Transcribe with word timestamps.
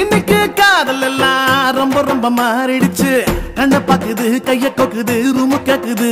இன்னைக்கு 0.00 0.38
காதல் 0.58 1.04
எல்லாம் 1.08 1.44
ரொம்ப 1.78 1.98
ரொம்ப 2.02 2.26
மாறிடுச்சு 2.38 3.12
கண்ண 3.58 3.76
பாக்குது 3.88 4.26
கைய 4.48 4.68
கொக்குது 4.78 5.16
ரூமு 5.36 5.58
கேக்குது 5.68 6.10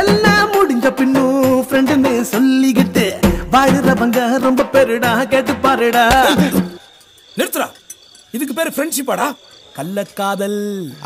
எல்லாம் 0.00 0.52
முடிஞ்ச 0.54 0.88
பின்னும் 1.00 1.38
ஃப்ரெண்டுன்னு 1.66 2.12
சொல்லிக்கிட்டு 2.32 3.06
வாழுறவங்க 3.54 4.20
ரொம்ப 4.46 4.66
பெருடா 4.74 5.12
கேட்டு 5.32 5.54
பாருடா 5.66 6.04
நிறுத்துறா 7.36 7.68
இதுக்கு 8.36 8.54
பேரு 8.54 8.74
ஃப்ரெண்ட்ஷிப்பாடா 8.76 9.28
கள்ளக்காதல் 9.76 10.60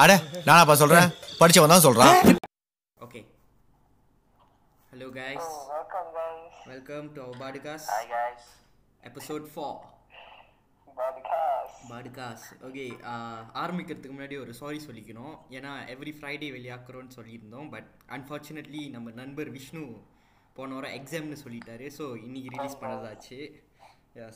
அட 0.05 0.13
நானாப்பா 0.47 0.77
சொல்றேன் 0.83 1.11
படிச்சவன் 1.41 1.75
தான் 1.75 1.87
சொல்றான் 1.89 2.15
Okay. 2.99 3.23
Hello 4.93 5.09
guys. 5.13 5.45
Welcome 5.71 6.09
guys. 6.15 6.55
Welcome 6.67 7.07
to 7.17 7.21
our 7.23 7.35
Badcast. 7.43 7.89
Hi 7.91 8.05
guys. 8.09 8.43
Episode 9.03 9.45
4. 9.51 9.75
Podcast 10.99 12.53
okay 12.67 12.85
ஆரம்பிக்கிறதுக்கு 13.63 14.15
முன்னாடி 14.17 14.37
ஒரு 14.43 14.53
சாரி 14.61 14.79
சொல்லிக்கணும். 14.87 15.35
ஏன்னா 15.57 15.73
எவ்ரி 15.95 16.13
ஃப்ரைடே 16.19 16.49
வெளியாக்குறோன்னு 16.57 17.17
சொல்லியிருந்தோம். 17.17 17.69
பட் 17.75 17.89
அன்ஃபார்ச்சுனேட்லி 18.17 18.83
நம்ம 18.95 19.11
நண்பர் 19.21 19.51
விஷ்ணு 19.57 19.83
போன 20.57 20.75
வாரம் 20.75 20.95
எக்ஸாம்னு 20.99 21.39
சொல்லிட்டாரு. 21.45 21.87
ஸோ 21.99 22.05
இன்னைக்கு 22.27 22.53
ரிலீஸ் 22.55 22.81
பண்ணதாச்சு. 22.83 23.39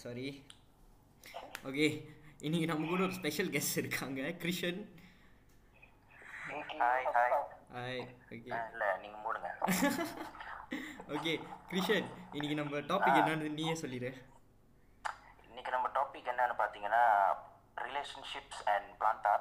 சாரி 0.04 0.26
ஓகே 1.68 1.86
இன்னைக்கு 2.46 2.66
நம்ம 2.70 2.88
கூட 2.88 3.02
ஒரு 3.02 3.16
ஸ்பெஷல் 3.20 3.52
கெஸ்ட் 3.56 3.80
இருக்காங்க. 3.82 4.20
கிருஷன். 4.42 4.80
ஹாய் 7.76 8.02
ஓகே 8.34 8.50
இல்ல 8.72 8.84
நீங்க 9.02 9.16
மூடுங்க. 9.24 9.48
ஓகே 11.14 11.32
கிருஷன் 11.70 12.06
இன்னைக்கு 12.32 12.56
நம்ம 12.60 12.80
டாபிக் 12.90 13.18
என்னன்னு 13.20 13.48
நீயே 13.58 13.74
சொல்லிடு 13.74 14.10
இன்னைக்கு 15.59 15.71
நம்ம 15.71 15.87
டாபிக் 15.97 16.29
என்னன்னு 16.33 16.55
பாத்தீங்கன்னா 16.61 17.03
ரிலேஷன்ஷிப்ஸ் 17.77 18.61
அண்ட் 18.73 18.89
பிளான்டா 19.01 19.33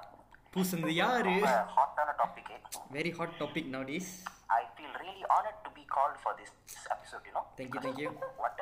பூசந்து 0.55 0.93
யாரு 1.03 1.35
ஹாட்டான 1.77 2.11
topic 2.21 2.51
very 2.97 3.13
hot 3.19 3.37
topic 3.43 3.71
now 3.75 3.87
days 3.91 4.11
I 4.59 4.63
feel 4.75 4.97
really 5.05 5.25
honoured 5.39 5.63
to 5.67 5.73
be 5.79 5.85
called 5.97 6.21
for 6.23 6.37
this 6.41 6.53
episode 6.97 7.27
you 7.29 7.35
no 7.39 7.45
Thank 7.59 7.73
you, 7.77 7.83
thank 7.87 8.01
you. 8.05 8.11
What 8.43 8.61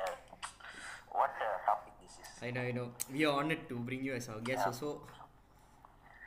what 1.19 1.41
topic 1.69 1.98
this 2.03 2.17
is 2.23 2.33
I 2.43 2.53
know, 2.55 2.62
I 2.62 2.73
know. 2.73 2.87
We 3.15 3.21
are 3.27 3.35
honored 3.41 3.65
to 3.69 3.77
bring 3.89 4.03
you 4.03 4.15
as 4.15 4.29
our 4.29 4.41
guest 4.43 4.65
also. 4.71 4.91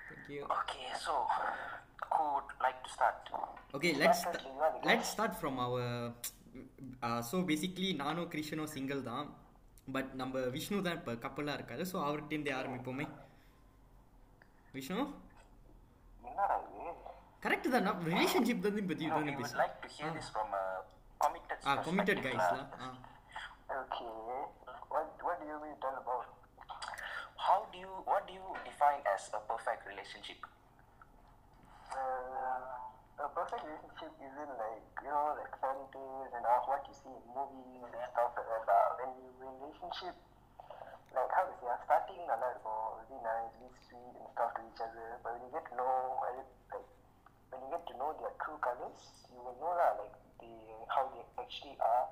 Thank 0.09 0.29
you. 0.35 0.43
Okay 0.57 0.83
so 1.05 1.15
who 2.09 2.25
would 2.33 2.51
like 2.59 2.79
to 2.83 2.89
start 2.89 3.17
Okay, 3.73 3.91
let's 3.95 4.19
sta- 4.21 4.43
let's 4.83 5.07
start 5.09 5.33
from 5.35 5.55
our. 5.59 5.79
Uh, 6.99 7.19
so 7.29 7.35
basically 7.49 7.89
நானும் 8.03 8.29
கிருஷ்ணனும் 8.33 8.71
single 8.75 9.01
தான் 9.09 9.25
but 9.96 10.12
நம்ம 10.20 10.40
விஷ்ணு 10.56 10.84
தான் 10.86 10.98
இப்போ 10.98 11.12
கப்பலாக 11.24 11.58
இருக்காரு 11.58 11.84
so 11.92 11.96
அவர்கிட்டேருந்தே 12.06 12.54
ஆரம்பிப்போமே 12.60 13.06
விஷ்ணு 14.74 15.04
கரெக்ட் 17.42 17.68
தான் 17.74 17.86
நான் 17.88 18.02
ரிலேஷன்ஷிப் 18.10 18.64
தான் 18.66 18.88
பற்றி 18.90 19.06
தானே 19.10 19.32
பேசுகிறேன் 19.38 19.62
like 19.64 19.78
to 19.84 19.90
hear 19.96 20.10
this 20.18 20.28
from 20.36 20.50
a 20.54 20.64
committed 21.20 21.58
ஆ 21.64 21.74
lah. 22.40 22.50
தான் 22.50 22.68
ஆ 22.80 22.88
Okay. 23.72 24.06
What 24.92 25.08
what 25.22 25.36
do 25.40 25.46
you 25.46 25.58
mean 25.62 25.74
tell 25.80 25.96
about? 25.96 26.26
How 27.38 27.58
do 27.72 27.78
you 27.78 27.92
what 28.04 28.22
do 28.28 28.32
you 28.32 28.48
define 28.64 29.02
as 29.06 29.24
a 29.32 29.40
perfect 29.42 29.82
relationship? 29.86 30.40
Uh, 31.90 32.89
a 33.20 33.28
perfect 33.36 33.60
relationship 33.68 34.12
isn't 34.16 34.52
like, 34.56 34.86
you 35.04 35.10
know, 35.12 35.36
like 35.36 35.52
fantasies 35.60 36.30
and 36.32 36.44
all 36.48 36.64
what 36.64 36.80
you 36.88 36.94
see 36.96 37.12
in 37.12 37.24
movies 37.36 37.84
and 37.84 37.92
stuff 38.16 38.32
like 38.32 38.64
that. 38.64 38.88
When 38.96 39.10
you 39.20 39.28
relationship, 39.44 40.16
like 41.12 41.32
how 41.36 41.44
to 41.44 41.54
say, 41.60 41.68
ah, 41.68 41.80
starting 41.84 42.24
a 42.24 42.36
lot 42.40 42.56
more, 42.64 42.96
oh, 42.96 43.04
really 43.04 43.20
nice, 43.20 43.52
really 43.60 43.76
sweet 43.84 44.14
and 44.16 44.28
stuff 44.32 44.56
to 44.56 44.60
each 44.64 44.80
other. 44.80 45.20
But 45.20 45.36
when 45.36 45.42
you 45.44 45.52
get 45.52 45.64
to 45.68 45.74
know, 45.76 46.16
like, 46.24 46.48
when 47.52 47.60
you 47.60 47.68
get 47.68 47.84
to 47.92 47.94
know 48.00 48.10
their 48.16 48.32
true 48.40 48.56
colors, 48.64 49.00
you 49.28 49.40
will 49.42 49.58
know 49.60 49.74
that, 49.76 50.00
like, 50.00 50.16
the 50.40 50.52
how 50.88 51.12
they 51.12 51.24
actually 51.36 51.76
are 51.76 52.08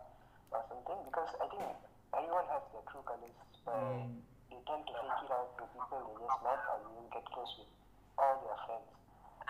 or 0.53 0.61
something. 0.69 0.99
Because 1.09 1.33
I 1.41 1.47
think 1.49 1.73
everyone 2.13 2.47
has 2.53 2.65
their 2.77 2.85
true 2.93 3.05
colors, 3.09 3.39
but 3.65 3.81
mm. 3.81 4.13
they 4.53 4.61
tend 4.69 4.85
to 4.85 4.93
fake 4.93 5.25
it 5.25 5.33
out 5.33 5.57
to 5.57 5.65
people 5.73 6.05
they 6.05 6.17
just 6.21 6.39
met 6.45 6.61
or 6.69 6.77
you 6.85 7.09
get 7.09 7.25
close 7.33 7.53
with, 7.57 7.73
all 8.21 8.45
their 8.45 8.61
friends. 8.69 8.93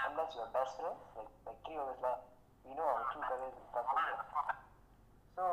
Unless 0.07 0.31
you're 0.39 0.47
best 0.55 0.79
friends, 0.79 1.03
like 1.19 1.27
like 1.43 1.59
three 1.67 1.75
of 1.75 1.91
us 1.91 1.99
lah, 1.99 2.23
we 2.63 2.71
know 2.79 2.87
our 2.87 3.03
true 3.11 3.25
colors 3.27 3.51
and 3.51 3.67
stuff 3.75 3.87
like 3.91 4.07
that. 4.07 4.23
So 5.35 5.45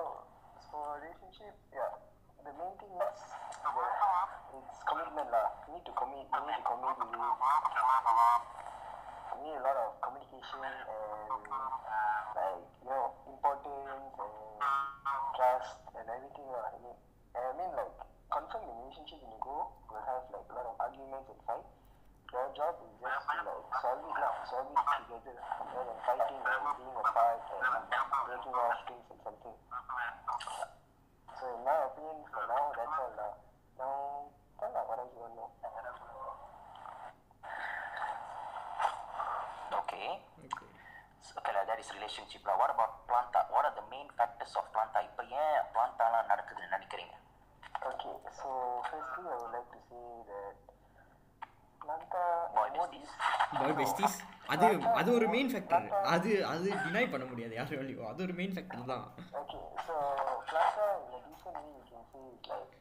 for 0.69 1.01
relationship, 1.01 1.57
yeah, 1.73 1.89
the 2.45 2.53
main 2.53 2.73
thing 2.78 2.94
is 2.94 3.01
that 3.01 3.17
it's 4.53 4.78
commitment 4.85 5.29
lah. 5.33 5.50
You 5.66 5.81
need 5.81 5.85
to 5.89 5.94
commit. 5.97 6.29
You 6.29 6.41
need 6.45 6.61
to 6.61 6.66
commit. 6.66 6.94
You 6.94 7.09
need 9.41 9.57
a 9.57 9.63
lot 9.66 9.78
of 9.81 9.89
communication 10.06 10.62
and 10.62 11.41
like 12.38 12.62
you 12.85 12.89
know 12.89 13.17
importance 13.25 14.13
and 14.22 15.22
trust 15.33 15.73
and 15.97 16.06
everything 16.06 16.47
lah. 16.53 16.69
I 16.69 16.77
mean, 16.85 16.97
I 17.33 17.51
mean 17.57 17.72
like 17.73 17.94
confirm 18.29 18.62
the 18.69 18.73
relationship 18.77 19.25
when 19.25 19.33
you 19.33 19.41
go, 19.41 19.73
you'll 19.89 20.06
have 20.06 20.29
like 20.29 20.45
a 20.50 20.53
lot 20.53 20.69
of 20.69 20.75
arguments 20.77 21.33
and 21.33 21.41
fight 21.50 21.66
Your 22.31 22.47
job 22.55 22.78
is 22.78 22.94
just 23.03 23.27
to 23.27 23.37
like 23.43 23.66
solve 23.83 24.06
it 24.06 24.16
lah, 24.22 24.34
solve 24.47 24.71
it 24.71 24.78
together 25.03 25.34
rather 25.34 25.83
than 25.83 25.99
fighting 26.06 26.38
and 26.38 26.62
being 26.78 26.94
apart 26.94 27.43
and 27.59 27.91
breaking 28.22 28.55
off 28.55 28.78
things 28.87 29.06
and 29.11 29.21
something. 29.27 29.56
So 31.34 31.44
in 31.50 31.61
my 31.66 31.78
opinion, 31.91 32.22
for 32.31 32.44
now, 32.47 32.71
that's 32.71 32.99
all 33.03 33.12
lah. 33.19 33.33
Now, 33.83 34.31
tell 34.62 34.71
lah 34.71 34.83
what 34.87 35.03
else 35.03 35.11
you 35.11 35.27
want 35.27 35.34
to 35.34 35.43
know. 35.43 35.50
Okay. 39.81 40.09
Okay 40.47 40.69
So, 41.27 41.31
okay, 41.43 41.53
lah, 41.56 41.66
that 41.66 41.83
is 41.83 41.91
relationship 41.99 42.47
lah. 42.47 42.55
What 42.62 42.71
about 42.71 43.11
planta? 43.11 43.43
What 43.50 43.66
are 43.66 43.75
the 43.75 43.87
main 43.91 44.06
factors 44.15 44.55
of 44.55 44.71
planta? 44.71 44.99
இப்போ 45.09 45.22
ஏன் 45.43 45.59
பிளான்டாலாம் 45.75 46.31
நடக்குதுன்னு 46.33 46.75
நினைக்கிறீங்க 46.77 47.16
Okay, 47.91 48.16
so 48.38 48.49
firstly, 48.88 49.25
I 49.25 49.37
would 49.41 49.53
like 49.56 49.69
to 49.75 49.81
say 49.88 50.05
that 50.31 50.31
Planta 50.31 50.31
Boy 50.31 50.49
besties. 50.50 50.74
Bye 53.59 53.75
besties 53.78 54.16
அது 54.53 54.66
அது 55.00 55.09
ஒரு 55.19 55.27
main 55.34 55.50
factor 55.53 55.87
அது 56.15 56.31
அது 56.53 56.69
deny 56.84 57.05
பண்ண 57.12 57.25
முடியாது 57.31 57.55
யாரும் 57.59 57.83
இல்லையோ 57.84 58.05
அது 58.12 58.21
ஒரு 58.27 58.34
மெயின் 58.41 58.55
ஃபேக்டர் 58.56 58.87
தான் 58.93 59.05
Okay, 59.41 59.61
so 59.87 59.94
Planta 60.50 60.87
in 61.03 61.12
a 61.16 61.21
decent 61.27 61.56
way, 61.56 61.71
you 61.77 61.84
can 61.91 62.03
say 62.12 62.22
it's 62.31 62.49
like 62.53 62.72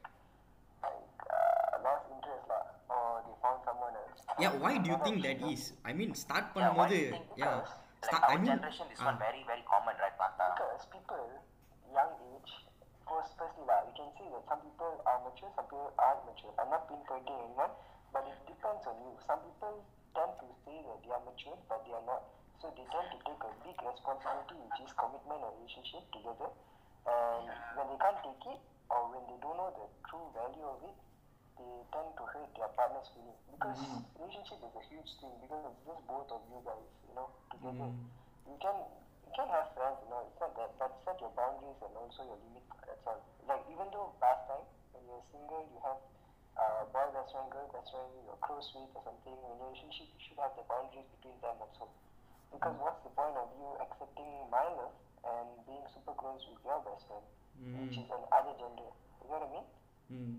like 0.84 1.26
uh, 1.38 1.84
lost 1.86 2.06
interest 2.16 2.46
lah, 2.54 2.64
or 2.96 3.04
they 3.26 3.36
found 3.44 3.60
someone 3.70 3.96
else. 4.02 4.22
Yeah 4.44 4.50
why 4.64 4.74
do 4.84 4.90
you 4.94 5.00
think 5.06 5.18
that 5.28 5.42
is 5.52 5.62
i 5.92 5.96
mean 6.00 6.12
start 6.24 6.46
Yeah, 6.46 6.50
why 6.50 6.58
பண்ணும்போது 6.58 6.98
do 6.98 7.04
you 7.04 7.14
think? 7.16 7.40
Yeah 7.44 7.52
Because, 7.52 7.72
like 8.02 8.10
start 8.10 8.24
our 8.24 8.34
i 8.34 8.42
mean 8.42 8.52
generation, 8.54 8.88
this 8.92 9.04
one 9.10 9.20
very, 9.26 9.44
very 9.52 9.64
common, 9.74 9.96
right, 10.04 10.16
planta? 10.20 10.48
Because 10.52 10.84
people, 10.96 11.24
young 11.92 12.12
age, 12.32 12.52
first, 13.08 13.32
firstly 13.40 13.66
lah, 13.72 13.80
you 13.88 13.94
can 14.00 14.10
see 14.18 14.28
that 14.36 14.44
some 14.52 14.62
people 14.68 14.94
are 15.12 15.20
mature, 15.28 15.52
some 15.58 15.68
people 15.72 15.92
aren't 16.06 16.24
mature. 16.30 16.54
I'm 16.62 16.72
not 16.76 16.84
pinpointing 16.92 17.40
anyone, 17.40 17.74
but 18.15 18.23
it 18.31 18.39
depends 18.47 18.87
on 18.87 18.95
you. 19.03 19.11
Some 19.27 19.43
people 19.43 19.83
tend 20.15 20.33
to 20.39 20.47
say 20.63 20.79
that 20.87 20.99
they 21.03 21.11
are 21.11 21.25
mature, 21.27 21.59
but 21.67 21.83
they 21.83 21.93
are 21.93 22.07
not. 22.07 22.23
So 22.63 22.71
they 22.79 22.87
tend 22.89 23.11
to 23.11 23.19
take 23.27 23.43
a 23.43 23.53
big 23.67 23.77
responsibility, 23.83 24.55
which 24.55 24.79
is 24.87 24.95
commitment 24.95 25.43
or 25.43 25.51
relationship 25.59 26.07
together. 26.15 26.49
And 27.05 27.51
when 27.75 27.87
they 27.91 27.99
can't 27.99 28.23
take 28.23 28.45
it, 28.55 28.61
or 28.89 29.11
when 29.11 29.27
they 29.27 29.37
don't 29.43 29.59
know 29.59 29.75
the 29.75 29.91
true 30.07 30.31
value 30.33 30.65
of 30.65 30.79
it, 30.87 30.97
they 31.59 31.75
tend 31.91 32.09
to 32.17 32.25
hurt 32.31 32.49
their 32.55 32.71
partner's 32.79 33.11
feeling. 33.13 33.37
Because 33.51 33.83
mm-hmm. 33.83 34.07
relationship 34.23 34.63
is 34.63 34.73
a 34.79 34.85
huge 34.89 35.11
thing, 35.19 35.35
because 35.43 35.63
it's 35.69 35.83
just 35.85 36.03
both 36.07 36.31
of 36.31 36.41
you 36.49 36.63
guys, 36.63 36.89
you 37.11 37.15
know, 37.19 37.29
together. 37.51 37.91
Mm-hmm. 37.91 38.55
You 38.55 38.57
can 38.63 38.77
you 39.27 39.33
can 39.35 39.49
have 39.51 39.75
friends, 39.75 39.99
you 40.07 40.09
know, 40.15 40.23
it's 40.31 40.39
not 40.39 40.55
that, 40.55 40.71
but 40.79 40.95
set 41.03 41.19
your 41.19 41.35
boundaries 41.35 41.81
and 41.83 41.93
also 41.99 42.23
your 42.23 42.39
limits. 42.39 42.71
That's 42.87 43.03
all. 43.05 43.19
Like 43.51 43.67
even 43.69 43.91
though 43.91 44.15
last 44.23 44.47
time 44.47 44.65
when 44.95 45.03
you're 45.11 45.27
single, 45.35 45.67
you 45.69 45.79
have 45.83 45.99
uh, 46.55 46.87
boy 46.95 47.07
that's 47.11 47.33
very 47.35 47.51
good, 47.51 47.69
that's 47.75 47.91
very 47.91 48.15
your 48.27 48.39
close 48.43 48.71
with 48.75 48.91
or 48.95 49.03
something, 49.03 49.35
a 49.35 49.51
relationship, 49.59 50.07
you 50.15 50.21
should 50.23 50.39
have 50.39 50.55
the 50.55 50.65
boundaries 50.71 51.07
between 51.19 51.35
them 51.43 51.59
also. 51.59 51.91
Because 52.55 52.79
what's 52.79 53.03
the 53.03 53.11
point 53.19 53.35
of 53.35 53.51
you 53.59 53.67
accepting 53.83 54.31
my 54.47 54.63
love 54.79 54.95
and 55.27 55.49
being 55.67 55.83
super 55.91 56.15
close 56.15 56.39
with 56.47 56.63
your 56.63 56.79
best 56.87 57.03
friend, 57.11 57.27
mm. 57.59 57.75
which 57.83 57.99
is 57.99 58.07
an 58.07 58.23
other 58.31 58.55
gender? 58.55 58.91
You 59.23 59.27
know 59.27 59.43
what 59.43 59.47
I 59.47 59.51
mean? 59.51 59.67
Mm. 60.15 60.37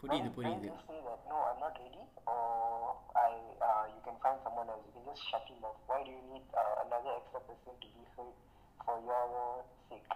Puriyudu, 0.00 0.32
puriyudu. 0.32 0.64
When 0.64 0.72
you 0.72 0.80
say 0.88 0.98
that, 1.04 1.20
no, 1.28 1.36
I'm 1.44 1.60
not 1.60 1.76
ready, 1.76 2.00
or 2.24 2.96
I, 3.12 3.36
uh, 3.60 3.84
you 3.92 4.00
can 4.00 4.16
find 4.24 4.40
someone 4.40 4.72
else, 4.72 4.80
you 4.88 4.96
can 4.96 5.04
just 5.04 5.20
shut 5.28 5.44
him 5.44 5.60
off. 5.60 5.76
Why 5.84 6.00
do 6.00 6.08
you 6.08 6.24
need 6.32 6.46
uh, 6.56 6.88
another 6.88 7.20
extra 7.20 7.44
person 7.44 7.76
to 7.76 7.88
be 7.92 8.02
hurt 8.16 8.32
for 8.88 8.96
your 9.04 9.60
sake? 9.92 10.08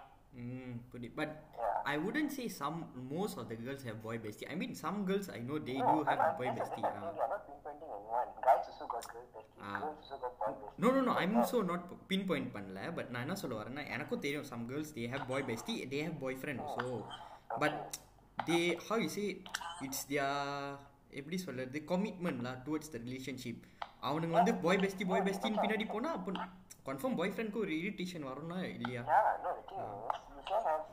ம் 0.43 0.77
புரியுது 0.91 1.15
but 1.15 1.33
Yeah. 1.57 1.75
I 1.85 1.97
wouldn't 1.97 2.31
say 2.31 2.45
some 2.51 2.77
most 3.11 3.35
of 3.37 3.45
the 3.47 3.57
girls 3.57 3.81
have 3.83 3.97
boy 4.01 4.15
bestie 4.19 4.47
i 4.47 4.55
mean 4.55 4.71
some 4.75 4.97
girls 5.05 5.27
i 5.29 5.41
know 5.41 5.57
they 5.61 5.75
no, 5.79 5.89
do 5.89 5.95
I'm, 5.95 6.07
have 6.09 6.21
I'm, 6.21 6.33
boy 6.39 6.47
the 6.47 6.55
bestie 6.59 6.75
thing. 6.77 6.87
ah. 7.01 7.11
I'm 7.15 7.29
not 7.33 7.43
pinpointing 7.47 7.91
anyone. 7.97 8.31
Guys 8.41 8.65
also 8.71 8.85
got 8.87 9.05
girl 9.11 9.27
bestie. 9.35 9.61
Ah. 9.63 9.75
Girls 9.75 9.99
also 10.03 10.17
got 10.23 10.33
boy 10.39 10.51
bestie. 10.53 10.81
No 10.83 10.89
no 11.07 11.13
I'm 11.21 11.35
also 11.39 11.59
not 11.69 11.83
pinpoint 12.29 12.51
பண்ணல 12.55 12.79
but 12.97 13.11
நான் 13.13 13.25
என்ன 13.25 13.37
சொல்ல 13.43 13.55
வரேன்னா 13.59 13.83
எனக்கும் 13.95 14.23
தெரியும் 14.25 14.49
some 14.51 14.65
girls 14.71 14.91
they 14.97 15.05
have 15.13 15.25
boy 15.31 15.45
bestie 15.51 15.75
they 15.93 16.01
have 16.05 16.17
boyfriend 16.41 16.63
also 16.65 16.95
but 17.63 17.79
they 18.37 18.59
how 18.87 19.01
you 19.05 19.09
say 19.17 19.25
it's 19.87 20.05
their 20.11 20.75
எப்படி 21.21 21.39
சொல்றது 21.45 21.79
கமிட்மெண்ட்லாம் 21.93 22.59
towards 22.67 22.91
the 22.95 22.99
relationship 23.05 23.63
அவனுங்க 24.09 24.35
வந்து 24.39 24.55
பாய் 24.65 24.81
பெஸ்டி 24.83 25.05
பாய் 25.11 25.25
பெஸ்டின்னு 25.27 25.61
பின்னாடி 25.63 25.87
போனா 25.93 26.11
அப்போ 26.17 26.31
கன்ஃபார்ம் 26.88 27.16
பாய் 27.20 27.32
ஃப்ரெண்ட்க்கு 27.34 27.62
ஒரு 27.64 27.72
இரிட்டேஷன் 27.82 28.26
வரும்னா 28.30 28.58
இல்லையா 28.74 29.02
Yeah, 29.06 29.28
no, 29.44 29.50
the 29.58 29.64
thing 29.68 29.80
is, 29.80 30.18
you 30.36 30.42
can 30.50 30.62
have 30.70 30.84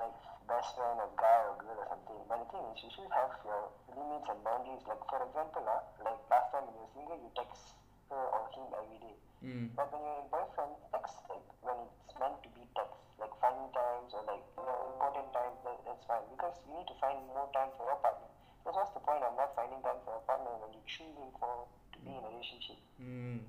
like 0.00 0.16
best 0.50 0.70
friend 0.76 0.98
or 1.04 1.10
guy 1.22 1.38
or 1.48 1.54
girl 1.62 1.78
or 1.82 1.86
something, 1.92 2.20
but 2.30 2.38
the 2.42 2.46
thing 2.52 2.64
is, 2.70 2.78
you 2.84 2.90
should 2.94 3.10
have 3.18 3.32
your 3.48 3.60
limits 3.98 4.28
and 4.32 4.40
boundaries. 4.46 4.84
Like 4.90 5.02
for 5.12 5.20
example, 5.26 5.64
uh, 5.74 5.78
like 6.06 6.20
last 6.32 6.48
time 6.52 6.64
when 6.68 6.76
you're 6.78 6.92
single, 6.96 7.18
you 7.24 7.30
text 7.40 7.62
her 8.10 8.22
or 8.36 8.42
him 8.56 8.68
every 8.80 8.98
day. 9.06 9.16
ம் 9.50 9.66
But 9.78 9.86
when 9.92 10.02
you're 10.06 10.20
in 10.22 10.28
boyfriend, 10.34 10.74
text 10.94 11.16
like 11.32 11.46
when 11.68 11.78
it's 11.86 12.16
meant 12.22 12.38
to 12.46 12.50
be 12.56 12.64
text, 12.78 13.00
like 13.22 13.34
funny 13.44 13.66
times 13.78 14.10
or 14.18 14.22
like 14.30 14.44
you 14.58 14.64
know 14.68 14.78
important 14.92 15.28
times, 15.38 15.58
that, 15.66 15.78
that's 15.86 16.06
fine 16.12 16.26
because 16.34 16.56
you 16.66 16.72
need 16.78 16.88
to 16.92 16.96
find 17.04 17.18
more 17.36 17.48
time 17.58 17.70
for 17.78 17.84
your 17.90 18.00
partner. 18.06 18.30
Because 18.58 18.76
what's 18.80 18.94
the 18.98 19.04
point 19.08 19.22
of 19.28 19.32
not 19.42 19.52
finding 19.58 19.82
time 19.88 20.00
for 20.04 20.12
your 20.16 20.24
partner 20.30 20.52
when 20.62 20.70
you're 20.76 20.90
choosing 20.96 21.32
for 21.40 21.54
to 21.64 21.73
in 22.05 22.13
a 22.13 22.21
relationship. 22.21 22.77
Hmm. 23.01 23.41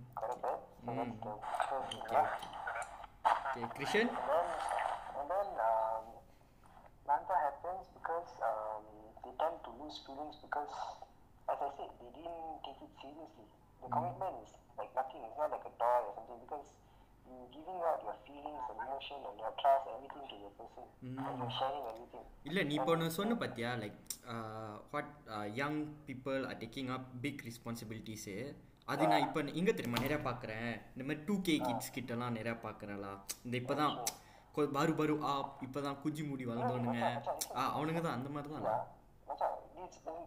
Hmm. 0.84 1.12
Okay. 1.20 2.24
okay, 3.52 3.64
Krishan? 3.76 4.08
And 4.08 4.26
then, 4.26 4.46
and 5.20 5.26
then 5.28 5.48
um, 5.60 6.04
Nanta 7.06 7.36
happens 7.36 7.84
because 7.94 8.30
um, 8.40 8.84
they 9.24 9.32
tend 9.38 9.56
to 9.66 9.70
lose 9.82 10.00
feelings 10.06 10.40
because, 10.40 10.72
as 11.52 11.58
I 11.60 11.70
said, 11.76 11.90
they 12.00 12.10
didn't 12.16 12.58
take 12.64 12.80
it 12.80 12.92
seriously. 13.02 13.46
The 13.82 13.88
mm. 13.88 13.94
commitment 13.94 14.46
is 14.46 14.50
like 14.78 14.90
nothing, 14.94 15.22
it's 15.26 15.38
not 15.38 15.50
like 15.52 15.66
a 15.66 15.72
toy 15.76 16.00
or 16.06 16.12
something 16.16 16.40
because 16.42 16.66
you're 17.28 17.50
giving 17.52 17.78
out 17.88 18.00
your 18.06 18.16
feelings 18.26 18.64
and 18.70 18.78
emotion 18.78 19.18
and 19.28 19.36
your 19.42 19.52
trust, 19.60 19.84
everything 19.94 20.24
to 20.30 20.36
the 20.42 20.50
person, 20.58 20.84
and 21.22 21.34
you're 21.40 21.54
sharing 21.58 21.84
everything. 21.92 22.24
இல்லை 22.48 22.62
நீ 22.68 22.74
இப்போ 22.80 22.92
ஒன்று 22.94 23.16
சொன்ன 23.18 23.36
பார்த்தியா 23.42 23.70
like 23.82 23.98
what 24.92 25.10
young 25.60 25.80
people 26.08 26.38
are 26.50 26.60
taking 26.62 26.90
up 26.96 27.08
big 27.24 27.42
responsibilities 27.48 28.36
அது 28.88 29.04
நான் 29.12 29.24
இப்போ 29.26 29.40
எங்கே 29.60 29.72
தெரியுமா 29.78 30.02
நிறையா 30.04 30.20
பார்க்குறேன் 30.28 30.70
இந்த 30.92 31.04
மாதிரி 31.06 31.22
டூ 31.28 31.36
கே 31.46 31.56
கிட்ஸ் 31.66 31.94
கிட்டலாம் 31.96 32.36
நிறையா 32.38 32.56
பார்க்குறேன்லா 32.66 33.12
இந்த 33.46 33.56
இப்போ 33.62 33.76
தான் 33.82 33.94
பரு 34.76 34.92
பரு 35.00 35.16
ஆ 35.30 35.32
இப்போ 35.66 35.80
தான் 35.86 35.98
குஜி 36.04 36.22
முடி 36.28 36.44
வளர்ந்தவனுங்க 36.50 37.02
ஆ 37.58 37.64
அவனுங்க 37.76 38.02
தான் 38.06 38.16
அந்த 38.18 38.30
மாதிரி 38.36 38.52
தான் 38.56 38.68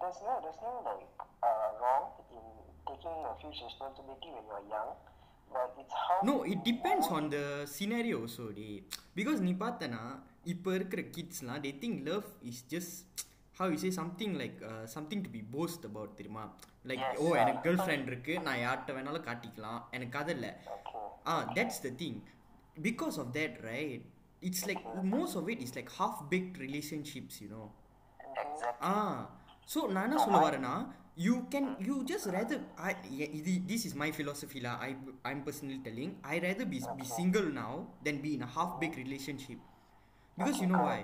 there's 0.02 0.22
no, 0.24 0.34
there's 0.42 0.62
no 0.62 0.72
like 0.82 1.06
uh, 1.44 1.70
wrong 1.80 2.06
in 2.32 2.46
taking 2.88 3.18
a 3.22 3.34
huge 3.38 3.60
responsibility 3.62 4.30
when 4.34 4.44
you're 4.48 4.66
young, 4.68 4.92
no 6.30 6.34
it 6.54 6.60
depends 6.72 7.08
on 7.18 7.24
the 7.36 7.44
scenario 7.76 8.16
also 8.24 8.46
dey 8.60 8.74
because 9.20 9.40
நீ 9.48 9.54
பார்த்தனா 9.64 10.02
இப்போ 10.54 10.70
இருக்கிற:nee 10.80 11.00
paarthana 11.00 11.04
ippo 11.04 11.04
irukkira 11.04 11.06
kids 11.16 11.38
lah 11.48 11.58
they 11.66 11.74
think 11.82 11.96
love 12.10 12.28
is 12.52 12.60
just 12.74 12.94
how 13.58 13.68
you 13.72 13.80
say 13.84 13.92
something 14.02 14.32
like 14.42 14.58
uh, 14.72 14.84
something 14.96 15.22
to 15.26 15.30
be 15.38 15.42
boast 15.56 15.82
about 15.90 16.12
தெரியுமா:theriyuma 16.20 16.90
like 16.92 17.04
oh 17.24 17.32
எனக்கு:enakku 17.42 17.66
girlfriend 17.68 18.06
இருக்கு 18.12 18.34
நான் 18.48 18.62
யார்கிட்ட 18.66 18.92
வேணாலும் 18.98 19.26
காட்டிக்கலாம் 19.30 19.82
எனக்கு 19.98 20.18
அது 20.22 20.34
இல்லை:irukku 20.38 20.60
naan 20.60 20.62
yaarkitta 20.66 20.78
venaalum 20.80 20.86
kaattikalaam 20.88 20.88
enakku 20.88 20.98
athu 21.02 21.18
illai 21.18 21.34
ah 21.34 21.42
that's 21.58 21.80
the 21.88 21.94
thing 22.02 22.16
because 22.88 23.18
of 23.24 23.28
that 23.38 23.54
right 23.70 24.02
it's 24.48 24.62
like 24.70 24.84
most 25.16 25.34
of 25.40 25.46
it 25.54 25.60
is 25.66 25.72
like 25.78 25.90
half 26.00 26.16
baked 26.32 26.58
relationships 26.66 27.36
you 27.44 27.50
know 27.56 27.68
ah 28.94 29.16
so 29.74 29.80
நான் 29.96 30.06
என்ன 30.08 30.20
சொல்ல 30.28 30.40
வரேனா:naan 30.48 30.48
enna 30.48 30.48
solla 30.48 30.48
varenaa 30.48 30.78
just 32.11 32.29
rather 32.37 32.63
இது 33.41 33.53
this 33.71 33.85
is 33.89 33.97
my 34.03 34.09
ஃபிலாசபிலா 34.17 34.73
I 34.87 34.91
I 35.29 35.33
am 35.35 35.45
personally 35.49 35.79
telling 35.89 36.15
I 36.33 36.39
rather 36.47 36.71
B 36.75 36.81
B 37.01 37.07
single 37.19 37.49
now 37.61 37.77
then 38.09 38.21
be 38.25 38.33
in 38.39 38.47
a 38.49 38.51
half 38.57 38.75
big 38.83 38.97
relationship 39.03 39.63
because 40.39 40.59
you 40.65 40.69
know 40.77 40.81
why 40.89 41.03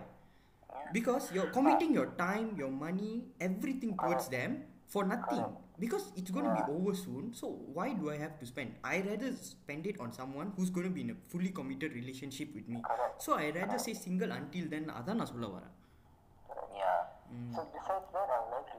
because 0.93 1.25
you're 1.35 1.51
committing 1.57 1.93
your 1.95 2.07
time 2.21 2.47
your 2.61 2.71
money 2.85 3.13
everything 3.41 3.97
towards 3.97 4.29
them 4.29 4.51
for 4.89 5.03
nothing 5.05 5.43
because 5.79 6.05
it's 6.19 6.31
going 6.31 6.47
to 6.49 6.55
be 6.59 6.65
over 6.77 6.95
soon 6.95 7.25
so 7.41 7.47
why 7.77 7.87
do 8.01 8.11
i 8.15 8.17
have 8.17 8.35
to 8.41 8.47
spend 8.47 8.71
i 8.85 8.97
rather 9.01 9.31
spend 9.51 9.87
it 9.87 9.99
on 10.05 10.11
someone 10.13 10.49
who's 10.57 10.71
going 10.71 10.89
to 10.89 10.95
be 10.97 11.03
in 11.07 11.11
a 11.11 11.19
fully 11.33 11.53
committed 11.59 11.93
relationship 11.93 12.49
with 12.55 12.67
me 12.69 12.81
so 13.19 13.35
i 13.35 13.51
rather 13.51 13.79
say 13.79 13.95
single 14.07 14.33
until 14.41 14.67
then 14.75 14.87
அதான் 15.01 15.21
நான் 15.23 15.33
சொல்ல 15.35 15.49
வரேன் 15.57 15.77
Yeah. 16.75 17.01
So 17.55 17.63
besides 17.75 18.09
that, 18.15 18.29
I 18.35 18.41
would 18.43 18.53
like 18.55 18.71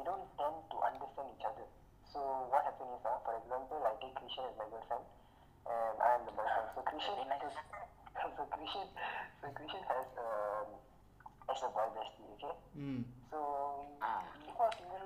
they 0.00 0.08
don't 0.08 0.24
tend 0.40 0.56
to 0.72 0.76
understand 0.80 1.28
each 1.36 1.44
other. 1.44 1.68
So 2.08 2.48
what 2.48 2.64
happens 2.64 2.88
is, 2.96 3.04
uh, 3.04 3.20
for 3.20 3.36
example, 3.36 3.84
I 3.84 3.92
take 4.00 4.16
Krishan 4.16 4.48
as 4.48 4.56
my 4.56 4.64
girlfriend, 4.72 5.04
and 5.68 5.96
I 6.00 6.08
am 6.16 6.24
the 6.24 6.32
boyfriend. 6.32 6.72
So 6.72 6.80
Krishan 6.88 7.20
nice. 7.28 7.52
so 8.40 8.42
Krishan, 8.48 8.88
so 9.44 9.46
Krishan 9.52 9.84
has 9.92 10.08
um, 10.16 10.68
as 11.52 11.60
a 11.60 11.68
boy 11.68 11.84
bestie, 11.92 12.24
okay? 12.40 12.54
ம் 12.80 13.04
So 13.28 13.38
before 14.48 14.72
single, 14.72 15.04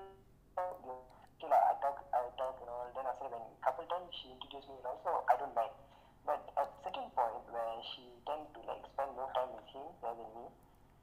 okay, 0.63 1.49
like, 1.51 1.65
I 1.67 1.75
talk, 1.83 1.99
I 2.15 2.31
talk 2.39 2.57
and 2.63 2.71
all. 2.71 2.87
Then 2.95 3.05
after 3.11 3.27
when 3.35 3.45
couple 3.67 3.85
times 3.91 4.15
she 4.15 4.31
introduced 4.31 4.71
me, 4.71 4.79
and 4.79 4.87
also 4.95 5.27
I 5.27 5.35
don't 5.43 5.55
mind. 5.59 5.75
But 6.23 6.41
at 6.55 6.71
certain 6.87 7.11
point 7.19 7.43
where 7.51 7.75
she 7.91 8.15
tend 8.31 8.47
to 8.55 8.61
like 8.71 8.87
spend 8.95 9.11
more 9.19 9.29
time 9.35 9.51
with 9.59 9.67
him 9.75 9.91
rather 10.07 10.23
than 10.23 10.31
me, 10.39 10.47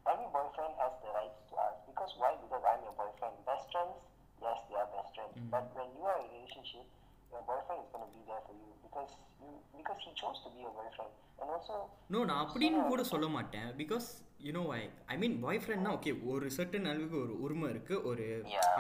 every 0.10 0.30
boyfriend 0.34 0.74
has 0.82 0.94
the 1.04 1.10
right 1.14 1.34
to 1.50 1.54
ask 1.62 1.78
because 1.86 2.12
why? 2.18 2.34
Because 2.42 2.64
I'm 2.66 2.82
your 2.86 2.96
boyfriend. 2.98 3.36
Best 3.46 3.70
friends, 3.70 3.98
yes, 4.42 4.58
they 4.70 4.78
are 4.78 4.90
best 4.90 5.12
friends. 5.14 5.36
Mm. 5.38 5.50
But 5.54 5.66
when 5.78 5.90
you 5.94 6.04
are 6.06 6.18
in 6.22 6.30
a 6.30 6.34
relationship, 6.42 6.86
your 7.32 7.44
boyfriend 7.46 7.86
is 7.86 7.90
going 7.94 8.06
to 8.06 8.12
be 8.12 8.22
there 8.28 8.42
for 8.44 8.54
you 8.58 8.70
because 8.84 9.12
you 9.40 9.50
because 9.78 10.00
he 10.04 10.12
chose 10.18 10.38
to 10.44 10.50
be 10.52 10.66
your 10.66 10.74
boyfriend 10.76 11.14
and 11.42 11.50
also 11.56 11.76
no 12.14 12.20
நான் 12.30 12.42
அப்படின்னு 12.46 12.80
கூட 12.92 13.02
சொல்ல 13.12 13.28
மாட்டேன் 13.36 13.70
because 13.82 14.08
you 14.46 14.52
know 14.56 14.66
why 14.72 14.80
I 15.14 15.18
mean 15.22 15.34
boyfriend 15.46 15.82
now, 15.88 15.94
okay 15.98 16.14
or 16.30 16.38
a 16.50 16.54
certain 16.58 16.84
அளவுக்கு 16.92 17.18
ஒரு 17.24 17.34
உரிமை 17.46 17.68
இருக்கு 17.74 17.96
ஒரு 18.10 18.26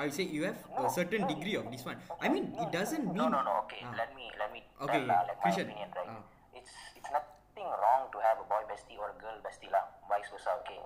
I 0.05 0.09
say 0.17 0.25
you 0.37 0.43
have 0.49 0.59
no, 0.75 0.85
a 0.89 0.91
certain 0.97 1.23
no, 1.25 1.29
degree 1.33 1.55
of 1.61 1.65
this 1.73 1.83
one 1.91 1.99
I 2.25 2.29
mean 2.33 2.45
no, 2.55 2.63
it 2.63 2.71
doesn't 2.77 3.05
mean 3.07 3.19
no 3.21 3.27
no 3.35 3.41
no 3.49 3.53
okay 3.63 3.81
ah. 3.87 3.93
let 4.01 4.11
me 4.19 4.25
let 4.41 4.49
me 4.55 4.61
okay 4.85 5.01
uh, 5.01 5.07
tell, 5.09 5.27
like 5.29 5.39
Krishan. 5.43 5.67
my 5.69 5.73
opinion 5.73 5.91
right 5.99 6.11
ah. 6.15 6.21
it's 6.59 6.73
it's 6.99 7.11
nothing 7.17 7.69
wrong 7.83 8.03
to 8.15 8.19
have 8.27 8.37
a 8.45 8.47
boy 8.53 8.63
bestie 8.71 8.99
or 9.03 9.09
a 9.15 9.17
girl 9.23 9.37
bestie 9.47 9.71
lah 9.75 9.85
vice 10.11 10.29
versa 10.33 10.51
okay 10.61 10.79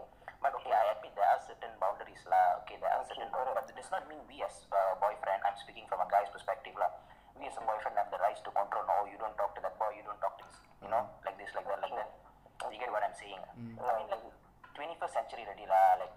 but 0.46 0.62
okay, 0.62 0.78
I 0.78 0.94
admit 0.94 1.18
there 1.18 1.26
are 1.26 1.42
certain 1.42 1.74
boundaries 1.82 2.22
lah. 2.30 2.62
Okay, 2.62 2.78
there 2.78 2.94
are 2.94 3.02
certain 3.10 3.34
boundaries, 3.34 3.58
but 3.58 3.66
it 3.66 3.82
does 3.82 3.90
not 3.90 4.06
mean 4.06 4.22
we 4.30 4.46
as 4.46 4.70
uh, 4.70 4.94
boyfriend. 5.02 5.42
I'm 5.42 5.58
speaking 5.58 5.90
from 5.90 6.06
a 6.06 6.08
guy's 6.14 6.30
perspective 6.30 6.78
lah. 6.78 6.94
We 7.34 7.50
as 7.50 7.58
a 7.58 7.66
boyfriend 7.66 7.98
have 7.98 8.14
the 8.14 8.22
rights 8.22 8.46
to 8.46 8.54
control. 8.54 8.86
No, 8.86 9.10
you 9.10 9.18
don't 9.18 9.34
talk 9.42 9.58
to 9.58 9.62
that 9.66 9.74
boy. 9.82 9.98
You 9.98 10.06
don't 10.06 10.22
talk 10.22 10.38
to 10.38 10.46
this. 10.46 10.62
You 10.86 10.94
know, 10.94 11.10
like 11.26 11.34
this, 11.42 11.50
like 11.58 11.66
that, 11.66 11.82
like 11.82 11.98
that. 11.98 12.14
You 12.70 12.78
get 12.78 12.94
what 12.94 13.02
I'm 13.02 13.18
saying? 13.18 13.42
I 13.42 13.58
mean, 13.58 14.06
like 14.06 14.22
21st 14.78 15.14
century 15.18 15.50
already 15.50 15.66
lah. 15.66 16.06
Like 16.06 16.14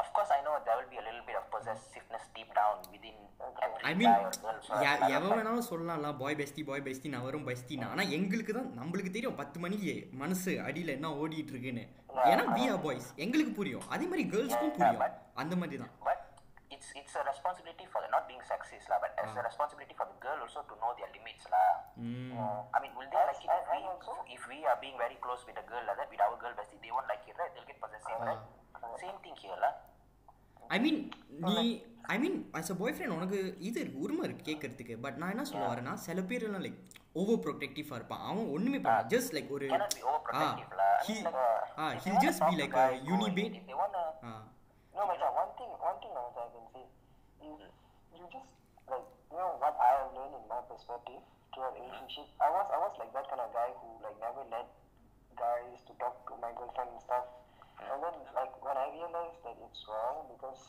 of 0.00 0.08
course 0.16 0.30
I 0.36 0.40
know 0.46 0.54
there 0.66 0.76
will 0.78 0.90
be 0.92 0.98
a 1.02 1.04
little 1.06 1.24
bit 1.28 1.36
of 1.40 1.46
possessiveness 1.54 2.24
deep 2.36 2.50
down 2.60 2.76
within 2.92 3.16
every 3.66 3.82
I 3.90 3.94
mean, 4.00 4.10
guy 4.10 4.22
or 4.28 4.32
girl. 4.44 4.58
So 4.66 4.80
எவன் 5.16 5.34
வேணாலும் 5.36 5.68
சொல்லலாம்ல. 5.70 6.10
Boy 6.22 6.38
bestie 6.40 6.62
boy 6.68 6.84
bestie 6.88 7.12
நான் 7.14 7.26
வரும் 7.28 7.46
பெஸ்டின்னு 7.48 7.90
ஆனால் 7.92 8.12
எங்களுக்கு 8.18 8.54
தான் 8.58 8.70
நம்மளுக்கு 8.80 9.14
தெரியும் 9.16 9.38
பத்து 9.42 9.58
மணிக்கு 9.64 9.94
மனசு 10.22 10.52
அடியில 10.66 10.94
என்ன 10.98 11.10
ஓடிட்டு 11.22 11.54
இருக்குன்னு. 11.54 11.84
ஏன்னா 12.30 12.44
வி 12.56 12.64
ஆர் 12.74 12.82
பாய்ஸ் 12.86 13.08
எங்களுக்கு 13.26 13.54
புரியும். 13.60 13.86
அதே 13.94 14.06
மாதிரி 14.12 14.24
கேர்ள்ஸ்க்கும் 14.34 14.74
புரியும். 14.78 15.04
அந்த 15.42 15.56
மாதிரி 15.62 15.78
தான். 15.84 15.94
But 16.08 16.24
it's 16.74 16.92
it's 17.00 17.16
a 17.20 17.22
responsibility 17.30 17.86
for 17.92 18.06
not 18.14 18.26
being 18.30 18.44
success 18.52 18.86
law 18.92 18.98
but 19.04 19.16
it's 19.22 19.38
a 19.40 19.44
responsibility 19.48 19.96
for 19.98 20.10
the 20.12 20.18
girl 20.26 20.40
also 20.46 20.62
to 20.70 20.76
know 20.84 20.90
their 21.00 21.12
limits 21.18 21.48
law 21.54 21.64
I 22.76 22.80
mean 22.84 22.94
will 23.00 23.12
they 23.16 23.22
like 23.30 23.42
it 23.46 24.32
if 24.36 24.46
we 24.52 24.60
are 24.72 24.80
being 24.84 24.98
very 25.04 25.18
close 25.26 25.44
with 25.50 25.60
a 25.64 25.66
girl 25.72 25.86
like 25.90 26.12
with 26.14 26.24
our 26.28 26.40
girl 26.44 26.56
bestie 26.62 26.78
they 26.86 26.92
won't 26.96 27.10
like 27.12 27.26
it 27.32 27.40
right 27.42 27.54
they 27.56 27.60
will 27.60 27.70
get 27.72 27.82
possessive 27.86 28.24
right 28.30 28.46
Same 29.03 29.17
thing 29.25 29.37
here 29.43 29.59
lah. 29.65 29.73
I 30.75 30.77
mean 30.83 30.99
நீ 31.47 31.55
ஐ 32.13 32.15
மீன் 32.21 32.37
as 32.57 32.71
a 32.73 32.75
bye 32.79 32.93
friend 32.95 33.15
உனக்கு 33.15 33.39
இது 33.67 33.77
இருக்கு 33.83 34.03
உரிமை 34.05 34.23
இருக்கு 34.27 34.45
கேட்கறதுக்கு 34.47 34.95
but 35.03 35.17
நான் 35.21 35.33
என்ன 35.33 35.43
சொல்ல 35.49 35.65
வரேன்னா 35.71 35.93
சில 36.05 36.21
பேர் 36.29 36.45
எல்லாம் 36.47 36.63
லைக் 36.65 36.79
ஓவர் 37.21 37.41
ப்ரொடெக்டிவாக 37.43 37.97
இருப்பான் 37.99 38.23
அவன் 38.29 38.47
ஒன்றுமே 38.55 38.79
பண்ண 38.85 39.03
ஜஸ்ட் 39.13 39.33
லைக் 39.37 39.51
ஒரு 39.57 39.67
Cannot 39.73 39.93
be 39.97 40.03
overprotective 40.11 40.71
lah. 40.79 40.89
I 40.97 41.05
he 41.07 41.13
mean, 41.13 41.25
like, 41.27 41.37
uh, 41.43 41.81
ah 41.81 41.85
if 41.97 42.03
he 42.05 42.09
they 42.09 42.15
wanna 42.15 42.25
just 42.27 42.39
talk 42.41 42.51
be 42.51 42.57
to 42.57 42.63
like 42.63 42.73
guys, 42.77 42.95
a 42.97 43.05
go 43.05 43.13
unibate 43.15 43.45
ahead. 43.45 43.61
If 43.61 43.67
they 43.69 43.77
wanna 43.81 44.03
ah 44.29 44.33
No, 44.93 45.03
but 45.09 45.17
yeah, 45.21 45.31
one 45.39 45.51
thing, 45.59 45.71
one 45.81 45.97
thing 46.01 46.13
also 46.15 46.39
I 46.39 46.49
can 46.51 46.65
say 46.73 46.83
is 47.41 47.61
you 48.17 48.25
just 48.35 48.51
like 48.87 49.07
you 49.31 49.37
know 49.39 49.49
what 49.63 49.75
I 49.87 49.93
have 49.93 50.11
learned 50.17 50.35
in 50.39 50.45
my 50.53 50.59
perspective 50.71 51.21
throughout 51.53 51.75
relationship. 51.79 52.27
I 52.39 52.51
was 52.55 52.67
I 52.75 52.81
was 52.83 52.93
like 53.01 53.11
that 53.17 53.27
kind 53.31 53.43
of 53.45 53.51
guy 53.59 53.69
who 53.79 53.89
like 54.05 54.19
never 54.19 54.45
let 54.53 54.67
guys 55.37 55.81
to 55.89 55.95
talk 56.03 56.15
to 56.29 56.37
my 56.45 56.51
girlfriend 56.59 56.93
and 56.93 57.03
stuff. 57.07 57.25
And 57.88 57.98
then 58.04 58.16
like 58.36 58.52
when 58.60 58.76
I 58.76 58.86
realized 58.92 59.40
that 59.44 59.56
it's 59.56 59.82
wrong 59.88 60.28
because 60.28 60.60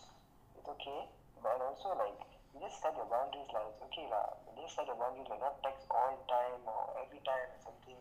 it's 0.55 0.67
okay, 0.79 1.01
but 1.43 1.59
also 1.59 1.95
like 1.99 2.15
you 2.55 2.59
just 2.63 2.79
set 2.79 2.95
your 2.95 3.07
boundaries 3.11 3.47
like 3.51 3.67
it's 3.75 3.83
okay 3.91 4.07
lah. 4.07 4.27
You 4.55 4.63
just 4.63 4.75
set 4.79 4.87
your 4.87 4.99
boundaries 4.99 5.27
like 5.27 5.41
not 5.43 5.59
text 5.63 5.87
all 5.91 6.15
the 6.15 6.25
time 6.31 6.61
or 6.63 6.81
every 7.03 7.19
time 7.27 7.47
or 7.51 7.59
something. 7.59 7.99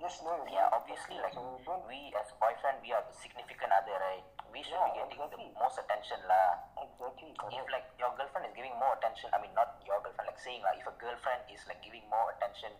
Just 0.00 0.24
know 0.26 0.34
your 0.34 0.48
Yeah, 0.50 0.66
limits. 0.66 0.78
obviously, 0.82 1.16
like 1.22 1.34
so 1.36 1.42
don't 1.62 1.84
we 1.86 2.10
as 2.18 2.26
boyfriend, 2.40 2.80
we 2.82 2.90
are 2.90 3.04
the 3.06 3.14
significant 3.14 3.70
other, 3.70 3.94
right? 4.02 4.24
We 4.50 4.64
should 4.64 4.74
Yeah, 4.74 4.88
be 4.90 4.98
getting 4.98 5.20
exactly. 5.20 5.46
the 5.52 5.60
most 5.62 5.76
attention, 5.78 6.18
lah. 6.26 6.48
exactly 6.80 7.30
If 7.52 7.66
like 7.70 7.86
your 8.00 8.10
girlfriend 8.18 8.48
is 8.50 8.54
giving 8.56 8.74
more 8.80 8.96
attention, 8.98 9.30
I 9.30 9.38
mean 9.38 9.52
not 9.54 9.78
your 9.86 10.00
girlfriend, 10.02 10.26
like 10.32 10.40
saying 10.40 10.64
like 10.64 10.80
if 10.80 10.88
a 10.88 10.96
girlfriend 10.98 11.44
is 11.52 11.62
like 11.68 11.78
giving 11.84 12.02
more 12.08 12.32
attention 12.34 12.72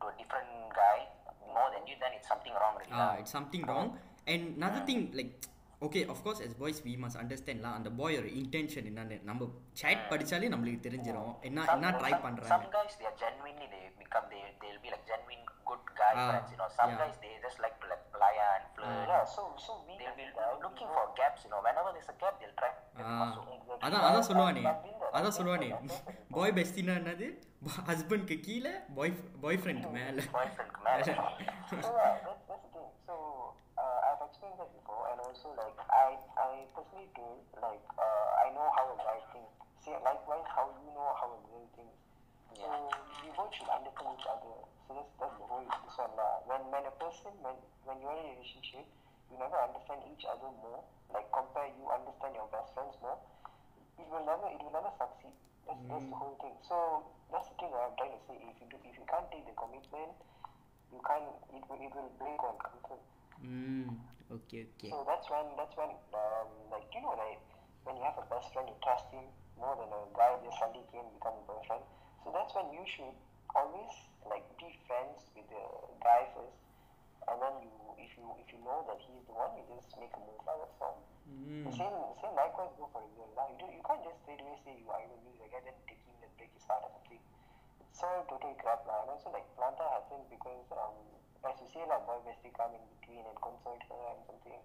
to 0.00 0.04
a 0.10 0.14
different 0.18 0.50
guy 0.74 1.06
more 1.46 1.68
than 1.70 1.84
you, 1.86 1.94
then 2.00 2.16
it's 2.16 2.26
something 2.26 2.50
wrong. 2.56 2.74
Really, 2.80 2.90
ah 2.96 3.14
lah. 3.14 3.20
it's 3.22 3.30
something 3.30 3.62
wrong 3.68 3.94
and 4.26 4.46
another 4.58 4.76
yeah. 4.76 4.86
thing 4.88 5.02
okay 5.82 6.00
of course 6.12 6.40
yes 6.44 6.54
boys 6.60 6.78
we 6.84 6.92
must 7.00 7.18
அண்டர்ஸ்டாண்ட்லாம் 7.20 7.74
அந்த 7.78 7.88
boy 7.98 8.16
ஒரு 8.20 8.28
intention 8.40 8.86
என்னன்னு. 8.90 9.16
நம்ம 9.22 9.48
chat 9.72 10.04
படிச்சாலே 10.10 10.48
நம்மளுக்கு 10.52 10.84
தெரிஞ்சிடும் 10.86 11.32
என்ன 11.48 11.64
என்ன 11.74 11.90
try 11.98 12.12
பண்றாங்க? 12.24 12.52
Some 12.52 12.64
guys 12.76 12.94
they 13.00 13.06
are 13.10 13.18
genuinely 13.22 13.66
they 13.74 13.80
become 13.98 14.28
they 14.30 14.40
they 14.62 14.70
will 14.74 14.92
like 14.94 15.04
genuine 15.10 15.44
good 15.64 15.90
guy 16.00 16.10
friends 16.14 16.52
you 16.52 16.56
know 16.62 16.68
some 16.78 16.94
guys 17.00 17.16
they 17.24 17.32
just 17.44 17.60
like 17.64 17.76
to 17.82 17.86
like 17.92 18.06
play 18.14 18.32
and 18.46 18.66
flirt 18.76 19.26
so 19.34 19.42
so 19.66 19.72
me 19.88 19.96
they 20.02 20.08
will 20.18 20.32
looking 20.64 20.92
for 20.94 21.12
gaps 21.20 21.44
you 21.46 21.50
know 21.54 21.60
whenever 21.66 21.90
there 21.90 22.02
is 22.06 22.08
a 22.08 22.16
gap 22.22 22.34
they'll 22.40 22.56
அதான் 23.80 24.00
ah. 24.00 24.08
அதான் 24.08 24.26
சொல்லுவானே. 24.28 24.62
அதான் 25.16 25.34
சொல்லுவானே. 25.38 25.68
பாய் 26.36 26.52
பெஸ்டினா 26.52 26.94
என்னது? 27.00 27.26
ஹஸ்பண்ட்க்கு 27.88 28.40
கீழே 28.40 28.72
பாய் 28.96 29.12
பாய் 29.42 29.58
friend 29.62 29.90
மேல. 29.90 30.20
பாய் 30.32 30.50
friend 30.54 30.78
மேல 30.86 31.04
so 33.06 33.14
experienced 34.34 34.66
that 34.66 34.74
before, 34.74 35.06
and 35.14 35.18
also 35.22 35.54
like 35.54 35.78
I 35.94 36.18
I 36.34 36.66
personally 36.74 37.06
do 37.14 37.38
like 37.62 37.86
uh, 37.94 38.42
I 38.42 38.50
know 38.50 38.66
how 38.74 38.90
a 38.90 38.98
guy 38.98 39.22
thinks. 39.30 39.54
See, 39.86 39.94
likewise, 39.94 40.42
how 40.50 40.74
you 40.82 40.90
know 40.90 41.06
how 41.14 41.38
a 41.38 41.40
girl 41.46 41.62
thinks. 41.78 41.94
So 42.58 42.66
we 43.22 43.30
both 43.30 43.54
should 43.54 43.70
understand 43.70 44.18
each 44.18 44.26
other. 44.26 44.58
So 44.90 44.98
that's 44.98 45.12
that's 45.22 45.38
the 45.38 45.46
whole 45.46 45.62
this 45.62 45.94
one 45.94 46.18
lah. 46.18 46.42
When 46.50 46.66
when 46.74 46.82
a 46.82 46.94
person 46.98 47.30
when 47.46 47.54
when 47.86 48.02
you're 48.02 48.18
in 48.18 48.26
a 48.26 48.34
relationship, 48.34 48.82
you 49.30 49.38
never 49.38 49.54
understand 49.54 50.02
each 50.10 50.26
other 50.26 50.50
more. 50.58 50.82
Like 51.14 51.30
compare 51.30 51.70
you 51.70 51.86
understand 51.94 52.34
your 52.34 52.50
best 52.50 52.74
friends 52.74 52.98
more. 52.98 53.22
It 54.02 54.10
will 54.10 54.26
never 54.26 54.50
it 54.50 54.58
will 54.58 54.74
never 54.74 54.90
succeed. 54.98 55.30
That's, 55.62 55.78
that's 55.86 56.06
the 56.10 56.18
whole 56.18 56.34
thing. 56.42 56.58
So 56.66 57.06
that's 57.30 57.46
the 57.54 57.56
thing 57.62 57.70
I'm 57.70 57.94
trying 57.94 58.18
to 58.18 58.22
say. 58.26 58.34
If 58.34 58.58
you 58.58 58.66
do 58.66 58.82
if 58.82 58.98
you 58.98 59.06
can't 59.06 59.30
take 59.30 59.46
the 59.46 59.54
commitment, 59.54 60.10
you 60.90 60.98
can't 61.06 61.22
it 61.54 61.62
will, 61.70 61.78
it 61.78 61.92
will 61.94 62.10
break 62.18 62.42
on 62.42 62.58
confirm. 62.58 62.98
Mm, 63.44 63.92
okay, 64.32 64.64
okay. 64.72 64.88
So 64.88 65.04
that's 65.04 65.28
when 65.28 65.46
that's 65.60 65.76
when 65.76 65.92
um, 66.16 66.48
like 66.72 66.88
you 66.96 67.00
know 67.04 67.12
like 67.14 67.44
when 67.84 67.94
you 68.00 68.04
have 68.08 68.16
a 68.16 68.24
best 68.32 68.48
friend 68.56 68.64
you 68.72 68.76
trust 68.80 69.04
him 69.12 69.28
more 69.60 69.76
than 69.76 69.92
a 69.92 70.00
guy 70.16 70.32
just 70.40 70.56
suddenly 70.56 70.86
came 70.88 71.04
become 71.12 71.36
a 71.36 71.44
boyfriend. 71.44 71.84
So 72.24 72.32
that's 72.32 72.52
when 72.56 72.72
you 72.72 72.84
should 72.88 73.12
always 73.52 73.92
like 74.24 74.48
be 74.56 74.72
friends 74.88 75.28
with 75.36 75.44
the 75.52 75.64
guy 76.00 76.24
first, 76.32 76.56
and 77.28 77.36
then 77.36 77.54
you 77.68 77.72
if 78.00 78.10
you 78.16 78.24
if 78.40 78.48
you 78.48 78.60
know 78.64 78.80
that 78.88 78.96
he's 79.04 79.24
the 79.28 79.34
one, 79.36 79.52
you 79.60 79.64
just 79.68 79.92
make 80.00 80.12
a 80.16 80.22
move 80.24 80.40
out 80.48 80.72
from. 80.80 80.96
Mm. 81.28 81.68
The 81.68 81.72
same 81.76 81.92
the 81.92 82.16
same 82.24 82.34
likewise 82.36 82.72
go 82.80 82.88
for 82.96 83.04
a 83.04 83.10
girl. 83.12 83.28
Now 83.36 83.46
you 83.52 83.56
do 83.60 83.66
you 83.68 83.84
can't 83.84 84.00
just 84.00 84.24
straight 84.24 84.40
away 84.40 84.56
say 84.64 84.72
you 84.80 84.88
are 84.88 85.00
gonna 85.04 85.20
use 85.28 85.40
a 85.44 85.48
guy 85.52 85.60
then 85.68 85.76
take 85.84 86.00
him 86.08 86.16
and 86.24 86.32
break 86.40 86.52
his 86.56 86.64
heart 86.64 86.80
or 86.88 86.92
something. 86.96 87.20
It's 87.84 88.00
all 88.00 88.24
total 88.24 88.56
crap 88.56 88.88
now. 88.88 89.04
And 89.04 89.12
also 89.12 89.28
like 89.36 89.46
Planta 89.56 89.84
happened 89.92 90.26
because 90.32 90.66
um 90.72 90.96
as 91.44 91.56
you 91.60 91.68
say 91.72 91.82
like 91.84 92.04
boy 92.08 92.18
bestie 92.24 92.52
come 92.56 92.72
in 92.72 92.84
between 92.96 93.24
and 93.24 93.36
consult 93.40 93.80
her 93.88 94.02
and 94.12 94.20
something. 94.24 94.60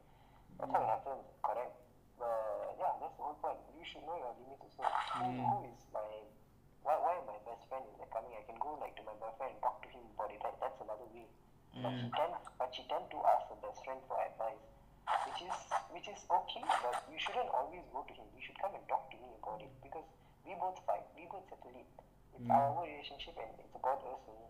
That's 0.60 0.72
how 0.72 0.84
it 0.84 0.92
happens, 0.92 1.28
correct? 1.44 1.76
But 2.20 2.76
yeah, 2.80 2.94
that's 3.00 3.16
the 3.16 3.24
whole 3.24 3.40
point. 3.40 3.60
You 3.76 3.84
should 3.88 4.04
know 4.04 4.16
your 4.20 4.36
limits 4.40 4.64
also. 4.64 4.84
Who, 4.84 5.28
who 5.28 5.58
mm. 5.64 5.72
is 5.72 5.80
my 5.92 6.08
why 6.84 6.96
why 7.00 7.16
my 7.28 7.40
best 7.48 7.64
friend 7.68 7.84
is 7.88 7.96
like 8.00 8.12
coming? 8.12 8.32
I 8.36 8.44
can 8.48 8.60
go 8.60 8.76
like 8.80 8.96
to 9.00 9.04
my 9.04 9.16
boyfriend 9.20 9.56
and 9.56 9.62
talk 9.64 9.84
to 9.84 9.90
him 9.92 10.04
about 10.16 10.32
it. 10.32 10.40
Right? 10.40 10.58
That's 10.60 10.80
another 10.84 11.08
way. 11.12 11.28
But 11.80 11.96
she 11.96 12.08
mm. 12.08 12.16
tend 12.16 12.34
but 12.60 12.70
she 12.76 12.84
tend 12.92 13.06
to 13.12 13.20
ask 13.24 13.44
her 13.52 13.60
best 13.64 13.80
friend 13.88 14.00
for 14.08 14.20
advice. 14.20 14.64
Which 15.26 15.42
is 15.48 15.58
which 15.96 16.08
is 16.12 16.20
okay, 16.28 16.64
but 16.84 16.96
you 17.12 17.18
shouldn't 17.20 17.50
always 17.52 17.84
go 17.92 18.04
to 18.04 18.14
him. 18.14 18.28
You 18.36 18.42
should 18.44 18.60
come 18.60 18.76
and 18.76 18.84
talk 18.88 19.10
to 19.12 19.18
me 19.18 19.32
about 19.42 19.60
it 19.64 19.74
because 19.82 20.06
we 20.46 20.54
both 20.60 20.78
fight, 20.86 21.06
we 21.16 21.26
both 21.28 21.48
settle 21.50 21.76
it. 21.76 21.88
It's 22.36 22.46
mm. 22.46 22.54
our 22.54 22.84
relationship 22.84 23.36
and 23.40 23.52
it's 23.58 23.76
about 23.76 24.04
us 24.06 24.22
only 24.28 24.50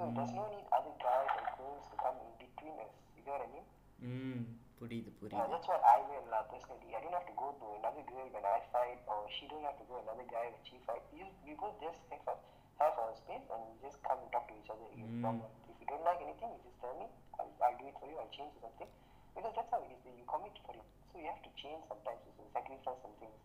So 0.00 0.04
there's 0.12 0.34
no 0.36 0.44
need 0.52 0.66
other 0.76 0.94
guys 1.00 1.30
or 1.38 1.44
girls 1.56 1.84
to 1.90 1.96
come 1.96 2.16
in 2.20 2.30
between 2.36 2.76
us. 2.84 2.92
You 3.16 3.22
get 3.24 3.32
what 3.36 3.46
I 3.46 3.50
mean? 3.56 3.66
ம் 4.12 4.42
புரியுது 4.78 5.10
Yeah, 5.10 5.20
புரியுது 5.20 5.50
that's 5.52 5.68
what 5.72 5.82
I 5.94 5.98
will 6.08 6.26
lah 6.32 6.42
personally. 6.52 6.90
I 6.96 7.00
don't 7.02 7.16
have 7.18 7.28
to 7.30 7.36
go 7.42 7.48
to 7.60 7.66
another 7.80 8.04
girl 8.12 8.26
when 8.34 8.44
I 8.56 8.58
fight, 8.74 9.00
or 9.12 9.20
she 9.36 9.44
don't 9.52 9.64
have 9.68 9.78
to 9.80 9.86
go 9.90 9.94
to 9.98 10.02
another 10.06 10.26
guy 10.34 10.44
when 10.52 10.62
she 10.68 10.76
fight. 10.88 11.04
You, 11.18 11.26
we 11.46 11.54
both 11.62 11.76
just 11.86 12.00
have 12.12 12.26
a, 12.32 12.36
have 12.82 12.94
our 13.04 13.14
space 13.22 13.46
and 13.54 13.60
we 13.68 13.72
just 13.86 13.98
come 14.08 14.20
and 14.24 14.30
talk 14.34 14.44
to 14.50 14.54
each 14.60 14.70
other. 14.74 14.88
It's 15.00 15.16
normal. 15.24 15.48
If 15.72 15.76
you 15.80 15.88
don't 15.92 16.04
like 16.10 16.20
anything, 16.26 16.50
you 16.56 16.60
just 16.68 16.78
tell 16.84 16.94
me. 17.02 17.08
I'll, 17.40 17.52
I'll 17.64 17.78
do 17.80 17.86
it 17.92 17.96
for 18.00 18.06
you. 18.10 18.16
I'll 18.20 18.34
change 18.38 18.52
something 18.60 18.90
because 19.36 19.54
that's 19.56 19.72
how 19.72 19.80
it 19.86 19.90
is. 19.96 20.04
You 20.20 20.26
commit 20.34 20.56
for 20.66 20.74
it, 20.76 20.86
so 21.08 21.14
you 21.24 21.28
have 21.32 21.42
to 21.48 21.52
change 21.64 21.80
sometimes. 21.88 22.20
You 22.28 22.46
sacrifice 22.52 23.00
some 23.06 23.16
things. 23.22 23.38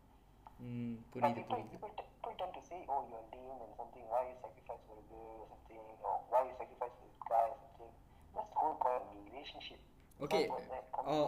ம் 0.60 0.94
புரியுது 1.12 1.40
people, 1.40 1.50
புரியுது 1.50 1.72
people, 1.74 1.92
t- 1.98 2.06
people 2.12 2.34
tend 2.40 2.52
to 2.54 2.62
say, 2.68 2.78
oh, 2.88 3.00
you're 3.10 3.26
lame 3.32 3.58
and 3.64 3.72
something. 3.80 4.04
Why 4.12 4.22
you 4.28 4.36
sacrifice 4.44 4.82
for 4.88 4.96
a 4.96 5.06
girl 5.10 5.34
or 5.42 5.46
something, 5.52 5.80
or 6.04 6.14
why 6.32 6.40
you 6.48 6.54
sacrifice 6.60 6.94
for 6.98 7.06
this 7.08 7.24
guy 7.32 7.44
or 7.46 7.56
something. 7.62 7.92
That's 8.34 8.50
the 8.50 8.58
whole 8.60 8.76
point 8.84 9.00
of 9.00 9.08
the 9.10 9.22
relationship. 9.26 9.80
It's 10.20 10.24
okay 10.26 10.40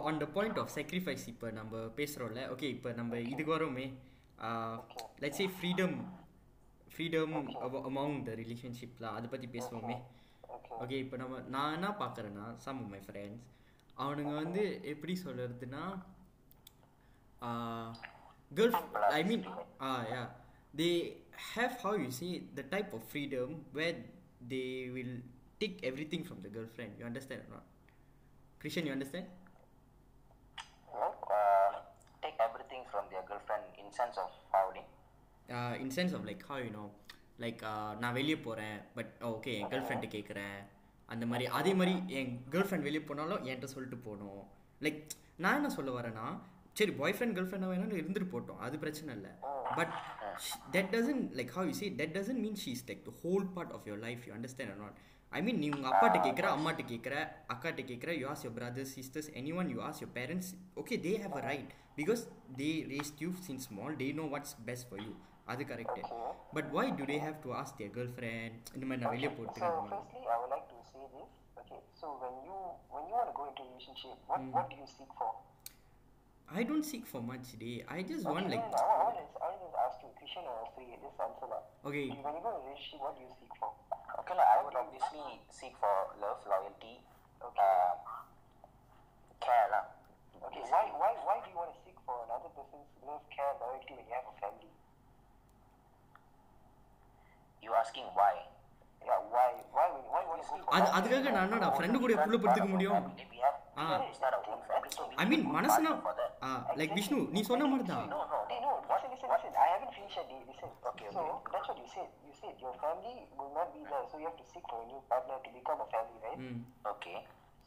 on 0.09 0.21
the 0.21 0.27
point 0.35 0.59
of 0.61 0.71
sacrifice 0.77 1.25
இப்போ 1.33 1.47
நம்ம 1.57 1.81
பேசுகிறோம்ல 1.99 2.43
okay 2.53 2.69
இப்போ 2.75 2.91
நம்ம 2.99 3.19
இதுக்கு 3.33 3.53
வரோமே 3.57 3.85
let's 5.23 5.39
say 5.41 5.47
freedom 5.57 5.95
freedom 6.93 7.35
among 7.89 8.17
the 8.29 8.33
ரிலேஷன்ஷிப்ல 8.41 9.07
அதை 9.19 9.29
பற்றி 9.35 9.49
பேசுவோமே 9.57 9.97
Okay. 10.57 10.75
Okay 10.83 10.97
இப்போ 11.03 11.15
நம்ம 11.21 11.39
நான் 11.53 11.73
என்ன 11.77 11.87
பார்க்குறேன்னா 11.99 12.45
சம் 12.63 12.79
மை 12.93 12.99
ஃப்ரெண்ட்ஸ் 13.07 13.43
அவனுங்க 13.97 14.33
வந்து 14.43 14.63
எப்படி 14.91 15.13
சொல்கிறதுனா 15.25 15.83
girl 18.51 18.75
I 19.17 19.21
mean 19.29 19.43
ah 19.87 19.89
yeah 20.13 20.21
they 20.81 20.89
have 21.49 21.75
how 21.83 21.97
you 22.03 22.09
see 22.19 22.31
the 22.59 22.65
type 22.73 22.91
of 22.97 23.01
freedom 23.13 23.49
where 23.77 23.95
they 24.53 24.69
will 24.95 25.13
take 25.61 25.75
everything 25.89 26.21
from 26.29 26.39
the 26.45 26.51
girlfriend 26.55 26.91
you 26.99 27.05
understand 27.11 27.41
or 27.45 27.51
not 27.55 27.65
Christian 28.61 28.85
you 28.87 28.93
understand 28.97 29.27
Well, 30.93 31.15
uh, 31.31 31.69
take 32.23 32.39
everything 32.47 32.83
from 32.91 33.05
their 33.11 33.23
girlfriend 33.29 33.65
in 33.81 33.87
sense 33.91 34.17
of 34.17 34.31
how 34.53 34.63
they 34.75 34.85
uh, 35.49 35.73
in 35.83 35.89
sense 35.91 36.13
of 36.17 36.23
like 36.29 36.43
how 36.49 36.57
you 36.65 36.73
know 36.77 36.87
like 37.39 37.61
uh, 37.71 37.89
நான் 38.01 38.15
வெளியே 38.19 38.37
போகிறேன் 38.45 38.79
but 38.97 39.11
okay 39.31 39.51
என் 39.59 39.69
girl 39.71 39.87
friend 39.87 40.07
கேட்குறேன் 40.15 40.57
அந்த 41.09 41.25
மாதிரி 41.31 41.45
அதே 41.59 41.71
மாதிரி 41.79 41.93
என் 42.19 42.33
girl 42.53 42.67
friend 42.69 42.87
வெளியே 42.87 43.03
போனாலும் 43.09 43.43
என்கிட்ட 43.47 43.69
சொல்லிட்டு 43.75 43.99
போகணும் 44.07 44.41
லைக் 44.85 44.99
நான் 45.43 45.57
என்ன 45.59 45.69
சொல்ல 45.77 45.91
வரேன்னா 45.97 46.25
சரி 46.79 46.93
பாய் 47.01 47.15
ஃப்ரெண்ட் 47.17 47.35
கேர்ள் 47.37 47.49
ஃப்ரெண்டாக 47.51 47.71
வேணாலும் 47.73 47.99
இருந்துட்டு 48.01 48.31
போட்டோம். 48.33 48.59
அது 48.65 48.75
பிரச்சனை 48.83 49.13
இல்லை. 49.17 49.31
But 49.77 49.93
that 50.73 50.91
doesn't 50.95 51.23
like 51.39 51.53
how 51.57 51.69
you 51.69 51.75
doesn't 52.17 52.41
mean 52.45 52.55
she 52.63 52.71
is 52.77 52.81
like 52.89 53.01
the 53.07 53.15
whole 53.21 53.45
part 53.55 53.71
of 53.77 53.81
your 53.89 53.97
life 54.07 54.21
you 54.27 54.33
understand 54.39 54.69
or 54.75 54.79
not? 54.83 54.95
I 55.37 55.39
mean 55.45 55.59
நீ 55.61 55.67
உங்கள் 55.75 55.89
அப்பாட்ட 55.89 56.19
கேட்குற 56.25 56.45
அம்மாட்ட 56.53 56.83
கேட்குற 56.91 57.15
அக்காட்ட 57.53 57.81
கேட்குற 57.89 58.11
you 58.19 58.25
ask 58.31 58.43
your 58.45 58.53
brothers 58.59 58.93
sisters 58.97 59.27
anyone 59.61 59.67
you 59.73 59.79
ask 59.87 59.99
your 60.03 60.13
parents 60.19 60.49
okay 60.81 60.95
they 61.03 61.11
have 61.23 61.35
a 61.39 61.41
right 61.49 61.73
because 61.99 62.21
they 62.61 62.69
raised 62.93 63.19
you 63.23 63.29
since 63.47 63.61
small 63.65 63.97
they 64.01 64.07
know 64.19 64.25
what's 64.33 64.55
best 64.69 64.87
for 64.91 65.03
you 65.07 65.13
அது 65.53 65.65
correct 65.71 66.01
but 66.55 66.71
why 66.77 66.85
do 67.01 67.05
they 67.11 67.17
have 67.25 67.37
to 67.45 67.51
ask 67.59 67.75
their 67.79 67.93
girlfriend 68.15 68.73
இந்த 68.77 68.85
மாதிரி 68.87 69.03
நான் 69.03 69.15
வெளியே 69.17 69.31
போட்டு. 69.39 69.61
Okay, 71.61 71.79
so 71.99 72.07
when 72.21 72.35
you 72.47 72.57
when 72.93 73.03
you 73.09 73.15
want 73.17 73.27
to 73.29 73.33
go 73.39 73.43
into 73.49 73.61
a 73.63 73.69
relationship, 73.69 74.17
what 74.29 74.43
what 74.55 74.67
do 74.71 74.77
you 74.81 74.87
seek 74.95 75.11
for? 75.19 75.29
I 76.49 76.63
don't 76.65 76.81
seek 76.81 77.05
for 77.05 77.21
much 77.21 77.53
today. 77.53 77.85
I 77.85 78.01
just 78.01 78.25
okay, 78.25 78.33
want 78.33 78.49
like. 78.49 78.57
No, 78.57 78.81
I, 78.81 79.13
just, 79.13 79.37
I 79.37 79.53
just 79.53 79.69
you 80.01 80.09
a 80.09 80.17
question 80.17 80.43
or 80.49 80.65
so 80.73 80.81
you 80.81 80.97
just 80.97 81.13
answer 81.21 81.45
that. 81.45 81.63
Okay. 81.85 82.09
When 82.09 82.33
you 82.33 82.41
go 82.41 82.49
to 82.49 82.61
relationship, 82.65 83.05
what 83.05 83.13
do 83.13 83.21
you 83.21 83.29
seek 83.37 83.53
for? 83.61 83.69
Okay, 84.25 84.33
like, 84.33 84.49
I 84.49 84.57
would 84.65 84.73
obviously 84.73 85.45
seek 85.53 85.77
for 85.77 85.93
love, 86.17 86.41
loyalty, 86.49 87.05
okay. 87.37 87.61
Um, 87.61 88.01
care. 89.45 89.69
La. 89.69 89.93
Okay, 90.49 90.65
why, 90.73 90.89
why, 90.97 91.13
why 91.21 91.37
do 91.45 91.53
you 91.53 91.57
want 91.57 91.69
to 91.69 91.79
seek 91.85 92.01
for 92.01 92.17
another 92.25 92.49
person's 92.57 92.89
love, 93.05 93.21
care, 93.29 93.53
loyalty 93.61 93.93
when 93.93 94.09
you 94.09 94.15
have 94.17 94.25
a 94.25 94.35
family? 94.41 94.73
You're 97.61 97.77
asking 97.77 98.09
why? 98.17 98.49
Yeah, 99.08 99.20
why 99.32 99.46
why 99.76 99.86
when 99.94 100.04
why 100.12 100.20
you 100.24 100.30
want 100.32 100.42
to 100.42 100.48
go 100.50 100.56
for 100.66 100.74
அது 100.76 100.86
அதுக்காக 100.98 101.32
நான் 101.36 101.46
என்னடா 101.48 101.68
friend 101.76 101.98
கூட 102.04 102.12
புள்ள 102.24 102.36
படுத்துக்க 102.42 102.68
முடியும் 102.74 103.00
Family, 103.00 103.26
we 103.34 103.40
have, 103.44 103.56
Ah. 103.76 103.86
we 103.86 103.92
have 103.92 104.06
to 104.08 104.16
start 104.18 104.34
our 104.36 104.44
own 104.52 104.60
family. 104.68 104.90
So 104.96 105.02
we 105.10 105.16
I 105.20 105.24
need 105.24 105.32
mean 105.32 105.44
to 105.48 105.54
மனசுனா 105.56 105.92
partner 105.96 106.06
for 106.06 106.14
that. 106.20 106.76
Like 106.80 106.94
Vishnu 106.98 107.18
நீ 107.34 107.40
சொன்ன 107.50 107.68
மாதிரி 107.72 107.86
தான் 107.92 108.06
No, 108.14 108.20
no, 108.32 108.38
Hey, 108.52 108.60
no, 108.66 108.72
listen, 108.90 109.10
listen, 109.14 109.28
listen. 109.34 109.52
I 109.64 109.68
haven't 109.74 109.92
finished 109.98 110.16
yet. 110.20 110.26
Dave. 110.32 110.44
Listen. 110.52 110.70
Okay, 110.90 111.08
So 111.16 111.22
okay. 111.26 111.52
that's 111.54 111.68
what 111.70 111.78
you 111.82 111.88
said. 111.96 112.08
You 112.26 112.34
said 112.40 112.54
your 112.66 112.74
family 112.84 113.14
will 113.38 113.52
not 113.58 113.68
be 113.76 113.82
there, 113.90 114.04
so 114.10 114.14
you 114.22 114.26
have 114.30 114.38
to 114.42 114.46
seek 114.52 114.64
for 114.72 114.78
a 114.84 114.88
new 114.92 115.00
partner 115.12 115.36
to 115.46 115.50
become 115.58 115.80
a 115.86 115.88
family, 115.94 116.18
right? 116.26 116.40
ம் 116.48 116.60
Okay. 116.92 117.18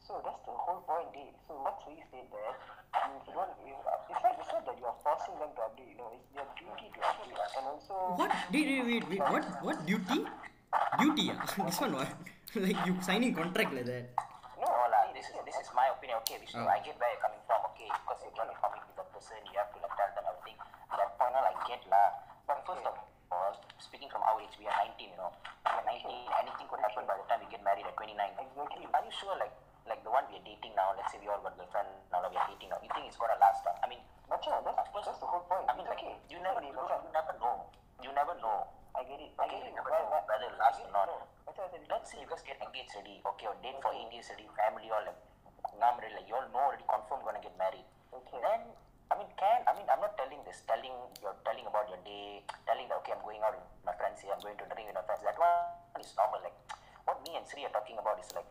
So 0.06 0.12
that's 0.26 0.42
the 0.48 0.56
whole 0.64 0.82
point, 0.90 1.08
Dave. 1.16 1.34
So 1.46 1.54
what 1.64 1.78
we 1.86 1.96
said 2.10 2.26
that 2.34 2.54
if 3.16 3.24
you 3.28 3.34
don't, 3.38 3.52
if, 3.70 3.78
it's 4.12 4.22
not, 4.24 4.34
it's 4.42 4.52
not 4.54 4.62
that 4.68 4.76
you 4.82 4.86
are 4.92 4.98
forcing 5.06 5.36
them 5.42 5.50
to 5.56 5.62
update. 5.68 5.90
You 5.92 5.98
know, 6.02 6.10
it's 6.18 6.28
their 6.36 6.48
duty 6.60 6.86
to 6.94 7.00
update, 7.10 7.40
and 7.58 7.66
also. 7.72 7.94
What? 8.20 8.32
Wait, 8.54 8.68
wait, 8.72 8.84
wait, 8.90 9.04
wait. 9.12 9.24
What? 9.34 9.46
What 9.68 9.78
duty? 9.90 10.20
Duty? 10.99 11.31
this 11.65 11.79
one 11.81 11.93
what? 11.93 12.09
like 12.55 12.77
you 12.85 12.93
signing 13.01 13.33
contract 13.33 13.73
like 13.73 13.85
that? 13.85 14.05
No, 14.61 14.69
lah. 14.69 15.01
This 15.13 15.25
is 15.29 15.35
this 15.45 15.57
is 15.57 15.67
my 15.73 15.89
opinion. 15.89 16.17
Okay, 16.25 16.37
Vishnu, 16.41 16.61
Ah. 16.61 16.77
I 16.77 16.79
get 16.85 16.97
where 17.01 17.09
you're 17.09 17.23
coming 17.25 17.41
from. 17.49 17.59
Okay, 17.73 17.89
because 17.89 18.19
you're 18.21 18.37
gonna 18.37 18.53
commit 18.61 18.83
with 18.85 19.01
a 19.01 19.05
person, 19.09 19.39
you 19.49 19.57
have 19.57 19.69
to 19.73 19.79
like 19.81 19.93
tell 19.97 20.11
them 20.13 20.25
everything. 20.29 20.57
That 20.93 21.09
point, 21.17 21.33
I 21.33 21.53
get 21.65 21.81
lah. 21.89 22.07
But 22.45 22.61
first 22.67 22.85
of 22.85 22.93
all, 22.93 23.53
speaking 23.81 24.09
from 24.13 24.21
our 24.21 24.37
age, 24.41 24.53
we 24.61 24.69
are 24.69 24.77
19. 24.85 25.13
You 25.13 25.17
know, 25.17 25.31
we 25.65 25.73
are 25.73 25.85
19. 25.89 26.29
Anything 26.45 26.67
could 26.69 26.81
happen 26.85 27.03
by 27.09 27.17
the 27.17 27.25
time 27.25 27.41
we 27.41 27.49
get 27.49 27.65
married 27.65 27.89
at 27.89 27.95
29. 27.97 28.13
Exactly. 28.13 28.85
Are 28.93 29.01
you 29.01 29.13
sure? 29.13 29.33
Like, 29.41 29.53
like 29.89 30.01
the 30.05 30.13
one 30.13 30.23
we 30.29 30.37
are 30.37 30.45
dating 30.45 30.77
now, 30.77 30.93
let's 30.93 31.09
say 31.09 31.17
we 31.19 31.27
all 31.27 31.41
got 31.41 31.57
girlfriend, 31.57 31.89
now 32.13 32.21
That 32.21 32.29
we 32.31 32.37
are 32.37 32.47
dating 32.53 32.69
now, 32.69 32.79
you 32.85 32.91
think 32.93 33.09
it's 33.09 33.17
gonna 33.17 33.35
last? 33.41 33.65
uh? 33.65 33.73
I 33.81 33.89
mean, 33.89 33.99
Macha, 34.29 34.61
that's, 34.63 34.77
that's 34.93 35.19
the 35.19 35.27
whole 35.27 35.43
point. 35.49 35.65
I 35.67 35.73
mean, 35.75 35.83
It's 35.89 35.91
like, 35.91 35.99
okay. 36.05 36.15
you 36.31 36.37
never, 36.39 36.61
Sorry, 36.61 36.69
you 36.69 37.11
never 37.11 37.33
know. 37.41 37.55
You 38.05 38.11
never 38.15 38.35
know. 38.39 38.69
I 38.95 39.01
get 39.03 39.19
it. 39.19 39.31
Oh, 39.37 39.43
I 39.43 39.47
get 39.49 39.65
it. 39.65 39.73
never 39.73 39.89
Why- 39.89 39.99
know 39.99 40.09
why- 40.13 40.25
whether 40.29 40.47
it 40.49 40.57
lasts 40.61 40.81
or 40.85 40.91
not. 40.93 41.07
No, 41.09 41.17
Macha, 41.45 41.61
I 41.65 41.69
said, 41.73 41.83
Let's 41.89 42.11
say 42.11 42.19
you 42.21 42.27
guys 42.29 42.43
get 42.45 42.61
engaged 42.61 42.93
already, 42.95 43.21
okay, 43.25 43.47
or 43.47 43.55
date 43.65 43.79
for 43.81 43.91
eight 43.93 44.11
years 44.13 44.29
already, 44.29 44.47
family 44.57 44.89
all 44.91 45.03
like, 45.05 45.17
nah, 45.79 45.93
really, 45.97 46.13
like, 46.13 46.27
you 46.29 46.35
all 46.35 46.47
know 46.53 46.61
already 46.69 46.85
confirmed 46.87 47.23
gonna 47.25 47.41
get 47.41 47.55
married. 47.57 47.85
Okay. 48.13 48.39
Then, 48.41 48.61
I 49.11 49.13
mean, 49.17 49.29
can, 49.37 49.59
I 49.67 49.73
mean, 49.77 49.87
I'm 49.89 50.01
not 50.01 50.17
telling 50.17 50.41
this, 50.45 50.61
telling, 50.69 50.93
you're 51.21 51.37
telling 51.45 51.65
about 51.65 51.89
your 51.89 52.01
day, 52.05 52.41
telling 52.65 52.87
that, 52.89 52.97
okay, 53.01 53.13
I'm 53.13 53.21
going 53.25 53.41
out 53.41 53.53
with 53.57 53.65
my 53.85 53.93
friends 53.97 54.21
here, 54.21 54.33
I'm 54.33 54.41
going 54.41 54.57
to 54.57 54.65
drink 54.69 54.87
with 54.89 54.97
my 54.97 55.05
friends, 55.05 55.21
that 55.25 55.37
one 55.37 56.01
is 56.01 56.13
normal, 56.17 56.41
like, 56.41 56.57
what 57.05 57.21
me 57.25 57.35
and 57.37 57.45
Sri 57.45 57.65
are 57.65 57.73
talking 57.73 57.97
about 57.97 58.17
is 58.21 58.29
like, 58.33 58.47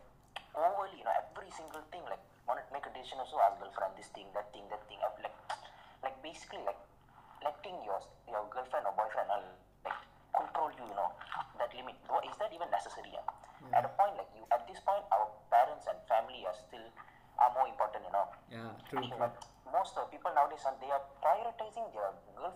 overly, 0.55 0.99
you 0.99 1.05
know, 1.07 1.15
every 1.15 1.51
single 1.51 1.83
thing, 1.91 2.03
like, 2.07 2.21
want 2.47 2.59
to 2.59 2.65
make 2.71 2.85
a 2.87 2.91
decision 2.95 3.19
also, 3.19 3.39
ask 3.39 3.59
girlfriend, 3.59 3.95
this 3.99 4.07
thing, 4.15 4.27
that 4.35 4.51
thing, 4.55 4.63
that 4.69 4.83
thing, 4.87 4.99
like, 5.03 5.31
like, 6.03 6.17
basically, 6.23 6.63
like, 6.63 6.79
letting 7.43 7.75
your, 7.83 7.99
your 8.27 8.43
girlfriend 8.51 8.87
or 8.87 8.93
boyfriend, 8.95 9.27
uh, 10.63 10.71
like, 10.71 10.79
control 10.79 10.87
you, 10.87 10.87
you 10.87 10.95
know, 10.95 11.09
that 11.59 11.71
limit, 11.75 11.95
is 12.31 12.35
that 12.39 12.51
even 12.53 12.69
necessary, 12.71 13.11
yeah? 13.11 13.25
At 13.75 13.85
a 13.87 13.91
point, 13.95 14.15
like, 14.19 14.29
you, 14.35 14.43
at 14.51 14.67
this 14.67 14.79
point, 14.83 15.03
our 15.11 15.27
parents 15.51 15.87
and 15.89 15.97
family 16.07 16.43
are 16.47 16.55
still, 16.55 16.83
are 17.39 17.51
more 17.55 17.67
important, 17.67 18.03
you 18.07 18.11
know, 18.13 18.27
Yeah, 18.51 18.75
true, 18.87 19.01
true. 19.07 19.17
but 19.19 19.33
most 19.71 19.95
of 19.97 20.07
the 20.07 20.11
people 20.15 20.31
nowadays, 20.35 20.63
uh, 20.67 20.75
they 20.79 20.91
are 20.91 21.03
prioritizing 21.23 21.91
their 21.95 22.11
girl. 22.35 22.53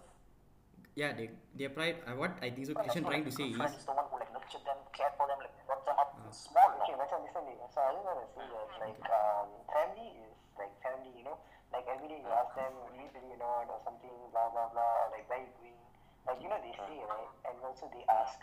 Yeah, 0.97 1.13
they 1.13 1.29
they 1.53 1.69
pride. 1.69 2.01
Uh, 2.09 2.17
what 2.17 2.33
I 2.41 2.49
think 2.49 2.65
so. 2.65 2.73
Krishan 2.73 3.05
trying 3.05 3.21
to 3.21 3.29
say 3.29 3.53
is 3.53 3.61
is 3.77 3.85
the 3.85 3.93
one 3.93 4.09
who 4.09 4.17
like 4.17 4.33
nurtured 4.33 4.65
them, 4.65 4.81
cared 4.97 5.13
for 5.13 5.29
them, 5.29 5.37
like 5.45 5.53
brought 5.69 5.85
them 5.85 5.93
up 6.01 6.17
small. 6.33 6.73
you 6.73 6.81
Okay, 6.89 6.97
know. 6.97 7.05
Macha, 7.05 7.21
listen 7.21 7.45
to. 7.45 7.53
So 7.69 7.85
I 7.85 7.93
just 7.93 8.01
want 8.01 8.17
to 8.17 8.27
say 8.33 8.41
that, 8.49 8.69
like, 8.81 9.05
um, 9.05 9.61
family 9.69 10.09
is 10.25 10.33
like 10.57 10.73
family, 10.81 11.13
you 11.13 11.21
know. 11.21 11.37
Like 11.69 11.85
every 11.85 12.09
day 12.09 12.17
you 12.17 12.31
ask 12.33 12.49
them, 12.57 12.73
you 12.97 13.05
really 13.13 13.37
or 13.37 13.37
not, 13.37 13.69
or 13.69 13.77
something, 13.85 14.09
blah 14.33 14.49
blah 14.49 14.73
blah. 14.73 15.05
or, 15.05 15.13
Like 15.13 15.29
where 15.29 15.37
you 15.45 15.53
going? 15.61 15.77
Like 16.27 16.43
you 16.43 16.51
know 16.51 16.59
they 16.59 16.75
say 16.75 16.99
uh-huh. 16.99 17.07
right, 17.07 17.31
and 17.47 17.55
also 17.63 17.87
they 17.95 18.03
ask. 18.11 18.35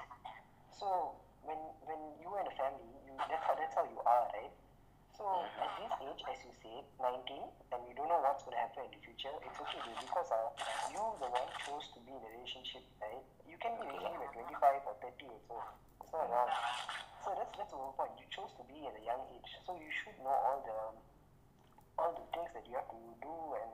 So 0.72 1.20
when 1.44 1.60
when 1.84 2.00
you 2.16 2.32
and 2.40 2.48
a 2.48 2.54
family, 2.56 2.88
you 3.04 3.12
that's 3.28 3.44
how 3.44 3.52
that's 3.52 3.76
how 3.76 3.84
you 3.84 4.00
are, 4.08 4.24
right? 4.32 4.52
So 5.12 5.28
uh-huh. 5.28 5.62
at 5.62 5.70
this 5.76 5.92
age, 6.00 6.22
as 6.32 6.38
you 6.48 6.52
said, 6.64 6.82
19, 6.98 7.44
and 7.76 7.80
you 7.84 7.92
don't 7.92 8.08
know 8.08 8.24
what's 8.24 8.42
going 8.42 8.56
to 8.56 8.62
happen 8.64 8.88
in 8.88 8.98
the 8.98 9.02
future, 9.04 9.30
it's 9.46 9.54
okay 9.62 9.78
dude, 9.84 10.00
because 10.00 10.26
uh, 10.32 10.50
you 10.90 10.98
the 11.22 11.28
one 11.30 11.46
chose 11.62 11.86
to 11.94 12.02
be 12.02 12.10
in 12.10 12.18
a 12.18 12.30
relationship, 12.34 12.82
right? 12.98 13.22
You 13.46 13.54
can 13.60 13.78
be 13.78 13.86
ready 13.86 14.10
at 14.10 14.32
25 14.32 14.90
or 14.90 14.96
30 14.98 15.30
or 15.30 15.40
so. 15.46 15.56
It's 16.02 16.10
not 16.10 16.26
wrong. 16.26 16.50
So 17.22 17.36
that's 17.36 17.52
that's 17.52 17.70
the 17.70 17.78
whole 17.78 17.94
point. 17.94 18.16
You 18.16 18.26
chose 18.32 18.52
to 18.58 18.64
be 18.64 18.80
at 18.88 18.96
a 18.96 19.04
young 19.04 19.22
age, 19.28 19.50
so 19.62 19.76
you 19.76 19.92
should 19.92 20.16
know 20.24 20.32
all 20.32 20.60
the 20.64 20.76
um, 20.88 20.96
all 22.00 22.12
the 22.16 22.26
things 22.32 22.48
that 22.56 22.64
you 22.64 22.74
have 22.80 22.88
to 22.88 23.00
do 23.20 23.34
and 23.60 23.70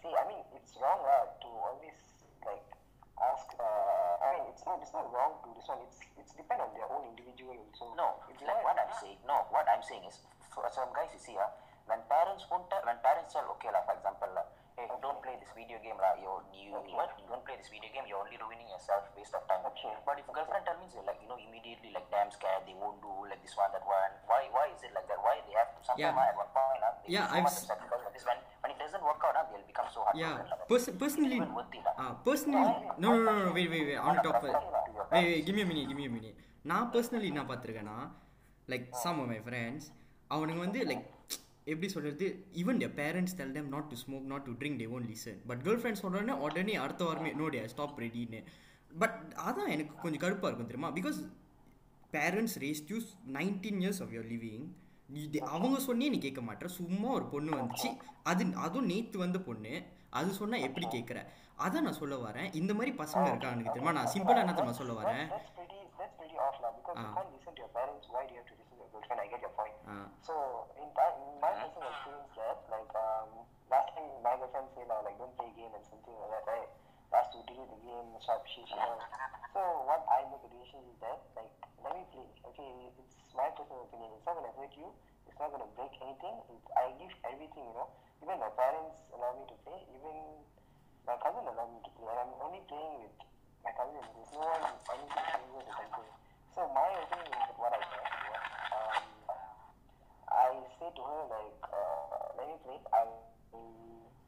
say. 0.00 0.10
I 0.16 0.24
mean, 0.28 0.42
it's 0.56 0.74
wrong 0.80 1.00
lah 1.00 1.28
to 1.38 1.48
always 1.64 1.96
like 2.44 2.66
ask. 3.20 3.48
Uh, 3.58 4.14
I 4.24 4.38
mean, 4.38 4.46
it's 4.50 4.64
not 4.66 4.80
it's 4.82 4.94
not 4.94 5.06
wrong 5.12 5.38
to 5.44 5.48
this 5.54 5.66
one. 5.68 5.82
It's 5.86 6.00
it's 6.18 6.32
depend 6.34 6.62
on 6.64 6.70
their 6.74 6.88
own 6.90 7.06
individual. 7.10 7.54
So 7.76 7.92
No, 7.94 8.22
it's 8.30 8.42
like 8.42 8.62
what 8.64 8.78
I'm 8.78 8.94
saying. 8.98 9.18
No, 9.26 9.46
what 9.50 9.66
I'm 9.70 9.82
saying 9.82 10.02
is, 10.06 10.22
for 10.50 10.66
some 10.70 10.90
guys, 10.94 11.10
you 11.14 11.20
see, 11.20 11.36
uh, 11.38 11.50
when 11.86 12.00
parents 12.08 12.46
won't 12.50 12.66
tell, 12.70 12.82
when 12.86 12.98
parents 13.04 13.34
tell, 13.34 13.46
okay, 13.58 13.70
lah, 13.70 13.84
for 13.84 13.94
example, 13.94 14.30
uh, 14.73 14.81
hey, 14.81 14.97
don't 14.99 15.19
play 15.21 15.35
this 15.37 15.51
video 15.53 15.77
game, 15.79 15.97
lah. 15.97 16.13
You, 16.17 16.31
you, 16.55 16.71
Okay. 16.79 16.95
what? 16.95 17.11
You 17.19 17.27
don't 17.27 17.43
play 17.43 17.57
this 17.57 17.69
video 17.69 17.89
game. 17.91 18.05
You're 18.05 18.19
only 18.19 18.37
ruining 18.37 18.69
yourself. 18.69 19.03
Waste 19.13 19.35
of 19.35 19.43
time. 19.45 19.63
Okay. 19.71 19.91
But 20.03 20.15
if 20.17 20.27
girlfriend 20.29 20.63
tell 20.63 20.77
me, 20.79 20.87
say, 20.87 21.01
like, 21.03 21.19
you 21.19 21.27
know, 21.27 21.39
immediately, 21.39 21.91
like, 21.91 22.07
damn 22.09 22.31
scared, 22.31 22.63
they 22.63 22.75
won't 22.75 22.99
do 22.99 23.11
like 23.27 23.41
this 23.41 23.55
one, 23.55 23.71
that 23.71 23.83
one. 23.83 24.11
Why, 24.25 24.41
why 24.49 24.65
is 24.71 24.81
it 24.81 24.93
like 24.93 25.07
that? 25.07 25.19
Why 25.19 25.35
they 25.43 25.55
have 25.55 25.71
to? 25.75 25.79
Sometimes 25.83 25.99
Yeah. 26.05 26.23
uh, 26.23 26.31
at 26.31 26.37
one 26.37 26.51
point, 26.51 26.81
uh, 26.81 26.93
they 27.01 27.09
Yeah, 27.09 27.25
do 27.25 27.31
so 27.31 27.35
I've 27.35 27.45
much 27.47 27.55
s- 27.55 27.61
of 27.61 27.67
sacrifice 27.71 28.01
like 28.05 28.15
this. 28.15 28.25
When, 28.25 28.39
when 28.63 28.69
it 28.71 28.79
doesn't 28.79 29.03
work 29.03 29.21
out, 29.21 29.35
uh, 29.35 29.45
they'll 29.51 29.67
become 29.67 29.89
so 29.89 29.99
hard. 30.05 30.15
yeah. 30.15 30.35
Pers- 30.71 30.93
personally, 30.95 31.39
Even 31.41 31.53
worth 31.53 31.73
it, 31.73 31.83
uh. 31.85 32.01
uh, 32.03 32.13
personally, 32.23 32.73
no, 32.97 33.09
no, 33.15 33.19
no, 33.27 33.33
no, 33.47 33.51
wait, 33.51 33.69
wait, 33.69 33.85
wait. 33.89 33.97
I 33.97 34.05
want 34.05 34.19
to 34.19 34.25
talk 34.25 34.41
first. 34.41 34.55
Wait, 35.11 35.25
wait, 35.27 35.45
give 35.45 35.55
me 35.55 35.63
a 35.63 35.69
minute, 35.71 35.87
give 35.87 35.97
me 35.97 36.07
a 36.11 36.15
minute. 36.19 36.37
நான் 36.69 36.87
personally 36.93 37.27
என்ன 37.33 37.41
பார்த்துருக்கேன்னா 37.49 37.97
like 38.71 38.87
some 39.03 39.19
of 39.21 39.29
my 39.31 39.37
friends 39.45 39.85
அவனுங்க 40.31 40.61
வந்து 40.65 40.79
like 40.89 41.05
எப்படி 41.66 41.88
சொல்கிறது 41.88 42.26
even 42.54 42.80
their 42.80 42.94
parents 42.96 43.34
tell 43.36 43.52
them 43.54 43.68
not 43.68 43.86
to 43.90 43.96
smoke 44.00 44.26
not 44.32 44.44
to 44.44 44.52
drink 44.60 44.78
they 44.80 44.86
won't 44.96 45.04
listen 45.04 45.36
but 45.50 45.60
girlfriends 45.80 46.02
உடனே 46.08 46.34
உடனே 46.40 46.74
அடுத்த 46.76 47.04
வாரமே 47.04 47.30
நோடியா 47.38 47.62
ஸ்டாப் 47.72 48.00
ரெடின்னு 48.02 48.40
பட் 48.92 49.16
அதான் 49.44 49.70
எனக்கு 49.70 49.94
கொஞ்சம் 50.02 50.22
கடுப்பாக 50.24 50.50
இருக்கும் 50.50 50.70
தெரியுமா 50.70 50.90
because 50.94 51.18
parents 52.12 52.56
raised 52.64 52.90
you 52.92 53.08
nineteen 53.36 53.80
years 53.82 54.00
of 54.04 54.12
your 54.14 54.28
living 54.34 54.66
இது 55.22 55.38
அவங்க 55.48 55.78
சொன்னே 55.86 56.06
நீ 56.12 56.18
கேட்க 56.18 56.42
மாட்டேற 56.42 56.68
சும்மா 56.76 57.08
ஒரு 57.10 57.26
பொண்ணு 57.32 57.50
வந்துச்சு 57.56 57.88
அது 58.24 58.44
அதுவும் 58.58 58.90
நேற்று 58.92 59.18
வந்த 59.18 59.40
பொண்ணு 59.48 59.74
அது 60.12 60.38
சொன்னால் 60.38 60.64
எப்படி 60.68 60.86
கேட்குற 60.88 61.18
அதான் 61.64 61.86
நான் 61.86 62.00
சொல்ல 62.00 62.14
வரேன் 62.24 62.48
இந்த 62.54 62.72
மாதிரி 62.74 62.92
பசங்க 62.96 63.26
இருக்காங்க 63.28 63.68
தெரியுமா 63.68 63.96
நான் 63.98 64.12
சிம்பிளாக 64.14 64.44
என்ன 64.44 64.54
தெரியுமா 64.54 64.78
சொல்ல 64.80 64.94
வரேன் 65.00 65.26
That's 69.98 70.24
pretty. 70.24 70.34
That's 70.34 70.58
pretty 70.58 70.58
off 70.58 70.72
now 70.74 70.74
because 70.74 70.74
you 70.74 70.74
can't 70.74 70.98
listen 70.98 71.14
to 71.14 71.22
your 71.22 71.38
parents. 71.38 71.38
Why 71.38 71.38
do 71.38 71.38
you 71.38 71.38
have 71.38 71.38
to 71.38 71.38
listen 71.38 71.38
to 71.38 71.38
your 71.38 71.38
girlfriend? 71.38 71.38
I 71.38 71.38
get 71.38 71.38
your 71.38 71.38
point. 71.38 71.38
So 71.38 71.38
in, 71.38 71.38
in 71.38 71.40
my 71.40 71.52
personal 71.60 71.90
experience, 71.92 72.32
that 72.38 72.58
like 72.70 72.92
um, 72.96 73.28
last 73.70 73.88
time 73.94 74.10
my 74.24 74.34
girlfriend 74.40 74.68
said 74.74 74.88
uh, 74.90 75.02
like 75.04 75.16
don't 75.18 75.34
play 75.36 75.50
game 75.54 75.72
and 75.74 75.84
something 75.86 76.14
like 76.16 76.30
that, 76.32 76.44
right? 76.48 76.70
Last 77.12 77.30
to 77.34 77.38
delete 77.46 77.70
the 77.70 77.80
game, 77.84 78.08
sharp 78.24 78.42
shit, 78.50 78.66
you 78.66 78.76
know. 78.80 78.98
So 79.54 79.60
what 79.86 80.02
I 80.10 80.26
make 80.32 80.42
a 80.42 80.50
decision 80.50 80.82
is 80.90 80.98
that 81.04 81.20
like 81.38 81.52
let 81.84 81.92
me 81.94 82.04
play. 82.10 82.26
Okay, 82.50 82.70
it's 82.98 83.34
my 83.36 83.50
personal 83.54 83.86
opinion. 83.86 84.10
It's 84.16 84.26
not 84.26 84.34
gonna 84.40 84.54
hurt 84.56 84.74
you. 84.74 84.88
It's 85.28 85.38
not 85.38 85.52
gonna 85.54 85.68
break 85.78 85.92
anything. 86.02 86.36
It's, 86.50 86.66
I 86.74 86.90
give 86.98 87.12
everything, 87.28 87.64
you 87.70 87.76
know. 87.76 87.88
Even 88.24 88.40
my 88.40 88.50
parents 88.56 88.98
allow 89.12 89.36
me 89.36 89.44
to 89.52 89.56
play. 89.62 89.78
Even 89.94 90.16
my 91.06 91.14
cousin 91.20 91.44
allowed 91.44 91.70
me 91.76 91.80
to 91.84 91.92
play, 91.94 92.08
and 92.08 92.18
I'm 92.24 92.32
only 92.40 92.62
playing 92.66 93.04
with 93.04 93.14
my 93.62 93.72
cousin. 93.76 94.00
There's 94.00 94.32
no 94.32 94.48
one 94.48 94.64
anything 94.64 95.24
closer 95.28 95.60
to 95.60 95.72
something. 95.76 96.10
So 96.56 96.60
my 96.72 96.88
opinion 97.04 97.36
is 97.36 97.56
what 97.60 97.72
I 97.76 97.82
said. 97.84 98.06
Um, 98.72 99.04
I 100.32 100.48
say 100.80 100.88
to 100.88 101.02
her 101.04 101.22
like, 101.28 101.60
uh, 101.68 102.40
let 102.40 102.46
me 102.48 102.56
play. 102.64 102.78
I 102.94 103.02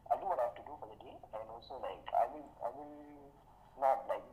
I 0.07 0.15
do 0.21 0.25
what 0.29 0.39
I 0.39 0.45
have 0.51 0.59
to 0.61 0.65
do 0.69 0.75
for 0.79 0.87
the 0.93 0.99
day, 1.01 1.17
and 1.17 1.47
also 1.51 1.81
like 1.81 2.05
I 2.13 2.25
will 2.31 2.49
I 2.61 2.69
will 2.75 3.33
not 3.81 4.05
like 4.11 4.25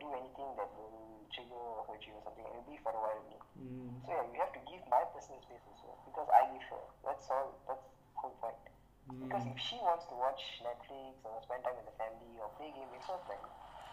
that 0.56 0.70
will 0.78 1.22
trigger 1.34 1.58
or 1.58 1.84
hurt 1.90 2.02
you 2.06 2.14
or 2.14 2.22
something. 2.22 2.44
It 2.46 2.54
will 2.54 2.68
be 2.68 2.78
for 2.82 2.94
a 2.94 3.00
while 3.00 3.18
only. 3.18 3.40
Hmm. 3.58 3.90
So 4.06 4.08
yeah, 4.14 4.24
you 4.30 4.38
have 4.38 4.54
to 4.54 4.62
give 4.66 4.82
my 4.90 5.02
personal 5.10 5.40
space 5.42 5.62
also 5.66 5.94
because 6.06 6.28
I 6.30 6.50
give 6.54 6.64
her. 6.70 6.84
That's 7.02 7.26
all. 7.30 7.58
That's 7.66 7.84
whole 8.14 8.34
point. 8.38 8.58
Hmm. 9.10 9.26
Because 9.26 9.44
if 9.50 9.58
she 9.58 9.76
wants 9.82 10.06
to 10.08 10.14
watch 10.16 10.42
Netflix 10.62 11.18
or 11.26 11.38
spend 11.42 11.62
time 11.66 11.76
with 11.78 11.88
the 11.90 11.96
family 11.98 12.38
or 12.38 12.48
play 12.56 12.70
game, 12.70 12.90
it's 12.94 13.06
her 13.10 13.18
friend. 13.26 13.42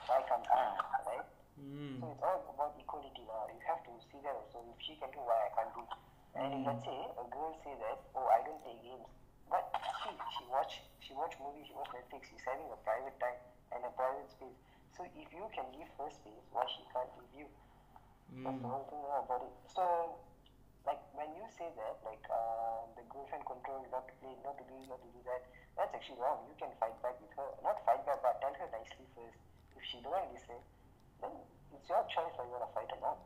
Why 0.06 0.19
can't 0.26 0.47
I? 0.50 0.78
Right? 1.06 1.28
Hmm. 1.58 2.02
So 2.02 2.06
it's 2.13 2.24
all 2.24 2.41
about 2.50 2.74
equality 2.78 3.24
now. 3.26 3.45
You 3.52 3.62
have 3.65 3.82
to 3.86 3.91
see 4.10 4.19
that 4.26 4.34
also. 4.34 4.63
If 4.71 4.80
she 4.82 4.97
can 4.97 5.10
do, 5.13 5.21
why 5.21 5.38
I 5.45 5.50
can't 5.54 5.74
do? 5.76 5.84
And 6.32 6.47
if 6.56 6.62
let's 6.63 6.84
say 6.88 7.00
a 7.19 7.26
girl 7.28 7.52
say 7.60 7.76
that, 7.76 8.00
oh, 8.15 8.28
I 8.32 8.39
don't 8.47 8.62
play 8.63 8.80
games, 8.80 9.04
but 9.52 9.67
she 10.00 10.10
she 10.15 10.43
watch 10.47 10.80
she 11.04 11.12
watch 11.12 11.36
movies, 11.43 11.67
she 11.67 11.76
watch 11.76 11.91
Netflix. 11.91 12.32
She's 12.32 12.43
having 12.47 12.71
a 12.71 12.80
private 12.88 13.15
time 13.19 13.36
and 13.76 13.84
a 13.84 13.91
private 14.00 14.32
space. 14.32 14.56
So 14.92 15.08
if 15.16 15.28
you 15.32 15.48
can 15.56 15.68
give 15.72 15.88
her 15.98 16.10
space, 16.12 16.46
why 16.52 16.68
she 16.68 16.84
can't 16.92 17.08
give 17.16 17.32
you? 17.32 17.48
Mm. 18.32 18.44
That's 18.44 18.60
hmm. 18.60 18.64
the 18.64 18.72
whole 18.72 18.88
thing 18.92 19.04
about 19.08 19.44
it. 19.44 19.56
So, 19.72 19.84
like 20.84 21.00
when 21.16 21.32
you 21.36 21.48
say 21.48 21.72
that, 21.80 21.96
like 22.04 22.24
uh, 22.28 22.92
the 23.00 23.04
girlfriend 23.08 23.48
control, 23.48 23.88
not 23.88 24.08
to 24.12 24.14
play, 24.20 24.36
not 24.44 24.60
to 24.60 24.66
do, 24.68 24.76
not 24.92 25.00
to 25.00 25.10
do 25.16 25.22
that, 25.28 25.48
that's 25.80 25.96
actually 25.96 26.20
wrong. 26.20 26.44
You 26.52 26.56
can 26.60 26.72
fight 26.76 26.96
back 27.00 27.16
with 27.24 27.32
her, 27.40 27.48
not 27.64 27.80
fight 27.88 28.04
back, 28.04 28.20
but 28.20 28.44
tell 28.44 28.52
her 28.52 28.68
nicely 28.76 29.08
first. 29.16 29.40
If 29.80 29.84
she 29.88 30.04
don't 30.04 30.28
listen, 30.36 30.60
eh, 30.60 31.24
then 31.24 31.34
it's 31.72 31.88
your 31.88 32.04
choice 32.12 32.36
whether 32.36 32.52
you 32.52 32.56
wanna 32.60 32.72
fight 32.76 32.92
or 32.92 33.00
not. 33.00 33.20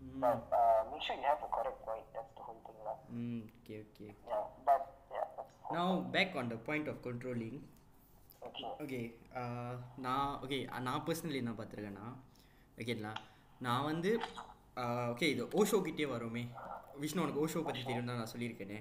Mm. 0.00 0.24
But 0.24 0.40
uh, 0.48 0.88
make 0.88 1.04
sure 1.04 1.20
you 1.20 1.28
have 1.28 1.44
a 1.44 1.50
correct 1.52 1.84
point. 1.84 2.08
That's 2.16 2.32
the 2.32 2.44
whole 2.44 2.60
thing, 2.64 2.80
lah. 2.80 2.96
Mm, 3.12 3.44
okay, 3.60 3.84
okay. 3.92 4.10
Yeah, 4.24 4.48
but 4.64 4.82
yeah. 5.12 5.28
now 5.68 6.00
back 6.08 6.32
on 6.32 6.48
the 6.48 6.56
point 6.56 6.88
of 6.88 7.04
controlling. 7.04 7.60
Okay 8.82 9.00
நான் 10.06 10.32
okay 10.44 10.58
நான் 10.86 11.04
personally 11.08 11.40
என்ன 11.42 11.52
பார்த்துருக்கேன்னா 11.58 12.06
ஓகேங்களா 12.80 13.12
நான் 13.66 13.86
வந்து 13.90 14.10
okay 15.12 15.26
இது 15.34 15.44
ஓஷோ 15.60 15.78
கிட்டே 15.88 16.06
வருமே 16.14 16.42
விஷ்ணு 17.02 17.22
உனக்கு 17.24 17.42
ஓஷோ 17.46 17.62
பற்றி 17.68 17.82
தெரியும் 17.88 18.10
தான் 18.12 18.20
நான் 18.22 18.32
சொல்லியிருக்கேனே 18.34 18.80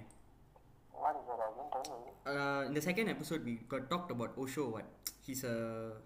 What 1.02 1.18
is 1.18 1.28
that 1.28 1.42
again? 1.44 1.68
Tell 1.74 1.84
me. 2.00 2.10
uh, 2.32 2.62
in 2.68 2.74
the 2.78 2.82
second 2.88 3.08
episode 3.14 3.42
we 3.48 3.54
got 3.74 3.84
talked 3.92 4.10
about 4.16 4.32
Osho 4.44 4.64
what 4.74 4.88
he's 5.26 5.42
a 5.52 5.54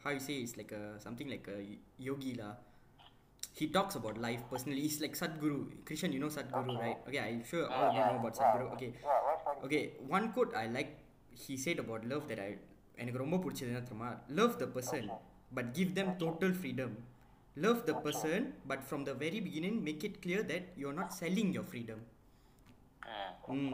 how 0.03 0.11
you 0.15 0.21
say 0.25 0.35
it's 0.41 0.53
like 0.59 0.73
a 0.79 0.85
something 1.05 1.29
like 1.33 1.47
a 1.47 1.57
yogi 2.07 2.33
lah 2.41 2.51
he 3.59 3.65
talks 3.77 3.95
about 3.99 4.17
life 4.27 4.43
personally 4.51 4.81
he's 4.85 4.99
like 5.03 5.15
Sadhguru 5.21 5.57
Christian 5.87 6.13
you 6.15 6.21
know 6.23 6.31
Sadhguru 6.37 6.75
right 6.83 6.99
okay 7.07 7.21
I'm 7.25 7.41
sure 7.51 7.63
all 7.69 7.85
of 7.87 7.95
you 7.97 8.05
know 8.09 8.19
about 8.21 8.35
Sadhguru 8.41 8.67
okay 8.75 8.91
Yeah, 9.01 9.19
what 9.27 9.39
funny? 9.47 9.61
okay 9.67 9.81
one 10.15 10.27
quote 10.35 10.53
I 10.63 10.67
like 10.77 10.91
he 11.45 11.57
said 11.65 11.79
about 11.85 12.03
love 12.13 12.25
that 12.31 12.41
I 12.47 12.51
எனக்கு 13.02 13.20
ரொம்ப 13.24 13.36
பிடிச்சது 13.44 13.70
என்ன 13.72 13.82
தெரியுமா 13.90 14.10
love 14.38 14.54
the 14.62 14.68
person 14.76 15.04
but 15.56 15.66
give 15.78 15.90
them 15.98 16.08
total 16.22 16.52
freedom 16.62 16.90
love 17.64 17.78
the 17.90 17.94
person 18.06 18.40
but 18.70 18.80
from 18.88 19.02
the 19.08 19.14
very 19.24 19.40
beginning 19.46 19.76
make 19.88 20.02
it 20.08 20.16
clear 20.24 20.42
that 20.52 20.64
you're 20.80 20.96
not 21.02 21.12
selling 21.22 21.50
your 21.58 21.66
freedom 21.72 22.00
Mm. 23.52 23.72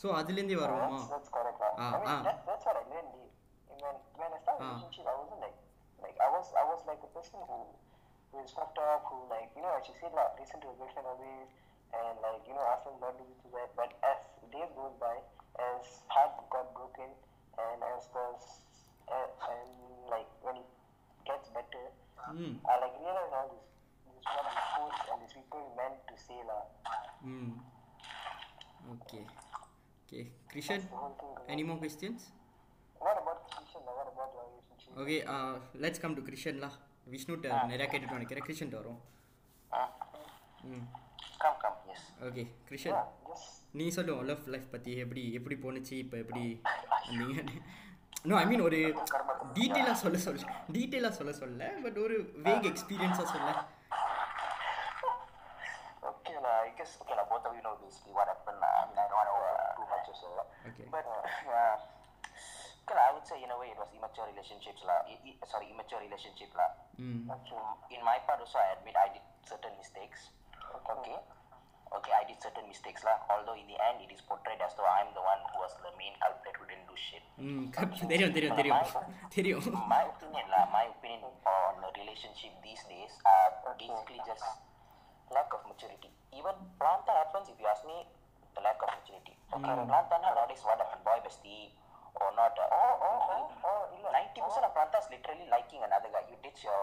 so 0.00 0.06
அதுலேருந்தே 0.18 0.56
வருமா 0.62 0.86
That's, 0.90 1.08
that's 1.12 1.30
correct. 1.36 1.58
lah. 1.62 1.70
Ah, 1.84 1.88
I 1.94 1.98
mean, 2.02 2.08
ah. 2.12 2.20
that, 2.26 2.38
that's 2.48 2.64
what 2.68 2.76
I 2.80 2.84
learned. 2.92 3.12
eh. 3.20 3.28
When, 3.82 3.96
when 4.20 4.30
I 4.36 4.38
started 4.44 4.62
Ah. 4.64 4.68
relationship, 4.70 5.06
I 5.12 5.16
wasn't 5.20 5.40
like, 5.46 5.58
like 6.04 6.16
I 6.26 6.28
was, 6.34 6.46
I 6.62 6.64
was 6.70 6.80
like 6.90 7.02
a 7.08 7.10
person 7.16 7.40
who, 7.48 7.58
who 8.30 8.36
is 8.44 8.52
fucked 8.58 8.80
up, 8.88 9.02
who 9.10 9.18
like, 9.34 9.50
you 9.56 9.62
know, 9.64 9.72
as 9.78 9.84
you 9.90 9.94
said, 10.00 10.12
like, 10.18 10.32
listen 10.42 10.58
to 10.62 10.68
your 10.70 10.76
girlfriend 10.80 11.08
always, 11.12 11.48
and 12.00 12.14
like, 12.26 12.42
you 12.50 12.54
know, 12.58 12.66
ask 12.72 12.82
them 12.88 12.96
not 13.04 13.14
to 13.18 13.22
do 13.22 13.28
this, 13.30 13.40
to 13.44 13.50
that. 13.56 13.70
But 13.80 13.90
as 14.10 14.20
days 14.54 14.72
goes 14.80 14.94
by, 15.04 15.14
as 15.68 15.84
heart 16.14 16.36
got 16.56 16.68
broken, 16.78 17.10
and 17.57 17.79
as 17.83 18.05
the 18.11 18.25
uh, 19.07 19.29
and 19.51 19.69
like 20.09 20.29
when 20.41 20.55
it 20.57 20.69
gets 21.25 21.49
better, 21.49 21.85
mm. 22.33 22.55
I 22.65 22.73
like 22.79 22.95
realize 22.99 23.31
all 23.31 23.47
this 23.53 23.65
this 24.07 24.25
what 24.25 24.45
the 24.47 24.63
coach 24.75 24.99
and 25.11 25.17
these 25.21 25.35
people 25.35 25.63
meant 25.75 25.97
to 26.07 26.15
say 26.17 26.39
lah. 26.45 26.63
Mm. 27.23 27.51
Okay. 28.95 29.23
Okay, 30.05 30.29
Krishan, 30.53 30.85
any 31.49 31.63
more 31.63 31.77
questions? 31.77 32.29
What 33.01 33.17
about 33.17 33.49
Krishan? 33.49 33.81
What 33.81 34.05
about 34.05 34.29
your 34.37 34.45
relationship? 34.53 34.93
Okay, 35.01 35.19
uh, 35.25 35.57
let's 35.73 35.97
come 35.97 36.13
to 36.13 36.21
Krishan 36.21 36.61
lah. 36.61 36.73
விஷ்ணுட்ட 37.13 37.47
ah. 37.55 37.65
நிறையா 37.71 37.87
கேட்டுட்டு 37.89 38.17
நினைக்கிறேன் 38.19 38.45
கிருஷ்ணன் 38.47 38.77
வரும் 38.79 39.01
okay 42.27 42.43
Krishnan 42.67 43.01
நீ 43.79 43.85
சொல்லும் 43.97 44.21
love 44.29 44.45
life 44.53 44.71
பற்றி 44.73 44.91
எப்படி 45.03 45.23
எப்படி 45.39 45.55
போணுச்சு 45.63 45.95
இப்போ 46.03 46.17
எப்படி 46.23 46.43
வந்தீங்க 47.04 47.42
நோ 48.30 48.34
ஐ 48.42 48.46
மீன் 48.50 48.64
ஒரு 48.68 48.78
டீட்டெயிலாக 49.58 49.96
சொல்ல 50.02 50.16
சொல்ல 50.24 50.56
டீட்டெயிலாக 50.76 51.12
சொல்ல 51.18 51.32
சொல்ல 51.42 51.68
பட் 51.84 51.98
ஒரு 52.04 52.16
வேக் 52.48 52.68
எக்ஸ்பீரியன்ஸாக 52.72 53.28
சொல்ல 53.34 53.50
Okay, 56.10 56.36
lah. 56.44 56.56
I 56.66 56.70
guess 56.78 56.92
okay, 57.00 57.14
lah. 57.18 57.24
Both 57.30 57.44
of 57.48 57.52
you 57.56 57.62
know 57.64 57.72
basically 57.80 58.14
what 58.16 58.26
happened. 58.28 58.58
lah. 58.62 58.70
I 58.78 58.82
mean, 58.88 58.98
I 59.02 59.06
don't 59.08 59.18
want 59.20 59.28
to 59.30 59.34
over 59.38 59.52
too 59.78 59.86
much 59.92 60.06
or 60.12 60.16
so. 60.20 60.28
Okay. 60.68 60.86
But 60.94 61.04
uh, 61.04 61.76
okay, 62.82 62.94
lah, 62.96 63.04
I 63.08 63.12
would 63.14 63.26
say 63.30 63.38
in 63.44 63.50
a 63.52 63.58
way 63.60 63.68
it 63.74 63.78
was 63.82 63.90
immature 63.98 64.26
relationships, 64.32 64.80
lah. 64.90 64.98
I, 65.12 65.16
I, 65.20 65.32
sorry, 65.52 65.66
immature 65.74 66.00
relationship, 66.06 66.50
lah. 66.60 66.70
ம் 67.06 67.28
In 67.96 68.00
my 68.08 68.16
part 68.26 68.40
also, 68.44 68.58
I 68.64 68.68
admit 68.76 68.96
I 68.96 69.08
did 69.16 69.24
certain 69.44 69.74
mistakes. 69.82 70.20
Okay. 70.78 70.96
Okay, 70.96 71.18
I 72.20 72.24
did 72.28 72.38
certain 72.44 72.66
mistakes, 72.68 73.02
lah. 73.06 73.16
Although 73.32 73.56
in 73.56 73.66
the 73.70 73.78
end, 73.88 73.96
it 74.04 74.10
is 74.14 74.20
portrayed 74.28 74.60
as 74.60 74.72
though 74.76 74.86
I'm 74.96 75.08
the 75.16 75.24
one 75.24 75.40
who 75.50 75.56
was 75.62 75.72
the 75.84 75.92
main 76.00 76.14
culprit 76.22 76.54
who 76.58 76.64
didn't 76.70 76.86
do 76.90 76.96
shit. 77.06 77.24
ம் 77.46 77.66
தெரியும் 78.12 78.34
தெரியும் 78.36 78.56
தெரியும் 78.58 78.82
தெரியும் 79.36 79.62
my 79.92 80.02
opinion 80.12 80.46
lah, 80.54 80.64
my 80.76 80.84
opinion 80.94 81.32
on 81.54 81.84
a 81.88 81.92
relationship 82.00 82.52
these 82.66 82.82
days 82.92 83.12
are 83.34 83.50
basically 83.82 84.20
just 84.30 84.44
lack 85.36 85.50
of 85.56 85.62
maturity. 85.70 86.10
Even 86.40 86.56
planta 86.82 87.14
happens 87.20 87.48
if 87.52 87.56
you 87.62 87.68
ask 87.74 87.84
me, 87.92 87.98
the 88.56 88.62
lack 88.66 88.82
of 88.86 88.90
maturity. 88.96 89.34
Okay, 89.54 89.76
planta 89.92 90.18
na 90.24 90.34
nowadays 90.36 90.64
what 90.68 90.82
happened, 90.82 91.04
boy 91.08 91.18
bestie 91.28 91.64
or 92.20 92.30
not. 92.40 92.54
Uh, 92.66 92.68
oh, 92.80 92.94
oh, 93.08 93.20
oh, 93.38 93.44
oh, 93.70 93.82
ninety 94.18 94.42
percent 94.44 94.66
of 94.68 94.74
planta 94.76 95.00
is 95.04 95.08
literally 95.14 95.48
liking 95.56 95.82
another 95.88 96.10
guy. 96.16 96.24
You 96.32 96.38
ditch 96.44 96.62
your 96.68 96.82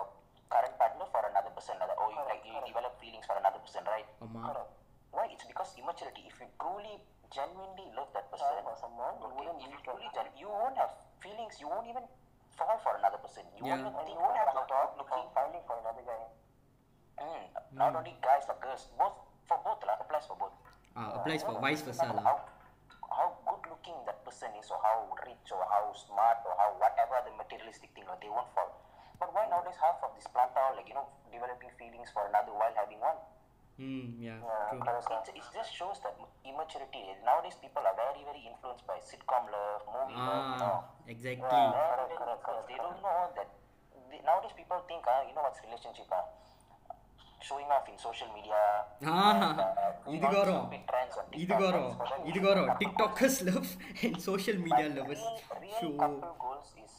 current 0.55 0.75
partner 0.81 1.07
for 1.13 1.23
another 1.31 1.53
person. 1.59 1.77
Another, 1.77 1.97
oh, 2.01 2.09
you 2.17 2.23
like 2.31 2.43
you 2.49 2.57
develop 2.71 2.95
feelings 3.03 3.27
for 3.29 3.37
another 3.43 3.61
person, 3.67 3.85
right? 3.93 4.09
ஆமாம் 4.25 4.65
Why? 5.12 5.28
it's 5.28 5.44
because 5.44 5.76
immaturity. 5.76 6.24
If 6.24 6.40
you 6.40 6.48
truly, 6.56 6.96
genuinely 7.28 7.88
love 7.92 8.08
that 8.16 8.32
person, 8.32 8.64
or 8.64 8.76
someone, 8.80 9.20
okay, 9.20 9.44
you, 9.44 9.52
if 9.60 9.68
you, 9.68 9.80
truly 9.84 10.08
you 10.40 10.48
won't 10.48 10.76
have 10.80 10.96
feelings. 11.20 11.60
You 11.60 11.68
won't 11.68 11.84
even 11.84 12.04
fall 12.56 12.80
for 12.80 12.96
another 12.96 13.20
person. 13.20 13.44
You 13.56 13.68
yeah. 13.68 13.84
won't 13.84 14.08
you 14.08 14.16
won't 14.16 14.36
have 14.40 14.56
a 14.56 14.64
thought 14.64 14.96
looking, 14.96 15.28
for 15.68 15.76
another 15.84 16.04
guy. 16.04 16.22
Mm. 17.20 17.28
Mm. 17.28 17.76
Not 17.76 17.92
only 17.96 18.16
guys 18.24 18.48
or 18.48 18.56
girls, 18.64 18.88
both 18.96 19.16
for 19.44 19.60
both 19.60 19.84
lah. 19.84 20.00
Applies 20.00 20.24
for 20.24 20.36
both. 20.40 20.56
Uh, 20.96 21.20
applies 21.20 21.44
for 21.44 21.60
vice 21.60 21.84
versa. 21.84 22.08
How, 22.08 22.48
how 23.12 23.28
good 23.44 23.68
looking 23.68 23.96
that 24.08 24.24
person 24.24 24.48
is, 24.56 24.72
or 24.72 24.80
how 24.80 25.12
rich, 25.28 25.48
or 25.52 25.60
how 25.68 25.92
smart, 25.92 26.40
or 26.48 26.56
how 26.56 26.72
whatever 26.80 27.20
the 27.28 27.32
materialistic 27.36 27.92
thing, 27.92 28.08
or 28.08 28.16
they 28.20 28.32
won't 28.32 28.48
fall. 28.56 28.80
But 29.20 29.36
why 29.36 29.44
nowadays 29.52 29.76
half 29.76 30.00
of 30.00 30.16
this 30.16 30.24
planta 30.32 30.72
like 30.72 30.88
you 30.88 30.96
know 30.96 31.06
developing 31.28 31.70
feelings 31.76 32.08
for 32.12 32.24
another 32.32 32.56
while 32.56 32.72
having 32.72 33.00
one? 33.00 33.20
Mm, 33.80 34.20
yeah, 34.20 34.36
true. 34.68 34.84
It, 35.32 35.42
just 35.54 35.72
shows 35.72 35.96
that 36.04 36.12
immaturity. 36.44 37.02
Nowadays, 37.24 37.56
people 37.56 37.80
are 37.80 37.96
very, 37.96 38.20
very 38.28 38.44
influenced 38.44 38.84
by 38.86 39.00
sitcoms, 39.00 39.48
love, 39.48 39.82
movies. 39.88 40.20
ah, 40.20 40.84
Exactly. 41.08 41.40
Yeah, 41.48 42.04
correct, 42.20 42.44
correct. 42.44 42.68
They 42.68 42.76
don't 42.76 43.00
know 43.00 43.32
that. 43.32 43.48
Nowadays, 44.24 44.52
people 44.52 44.76
think, 44.86 45.02
uh, 45.08 45.24
you 45.24 45.32
know 45.34 45.42
what's 45.48 45.60
relationship? 45.64 46.04
Uh, 46.12 46.20
showing 47.40 47.66
off 47.72 47.88
in 47.88 47.96
social 47.98 48.28
media. 48.36 48.60
Ah, 49.02 49.56
uh, 49.56 50.10
Idigoro. 50.12 50.68
TikTokers 52.80 53.36
love 53.48 53.68
in 54.06 54.20
social 54.20 54.56
media 54.60 54.92
but 54.92 54.98
lovers. 55.00 55.18
Real, 55.18 55.40
real 55.64 55.80
so, 55.80 55.88
couple 55.96 56.36
goals 56.38 56.68
is 56.76 56.92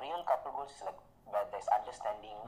real 0.00 0.24
couple 0.24 0.50
goals 0.56 0.72
is 0.72 0.82
like 0.88 0.98
where 1.28 1.46
there's 1.52 1.68
understanding, 1.68 2.38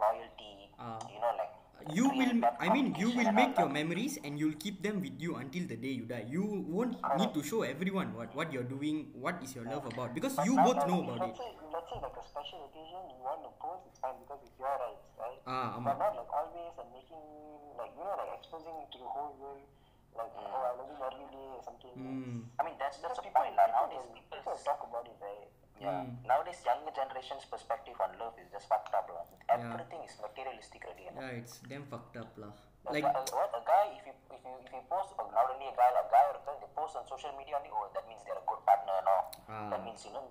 loyalty, 0.00 0.72
you 1.12 1.20
know, 1.20 1.36
like 1.36 1.52
you 1.94 2.08
will 2.08 2.40
i 2.58 2.68
mean 2.72 2.94
you 2.98 3.10
will 3.14 3.30
make 3.32 3.56
your 3.58 3.68
memories 3.68 4.18
and 4.24 4.38
you'll 4.38 4.58
keep 4.64 4.82
them 4.82 5.00
with 5.00 5.14
you 5.20 5.36
until 5.36 5.66
the 5.66 5.76
day 5.76 5.92
you 5.94 6.04
die. 6.04 6.24
You 6.28 6.64
won't 6.66 6.96
need 7.18 7.32
to 7.34 7.42
show 7.42 7.62
everyone 7.62 8.14
what 8.14 8.34
what 8.34 8.52
you're 8.52 8.66
doing 8.66 9.06
what 9.14 9.38
is 9.42 9.54
your 9.54 9.64
love 9.64 9.86
about 9.86 10.14
because 10.14 10.34
you 10.44 10.56
both 10.56 10.82
know 10.88 11.00
about 11.06 11.22
it. 11.30 11.36
Let's 11.36 11.86
say 11.92 11.98
like 12.02 12.16
a 12.18 12.24
special 12.26 12.66
occasion 12.66 13.02
you 13.12 13.20
want 13.22 13.44
to 13.46 13.50
post 13.62 13.86
it's 13.86 14.00
fine 14.02 14.18
because 14.18 14.40
it's 14.42 14.56
your 14.58 14.74
rights 14.82 15.06
right? 15.20 15.40
Ah, 15.46 15.76
um, 15.76 15.84
but 15.86 15.94
not 16.00 16.16
like 16.18 16.32
always 16.32 16.74
and 16.80 16.88
making 16.90 17.22
like 17.78 17.92
you 17.94 18.02
know 18.02 18.16
like 18.18 18.32
exposing 18.40 18.76
it 18.82 18.88
to 18.90 18.98
the 18.98 19.10
whole 19.12 19.32
world 19.38 19.62
like 20.16 20.32
oh 20.42 20.62
i 20.66 20.72
love 20.74 20.90
you 20.90 20.98
every 21.06 21.28
day 21.30 21.46
or 21.54 21.62
something. 21.62 21.94
Mm. 21.94 22.38
i 22.58 22.62
mean 22.66 22.76
that's 22.82 22.98
that's 23.04 23.20
the 23.22 23.30
point. 23.30 23.54
Nowadays 23.54 24.02
people, 24.10 24.34
people 24.42 24.56
talk 24.64 24.80
about 24.82 25.06
it 25.06 25.16
right? 25.22 25.46
Yeah. 25.80 26.04
Nowadays, 26.26 26.60
younger 26.64 26.92
generation's 26.94 27.44
perspective 27.46 27.94
on 28.00 28.16
love 28.18 28.34
is 28.40 28.48
just 28.52 28.68
fucked 28.68 28.94
up. 28.94 29.06
lah. 29.10 29.24
Everything 29.52 30.00
is 30.04 30.14
materialistic 30.18 30.82
already. 30.84 31.06
You 31.06 31.12
know? 31.14 31.22
yeah 31.22 31.38
it's 31.40 31.60
damn 31.68 31.84
fucked 31.86 32.16
up 32.16 32.32
lah 32.36 32.52
Like, 32.86 33.02
a, 33.02 33.18
what 33.34 33.50
a 33.50 33.62
guy, 33.66 33.98
if 33.98 34.06
you 34.06 34.14
if 34.30 34.38
you 34.46 34.54
if 34.62 34.70
you 34.70 34.82
post, 34.86 35.10
uh, 35.18 35.26
not 35.34 35.50
only 35.50 35.66
a 35.66 35.74
guy, 35.74 35.90
like 35.90 36.06
guy 36.06 36.22
or 36.30 36.38
a 36.38 36.42
girl, 36.46 36.54
they 36.62 36.70
post 36.70 36.94
on 36.94 37.02
social 37.10 37.34
media 37.34 37.58
only. 37.58 37.66
Oh, 37.74 37.90
that 37.90 38.06
means 38.06 38.22
they're 38.22 38.38
a 38.38 38.46
good 38.46 38.62
partner. 38.62 38.94
No, 39.02 39.16
Ah. 39.50 39.70
that 39.74 39.82
means 39.82 40.02
you 40.06 40.14
know. 40.14 40.22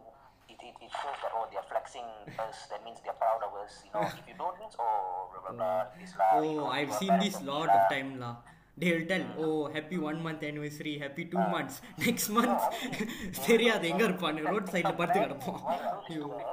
It, 0.48 0.62
it, 0.62 0.78
it 0.80 0.92
shows 0.94 1.18
that 1.26 1.34
oh 1.36 1.50
they 1.52 1.58
are 1.58 1.66
flexing 1.68 2.06
us 2.38 2.70
that 2.70 2.80
means 2.86 3.02
they 3.04 3.10
are 3.10 3.18
proud 3.18 3.42
of 3.44 3.52
us 3.66 3.82
you 3.82 3.90
know 3.92 4.06
if 4.06 4.24
you 4.30 4.38
don't 4.38 4.54
means 4.62 4.78
oh 4.78 5.28
blah 5.34 5.42
blah 5.42 5.54
blah 5.58 5.82
this 6.00 6.14
lah 6.16 6.38
you 6.38 6.54
oh 6.54 6.56
know, 6.62 6.68
i've 6.70 6.94
seen 6.96 7.12
this 7.18 7.42
lot 7.42 7.66
of 7.66 7.82
time 7.90 8.22
lah 8.22 8.40
they'll 8.78 9.06
tell 9.08 9.26
oh 9.38 9.70
happy 9.76 9.98
one 9.98 10.20
month 10.24 10.42
anniversary 10.44 10.94
happy 11.00 11.26
two 11.26 11.46
months 11.54 11.76
next 12.06 12.30
month 12.38 12.64
தெரியாது 13.50 13.86
எங்க 13.92 14.04
இருப்பான் 14.08 14.42
road 14.54 14.72
சைடுல 14.74 14.94
படுத்து 15.02 15.20
கிடப்பான் 15.26 15.62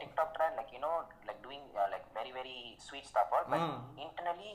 TikTok 0.02 0.34
trend 0.36 0.58
like 0.60 0.72
you 0.76 0.82
know 0.86 0.92
like 1.28 1.40
doing 1.46 1.66
like 1.94 2.06
very 2.18 2.32
very 2.38 2.56
sweet 2.86 3.08
stuff 3.12 3.34
all 3.38 3.48
but 3.54 3.66
internally 4.04 4.52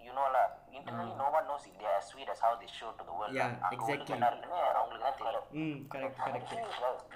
you 0.00 0.12
know 0.20 0.26
law 0.36 0.44
internally 0.78 1.14
no 1.22 1.28
one 1.38 1.46
knows 1.52 1.68
they 1.82 1.88
are 1.94 2.04
sweet 2.10 2.32
as 2.34 2.42
how 2.46 2.56
they 2.62 2.70
show 2.78 2.88
to 3.00 3.04
the 3.10 3.14
world 3.20 3.38
yeah 3.40 3.48
exactly 3.76 4.16
அவங்களுக்கு 4.78 5.04
தான் 5.06 5.18
தெரியும் 5.20 5.46
ம் 5.62 5.78
correct 5.94 6.20
correct 6.26 6.54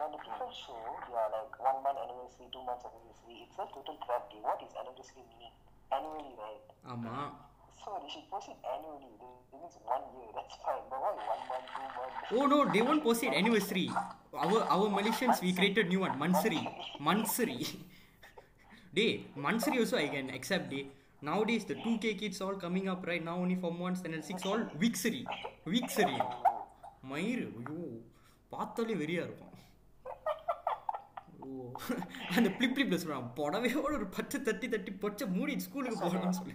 when 0.00 0.10
the 0.14 0.20
people 0.24 0.50
show 0.62 0.80
they 1.06 1.16
are 1.22 1.30
like 1.36 1.54
one 1.70 1.78
month 1.84 1.98
anniversary 2.04 2.48
two 2.56 2.64
months 2.68 2.84
anniversary 2.90 3.36
it's 3.44 3.58
a 3.64 3.68
total 3.76 3.96
crap 4.04 4.34
what 4.48 4.60
is 4.66 4.74
anniversary 4.82 5.24
meaning 5.30 5.54
annually 5.96 6.34
right 6.44 6.68
ஆமா 6.94 7.14
So 7.78 7.98
they 8.02 8.08
should 8.08 8.28
post 8.30 8.48
it 8.48 8.58
annually. 8.68 9.10
It 9.52 9.58
means 9.60 9.76
one 9.86 10.04
year, 10.12 10.28
that's 10.34 10.56
fine. 10.62 10.82
But 10.90 11.00
why 11.00 11.12
one 11.26 11.42
month, 11.50 11.66
two 11.74 11.86
months? 11.96 12.32
Oh 12.32 12.46
no, 12.46 12.58
they 12.72 12.82
won't 12.82 13.02
post 13.02 13.22
it 13.22 13.32
anniversary. 13.32 13.86
Our 14.36 14.60
our 14.68 14.88
Malaysians 14.90 15.40
we 15.40 15.52
created 15.52 15.88
new 15.88 16.00
one, 16.00 16.18
Mansuri. 16.18 16.62
Mansuri. 17.00 17.58
Day, 18.92 19.10
Mansuri 19.38 19.78
also 19.78 19.96
I 19.96 20.08
can 20.08 20.30
accept 20.30 20.70
day. 20.70 20.84
Nowadays 21.22 21.64
the 21.64 21.76
2K 21.76 22.18
kids 22.18 22.40
all 22.40 22.56
coming 22.56 22.88
up 22.88 23.06
right 23.06 23.24
now 23.24 23.36
only 23.38 23.56
from 23.56 23.78
one 23.78 23.96
standard 23.96 24.24
six 24.24 24.44
all 24.46 24.62
Wixery. 24.84 25.22
Wixery. 25.66 26.18
மயிறு 27.10 27.44
ஐயோ 27.58 27.82
பார்த்தாலே 28.52 28.94
வெறியா 29.00 29.22
இருக்கும் 29.26 29.54
ஓ 31.42 31.48
அந்த 32.36 32.48
flip 32.56 32.74
பிளிப்ல 32.76 32.96
சொல்றான் 33.02 33.28
புடவையோட 33.38 33.92
ஒரு 33.98 34.06
பச்சை 34.16 34.38
தட்டி 34.48 34.66
தட்டி 34.74 34.92
பொச்சை 35.04 35.26
மூடி 35.36 35.54
ஸ்கூலுக்கு 35.66 35.98
போகணும்னு 36.04 36.38
சொல்லி 36.40 36.54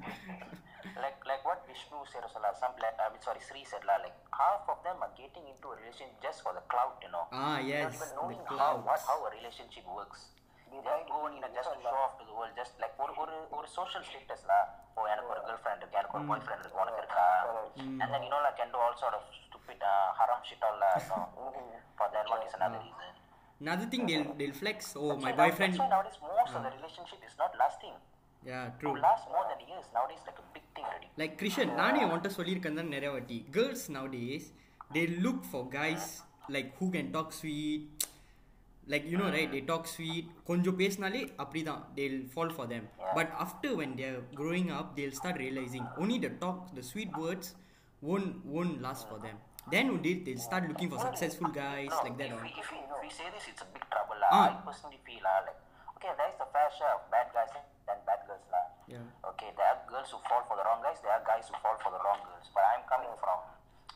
like 1.05 1.19
like 1.31 1.43
what 1.49 1.61
Vishnu 1.69 1.99
said 2.13 2.23
also 2.27 2.39
lah, 2.45 2.53
some 2.61 2.75
like, 2.83 2.97
I 3.05 3.09
mean 3.13 3.23
sorry 3.27 3.41
Sri 3.49 3.63
said 3.71 3.85
lah, 3.89 3.99
like 4.05 4.17
half 4.41 4.63
of 4.73 4.79
them 4.87 4.97
are 5.05 5.13
getting 5.21 5.45
into 5.53 5.67
a 5.73 5.77
relationship 5.81 6.17
just 6.23 6.43
for 6.45 6.53
the 6.59 6.65
clout 6.73 6.97
you 7.05 7.11
know 7.15 7.25
Ah, 7.33 7.59
yes, 7.59 7.85
not 7.85 7.95
even 7.99 8.09
the 8.09 8.17
knowing 8.19 8.43
how 8.49 8.57
clout. 8.57 8.87
what 8.89 9.01
how 9.11 9.19
a 9.29 9.31
relationship 9.39 9.85
works 10.01 10.21
they 10.71 10.81
just 10.85 11.05
go 11.09 11.21
in 11.33 11.41
and 11.47 11.53
just 11.59 11.69
to 11.73 11.79
show 11.85 11.97
off 12.05 12.15
to 12.21 12.25
the 12.31 12.35
world 12.39 12.53
just 12.61 12.75
like 12.85 12.95
ஒரு 13.05 13.13
ஒரு 13.23 13.37
ஒரு 13.59 13.67
social 13.79 14.03
status 14.11 14.41
lah 14.51 14.61
ஓ 14.97 15.07
எனக்கு 15.13 15.31
ஒரு 15.35 15.43
girlfriend 15.49 15.81
இருக்கு 15.83 15.99
எனக்கு 16.01 16.19
ஒரு 16.19 16.27
boyfriend 16.33 16.63
இருக்கு 16.65 16.81
உனக்கு 16.85 17.01
இருக்கா 17.05 17.25
and 18.03 18.09
then 18.13 18.21
you 18.27 18.31
know 18.35 18.43
like 18.47 18.57
can 18.63 18.71
do 18.77 18.81
all 18.87 18.97
sort 19.05 19.15
of 19.19 19.25
stupid 19.47 19.81
uh, 19.93 20.09
haram 20.21 20.41
shit 20.49 20.63
all 20.69 20.77
lah 20.85 20.93
you 20.99 21.09
know 21.13 21.23
for 22.01 22.09
that 22.17 22.29
one 22.35 22.43
is 22.49 22.55
another 22.61 22.81
reason 22.89 23.15
Another 23.67 23.87
thing 23.93 24.03
they'll 24.09 24.29
they'll 24.39 24.57
flex. 24.59 24.79
Oh, 24.99 25.07
my 25.07 25.15
So 25.15 25.29
now- 25.31 25.39
boyfriend. 25.41 25.73
that's 25.75 25.81
why 25.85 25.89
nowadays 25.95 26.19
most 26.27 26.53
of 26.59 26.61
the 26.67 26.71
relationship 26.77 27.21
is 27.29 27.35
not 27.41 27.53
lasting 27.63 27.95
Yeah, 28.47 28.67
to 28.67 28.81
true. 28.81 28.95
last 29.07 29.25
more 29.35 29.45
than 29.51 29.61
years 29.71 29.87
nowadays 29.97 30.23
like 30.29 30.39
a 30.45 30.47
big 30.55 30.67
thing 30.75 30.87
already 30.91 31.09
like 31.21 31.35
Krishan 31.41 31.73
நானே 31.81 32.03
உன்ட்ட 32.13 32.29
சொல்லியிருக்கேன் 32.37 32.79
தான் 32.81 32.93
நிறைய 32.95 33.11
வாட்டி 33.17 33.39
girls 33.57 33.87
நவ 33.97 34.07
days 34.17 34.47
they 34.97 35.05
look 35.25 35.41
for 35.53 35.63
guys 35.79 36.05
like 36.55 36.69
who 36.79 36.87
can 36.97 37.09
talk 37.17 37.31
sweet 37.41 37.83
like 38.93 39.05
you 39.13 39.19
know 39.21 39.31
right 39.37 39.51
they 39.55 39.63
talk 39.73 39.85
sweet 39.97 40.27
கொஞ்சம் 40.51 40.79
பேசினாலே 40.83 41.23
அப்படிதான் 41.43 41.83
they'll 41.97 42.23
fall 42.37 42.51
for 42.59 42.67
them 42.75 42.85
but 43.19 43.29
after 43.47 43.71
when 43.81 43.93
they're 44.01 44.23
growing 44.41 44.71
up 44.79 44.87
they'll 44.99 45.19
start 45.23 45.37
realizing 45.47 45.85
only 46.03 46.19
the 46.27 46.33
talk 46.45 46.61
the 46.79 46.87
sweet 46.93 47.13
words 47.25 47.49
won't 48.09 48.33
won't 48.55 48.77
last 48.87 49.05
for 49.13 49.19
them 49.27 49.37
then 49.71 49.91
only 49.91 50.15
they'll 50.25 50.39
start 50.39 50.67
looking 50.69 50.89
for 50.89 50.99
successful 50.99 51.49
guys 51.49 51.91
like 52.05 52.17
that 52.19 52.29
if, 52.29 52.37
or 52.37 52.43
we, 52.43 52.49
if, 52.49 52.71
we, 52.73 52.79
if 52.79 53.03
we 53.03 53.11
say 53.11 53.25
this, 53.35 53.45
it's 53.49 53.63
a 53.63 53.67
big 53.75 53.85
trouble. 53.91 54.17
lah. 54.17 54.29
Ah. 54.33 54.47
I 54.49 54.55
personally 54.65 55.01
feel 55.05 55.21
uh, 55.21 55.45
like, 55.49 55.61
okay, 55.97 56.13
there's 56.17 56.41
a 56.41 56.49
fair 56.55 56.69
share 56.79 56.93
of 56.97 57.05
bad 57.11 57.29
guys 57.33 57.53
and 57.53 58.01
bad 58.09 58.21
girls. 58.22 58.22
lah. 58.22 58.22
yeah. 58.88 59.06
Okay, 59.24 59.50
there 59.56 59.68
are 59.68 59.80
girls 59.88 60.12
who 60.12 60.20
fall 60.28 60.44
for 60.48 60.60
the 60.60 60.66
wrong 60.68 60.84
guys, 60.84 61.00
there 61.00 61.12
are 61.16 61.24
guys 61.24 61.48
who 61.48 61.56
fall 61.64 61.78
for 61.80 61.92
the 61.96 62.02
wrong 62.04 62.20
girls. 62.28 62.48
But 62.52 62.64
I'm 62.68 62.84
coming 62.92 63.12
from 63.22 63.40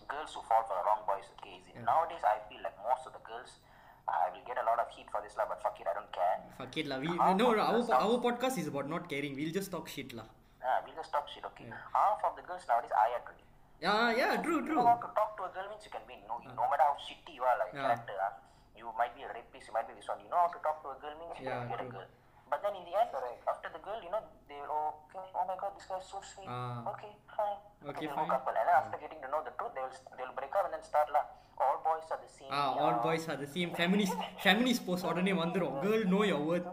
girls 0.08 0.32
who 0.32 0.42
fall 0.48 0.64
for 0.64 0.80
the 0.80 0.86
wrong 0.88 1.04
boys. 1.04 1.28
Okay, 1.40 1.60
it? 1.60 1.84
Nowadays, 1.84 2.24
I 2.24 2.40
feel 2.48 2.64
like 2.64 2.76
most 2.80 3.04
of 3.04 3.12
the 3.12 3.24
girls, 3.28 3.60
I 4.08 4.32
will 4.32 4.44
get 4.48 4.56
a 4.56 4.64
lot 4.64 4.80
of 4.80 4.88
heat 4.96 5.12
for 5.12 5.20
this, 5.20 5.36
lah, 5.36 5.44
but 5.52 5.60
fuck 5.60 5.76
it, 5.84 5.88
I 5.88 5.94
don't 6.00 6.08
care. 6.16 6.40
fuck 6.56 6.72
it 6.80 6.88
lah 6.88 6.98
we 7.04 7.12
no 7.12 7.36
no, 7.36 7.48
our, 7.60 7.84
po- 7.84 8.00
our 8.00 8.18
podcast 8.24 8.56
is 8.58 8.68
about 8.72 8.88
not 8.88 9.06
caring 9.12 9.36
we'll 9.36 9.52
just 9.52 9.70
talk 9.70 9.92
shit 9.92 10.16
lah 10.16 10.24
Ah, 10.64 10.80
we'll 10.88 10.96
just 10.96 11.12
talk 11.12 11.28
shit, 11.28 11.44
okay? 11.52 11.68
Half 11.94 12.24
of 12.24 12.34
the 12.40 12.44
girls 12.48 12.64
nowadays, 12.72 12.96
I 12.96 13.20
agree. 13.20 13.44
yeah 13.84 14.16
yeah 14.16 14.32
true 14.42 14.64
You 14.64 14.72
true 14.72 14.80
know 14.80 14.88
how 14.88 14.98
to 15.04 15.10
talk 15.20 15.36
to 15.38 15.44
a 15.46 15.52
girl 15.52 15.68
means 15.70 15.84
you 15.84 15.92
can 15.92 16.02
be 16.08 16.16
no, 16.32 16.40
no 16.40 16.64
matter 16.72 16.88
how 16.88 16.96
shitty 17.04 17.36
you 17.36 17.44
are 17.44 17.58
like 17.60 17.76
Yeah. 17.76 17.84
character, 17.92 18.16
ah, 18.24 18.34
you 18.80 18.88
might 18.98 19.12
be 19.20 19.28
a 19.28 19.30
rapist, 19.36 19.68
you 19.68 19.74
might 19.76 19.86
be 19.92 19.94
this 20.00 20.08
one. 20.08 20.24
You 20.24 20.32
know 20.32 20.40
how 20.48 20.50
to 20.56 20.60
talk 20.64 20.80
to 20.88 20.96
a 20.96 20.98
girl 21.04 21.14
means 21.20 21.36
you 21.44 21.52
Yeah, 21.52 21.68
can 21.68 21.76
get 21.76 21.80
true. 21.84 21.92
a 21.92 21.96
girl. 22.00 22.10
But 22.51 22.61
then 22.63 22.75
in 22.77 22.85
the 22.85 22.95
end, 23.01 23.09
after 23.49 23.69
the 23.73 23.81
girl, 23.81 23.97
you 24.05 24.11
know, 24.13 24.21
they 24.49 24.61
will 24.61 24.93
okay, 25.09 25.25
oh 25.33 25.45
my 25.49 25.57
god, 25.57 25.73
this 25.77 25.89
guy 25.89 25.99
is 25.99 26.09
so 26.13 26.21
sweet. 26.21 26.49
Ah. 26.49 26.85
okay, 26.93 27.13
fine. 27.33 27.59
Okay, 27.89 28.07
they'll 28.07 28.17
fine. 28.17 28.29
hook 28.29 28.37
up, 28.37 28.45
and 28.49 28.57
then 28.61 28.69
after 28.69 28.99
getting 29.01 29.21
to 29.25 29.29
know 29.33 29.41
the 29.41 29.55
truth, 29.57 29.73
they 29.77 29.85
will 29.85 29.97
they 30.17 30.25
will 30.29 30.37
break 30.37 30.53
up 30.53 30.69
and 30.69 30.75
then 30.77 30.85
start 30.85 31.09
lah. 31.17 31.25
All 31.57 31.79
boys 31.87 32.05
are 32.13 32.21
the 32.21 32.33
same. 32.37 32.51
Ah, 32.53 32.77
all 32.77 32.97
yeah. 32.97 33.05
boys 33.07 33.25
are 33.33 33.39
the 33.45 33.51
same. 33.55 33.73
Feminist, 33.81 34.17
feminist 34.45 34.85
post 34.89 35.05
உடனே 35.11 35.33
வந்துரும். 35.43 35.75
Girl, 35.87 36.03
know 36.13 36.25
your 36.33 36.43
worth. 36.51 36.69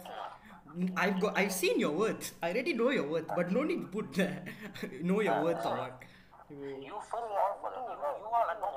I've 1.03 1.17
got, 1.23 1.31
I've 1.39 1.55
seen 1.61 1.79
your 1.79 1.93
worth. 2.01 2.25
I 2.43 2.51
already 2.51 2.73
know 2.79 2.91
your 2.97 3.07
worth, 3.13 3.29
but 3.39 3.47
no 3.57 3.63
need 3.69 3.81
to 3.85 3.89
put 3.95 4.13
there. 4.13 4.39
know 5.09 5.19
your 5.27 5.39
worth 5.47 5.65
or 5.71 5.75
what. 5.81 6.05
You 6.49 6.97
first 7.09 7.29
fall 7.37 7.53
for 7.61 7.69
the 7.73 7.81
you, 7.89 8.09
you 8.21 8.27
all 8.37 8.45
are 8.51 8.57
no, 8.61 8.69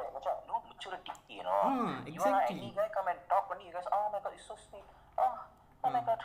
no 0.48 0.56
maturity, 0.68 1.12
you 1.28 1.44
know. 1.48 1.60
Ah, 1.64 2.04
You 2.04 2.20
are 2.20 2.32
exactly. 2.32 2.58
any 2.60 2.72
guy 2.76 2.88
come 2.96 3.08
and 3.12 3.20
talk 3.32 3.48
on 3.52 3.60
you 3.64 3.72
guys, 3.76 3.88
oh 3.96 4.08
my 4.12 4.20
god, 4.24 4.32
it's 4.36 4.44
so 4.44 4.56
sweet. 4.64 4.84
Oh, 5.16 5.36
oh 5.84 5.90
my 5.90 6.02
god, 6.08 6.20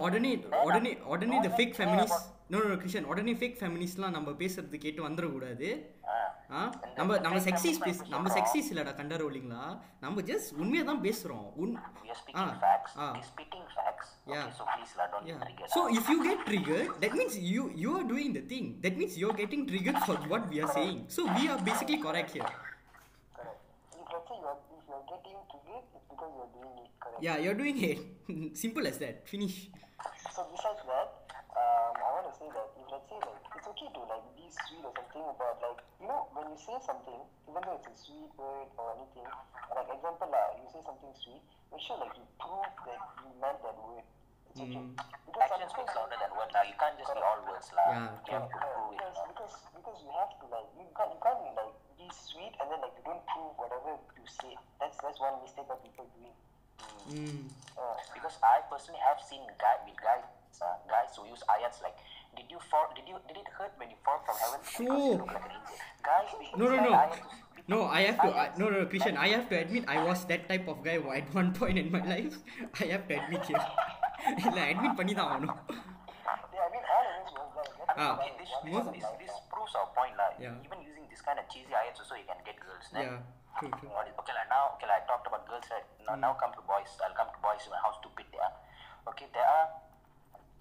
உடனே 0.00 0.30
உடனே 0.64 0.92
உடனே 1.06 1.34
இந்த 1.36 1.50
fake 1.54 1.76
feminist 1.76 2.22
no 2.50 2.58
no 2.62 2.74
உடனே 3.08 3.32
fake 3.38 3.58
ஃபெமினிஸ்ட்லாம் 3.60 4.16
நம்ம 4.16 4.30
பேசுறது 4.40 4.78
கேட்டு 4.78 5.00
வந்துடக்கூடாது 5.06 5.68
நம்ம 6.96 7.16
நம்ம 7.18 7.38
செக்ஸிஸ் 7.46 7.80
பேஸ் 7.80 8.02
நம்ம 8.08 8.26
செக்ஸிஸ் 8.34 8.68
இல்லடா 8.72 8.92
கண்டர் 8.98 9.22
ரோலிங்களா? 9.22 9.62
நம்ம 10.00 10.22
ஜஸ்ட் 10.28 10.50
உண்மையாக 10.56 10.86
தான் 10.86 11.02
பேசுகிறோம் 11.02 11.46
உன் 11.56 11.72
ஆ 12.34 12.44
ஆ. 12.98 13.06
Yeah 14.30 14.42
so 15.74 15.82
if 15.96 16.10
you 16.12 16.18
get 16.22 16.44
trigger 16.46 16.86
that 17.02 17.16
means 17.18 17.38
you 17.48 17.64
you 17.76 17.90
are 17.96 18.06
doing 18.08 18.34
the 18.34 18.44
thing 18.52 18.68
that 18.84 18.96
means 18.96 19.16
you 19.20 19.26
are 19.28 19.38
getting 19.42 19.66
trigger 19.70 19.98
for 20.04 20.22
what 20.28 20.46
we 20.52 20.60
are 20.62 20.72
saying 20.76 21.00
so 21.16 21.24
we 21.34 21.44
are 21.48 21.64
basically 21.64 22.00
correct 22.06 22.34
here 22.36 22.54
Yeah, 27.20 27.38
you're 27.38 27.54
doing 27.56 27.76
it. 27.82 27.98
Simple 28.56 28.86
as 28.86 28.98
that. 28.98 29.26
Finish. 29.28 29.70
So 30.34 30.44
besides 30.52 30.82
that, 30.84 31.08
um, 31.56 31.92
I 31.96 32.08
want 32.20 32.26
to 32.28 32.34
say 32.36 32.48
that 32.52 32.68
if 32.76 32.86
let's 32.92 33.08
say 33.08 33.16
like 33.16 33.40
it's 33.56 33.66
okay 33.72 33.88
to 33.88 34.00
like 34.04 34.24
be 34.36 34.44
sweet 34.52 34.84
or 34.84 34.92
something, 34.92 35.24
but 35.40 35.56
like 35.64 35.80
you 36.00 36.06
know 36.08 36.28
when 36.36 36.52
you 36.52 36.58
say 36.60 36.76
something, 36.84 37.20
even 37.48 37.60
though 37.64 37.80
it's 37.80 37.88
a 37.88 37.94
sweet 37.96 38.28
word 38.36 38.68
or 38.76 38.86
anything, 39.00 39.24
like 39.72 39.88
example 39.88 40.28
lah, 40.28 40.52
you 40.60 40.68
say 40.68 40.82
something 40.84 41.08
sweet, 41.16 41.40
make 41.72 41.80
sure 41.80 41.96
like 41.96 42.12
you 42.20 42.26
prove 42.36 42.68
that 42.84 43.00
you 43.24 43.32
meant 43.40 43.58
that 43.64 43.76
word. 43.80 44.04
It's 44.52 44.60
okay. 44.60 44.76
Mm. 44.76 44.92
Because 45.24 45.48
some 45.48 45.60
Actions 45.60 45.72
speak 45.72 45.88
people- 45.88 45.96
louder 46.04 46.18
than 46.20 46.32
words. 46.36 46.52
Now 46.52 46.64
you 46.68 46.76
can't 46.76 46.96
just 47.00 47.12
be 47.16 47.20
all 47.24 47.40
words, 47.48 47.68
la. 47.72 47.84
Yeah, 47.88 48.08
You 48.28 48.32
have 48.36 48.48
to 48.52 48.56
prove 48.60 48.92
it. 48.92 49.00
because, 49.00 49.16
because 49.32 49.54
because 49.72 49.98
you 50.04 50.12
have 50.12 50.32
to 50.40 50.44
like 50.52 50.68
you 50.76 50.84
can't 50.92 51.10
you 51.16 51.20
can't 51.24 51.40
like 51.56 51.74
be 51.96 52.06
sweet 52.12 52.52
and 52.60 52.66
then 52.68 52.80
like 52.84 52.92
you 53.00 53.04
don't 53.08 53.24
prove 53.32 53.52
whatever 53.56 53.96
you 54.20 54.24
say. 54.28 54.52
That's 54.76 55.00
that's 55.00 55.16
one 55.16 55.40
mistake 55.40 55.64
that 55.72 55.80
people 55.80 56.04
doing. 56.12 56.36
Mm. 57.09 57.39
Uh, 57.75 57.95
Because 58.13 58.37
I 58.43 58.61
personally 58.69 59.01
have 59.01 59.19
seen 59.21 59.41
guy 59.57 59.75
with 59.85 59.97
guys, 59.99 60.25
uh, 60.61 60.77
guys 60.87 61.11
who 61.15 61.25
use 61.27 61.43
ayats 61.49 61.81
like, 61.81 61.97
did 62.35 62.47
you 62.47 62.59
fall? 62.69 62.87
Did 62.93 63.05
you 63.05 63.17
did 63.27 63.37
it 63.37 63.49
hurt 63.51 63.73
when 63.77 63.89
you 63.89 63.99
fall 64.05 64.19
from 64.25 64.35
heaven? 64.37 64.59
Because 64.61 64.79
you 64.79 64.87
Sure. 64.87 65.17
look 65.17 65.33
like 65.33 65.45
an 65.45 65.53
angel. 65.57 65.77
Guys, 66.01 66.29
they 66.39 66.49
No, 66.55 66.65
no, 66.65 66.75
use 66.75 66.85
no. 66.87 66.91
ayats 66.93 67.17
to 67.17 67.29
speak- 67.51 67.67
No, 67.67 67.79
I 67.97 68.01
have 68.01 68.19
to. 68.21 68.29
I, 68.29 68.45
ayats. 68.45 68.57
no, 68.57 68.65
no, 68.69 68.85
Christian. 68.85 69.15
I 69.17 69.29
have 69.29 69.45
to 69.49 69.55
admit, 69.57 69.83
I 69.87 69.97
was 70.03 70.19
that 70.25 70.43
type 70.47 70.67
of 70.67 70.83
guy 70.83 70.97
at 71.19 71.27
one 71.33 71.49
point 71.53 71.77
in 71.77 71.89
my 71.91 72.03
life. 72.05 72.37
I 72.79 72.85
have 72.93 73.05
to 73.09 73.13
admit 73.15 73.43
here. 73.45 73.65
இல்ல 74.47 74.59
admit 74.71 74.93
பண்ணி 74.97 75.13
தான் 75.19 75.29
ஆகணும் 75.33 75.59
was 77.96 78.04
like. 78.04 78.12
Ah. 78.12 78.20
Okay, 78.20 78.32
this, 78.36 78.50
this, 78.64 78.84
this, 78.92 79.06
this 79.24 79.34
proves 79.48 79.72
our 79.74 79.88
point, 79.96 80.14
lah. 80.20 80.30
Yeah. 80.36 80.60
Even 80.60 80.84
using 80.84 81.08
this 81.08 81.24
kind 81.24 81.40
of 81.40 81.48
cheesy 81.48 81.72
ayats 81.72 81.98
also, 81.98 82.14
you 82.14 82.28
can 82.28 82.40
get 82.44 82.60
girls. 82.60 82.86
Then, 82.92 83.02
Yeah, 83.02 83.18
true, 83.56 83.72
true. 83.80 83.88
Okay, 83.88 84.34
like 84.36 84.48
now, 84.52 84.76
okay, 84.76 84.86
like 84.86 85.04
I 85.04 85.08
talked 85.08 85.26
about 85.26 85.48
girls, 85.48 85.64
right? 85.72 85.86
Now, 86.04 86.16
now 86.20 86.32
come 86.36 86.52
to 86.52 86.62
boys. 86.68 86.92
I'll 87.00 87.16
come 87.16 87.32
to 87.32 87.40
boys 87.40 87.64
and 87.64 87.80
how 87.80 87.96
stupid 87.98 88.28
they 88.28 88.40
are. 88.40 88.54
Okay, 89.08 89.26
there 89.32 89.48
are 89.48 89.66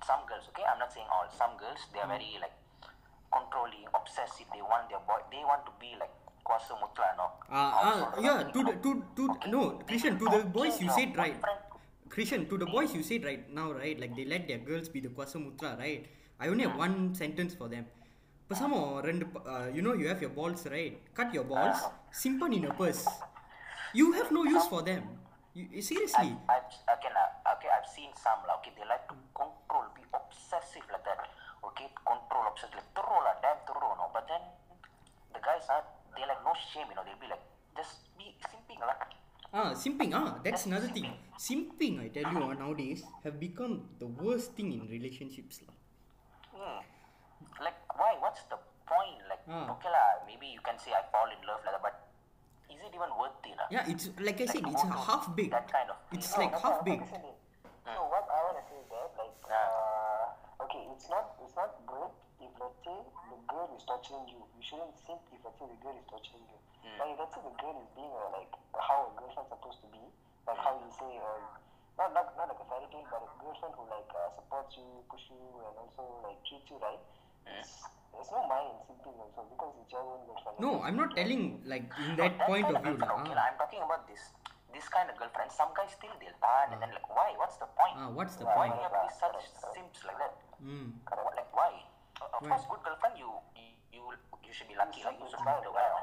some 0.07 0.23
girls. 0.25 0.47
Okay, 0.55 0.63
I'm 0.63 0.79
not 0.79 0.95
saying 0.95 1.07
all. 1.11 1.27
Some 1.29 1.59
girls 1.59 1.83
they 1.91 1.99
are 1.99 2.07
very 2.07 2.39
like 2.39 2.55
controlling, 3.29 3.83
obsessive. 3.91 4.47
They 4.55 4.63
want 4.63 4.87
their 4.87 5.03
boy. 5.03 5.19
They 5.27 5.43
want 5.43 5.67
to 5.67 5.73
be 5.75 5.97
like 5.99 6.13
Kwasa 6.45 6.77
Mutla, 6.77 7.09
no? 7.17 7.25
Ah, 7.49 7.71
ah, 7.73 7.97
yeah, 8.21 8.43
to 8.53 8.59
the, 8.63 8.73
to, 8.77 8.89
to, 9.17 9.23
no, 9.49 9.81
Krishan, 9.89 10.19
to 10.21 10.25
the 10.29 10.45
boys 10.45 10.79
you 10.79 10.89
said 10.93 11.17
right. 11.17 11.35
Krishan, 12.07 12.47
to 12.47 12.57
the 12.57 12.69
boys 12.69 12.93
you 12.93 13.01
said 13.01 13.25
right 13.25 13.49
now, 13.51 13.73
right? 13.73 13.99
Like 13.99 14.15
they 14.15 14.25
let 14.25 14.47
their 14.47 14.59
girls 14.59 14.87
be 14.87 14.99
the 15.01 15.09
Kwasamutra, 15.09 15.77
right? 15.79 16.05
I 16.39 16.47
only 16.47 16.63
have 16.63 16.75
one 16.75 17.15
sentence 17.15 17.55
for 17.55 17.67
them. 17.67 17.85
Pasamo, 18.49 19.01
uh, 19.01 19.71
you 19.73 19.81
know, 19.81 19.93
you 19.93 20.07
have 20.07 20.21
your 20.21 20.29
balls, 20.29 20.67
right? 20.69 20.99
Cut 21.15 21.33
your 21.33 21.45
balls, 21.45 21.81
simpan 22.13 22.53
in 22.53 22.65
a 22.65 22.73
purse. 22.73 23.07
You 23.93 24.11
have 24.13 24.31
no 24.31 24.43
use 24.43 24.67
for 24.67 24.83
them. 24.83 25.01
You, 25.55 25.81
seriously. 25.81 26.35
I, 26.51 26.59
I, 26.59 26.93
okay, 26.99 27.09
now, 27.15 27.53
okay, 27.55 27.71
I've 27.71 27.87
seen 27.87 28.11
some. 28.19 28.43
Okay, 28.59 28.75
they 28.75 28.83
like 28.83 29.07
to 29.07 29.15
control, 29.31 29.87
be 29.95 30.03
obsessive 30.13 30.83
like 30.91 31.07
that. 31.07 31.25
Okay, 31.63 31.87
control, 32.03 32.51
obsessive, 32.51 32.75
like 32.75 32.91
thorough, 32.91 33.23
like, 33.23 33.39
damn 33.41 33.63
thorough, 33.63 33.95
no. 33.95 34.11
But 34.11 34.27
then 34.27 34.43
the 35.31 35.39
guys 35.39 35.63
are, 35.71 35.87
they 36.13 36.27
like 36.27 36.43
no 36.43 36.51
shame, 36.53 36.91
you 36.91 36.95
know. 36.99 37.07
They'll 37.07 37.23
be 37.23 37.31
like, 37.31 37.41
just 37.79 38.11
be 38.19 38.35
simping, 38.51 38.83
like. 38.83 38.99
Ah, 39.55 39.71
simping. 39.73 40.11
Ah, 40.11 40.43
that's 40.43 40.67
another 40.67 40.91
thing. 40.91 41.07
Simping, 41.39 42.03
I 42.03 42.11
tell 42.11 42.27
you, 42.27 42.53
nowadays 42.59 43.07
have 43.23 43.39
become 43.39 43.87
the 43.97 44.11
worst 44.11 44.59
thing 44.59 44.75
in 44.75 44.85
relationships, 44.91 45.63
lah. 45.63 45.71
Hmm. 46.65 46.81
Like, 47.61 47.77
why? 47.93 48.17
What's 48.17 48.41
the 48.49 48.57
point? 48.89 49.21
Like, 49.29 49.43
Ah. 49.45 49.69
okay, 49.77 49.89
lah, 49.93 50.25
maybe 50.25 50.49
you 50.49 50.61
can 50.65 50.73
say 50.81 50.89
I 50.97 51.05
fall 51.13 51.29
in 51.29 51.37
love, 51.45 51.61
like 51.61 51.77
that, 51.77 51.83
but 51.85 51.95
is 52.73 52.81
it 52.81 52.89
even 52.89 53.11
worth 53.21 53.37
it? 53.45 53.53
lah? 53.53 53.69
Yeah, 53.69 53.85
it's 53.85 54.09
like 54.17 54.41
I 54.41 54.49
said, 54.49 54.65
Like, 54.65 54.73
it's 54.73 54.81
a 54.83 54.89
half 54.89 55.29
baked. 55.37 55.53
That 55.53 55.69
kind 55.69 55.89
of. 55.93 55.97
It's 56.09 56.33
No, 56.33 56.41
like 56.41 56.53
half 56.57 56.81
not- 56.81 56.85
baked. 56.89 57.05
So 57.85 58.01
what 58.09 58.25
I 58.33 58.39
want 58.49 58.57
to 58.57 58.65
say 58.65 58.81
is 58.81 58.89
that 58.89 59.13
like 59.13 59.45
uh, 59.45 60.63
okay, 60.65 60.89
it's 60.89 61.05
not 61.05 61.37
it's 61.37 61.53
not 61.53 61.69
good 61.85 62.09
if 62.41 62.49
let's 62.57 62.81
say 62.81 62.97
the 63.29 63.37
girl 63.45 63.69
is 63.77 63.85
torturing 63.85 64.25
you. 64.25 64.41
You 64.57 64.61
shouldn't 64.65 64.97
think 65.05 65.21
if 65.29 65.37
let's 65.45 65.53
say 65.61 65.69
the 65.69 65.77
girl 65.85 65.93
is 65.93 66.01
torturing 66.09 66.49
you. 66.49 66.57
Like 66.97 67.13
if 67.13 67.17
let's 67.21 67.33
say 67.37 67.45
the 67.45 67.53
girl 67.61 67.77
is 67.77 67.85
being 67.93 68.09
uh, 68.09 68.33
like 68.33 68.49
how 68.73 69.05
a 69.05 69.11
girlfriend's 69.21 69.53
supposed 69.53 69.85
to 69.85 69.87
be, 69.93 70.01
like 70.49 70.57
how 70.57 70.73
you 70.81 70.89
say 70.97 71.13
uh, 71.21 71.45
not 71.97 72.09
not 72.13 72.25
not 72.35 72.47
like 72.51 72.59
a 72.59 72.67
fairy 72.67 72.87
tale, 72.91 73.07
but 73.07 73.23
a 73.23 73.29
girlfriend 73.39 73.73
who 73.79 73.83
like 73.87 74.09
uh, 74.11 74.27
supports 74.35 74.75
you, 74.75 74.87
push 75.07 75.25
you, 75.31 75.39
and 75.63 75.75
also 75.79 76.03
like 76.27 76.39
treats 76.43 76.67
you 76.69 76.77
right. 76.83 76.99
It's, 77.45 77.85
there's 78.11 78.31
no 78.33 78.41
mind 78.49 78.73
in 78.73 78.77
simping 78.89 79.15
also 79.21 79.45
because 79.51 79.73
it's 79.79 79.91
your 79.93 80.03
own 80.03 80.21
girlfriend. 80.27 80.57
No, 80.59 80.81
I'm 80.83 80.97
not 80.97 81.15
telling 81.15 81.61
like 81.63 81.85
in 82.01 82.15
that 82.19 82.35
That 82.39 82.47
point 82.49 82.65
kind 82.67 82.75
of 82.77 82.83
view. 82.83 82.95
girlfriend. 82.99 83.21
Okay, 83.27 83.35
lah, 83.37 83.45
I'm 83.53 83.57
talking 83.59 83.81
about 83.85 84.03
this. 84.09 84.21
This 84.75 84.87
kind 84.91 85.07
of 85.07 85.15
girlfriend, 85.15 85.47
some 85.55 85.71
guys 85.71 85.93
still 85.95 86.11
they'll 86.19 86.35
ban 86.43 86.75
and 86.75 86.83
then 86.83 86.91
like, 86.91 87.07
why? 87.07 87.31
What's 87.39 87.55
the 87.63 87.69
point? 87.79 87.95
Ah, 87.95 88.11
what's 88.11 88.35
the 88.35 88.43
why 88.43 88.67
point? 88.67 88.75
do 88.75 88.83
you 88.83 88.87
have 88.91 88.95
to 88.99 89.07
be 89.07 89.11
such 89.15 89.39
simps 89.71 89.99
like 90.03 90.19
that? 90.19 90.33
Mm. 90.59 90.99
What- 91.07 91.31
Like 91.39 91.51
why? 91.55 91.71
Uh, 92.19 92.27
Of 92.35 92.43
Why? 92.43 92.49
course, 92.59 92.65
good 92.67 92.81
girlfriend, 92.83 93.15
you 93.15 93.31
you 93.95 94.03
you, 94.43 94.51
should 94.51 94.67
be 94.67 94.75
lucky. 94.75 94.99
Like 95.03 95.15
you 95.19 95.27
should 95.31 95.39
be 95.39 95.51
aware 95.71 95.95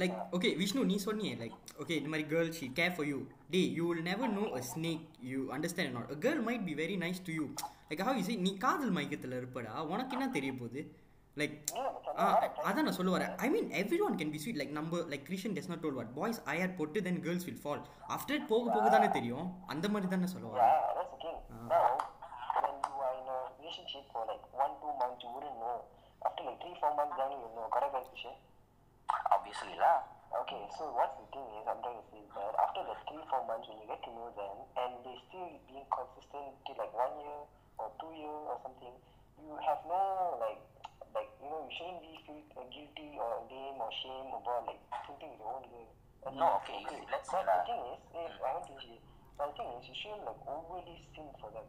like 0.00 0.14
okay 0.36 0.50
Vishnu 0.60 0.82
நீ 0.90 0.96
சொன்னியே 1.06 1.32
like 1.42 1.56
okay 1.82 1.94
இந்த 2.00 2.08
மாதிரி 2.12 2.24
girl 2.32 2.50
she 2.58 2.66
care 2.78 2.94
for 2.96 3.08
you 3.12 3.18
they 3.54 3.60
you 3.78 3.84
will 3.90 4.04
never 4.10 4.32
know 4.38 4.44
a 4.58 4.62
snake 4.72 5.04
you 5.32 5.40
understand 5.56 5.94
not 5.98 6.10
a 6.14 6.18
girl 6.24 6.42
might 6.48 6.64
be 6.68 6.74
very 6.82 6.96
nice 7.04 7.20
to 7.28 7.32
you 7.38 7.46
like 7.90 8.02
how 8.08 8.18
is 8.22 8.30
நீ 8.46 8.52
காதல் 8.66 8.92
மயக்கத்தில் 8.98 9.38
இருப்படா 9.40 9.74
உனக்கு 9.92 10.16
என்ன 10.18 10.28
தெரிய 10.36 10.52
போகுது? 10.60 10.82
லைக் 11.40 11.54
அதான் 12.68 12.86
நான் 12.86 12.96
சொல்ல 12.98 13.10
வரேன். 13.16 13.32
I 13.44 13.46
mean 13.52 13.68
everyone 14.06 14.16
can 14.20 14.32
be 14.34 14.40
sweet 14.42 14.58
like 14.60 14.72
நம்ம 14.78 14.98
like 15.12 15.24
Krishan 15.28 15.54
does 15.56 15.70
not 15.72 15.82
tell 15.84 15.98
what 16.00 16.12
boys 16.18 16.40
are 16.54 16.74
போட்டு 16.80 17.02
then 17.06 17.20
girls 17.26 17.46
will 17.48 17.62
fall 17.62 17.82
after 18.16 18.42
போக 18.50 18.64
போக 18.74 18.86
தானே 18.96 19.08
தெரியும். 19.16 19.46
அந்த 19.74 19.88
மாதிரி 19.94 20.10
தானே 20.14 20.30
சொல்ல 20.34 20.48
வரேன். 20.54 20.78
Relationship 23.64 24.04
for 24.12 24.22
like 24.30 24.44
one 24.62 24.72
two 24.80 24.92
months 25.00 25.22
you 25.24 25.30
wouldn't 25.34 25.58
know. 25.62 25.76
After 26.22 26.42
like 26.48 26.58
three 26.62 26.74
four 26.80 26.90
months 26.98 27.14
then 27.20 27.30
you 27.42 27.50
know. 27.56 27.66
Correct 27.74 27.94
right 27.96 28.08
Obviously, 29.52 29.76
lah. 29.76 30.00
Okay, 30.32 30.64
so 30.80 30.88
what's 30.96 31.12
the 31.20 31.28
thing 31.28 31.44
is, 31.60 31.68
I'm 31.68 31.76
trying 31.84 32.00
to 32.00 32.06
say 32.08 32.24
is 32.24 32.32
that 32.32 32.56
after 32.56 32.88
the 32.88 32.96
three, 33.04 33.20
four 33.28 33.44
months 33.44 33.68
when 33.68 33.84
you 33.84 33.84
get 33.84 34.00
to 34.00 34.10
know 34.16 34.32
them 34.32 34.64
and 34.80 34.96
they 35.04 35.12
still 35.28 35.44
being 35.68 35.84
consistent 35.92 36.56
till 36.64 36.80
like 36.80 36.88
one 36.96 37.12
year 37.20 37.44
or 37.76 37.92
two 38.00 38.16
year 38.16 38.32
or 38.32 38.56
something, 38.64 38.96
you 39.36 39.52
have 39.60 39.84
no 39.84 40.40
like, 40.40 40.56
like 41.12 41.28
you 41.36 41.52
know, 41.52 41.68
you 41.68 41.72
shouldn't 41.76 42.00
be 42.00 42.16
feel 42.24 42.40
uh, 42.56 42.64
guilty 42.72 43.12
or 43.20 43.44
lame 43.52 43.76
or 43.76 43.92
shame 44.00 44.32
about 44.32 44.64
like 44.72 44.80
with 44.88 45.20
your 45.20 45.44
own 45.44 45.68
girl. 45.68 45.92
And 46.24 46.32
No, 46.40 46.56
okay, 46.64 46.80
see, 46.88 47.04
let's 47.12 47.28
say 47.28 47.44
but 47.44 47.52
the 47.52 47.60
thing 47.68 47.82
is, 47.92 48.00
if 48.08 48.32
I 48.40 48.56
want 48.56 48.64
to 48.72 48.76
say, 48.80 48.96
but 49.36 49.52
the 49.52 49.54
thing 49.60 49.68
is, 49.76 49.84
you 49.84 49.96
shouldn't 50.00 50.24
like 50.24 50.40
overly 50.48 50.96
sin 51.12 51.28
for 51.36 51.52
them 51.52 51.68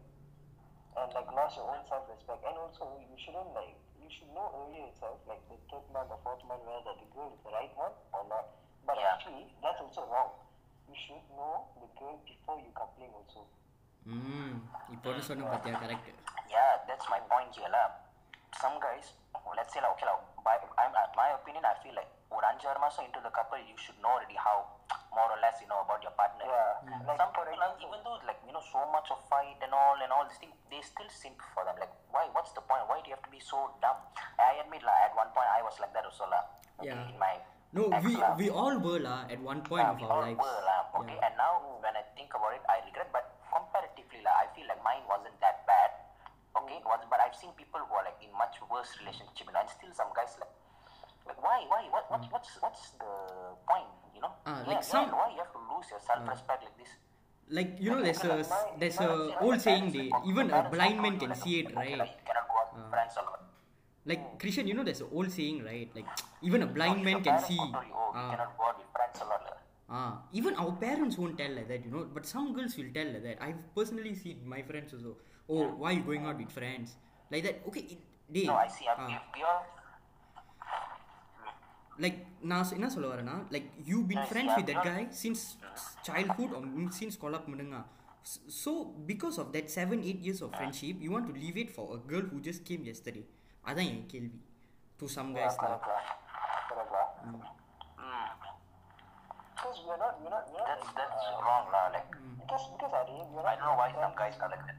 and 1.04 1.12
like 1.12 1.28
lost 1.36 1.60
your 1.60 1.67
own 1.67 1.84
self-respect. 1.84 2.48
And 2.48 2.56
also, 2.63 2.96
you 3.04 3.17
shouldn't 3.19 3.52
like 3.52 3.76
should 4.12 4.31
know 4.37 4.49
earlier 4.59 4.87
itself, 4.90 5.18
like 5.31 5.42
the 5.51 5.57
third 5.71 5.87
month 5.94 6.11
or 6.11 6.18
fourth 6.25 6.42
month, 6.51 6.62
whether 6.68 6.94
the 7.03 7.09
girl 7.14 7.31
is 7.35 7.40
the 7.47 7.53
right 7.53 7.73
one 7.77 7.94
or 8.16 8.25
not. 8.33 8.44
But 8.88 8.97
Yeah. 8.99 9.12
actually, 9.14 9.44
that's 9.62 9.81
also 9.85 10.03
wrong. 10.12 10.31
You 10.88 10.97
should 11.05 11.25
know 11.38 11.55
the 11.83 11.88
girl 12.01 12.16
before 12.25 12.59
you 12.64 12.71
coupling 12.81 13.12
also. 13.21 13.40
ம் 14.16 14.55
இப்போ 14.94 15.07
ஒன்று 15.11 15.23
சொன்ன 15.31 15.49
பார்த்தியா 15.53 15.81
correct 15.85 16.11
Yeah, 16.55 16.71
that's 16.88 17.07
my 17.14 17.18
point 17.33 17.51
here. 17.59 17.71
lah. 17.75 17.87
Some 18.62 18.77
guys, 18.85 19.07
let's 19.59 19.73
say, 19.75 19.81
like, 19.85 19.92
okay, 19.94 20.07
like, 20.11 20.23
by 20.47 20.55
I'm, 20.83 20.92
uh, 21.01 21.09
my 21.21 21.27
opinion, 21.38 21.64
I 21.73 21.77
feel 21.83 21.94
like 22.01 22.12
ஒரு 22.37 22.44
அஞ்சு 22.51 22.64
ஆறு 22.71 22.81
மாசம் 22.85 23.05
into 23.09 23.21
the 23.27 23.33
couple, 23.38 23.61
you 23.71 23.77
should 23.85 23.99
know 24.05 24.12
already 24.16 24.38
how 24.47 24.57
more 25.13 25.30
or 25.30 25.39
less 25.41 25.58
you 25.62 25.69
know 25.69 25.82
about 25.86 26.02
your 26.02 26.13
partner. 26.17 26.45
Yeah. 26.45 27.06
Like, 27.08 27.15
mm. 27.15 27.17
Some 27.21 27.32
people, 27.32 27.56
like, 27.58 27.78
even 27.82 27.99
though 28.04 28.17
like 28.26 28.41
you 28.45 28.54
know 28.54 28.63
so 28.65 28.82
much 28.91 29.08
of 29.13 29.21
fight 29.30 29.58
and 29.62 29.71
all 29.73 29.97
and 30.02 30.10
all 30.12 30.26
this 30.28 30.38
thing, 30.41 30.52
they 30.73 30.82
still 30.82 31.08
simp 31.10 31.38
for 31.54 31.63
them. 31.65 31.78
Like, 31.80 31.93
why? 32.10 32.26
What's 32.34 32.52
the 32.58 32.62
point? 32.65 32.86
Why 32.89 32.99
do 33.02 33.10
you 33.10 33.15
have 33.15 33.26
to 33.26 33.32
be 33.34 33.39
so 33.41 33.71
dumb? 33.82 33.97
I 34.41 34.60
admit, 34.62 34.82
like, 34.84 34.99
at 35.08 35.13
one 35.15 35.30
point 35.34 35.47
I 35.49 35.62
was 35.62 35.78
like 35.80 35.93
that 35.93 36.06
also. 36.06 36.26
Okay, 36.82 36.89
Yeah. 36.89 37.10
In 37.10 37.17
my 37.21 37.38
No, 37.73 37.89
we 38.06 38.13
we 38.38 38.47
all 38.54 38.78
were 38.78 39.02
lah 39.02 39.26
at 39.34 39.41
one 39.41 39.62
point 39.65 39.82
Yeah, 39.82 39.93
of 39.93 39.97
we 39.97 40.06
our 40.06 40.13
all 40.13 40.26
lives. 40.30 40.38
were, 40.45 40.62
lah, 40.65 40.82
okay, 41.02 41.17
Yeah. 41.17 41.26
and 41.26 41.34
now 41.41 41.54
when 41.82 41.93
I 41.97 42.04
think 42.13 42.30
about 42.38 42.54
it, 42.54 42.62
I 42.69 42.82
regret. 42.86 43.10
But 43.10 43.26
comparatively, 43.49 44.21
lah, 44.21 44.34
I 44.43 44.45
feel 44.54 44.69
like 44.69 44.82
mine 44.86 45.02
wasn't 45.10 45.34
that 45.41 45.65
bad. 45.65 45.89
Okay, 46.54 46.78
it 46.78 46.86
was, 46.86 47.02
but 47.10 47.17
I've 47.17 47.34
seen 47.34 47.49
people 47.58 47.82
who 47.82 47.93
are 47.97 48.06
like 48.06 48.21
in 48.21 48.30
much 48.38 48.62
worse 48.69 48.93
relationship, 49.02 49.49
and 49.49 49.69
still 49.73 49.89
some 49.97 50.13
guys 50.13 50.38
like, 50.38 50.54
like 51.28 51.40
why, 51.42 51.64
why, 51.68 51.82
what, 51.90 52.06
what, 52.12 52.24
what's, 52.32 52.52
what's 52.60 52.92
the 53.00 53.12
point? 53.70 53.88
You 54.16 54.22
know, 54.22 54.32
Ah, 54.46 54.62
yeah, 54.62 54.68
like 54.68 54.84
yeah, 54.84 54.92
some- 54.92 55.12
why 55.12 55.32
you 55.32 55.40
have 55.44 55.54
to 55.54 55.62
lose 55.72 55.88
your 55.90 56.00
self-respect 56.00 56.62
ah. 56.62 56.66
like 56.68 56.78
this? 56.78 56.92
Like 57.50 57.72
you 57.80 57.92
know, 57.92 58.02
there's 58.02 58.24
a 58.24 58.46
there's 58.80 59.00
a 59.04 59.10
old 59.44 59.60
saying 59.60 59.92
they 59.92 60.08
even 60.26 60.50
a 60.50 60.64
blind 60.72 61.02
man 61.02 61.20
can 61.20 61.36
see 61.36 61.60
it, 61.60 61.76
right? 61.76 61.98
like, 62.00 62.16
you 62.16 62.26
cannot 62.26 62.48
go 62.48 62.56
out 62.62 62.70
with 62.74 62.86
ah. 62.88 62.90
friends 62.90 63.14
a 63.20 63.24
lot. 63.28 63.40
Like 64.06 64.22
hmm. 64.24 64.38
Krishan, 64.40 64.66
you 64.68 64.74
know, 64.74 64.84
there's 64.84 65.02
a 65.02 65.10
old 65.12 65.30
saying, 65.32 65.64
right? 65.64 65.90
Like 65.94 66.08
hmm. 66.08 66.48
even 66.48 66.64
a 66.64 66.68
blind 66.68 67.04
man 67.04 67.22
can 67.22 67.40
see. 67.44 67.58
won't 67.60 67.74
tell 67.74 67.84
you, 67.84 67.90
you 67.90 68.16
Ah. 68.16 68.32
cannot 68.32 68.58
go 68.58 68.64
out 68.70 68.78
with 68.80 68.90
friends 68.96 69.20
a 69.22 69.26
lot. 69.28 69.44
lah. 69.44 69.60
Even 70.32 70.56
our 70.56 70.72
parents 70.72 71.18
won't 71.18 71.38
tell 71.38 71.52
like 71.52 71.68
that, 71.68 71.86
you 71.86 71.92
know. 71.92 72.08
But 72.16 72.26
some 72.26 72.54
girls 72.56 72.76
will 72.80 72.92
tell 72.96 73.12
like 73.16 73.24
that. 73.28 73.38
I've 73.44 73.62
personally 73.76 74.16
seen 74.16 74.42
my 74.56 74.62
friends 74.64 74.94
also. 74.96 75.18
Oh, 75.50 75.68
hmm. 75.68 75.80
why 75.84 75.92
you 76.00 76.04
going 76.08 76.26
out 76.26 76.38
with 76.40 76.52
friends? 76.52 76.96
Like 77.30 77.44
that. 77.44 77.62
Okay, 77.68 77.86
it, 77.96 78.00
they. 78.30 78.46
No, 78.48 78.56
I 78.56 78.68
see. 78.68 78.88
I'm, 78.88 79.04
ah. 79.04 79.62
ah, 81.92 82.01
if 82.01 82.01
you're 82.01 82.05
like 82.07 82.18
நான் 82.51 82.66
சொ- 82.68 82.77
என்ன 82.79 82.88
சொல்ல 82.94 83.07
வரேன்னா 83.12 83.37
like 83.55 83.68
you 83.90 83.99
been 84.11 84.21
Yes, 84.23 84.31
friends 84.33 84.51
yeah, 84.51 84.59
with 84.59 84.68
that 84.71 84.81
yeah. 84.81 84.90
guy 84.90 85.03
since 85.23 85.40
childhood 86.09 86.51
or 86.59 86.62
m- 86.81 86.92
since 86.99 87.14
kolak 87.25 87.44
munanga 87.53 87.81
so 88.62 88.73
because 89.11 89.37
of 89.42 89.49
that 89.57 89.66
seven 89.79 89.99
eight 90.11 90.21
years 90.27 90.40
of 90.47 90.51
friendship 90.59 90.97
you 91.05 91.11
want 91.16 91.27
to 91.31 91.37
leave 91.44 91.59
it 91.64 91.71
for 91.77 91.87
a 91.97 92.01
girl 92.12 92.25
who 92.33 92.38
just 92.51 92.62
came 92.71 92.85
yesterday 92.92 93.25
அதான் 93.71 93.88
என் 93.94 94.07
கேள்வி 94.12 94.38
to 95.01 95.07
some 95.16 95.29
guys 95.38 95.55
lah. 95.55 95.59
correct, 95.62 95.87
lah. 95.90 96.03
correct, 96.68 96.92
lah. 96.97 97.07
Because 99.55 99.79
we're 99.87 99.99
not, 99.99 100.14
we're 100.23 100.31
not, 100.31 100.44
we're 100.53 100.62
not 100.62 100.68
that's 100.71 100.87
like, 100.87 100.97
that's 101.01 101.23
uh, 101.29 101.44
wrong, 101.44 101.66
lah. 101.75 101.85
Like 101.94 102.09
because 102.40 102.64
because 102.75 102.92
I 102.94 103.03
think 103.09 103.27
we're 103.35 103.42
I 103.42 103.55
not. 103.55 103.59
don't 103.59 103.68
know 103.68 103.77
why 103.81 103.88
friends- 103.90 104.03
some 104.05 104.14
guys 104.21 104.37
are 104.38 104.51
like 104.55 104.64
that. 104.68 104.79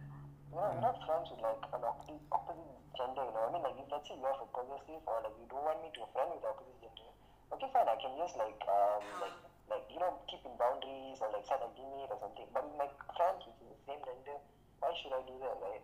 We're 0.52 0.62
not, 0.62 0.72
we're 0.76 0.86
not 0.88 0.98
friends 1.06 1.28
with 1.32 1.42
like 1.42 1.64
an 1.70 1.84
opposite, 1.84 2.22
opposite 2.32 2.70
gender, 2.98 3.24
you 3.26 3.34
know. 3.36 3.44
I 3.46 3.50
mean, 3.54 3.64
like 3.66 3.78
if 3.80 3.88
let's 3.92 4.06
say 4.08 4.16
you 4.18 4.26
have 4.28 4.42
a 4.42 4.48
possessive 4.52 5.02
or 5.06 5.18
like 5.26 5.36
you 5.40 5.48
don't 5.50 5.66
want 5.66 5.80
me 5.84 5.90
to 5.94 6.00
be 6.00 6.06
a 6.06 6.10
friend 6.14 6.30
with 6.34 6.42
the 6.44 6.50
opposite 6.52 6.78
gender, 6.84 7.10
okay, 7.54 7.68
fine. 7.74 7.88
I 7.88 7.98
can 8.00 8.14
just 8.18 8.36
like 8.38 8.60
um 8.68 9.04
like 9.24 9.38
like 9.72 9.86
you 9.94 10.00
know 10.02 10.12
keep 10.30 10.42
in 10.46 10.54
boundaries 10.60 11.20
or 11.22 11.30
like 11.32 11.46
set 11.46 11.62
a 11.62 11.70
limit 11.78 12.10
or 12.14 12.20
something. 12.20 12.48
But 12.54 12.64
with 12.68 12.78
my 12.78 12.90
friends 13.16 13.42
which 13.48 13.60
is 13.64 13.70
the 13.74 13.80
same 13.88 14.02
gender, 14.06 14.38
why 14.82 14.90
should 14.98 15.14
I 15.16 15.22
do 15.26 15.36
that, 15.44 15.56
right? 15.62 15.84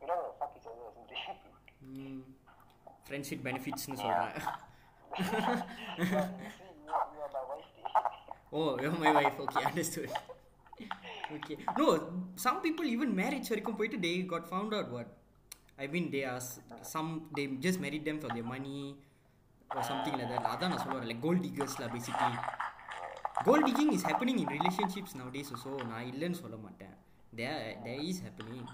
We're 0.00 0.10
not 0.10 0.18
gonna 0.20 0.36
fuck 0.40 0.52
each 0.56 0.68
other 0.68 0.84
or 0.88 0.92
something. 0.94 1.20
Mm, 1.84 2.20
friendship 3.08 3.40
benefitsனு 3.46 3.96
சொல்றேன் 4.04 4.36
you 5.18 5.24
see, 5.24 6.70
you 6.84 6.92
are, 6.98 7.06
you 7.14 7.20
are 7.24 7.32
my 7.36 7.42
wife. 7.50 7.68
dey. 7.76 7.84
oh 8.58 8.70
you're 8.82 8.96
my 9.04 9.12
wife 9.18 9.36
okay 9.44 9.62
understood 9.70 10.08
okay 11.36 11.56
no 11.80 11.86
some 12.44 12.58
people 12.64 12.86
even 12.94 13.10
marriage 13.20 13.48
வரைக்கும் 13.52 13.76
போயிட்டு 13.80 13.98
they 14.06 14.14
got 14.34 14.44
found 14.54 14.72
out 14.78 14.88
what 14.96 15.08
I 15.78 15.86
mean 15.94 16.04
they 16.10 16.24
are 16.24 16.40
s- 16.44 16.60
some 16.94 17.08
they 17.36 17.44
just 17.66 17.78
married 17.84 18.04
them 18.08 18.18
for 18.24 18.30
their 18.36 18.48
money 18.54 18.80
or 19.70 19.82
something 19.90 20.14
like 20.20 20.30
that 20.34 20.44
அதான் 20.52 20.70
நான் 20.72 20.82
சொல்ல 20.84 20.96
வரேன் 20.98 21.10
like 21.12 21.22
gold 21.26 21.40
diggers 21.46 21.74
lah 21.82 21.88
basically 21.96 22.34
gold 23.48 23.64
digging 23.68 23.90
is 23.92 24.04
happening 24.10 24.38
in 24.42 24.48
relationships 24.58 25.12
nowadays 25.20 25.48
also 25.54 25.72
நான் 25.92 26.06
இல்லைன்னு 26.12 26.40
சொல்ல 26.44 26.56
மாட்டேன் 26.66 26.94
there 27.40 27.58
there 27.86 28.00
is 28.10 28.18
happening 28.26 28.64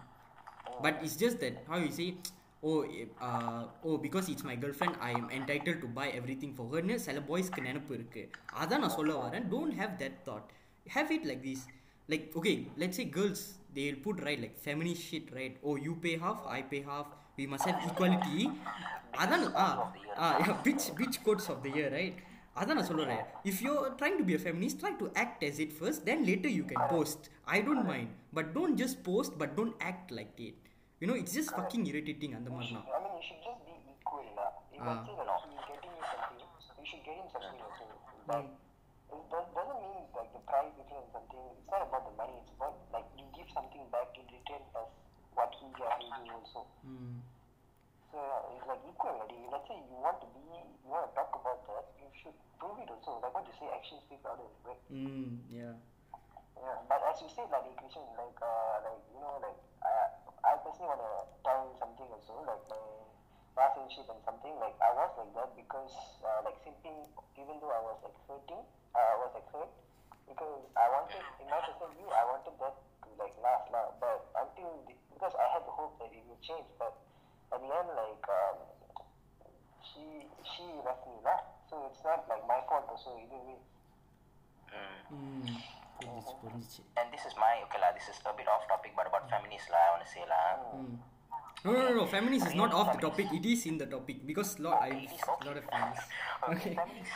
but 0.84 0.94
it's 1.04 1.16
just 1.24 1.38
that 1.44 1.56
how 1.70 1.78
you 1.84 1.90
say 2.00 2.08
oh 2.62 2.78
eh, 2.98 3.06
uh, 3.28 3.62
oh 3.88 3.96
because 4.06 4.26
it's 4.32 4.44
my 4.50 4.56
girlfriend 4.64 4.94
I 5.08 5.12
am 5.20 5.28
entitled 5.38 5.78
to 5.84 5.88
buy 5.98 6.08
everything 6.20 6.52
for 6.58 6.66
her 6.72 6.82
னு 6.88 6.96
சில 7.06 7.20
பாய்ஸ்க்கு 7.30 7.66
நினப்பு 7.68 7.92
இருக்கு 7.98 8.22
அதான் 8.62 8.82
நான் 8.84 8.96
சொல்ல 8.98 9.14
வரேன் 9.24 9.46
don't 9.54 9.74
have 9.80 9.92
that 10.02 10.16
thought 10.26 10.46
have 10.96 11.10
it 11.16 11.24
like 11.30 11.42
this 11.48 11.62
like 12.08 12.24
okay 12.38 12.54
let's 12.82 12.98
say 13.00 13.06
girls 13.18 13.40
they'll 13.74 14.00
put 14.06 14.16
right 14.26 14.40
like 14.44 14.56
feminist 14.66 15.02
shit 15.10 15.26
right 15.38 15.54
oh 15.68 15.76
you 15.86 15.94
pay 16.04 16.14
half 16.24 16.40
I 16.58 16.62
pay 16.72 16.82
half 16.90 17.08
we 17.38 17.46
must 17.52 17.66
have 17.70 17.80
equality 17.90 18.40
அதான் 19.22 19.44
ah 19.66 19.74
ah 20.24 20.34
yeah 20.42 20.56
bitch 20.66 20.84
bitch 20.98 21.16
quotes 21.24 21.46
of 21.52 21.58
the 21.66 21.72
year 21.78 21.88
right 22.00 22.18
அதான் 22.60 22.78
நான் 22.78 22.88
சொல்லுறேன் 22.90 23.22
if 23.50 23.56
you're 23.64 23.84
trying 24.00 24.16
to 24.20 24.24
be 24.30 24.34
a 24.38 24.42
feminist 24.46 24.76
try 24.82 24.92
to 25.02 25.06
act 25.22 25.40
as 25.48 25.58
it 25.64 25.70
first 25.80 26.00
then 26.08 26.20
later 26.30 26.50
you 26.58 26.64
can 26.70 26.80
post 26.94 27.20
I 27.56 27.60
don't 27.66 27.84
mind 27.92 28.08
but 28.36 28.46
don't 28.56 28.74
just 28.82 28.96
post 29.10 29.32
but 29.42 29.50
don't 29.58 29.76
act 29.90 30.08
like 30.18 30.36
it 30.48 30.58
you 31.00 31.06
know 31.08 31.18
it's 31.20 31.34
just 31.38 31.50
fucking 31.58 31.84
irritating 31.90 32.32
அந்த 32.38 32.50
You 32.50 32.56
மாதிரி 32.56 32.70
should, 32.70 33.44
தான் 38.30 38.36
I 38.36 38.63
also. 46.55 46.71
Mm. 46.87 47.19
So 48.11 48.15
yeah, 48.15 48.55
it's 48.55 48.65
like 48.67 48.83
equal. 48.87 49.19
If 49.27 49.51
let's 49.51 49.67
say 49.67 49.75
you 49.75 49.97
want 49.99 50.17
to 50.23 50.27
be, 50.31 50.39
you 50.47 50.87
want 50.87 51.03
to 51.09 51.11
talk 51.11 51.31
about 51.35 51.59
that, 51.67 51.85
you 51.99 52.07
should 52.15 52.35
prove 52.59 52.79
it 52.79 52.87
also. 52.87 53.19
Like 53.19 53.35
what 53.35 53.43
you 53.43 53.55
say, 53.59 53.67
actions 53.75 54.01
speak 54.07 54.23
louder, 54.23 54.47
right? 54.63 54.79
Mm, 54.87 55.43
yeah 55.51 55.75
Yeah, 56.55 56.77
but 56.87 57.03
as 57.11 57.19
you 57.19 57.27
said, 57.27 57.51
like 57.51 57.67
Krishan, 57.75 58.07
like 58.15 58.39
uh, 58.39 58.75
like 58.87 59.03
you 59.11 59.19
know, 59.19 59.35
like 59.43 59.59
I, 59.83 59.91
I 60.47 60.51
personally 60.63 60.95
want 60.95 61.03
to 61.03 61.11
tell 61.43 61.67
you 61.67 61.75
something 61.75 62.07
also, 62.07 62.33
like 62.47 62.63
my 62.71 62.79
last 63.59 63.75
relationship 63.75 64.07
and 64.15 64.21
something. 64.23 64.55
Like 64.63 64.75
I 64.79 64.91
was 64.95 65.11
like 65.19 65.31
that 65.35 65.51
because 65.59 65.91
uh, 66.23 66.39
like 66.47 66.55
simping, 66.63 67.11
even 67.35 67.59
though 67.59 67.73
I 67.75 67.81
was 67.83 67.99
like 67.99 68.15
hurting, 68.31 68.63
uh, 68.95 69.07
I 69.13 69.15
was 69.19 69.31
like 69.35 69.47
hurt 69.51 69.71
because 70.25 70.63
I 70.73 70.85
wanted, 70.89 71.21
in 71.37 71.47
my 71.51 71.59
personal 71.61 71.91
view, 71.93 72.09
I 72.09 72.23
wanted 72.25 72.55
that 72.57 72.75
to 73.05 73.09
like 73.19 73.35
last 73.43 73.67
lah. 73.69 73.93
But 74.01 74.25
until 74.39 74.81
the, 74.89 74.95
because 75.13 75.33
I 75.37 75.45
hope 75.85 76.01
that 76.01 76.09
it 76.09 76.25
will 76.25 76.41
change. 76.41 76.65
But 76.81 76.97
at 77.53 77.61
the 77.61 77.69
end, 77.69 77.89
like 77.93 78.25
um, 78.25 78.57
she 79.85 80.25
she 80.41 80.65
left 80.81 81.05
me 81.05 81.21
lah, 81.21 81.45
so 81.69 81.93
it's 81.93 82.01
not 82.01 82.25
like 82.25 82.41
my 82.49 82.65
fault 82.65 82.89
So 82.97 83.13
either 83.21 83.41
way. 83.45 83.61
Mm. 84.73 84.97
Hmm. 85.13 85.45
hmm. 85.45 85.85
Mm-hmm. 85.95 86.99
And 86.99 87.07
this 87.13 87.23
is 87.23 87.31
my 87.39 87.63
okay 87.69 87.79
la, 87.79 87.95
This 87.95 88.11
is 88.11 88.19
a 88.27 88.33
bit 88.35 88.49
off 88.51 88.67
topic, 88.67 88.91
but 88.97 89.07
about 89.07 89.29
feminists 89.31 89.71
la, 89.71 89.79
I 89.79 89.89
want 89.95 90.03
to 90.03 90.09
say 90.11 90.23
la. 90.27 90.41
Mm. 90.73 90.97
No, 91.63 91.71
no, 91.71 91.81
no, 91.87 91.91
no. 91.97 92.05
Feminist 92.05 92.45
is 92.47 92.53
not 92.53 92.73
off 92.73 92.93
the 92.93 93.01
topic. 93.01 93.31
It 93.31 93.45
is 93.45 93.65
in 93.65 93.77
the 93.77 93.87
topic 93.87 94.27
because 94.27 94.59
lot 94.59 94.83
I 94.83 95.07
okay. 95.07 95.17
lot 95.47 95.57
of 95.57 95.65
feminists. 95.65 96.05
okay. 96.51 96.73
feminists, 96.77 97.15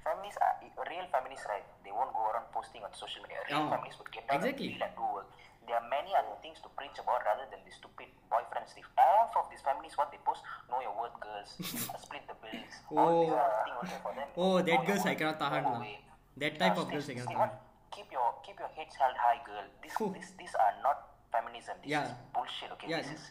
feminists 0.00 0.38
are, 0.40 0.56
real 0.88 1.04
feminists, 1.12 1.44
right? 1.50 1.66
They 1.84 1.92
won't 1.92 2.14
go 2.14 2.30
around 2.30 2.48
posting 2.54 2.80
on 2.86 2.94
social 2.94 3.20
media. 3.26 3.42
Real 3.50 3.68
no. 3.68 3.74
feminists 3.74 3.98
would 4.00 4.08
get 4.14 4.24
down 4.30 4.38
exactly. 4.38 4.78
and 4.80 4.94
do 4.96 5.04
work. 5.12 5.28
There 5.66 5.76
are 5.78 5.86
many 5.88 6.10
other 6.18 6.34
things 6.42 6.58
to 6.66 6.68
preach 6.76 6.98
about 6.98 7.22
rather 7.24 7.46
than 7.50 7.62
the 7.64 7.70
stupid 7.72 8.10
boyfriend 8.28 8.66
stuff. 8.66 8.88
Half 8.98 9.32
of 9.38 9.46
these 9.50 9.62
families, 9.62 9.94
what 9.96 10.10
they 10.10 10.18
post, 10.26 10.42
know 10.68 10.82
your 10.82 10.92
worth, 10.98 11.14
girls, 11.22 11.50
uh, 11.94 11.98
split 12.02 12.26
the 12.26 12.34
bills. 12.42 12.74
All 12.90 13.22
this 13.24 13.32
Oh. 13.32 13.38
other 13.38 13.60
thing 13.64 13.74
also 13.78 13.96
for 14.02 14.12
them. 14.18 14.28
Oh, 14.36 14.56
that 14.60 14.78
Know 14.82 14.86
girls 14.90 15.04
I 15.06 15.14
cannot 15.14 15.38
tahan 15.38 15.64
away. 15.64 16.02
That 16.36 16.58
type 16.58 16.76
Uh, 16.76 16.82
of 16.82 16.90
girls 16.90 17.06
I 17.08 17.14
cannot 17.14 17.30
tahan. 17.30 17.50
Keep 17.94 18.08
your 18.10 18.28
keep 18.42 18.58
your 18.58 18.72
heads 18.74 18.94
held 18.96 19.16
high, 19.16 19.40
girl. 19.46 19.66
This 19.84 19.94
Phew. 19.96 20.10
this 20.18 20.32
these 20.40 20.54
are 20.58 20.74
not 20.82 20.98
feminism. 21.30 21.76
This 21.84 21.90
Yeah. 21.94 22.10
is 22.10 22.12
bullshit. 22.34 22.70
Okay, 22.76 22.88
Yeah. 22.90 23.00
this 23.06 23.12
is 23.20 23.22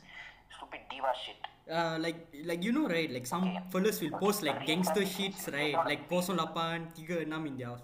stupid 0.55 0.81
diva 0.89 1.13
shit. 1.23 1.37
uh, 1.71 1.95
like 2.03 2.17
like 2.49 2.63
you 2.65 2.71
know 2.75 2.87
right 2.89 3.09
like 3.15 3.25
some 3.29 3.43
Okay. 3.47 3.59
fellas 3.73 4.01
will 4.01 4.15
post 4.23 4.41
like 4.43 4.65
gangster 4.69 5.05
sheets 5.05 5.47
right 5.55 5.75
like 5.89 6.01
be- 6.09 6.15
Poso 6.15 6.33
Lapan 6.35 6.87
Tiga 6.95 7.21
Enam 7.25 7.45
in 7.51 7.55
their 7.59 7.75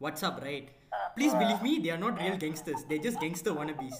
WhatsApp 0.00 0.36
right 0.44 0.68
please 1.16 1.34
believe 1.34 1.62
me 1.62 1.72
they 1.84 1.90
are 1.94 1.98
not 2.04 2.18
real 2.20 2.36
gangsters 2.44 2.84
they're 2.88 3.04
just 3.06 3.18
gangster 3.20 3.52
wannabes 3.58 3.98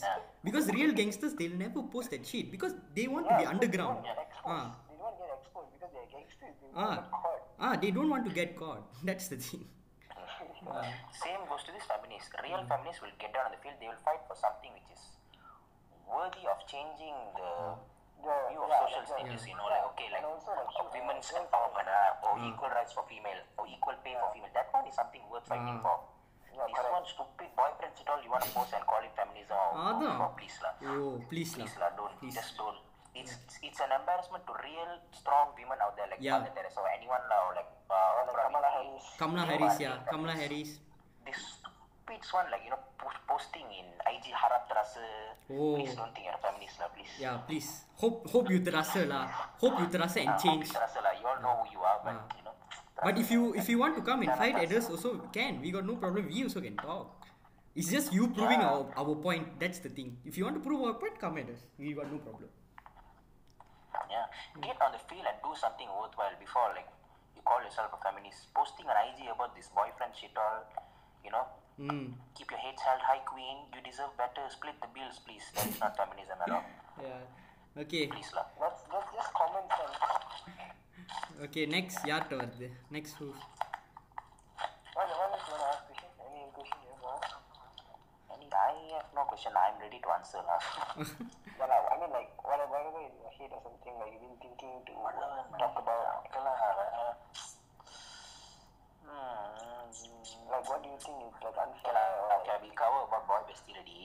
because 0.48 0.68
real 0.78 0.92
gangsters 1.00 1.34
they'll 1.40 1.58
never 1.64 1.82
post 1.94 2.10
that 2.14 2.26
shit 2.26 2.50
because 2.50 2.74
they 2.96 3.06
want 3.14 3.28
to 3.28 3.36
be 3.42 3.44
underground 3.54 3.98
They 4.04 4.14
don't 4.16 4.56
ah 4.56 4.64
They 4.88 4.96
don't 5.02 5.16
get 5.20 5.30
exposed 5.38 5.70
because 5.76 5.90
they're 5.96 6.10
gangsters. 6.14 6.54
They 6.62 6.70
ah 6.74 6.86
won't 6.86 7.00
get 7.00 7.10
caught. 7.10 7.42
ah 7.68 7.74
they 7.84 7.90
don't 7.98 8.10
want 8.14 8.24
to 8.30 8.32
get 8.40 8.56
caught 8.62 8.82
that's 9.10 9.28
the 9.34 9.38
thing 9.48 9.64
Same 11.22 11.42
goes 11.50 11.62
to 11.66 11.72
this 11.74 11.84
feminist. 11.90 12.30
Real 12.42 12.62
feminists 12.70 13.02
will 13.02 13.14
get 13.18 13.34
down 13.34 13.50
on 13.50 13.52
the 13.54 13.60
field. 13.62 13.74
They 13.82 13.88
will 13.90 13.98
fight 14.06 14.22
for 14.30 14.36
something 14.38 14.70
which 14.76 14.88
is 14.94 15.02
worthy 16.06 16.44
of 16.46 16.58
changing 16.70 17.16
the 17.38 17.50
The, 18.22 18.30
view 18.54 18.62
of 18.62 18.70
yeah, 18.70 18.78
social 18.86 19.02
like, 19.02 19.26
status. 19.26 19.42
You 19.50 19.56
know, 19.58 19.66
like 19.66 19.82
okay, 19.92 20.06
like 20.14 20.22
And 20.22 20.30
also, 20.30 20.54
like, 20.54 20.70
uh, 20.78 20.86
women's 20.94 21.26
rights. 21.26 21.42
empowerment 21.42 21.88
uh, 21.90 22.26
or 22.30 22.32
equal 22.46 22.70
rights 22.70 22.92
for 22.94 23.02
female 23.10 23.42
or 23.58 23.66
equal 23.66 23.98
pay 24.06 24.14
for 24.14 24.30
female. 24.30 24.54
That 24.54 24.70
one 24.70 24.86
is 24.86 24.94
something 24.94 25.22
worth 25.26 25.46
fighting 25.50 25.82
Ah. 25.82 25.84
for. 25.84 25.96
Yeah, 26.52 26.68
this 26.68 26.76
correct. 26.76 26.92
one 26.92 27.04
stupid 27.08 27.48
boyfriends 27.56 27.96
at 28.00 28.08
all. 28.12 28.20
You 28.22 28.30
want 28.30 28.44
to 28.44 28.50
post 28.52 28.72
and 28.76 28.84
call 28.84 29.00
it 29.00 29.12
feminism? 29.16 29.56
Or, 29.56 29.96
Adan. 29.96 30.20
or 30.20 30.30
please 30.36 30.56
lah. 30.60 30.72
oh 30.92 31.16
please 31.32 31.52
lah 31.56 31.64
Please 31.64 31.76
don't. 31.96 32.14
Please. 32.20 32.34
Just 32.36 32.52
don't. 32.60 32.78
It's 33.12 33.32
it's 33.60 33.80
an 33.80 33.92
embarrassment 33.92 34.40
to 34.48 34.52
real 34.64 34.88
strong 35.12 35.52
women 35.52 35.76
out 35.80 35.92
there 35.96 36.08
like 36.08 36.20
Yeah. 36.20 36.40
Mother 36.40 36.52
Teresa 36.56 36.80
or 36.80 36.88
anyone 36.92 37.20
lah 37.28 37.52
like 37.52 37.68
uh, 37.88 38.10
Like 38.24 38.36
Kamala 38.40 38.68
Harris. 38.72 39.04
Kamala 39.20 39.42
Harris 39.44 39.76
yeah 39.80 39.96
real 40.00 40.08
Kamala. 40.08 40.32
Harris 40.32 40.70
This 41.28 41.40
stupid 41.60 42.20
one 42.32 42.48
like 42.48 42.64
you 42.64 42.72
know 42.72 42.80
po- 42.96 43.20
posting 43.28 43.68
in 43.68 43.84
IG 44.08 44.32
harap 44.32 44.64
terasa. 44.64 45.04
Oh. 45.52 45.76
Please 45.76 45.92
don't 45.92 46.08
think 46.16 46.24
you're 46.24 46.36
a 46.36 46.40
feminist 46.40 46.80
lah, 46.80 46.88
please. 46.96 47.12
yeah 47.20 47.36
please 47.44 47.68
hope 48.00 48.24
hope 48.32 48.48
you 48.48 48.64
terasa 48.64 49.04
lah 49.04 49.28
hope 49.60 49.76
you 49.76 49.88
terasa 49.92 50.24
and 50.24 50.32
Ah, 50.32 50.40
change 50.40 50.72
hope 50.72 50.80
terasa 50.80 50.98
lah. 51.04 51.12
You 51.12 51.24
all 51.28 51.40
know 51.44 51.54
who 51.60 51.68
you 51.68 51.80
are, 51.84 52.00
but 52.00 52.16
Ah. 52.16 52.24
But 53.04 53.18
if 53.18 53.30
you 53.30 53.54
if 53.54 53.68
you 53.68 53.78
want 53.78 53.96
to 53.96 54.02
come 54.02 54.22
and 54.22 54.30
fight 54.38 54.56
at 54.56 54.72
us 54.72 54.88
also 54.88 55.18
can. 55.32 55.60
We 55.60 55.70
got 55.70 55.86
no 55.86 55.96
problem. 55.96 56.28
We 56.30 56.42
also 56.44 56.60
can 56.60 56.76
talk. 56.76 57.10
It's 57.74 57.90
just 57.90 58.12
you 58.12 58.28
proving 58.28 58.60
our, 58.60 58.86
our 58.96 59.14
point. 59.16 59.58
That's 59.58 59.78
the 59.80 59.88
thing. 59.88 60.16
If 60.24 60.36
you 60.36 60.44
want 60.44 60.56
to 60.56 60.62
prove 60.62 60.82
our 60.86 60.94
point, 60.94 61.18
come 61.18 61.38
at 61.38 61.48
us. 61.48 61.64
We 61.78 61.94
got 61.94 62.12
no 62.12 62.18
problem. 62.18 62.48
Yeah, 64.12 64.28
get 64.60 64.76
on 64.84 64.92
the 64.92 65.00
field 65.08 65.24
and 65.24 65.40
do 65.40 65.56
something 65.56 65.88
worthwhile 65.88 66.36
before 66.36 66.68
like 66.76 66.88
you 67.34 67.40
call 67.48 67.64
yourself 67.64 67.96
a 67.96 68.00
feminist. 68.04 68.52
Posting 68.54 68.84
an 68.84 68.96
IG 69.08 69.24
about 69.32 69.56
this 69.56 69.72
boyfriend 69.72 70.12
shit 70.12 70.36
all, 70.36 70.68
you 71.24 71.32
know. 71.32 71.48
Mm. 71.80 72.12
Keep 72.36 72.52
your 72.52 72.60
heads 72.60 72.82
held 72.84 73.00
high, 73.00 73.24
queen. 73.24 73.64
You 73.72 73.80
deserve 73.80 74.12
better. 74.20 74.44
Split 74.52 74.76
the 74.84 74.92
bills, 74.92 75.18
please. 75.24 75.42
That 75.56 75.66
is 75.66 75.80
not 75.80 75.96
feminism 75.96 76.38
at 76.44 76.50
all. 76.52 76.64
Yeah. 77.00 77.24
Okay. 77.72 78.06
Please 78.06 78.28
lah. 78.36 78.44
That's, 78.60 78.84
that's 78.92 79.08
just 79.16 79.32
common 79.32 79.64
sense. 79.72 79.96
Okay. 81.45 81.63
Next, 81.75 81.97
யார்கிட்ட 82.11 82.35
வருது 82.41 82.67
Next 82.95 83.13
who? 83.19 83.27
What, 84.97 85.07
what 85.17 85.29
else 85.33 85.45
you 85.47 85.53
want 85.53 85.63
to 85.63 85.69
ask 85.73 85.83
question? 85.87 86.09
Any 86.27 86.41
question 86.57 86.79
you 86.85 86.89
have 86.93 87.01
to 87.03 87.09
ask? 87.15 87.33
And 88.33 88.53
I 88.67 88.73
have 88.95 89.09
no 89.17 89.23
question. 89.31 89.51
I'm 89.63 89.77
ready 89.85 89.99
to 90.05 90.09
answer 90.17 90.41
lah. 90.49 90.59
Well, 91.59 91.71
I 91.75 91.79
I 91.91 91.95
mean, 92.01 92.11
like, 92.17 92.31
whatever, 92.49 92.71
whatever 92.75 93.01
in 93.07 93.13
your 93.21 93.33
head 93.37 93.51
or 93.57 93.61
something, 93.67 93.93
like, 94.01 94.09
you've 94.13 94.25
been 94.25 94.37
thinking 94.43 94.73
to 94.89 94.93
talk 95.61 95.75
about. 95.83 96.05
Okay 96.25 96.41
lah. 96.47 96.55
uh, 96.65 97.13
Hmm. 99.07 99.85
Like, 100.51 100.65
what 100.69 100.79
do 100.83 100.89
you 100.93 100.99
think 101.05 101.17
is, 101.27 101.37
like, 101.45 101.57
Okay 101.57 101.61
unfair 101.65 101.93
lah. 101.97 102.07
or, 102.25 102.35
Okay, 102.41 102.57
we 102.65 102.69
covered 102.81 103.05
about 103.09 103.23
boy 103.29 103.41
bestie 103.49 103.73
already. 103.77 104.01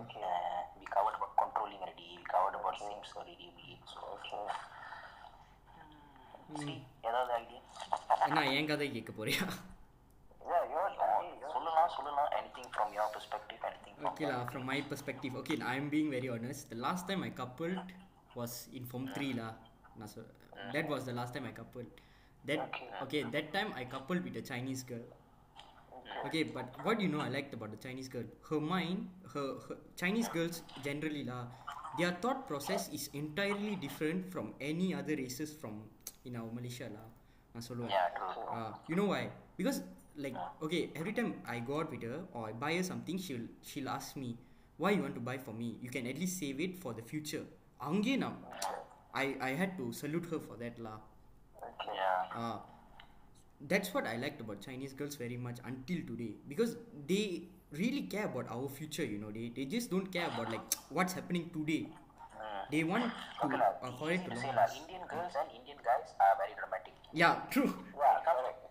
Okay. 0.00 0.22
Uh, 0.22 0.60
we 0.78 0.84
covered 0.96 1.16
about 1.18 1.32
controlling 1.42 1.80
already. 1.84 2.08
We 2.20 2.24
covered 2.34 2.56
about 2.60 2.76
sims 2.78 3.10
already. 3.16 3.48
We, 3.58 3.66
so 3.92 4.00
Okay. 4.18 4.44
see, 6.62 6.76
ஏதாவது 7.08 7.32
idea? 7.40 7.60
என்ன 8.26 8.42
என் 8.58 8.70
கதை 8.72 8.88
கேட்க 8.96 9.12
போறியா 9.20 9.44
Yeah, 10.50 10.62
you're, 10.72 10.88
hey, 11.02 11.28
you're, 11.40 11.50
சொல்லலாம் 11.54 11.90
சொல்லலாம் 11.96 12.30
anything 12.38 12.66
from 12.76 12.88
your 12.96 13.06
perspective 13.14 13.60
anything 13.68 13.94
from 13.98 14.08
Okay 14.10 14.26
lah, 14.32 14.40
from 14.52 14.64
my 14.70 14.78
perspective. 14.90 15.32
Okay, 15.40 15.56
I'm 15.72 15.86
being 15.94 16.08
very 16.16 16.28
honest. 16.34 16.62
The 16.72 16.80
last 16.86 17.04
time 17.10 17.22
I 17.28 17.32
coupled 17.40 17.78
was 18.38 18.54
in 18.78 18.84
Form 18.92 19.06
3 19.14 19.30
lah. 19.40 19.52
நான் 20.00 20.10
சொல்- 20.14 20.32
That 20.74 20.86
was 20.92 21.02
the 21.10 21.14
last 21.20 21.32
time 21.36 21.46
I 21.50 21.54
coupled. 21.60 21.90
That 22.48 22.60
okay, 23.04 23.22
that 23.36 23.46
time 23.56 23.70
I 23.80 23.84
coupled 23.94 24.22
with 24.26 24.36
a 24.42 24.44
Chinese 24.50 24.82
girl. 24.90 25.06
Okay, 26.26 26.42
but 26.56 26.66
what 26.86 27.00
you 27.04 27.08
know 27.14 27.22
I 27.26 27.30
liked 27.36 27.52
about 27.58 27.70
the 27.70 27.80
Chinese 27.86 28.08
girl? 28.14 28.26
Her 28.48 28.60
mind, 28.74 29.00
her, 29.34 29.46
her 29.66 29.76
Chinese 30.02 30.28
girls 30.36 30.56
generally 30.88 31.24
lah, 31.30 31.42
their 31.98 32.12
thought 32.22 32.40
process 32.50 32.84
is 32.98 33.04
entirely 33.22 33.74
different 33.86 34.30
from 34.34 34.46
any 34.72 34.88
other 35.00 35.16
races 35.24 35.52
from 35.62 35.74
in 36.28 36.36
our 36.40 36.50
Malaysia 36.58 36.88
lah. 36.96 37.06
நான் 37.54 37.66
சொல்லுவேன் 37.68 37.92
yeah 37.96 38.06
true 38.16 38.44
uh, 38.54 38.70
you 38.90 38.96
know 38.98 39.08
why 39.12 39.20
because 39.58 39.76
like 40.24 40.36
okay 40.64 40.80
every 41.00 41.12
time 41.18 41.30
i 41.54 41.58
go 41.68 41.74
out 41.80 41.90
with 41.94 42.04
her 42.08 42.18
or 42.36 42.42
i 42.50 42.54
buy 42.62 42.70
her 42.78 42.84
something 42.90 43.16
she'll 43.24 43.46
she'll 43.68 43.90
ask 43.98 44.10
me 44.22 44.30
why 44.82 44.90
you 44.94 45.02
want 45.06 45.16
to 45.20 45.24
buy 45.28 45.36
for 45.46 45.54
me 45.60 45.68
you 45.84 45.90
can 45.96 46.04
at 46.12 46.16
least 46.22 46.34
save 46.42 46.60
it 46.66 46.72
for 46.84 46.92
the 46.98 47.04
future 47.12 47.44
அங்கே 47.88 48.14
நான் 48.24 48.38
I, 49.22 49.26
I 49.48 49.52
had 49.60 49.72
to 49.80 49.84
salute 50.00 50.26
her 50.32 50.40
for 50.46 50.56
that 50.62 50.76
lah 50.86 50.98
yeah 51.98 52.38
uh, 52.40 52.56
that's 53.70 53.90
what 53.94 54.06
I 54.12 54.16
liked 54.24 54.40
about 54.44 54.58
Chinese 54.68 54.92
girls 55.00 55.16
very 55.24 55.38
much 55.46 55.58
until 55.70 56.00
today 56.10 56.32
because 56.52 56.72
they 57.10 57.24
really 57.80 58.02
care 58.14 58.26
about 58.32 58.48
our 58.56 58.68
future 58.78 59.06
you 59.12 59.18
know 59.22 59.30
they, 59.36 59.46
they 59.56 59.66
just 59.76 59.88
don't 59.94 60.08
care 60.16 60.28
about 60.32 60.48
like 60.54 60.66
what's 60.96 61.14
happening 61.18 61.46
today 61.58 61.82
they 62.71 62.83
want 62.83 63.09
to 63.09 63.47
according 63.83 64.23
to 64.29 64.35
say, 64.37 64.53
like, 64.53 64.73
Indian 64.77 65.01
girls 65.09 65.33
and 65.33 65.49
Indian 65.49 65.77
guys 65.81 66.13
are 66.21 66.33
very 66.37 66.53
dramatic. 66.53 66.93
Yeah, 67.13 67.41
true. 67.49 67.73
Yeah, 67.97 68.21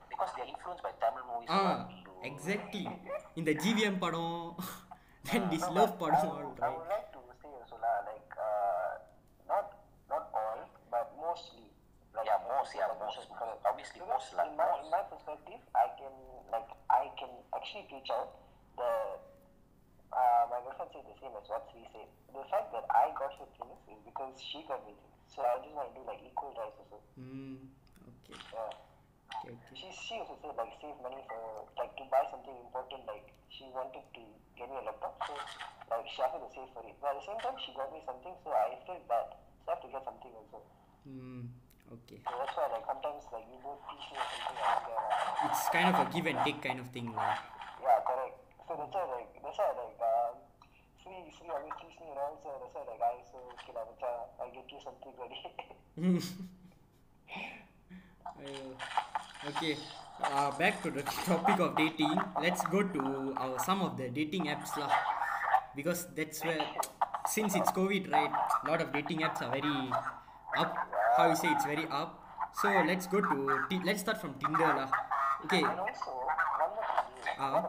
because 0.08 0.30
they 0.36 0.42
are 0.42 0.50
influenced 0.50 0.82
by 0.82 0.94
Tamil 1.02 1.26
movies. 1.26 1.50
Ah, 1.50 1.90
exactly. 2.22 2.86
In 3.34 3.42
the 3.42 3.54
GVM 3.54 3.98
padam, 3.98 4.54
then 5.26 5.42
uh, 5.46 5.50
this 5.50 5.66
no, 5.66 5.74
love 5.82 5.98
padam. 5.98 6.30
I, 6.30 6.46
would, 6.46 6.58
I 6.62 6.68
would 6.70 6.88
like 6.90 7.10
to 7.14 7.20
say 7.42 7.50
also 7.50 7.74
la, 7.82 8.06
like 8.06 8.30
uh, 8.38 9.02
not 9.50 9.66
not 10.06 10.30
all, 10.34 10.62
but 10.90 11.10
mostly. 11.18 11.66
Like, 12.14 12.26
yeah, 12.26 12.42
most. 12.46 12.74
Yeah, 12.74 12.90
most. 12.98 13.18
Because 13.26 13.58
obviously, 13.66 14.02
most. 14.06 14.34
Like, 14.34 14.50
in 14.50 14.58
my, 14.58 14.66
most. 14.66 14.86
in 14.86 14.90
my 14.90 15.02
perspective, 15.06 15.62
I 15.74 15.86
can 15.98 16.14
like 16.50 16.70
I 16.90 17.10
can 17.18 17.30
actually 17.54 17.86
teach 17.90 18.10
out 18.10 18.34
the 18.78 18.90
uh, 20.12 20.42
my 20.50 20.58
girlfriend 20.64 20.90
said 20.94 21.04
the 21.06 21.16
same 21.20 21.34
as 21.36 21.46
what 21.48 21.64
she 21.72 21.80
said. 21.92 22.08
The 22.32 22.44
fact 22.48 22.72
that 22.72 22.84
I 22.92 23.12
got 23.16 23.32
her 23.40 23.48
things 23.56 23.80
is 23.92 24.00
because 24.04 24.34
she 24.40 24.64
got 24.68 24.80
me 24.88 24.92
things. 24.96 25.16
So 25.28 25.44
I 25.44 25.60
just 25.60 25.74
want 25.76 25.92
to 25.92 25.94
do, 25.96 26.02
like, 26.08 26.20
equal 26.24 26.52
rights 26.56 26.76
also. 26.80 26.98
Mm, 27.20 27.68
okay, 28.08 28.36
Yeah. 28.52 28.72
okay, 29.44 29.52
okay. 29.52 29.74
She, 29.76 29.88
she 29.92 30.14
also 30.22 30.34
said 30.40 30.54
like 30.56 30.72
save 30.80 30.96
money 31.04 31.20
for 31.28 31.66
like 31.76 31.92
to 32.00 32.04
buy 32.08 32.24
something 32.32 32.54
important 32.58 33.02
like 33.10 33.26
she 33.52 33.68
wanted 33.74 34.02
to 34.16 34.22
get 34.56 34.66
me 34.70 34.76
a 34.80 34.84
laptop 34.86 35.14
so 35.26 35.34
like 35.92 36.06
she 36.10 36.18
asked 36.24 36.34
me 36.38 36.46
to 36.46 36.50
save 36.54 36.70
for 36.74 36.82
it 36.86 36.96
but 37.02 37.12
at 37.14 37.16
the 37.20 37.24
same 37.28 37.38
time 37.42 37.56
she 37.60 37.70
got 37.76 37.90
me 37.92 38.00
something 38.06 38.34
so 38.42 38.48
I 38.54 38.74
felt 38.86 39.02
bad 39.10 39.28
so 39.62 39.66
I 39.68 39.70
have 39.76 39.82
to 39.84 39.88
get 39.92 40.02
something 40.06 40.32
also 40.34 40.58
Mm, 41.08 41.48
okay. 41.92 42.18
so 42.22 42.32
that's 42.38 42.54
why 42.56 42.66
like 42.72 42.86
sometimes 42.86 43.22
like 43.34 43.46
you 43.50 43.58
both 43.62 43.80
teach 43.90 44.06
me 44.12 44.16
or 44.18 44.28
something 44.30 44.56
I 44.58 44.66
don't 44.68 44.84
care 44.86 45.00
lah. 45.00 45.46
It's 45.50 45.64
kind 45.74 45.88
of 45.90 45.96
a 45.98 46.04
give 46.14 46.26
and 46.30 46.38
take 46.46 46.58
kind 46.62 46.78
of 46.82 46.88
thing 46.94 47.08
lah. 47.14 47.34
yeah 47.82 47.98
correct 48.06 48.36
so 48.66 48.72
that's 48.78 48.94
why 48.94 49.04
like 49.10 49.30
that's 49.42 49.58
why 49.58 49.68
like 49.74 49.97
Sri 51.34 51.46
always 51.50 51.74
teach 51.82 51.96
me 51.98 52.06
around 52.14 52.36
so 52.42 52.48
that's 52.62 52.74
why 52.74 52.82
like 52.86 53.02
I 53.02 53.18
so 53.26 53.38
okay 53.58 53.72
lah 53.74 53.84
macam 53.86 54.14
I 54.38 54.46
get 54.54 54.66
you 54.70 54.80
something 54.82 55.14
ready 55.18 55.40
Uh, 58.38 58.70
okay, 59.50 59.74
uh, 60.22 60.50
back 60.54 60.78
to 60.82 60.94
the 60.94 61.02
topic 61.26 61.58
of 61.58 61.74
dating. 61.74 62.14
Let's 62.40 62.62
go 62.70 62.86
to 62.86 63.34
our 63.34 63.58
some 63.58 63.82
of 63.82 63.98
the 63.98 64.06
dating 64.14 64.46
apps 64.46 64.78
lah, 64.78 64.86
because 65.74 66.06
that's 66.14 66.38
where 66.46 66.62
since 67.26 67.58
it's 67.58 67.74
COVID, 67.74 68.06
right? 68.14 68.30
A 68.30 68.64
lot 68.70 68.78
of 68.78 68.94
dating 68.94 69.26
apps 69.26 69.42
are 69.42 69.50
very 69.50 69.90
up. 70.54 70.70
How 71.18 71.26
you 71.26 71.34
say 71.34 71.50
it's 71.50 71.66
very 71.66 71.90
up. 71.90 72.22
So 72.62 72.70
let's 72.86 73.10
go 73.10 73.18
to 73.18 73.36
Ti- 73.66 73.82
let's 73.82 74.06
start 74.06 74.22
from 74.22 74.38
Tinder 74.38 74.70
lah. 74.70 74.88
Okay, 75.50 75.66
and 75.66 75.82
also 75.82 76.14
one 76.14 76.70
more 76.78 76.86
thing 76.86 77.18
is 77.18 77.42
Ah. 77.42 77.66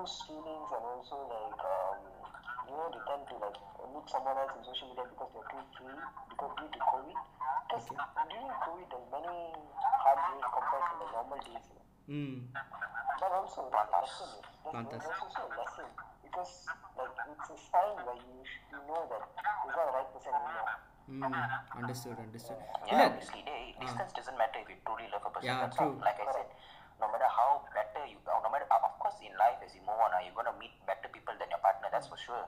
those 0.00 0.16
students 0.24 0.72
and 0.72 0.80
also 0.80 1.28
like 1.28 1.60
um, 1.60 2.00
you 2.64 2.72
know 2.72 2.88
they 2.88 3.02
tend 3.04 3.20
to 3.28 3.36
like 3.36 3.58
meet 3.92 4.06
someone 4.08 4.32
else 4.32 4.56
in 4.56 4.64
social 4.64 4.88
media 4.88 5.04
because 5.12 5.28
they're 5.36 5.50
too 5.52 5.60
free 5.76 6.00
because 6.32 6.52
due 6.56 6.70
to 6.72 6.80
COVID. 6.88 7.20
Because 7.68 7.84
okay. 7.92 8.00
during 8.32 8.48
COVID 8.64 8.86
there's 8.88 9.08
many 9.12 9.36
hard 10.00 10.20
days 10.24 10.46
compared 10.48 10.86
to 10.88 10.94
the 11.04 11.08
normal 11.12 11.40
days. 11.44 11.66
Mm. 12.08 12.48
But 13.20 13.30
also 13.36 13.68
there's 13.68 15.04
also 15.04 15.40
a 15.44 15.52
lesson 15.52 15.88
because 16.24 16.52
like 16.96 17.14
it's 17.36 17.48
a 17.52 17.58
sign 17.68 17.96
where 18.08 18.16
you 18.16 18.40
you 18.72 18.80
know 18.88 19.04
that 19.04 19.20
you're 19.20 19.76
not 19.76 19.84
the 19.84 19.94
right 20.00 20.08
person 20.16 20.32
anymore. 20.32 20.72
Mm, 21.10 21.34
understood, 21.76 22.16
understood. 22.16 22.56
Yeah, 22.86 22.94
yeah. 22.94 23.06
obviously, 23.10 23.42
distance 23.82 24.12
uh. 24.14 24.16
doesn't 24.16 24.38
matter 24.38 24.62
if 24.62 24.68
you 24.70 24.78
truly 24.86 25.10
love 25.12 25.26
a 25.26 25.30
person. 25.34 25.50
Yeah, 25.50 25.68
true. 25.74 25.98
All, 25.98 26.06
like 26.06 26.22
I 26.22 26.30
said, 26.32 26.48
no 27.00 27.08
matter 27.10 27.28
how 27.28 27.64
better 27.74 28.04
you, 28.06 28.16
no 28.28 28.48
matter, 28.52 28.68
of 28.70 28.94
course, 29.00 29.16
in 29.24 29.32
life 29.40 29.58
as 29.64 29.74
you 29.74 29.80
move 29.82 29.96
on, 29.96 30.12
uh, 30.12 30.20
you're 30.24 30.36
gonna 30.36 30.54
meet 30.60 30.72
better 30.86 31.08
people 31.08 31.34
than 31.40 31.48
your 31.50 31.58
partner. 31.64 31.88
That's 31.90 32.06
for 32.08 32.20
sure. 32.20 32.44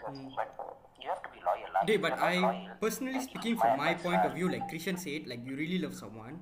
But 0.00 0.16
you 0.16 1.08
have 1.08 1.22
to 1.22 1.28
be 1.28 1.40
loyal. 1.44 1.68
Dey, 1.86 1.96
but 1.96 2.16
I 2.18 2.40
loyal, 2.40 2.76
personally 2.80 3.20
speaking 3.20 3.56
from 3.56 3.76
my 3.76 3.94
point 3.94 4.24
uh, 4.24 4.28
of 4.28 4.34
view, 4.34 4.48
like 4.48 4.68
Krishan 4.72 4.98
said, 4.98 5.26
like 5.28 5.44
you 5.44 5.56
really 5.56 5.78
love 5.78 5.94
someone. 5.94 6.40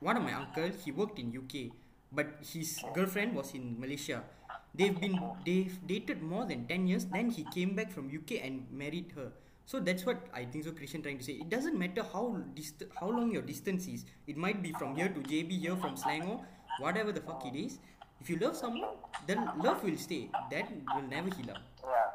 One 0.00 0.16
of 0.16 0.22
my 0.22 0.34
uncles, 0.34 0.84
he 0.84 0.90
worked 0.92 1.18
in 1.18 1.30
UK, 1.30 1.70
but 2.12 2.26
his 2.42 2.78
girlfriend 2.94 3.34
was 3.34 3.54
in 3.54 3.78
Malaysia. 3.80 4.22
They've 4.74 4.98
been 5.00 5.18
they've 5.46 5.74
dated 5.86 6.22
more 6.22 6.44
than 6.44 6.66
ten 6.66 6.86
years. 6.86 7.06
Then 7.06 7.30
he 7.30 7.44
came 7.54 7.74
back 7.74 7.90
from 7.92 8.10
UK 8.12 8.42
and 8.44 8.66
married 8.70 9.12
her. 9.16 9.32
So 9.64 9.80
that's 9.80 10.04
what 10.06 10.26
I 10.32 10.44
think 10.44 10.64
so. 10.64 10.70
Krishan 10.70 11.02
trying 11.02 11.18
to 11.18 11.24
say. 11.24 11.32
It 11.42 11.48
doesn't 11.48 11.76
matter 11.78 12.04
how 12.12 12.38
dist- 12.54 12.84
how 13.00 13.08
long 13.10 13.32
your 13.32 13.42
distance 13.42 13.86
is. 13.88 14.04
It 14.26 14.36
might 14.36 14.62
be 14.62 14.72
from 14.72 14.94
here 14.94 15.08
to 15.08 15.20
JB, 15.32 15.58
here 15.64 15.76
from 15.76 15.96
Selangor, 15.96 16.38
whatever 16.79 17.11
the 17.11 17.21
fuck 17.21 17.45
it 17.45 17.55
is. 17.55 17.79
If 18.21 18.29
you 18.29 18.37
love 18.37 18.55
someone, 18.55 18.95
then 19.27 19.39
love 19.57 19.83
will 19.83 19.97
stay. 19.97 20.29
That 20.51 20.67
will 20.95 21.07
never 21.15 21.29
heal 21.37 21.51
up. 21.51 21.61
Yeah. 21.83 22.09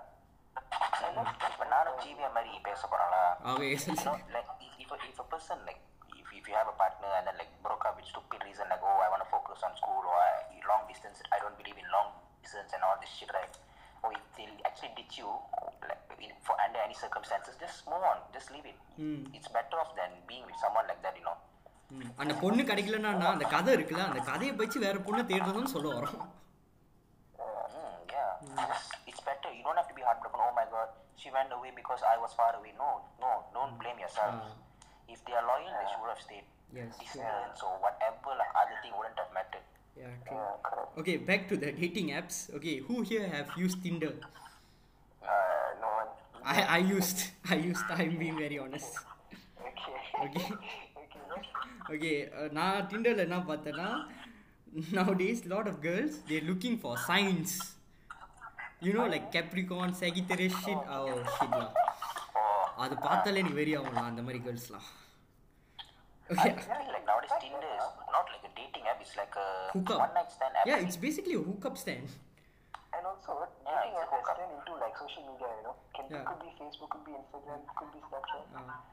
இப்ப 1.49 1.65
நானும் 1.73 1.99
ஜிவியா 2.03 2.29
மாதிரி 2.37 2.53
பேச 2.69 2.81
போறாங்களா 2.93 3.23
Okay, 3.53 3.69
you 3.73 3.95
know, 4.07 4.15
like 4.35 4.49
if, 4.67 4.73
if, 4.85 4.91
a, 4.95 4.97
if 5.11 5.19
a 5.25 5.27
person 5.33 5.59
like 5.69 5.81
if, 6.21 6.27
if 6.39 6.45
you 6.49 6.55
have 6.59 6.69
a 6.73 6.77
partner 6.83 7.11
and 7.19 7.25
then 7.29 7.37
like 7.41 7.53
broke 7.67 7.85
up 7.89 7.95
with 7.99 8.09
stupid 8.13 8.41
reason 8.49 8.67
like 8.73 8.83
oh 8.91 8.99
I 9.07 9.09
want 9.13 9.23
to 9.25 9.31
focus 9.37 9.61
on 9.67 9.73
school 9.81 10.03
or 10.13 10.17
I, 10.29 10.33
long 10.71 10.83
distance 10.93 11.19
I 11.37 11.39
don't 11.43 11.57
believe 11.61 11.79
in 11.83 11.89
long 11.97 12.09
distance 12.45 12.73
and 12.77 12.83
all 12.89 12.97
this 13.03 13.13
shit 13.19 13.33
right 13.39 13.55
or 14.05 14.11
if 14.19 14.25
they 14.39 14.47
actually 14.69 14.93
ditch 14.99 15.17
you 15.23 15.31
like 15.91 16.03
in, 16.25 16.33
for 16.47 16.57
under 16.67 16.81
any 16.87 16.97
circumstances 17.05 17.55
just 17.65 17.79
move 17.93 18.05
on 18.13 18.19
just 18.37 18.49
leave 18.55 18.67
it 18.73 18.79
it's 19.37 19.51
better 19.59 19.79
off 19.83 19.93
than 20.01 20.11
being 20.31 20.45
with 20.51 20.59
someone 20.65 20.87
like 20.93 21.03
that 21.07 21.17
you 21.21 21.27
know 21.29 21.39
ம். 21.39 21.50
அந்த 22.22 22.34
பொண்ணு 22.44 22.62
கிடைக்கலன்னா 22.70 23.12
அந்த 23.36 23.48
கதை 23.56 23.72
இருக்குல்ல 23.78 24.06
அந்த 24.10 24.22
கதையை 24.32 24.54
வச்சு 24.62 24.80
வேற 24.86 24.98
பொண்ணு 25.08 25.24
தேடுறதுன்னு 25.34 25.76
சொல்ல 25.78 25.96
வரோம் 25.98 26.22
Mm, 27.42 27.98
yeah, 28.12 29.10
it's 29.10 29.20
better. 29.28 29.50
You 29.56 29.64
don't 29.66 29.78
have 29.80 29.88
to 29.90 29.96
be 29.98 30.02
heartbroken. 30.02 30.40
Oh 30.46 30.54
my 30.60 30.66
God, 30.72 30.90
she 31.22 31.30
went 31.36 31.52
away 31.58 31.72
because 31.80 32.02
I 32.12 32.18
was 32.18 32.32
far 32.40 32.56
away. 32.60 32.72
No, 32.80 32.88
no, 33.24 33.32
don't 33.58 33.76
blame 33.82 34.00
yourself. 34.04 34.36
If 35.08 35.20
they 35.26 35.36
are 35.40 35.46
loyal, 35.50 35.70
they 35.80 35.88
should 35.92 36.10
have 36.14 36.22
stayed. 36.28 36.48
Yes, 36.74 36.98
Distance 37.02 37.62
or 37.68 37.74
whatever 37.86 38.34
like, 38.42 38.54
other 38.62 38.78
thing 38.84 38.94
wouldn't 38.98 39.20
have 39.24 39.32
mattered. 39.38 39.68
Yeah, 39.96 40.14
true. 40.28 40.88
Okay, 40.98 41.18
back 41.30 41.48
to 41.50 41.58
the 41.58 41.72
dating 41.72 42.10
apps. 42.12 42.38
Okay, 42.56 42.76
who 42.80 43.02
here 43.04 43.28
have 43.28 43.50
used 43.58 43.84
Tinder? 43.84 44.14
Uh, 45.22 45.70
no 45.84 45.90
one. 46.00 46.12
I, 46.44 46.62
I 46.78 46.80
used. 46.98 47.20
I 47.50 47.56
used. 47.56 47.86
I'm 47.92 48.18
being 48.18 48.38
very 48.38 48.58
honest. 48.58 48.92
Okay. 49.72 49.98
Okay. 50.26 50.48
okay, 51.81 51.81
no? 51.81 51.95
Okay, 51.95 52.17
uh, 52.39 52.49
நான் 52.59 52.79
டிண்டரில் 52.91 53.25
என்ன 53.27 53.39
பார்த்தேன்னா 53.51 53.89
nowadays 54.97 55.39
lot 55.53 55.67
of 55.71 55.77
girls 55.89 56.15
they're 56.29 56.47
looking 56.51 56.75
for 56.83 56.93
signs 57.11 57.53
you 58.87 58.93
know 58.97 59.07
like 59.15 59.27
capricorn 59.37 59.93
sagittarius 60.03 60.57
shit 60.65 60.81
oh 60.97 61.07
shit 61.37 61.53
lah 61.61 61.71
அது 62.85 62.95
பார்த்தாலே 63.07 63.41
எனக்கு 63.43 63.61
வெறி 63.61 63.75
ஆகும்லாம் 63.81 64.11
அந்த 64.13 64.23
மாதிரி 64.29 64.41
கேர்ள்ஸ்லாம் 64.47 64.87
I 66.29 66.35
okay 66.35 66.53
feel 66.63 66.93
like 66.95 67.07
nowadays 67.11 67.35
Tinder 67.43 67.73
is 67.79 67.85
not 68.15 68.27
like 68.35 68.45
a 68.49 68.53
dating 68.61 68.85
app. 68.91 69.01
It's 69.05 69.17
like 69.21 69.35
a 69.45 69.49
Hookup. 69.75 70.01
one 70.05 70.15
night 70.19 70.31
stand 70.37 70.55
app. 70.61 70.67
yeah 70.71 70.85
it's 70.85 70.99
basically 71.07 71.37
a 71.41 71.45
hookup 71.49 71.77
stand 71.83 72.09
And 72.94 73.06
also, 73.06 73.34
Yeah, 73.66 73.84
hookup. 74.06 74.38
turned 74.38 74.54
into 74.54 74.74
like 74.76 74.96
social 74.98 75.24
media, 75.26 75.50
you 75.50 75.64
know. 75.66 75.76
Can, 75.96 76.06
Yeah. 76.10 76.24
Could 76.24 76.42
be 76.42 76.50
Facebook, 76.60 76.90
could 76.90 77.06
be 77.06 77.14
Instagram, 77.14 77.62
could 77.78 77.92
be 77.94 78.00
Snapchat. 78.08 78.44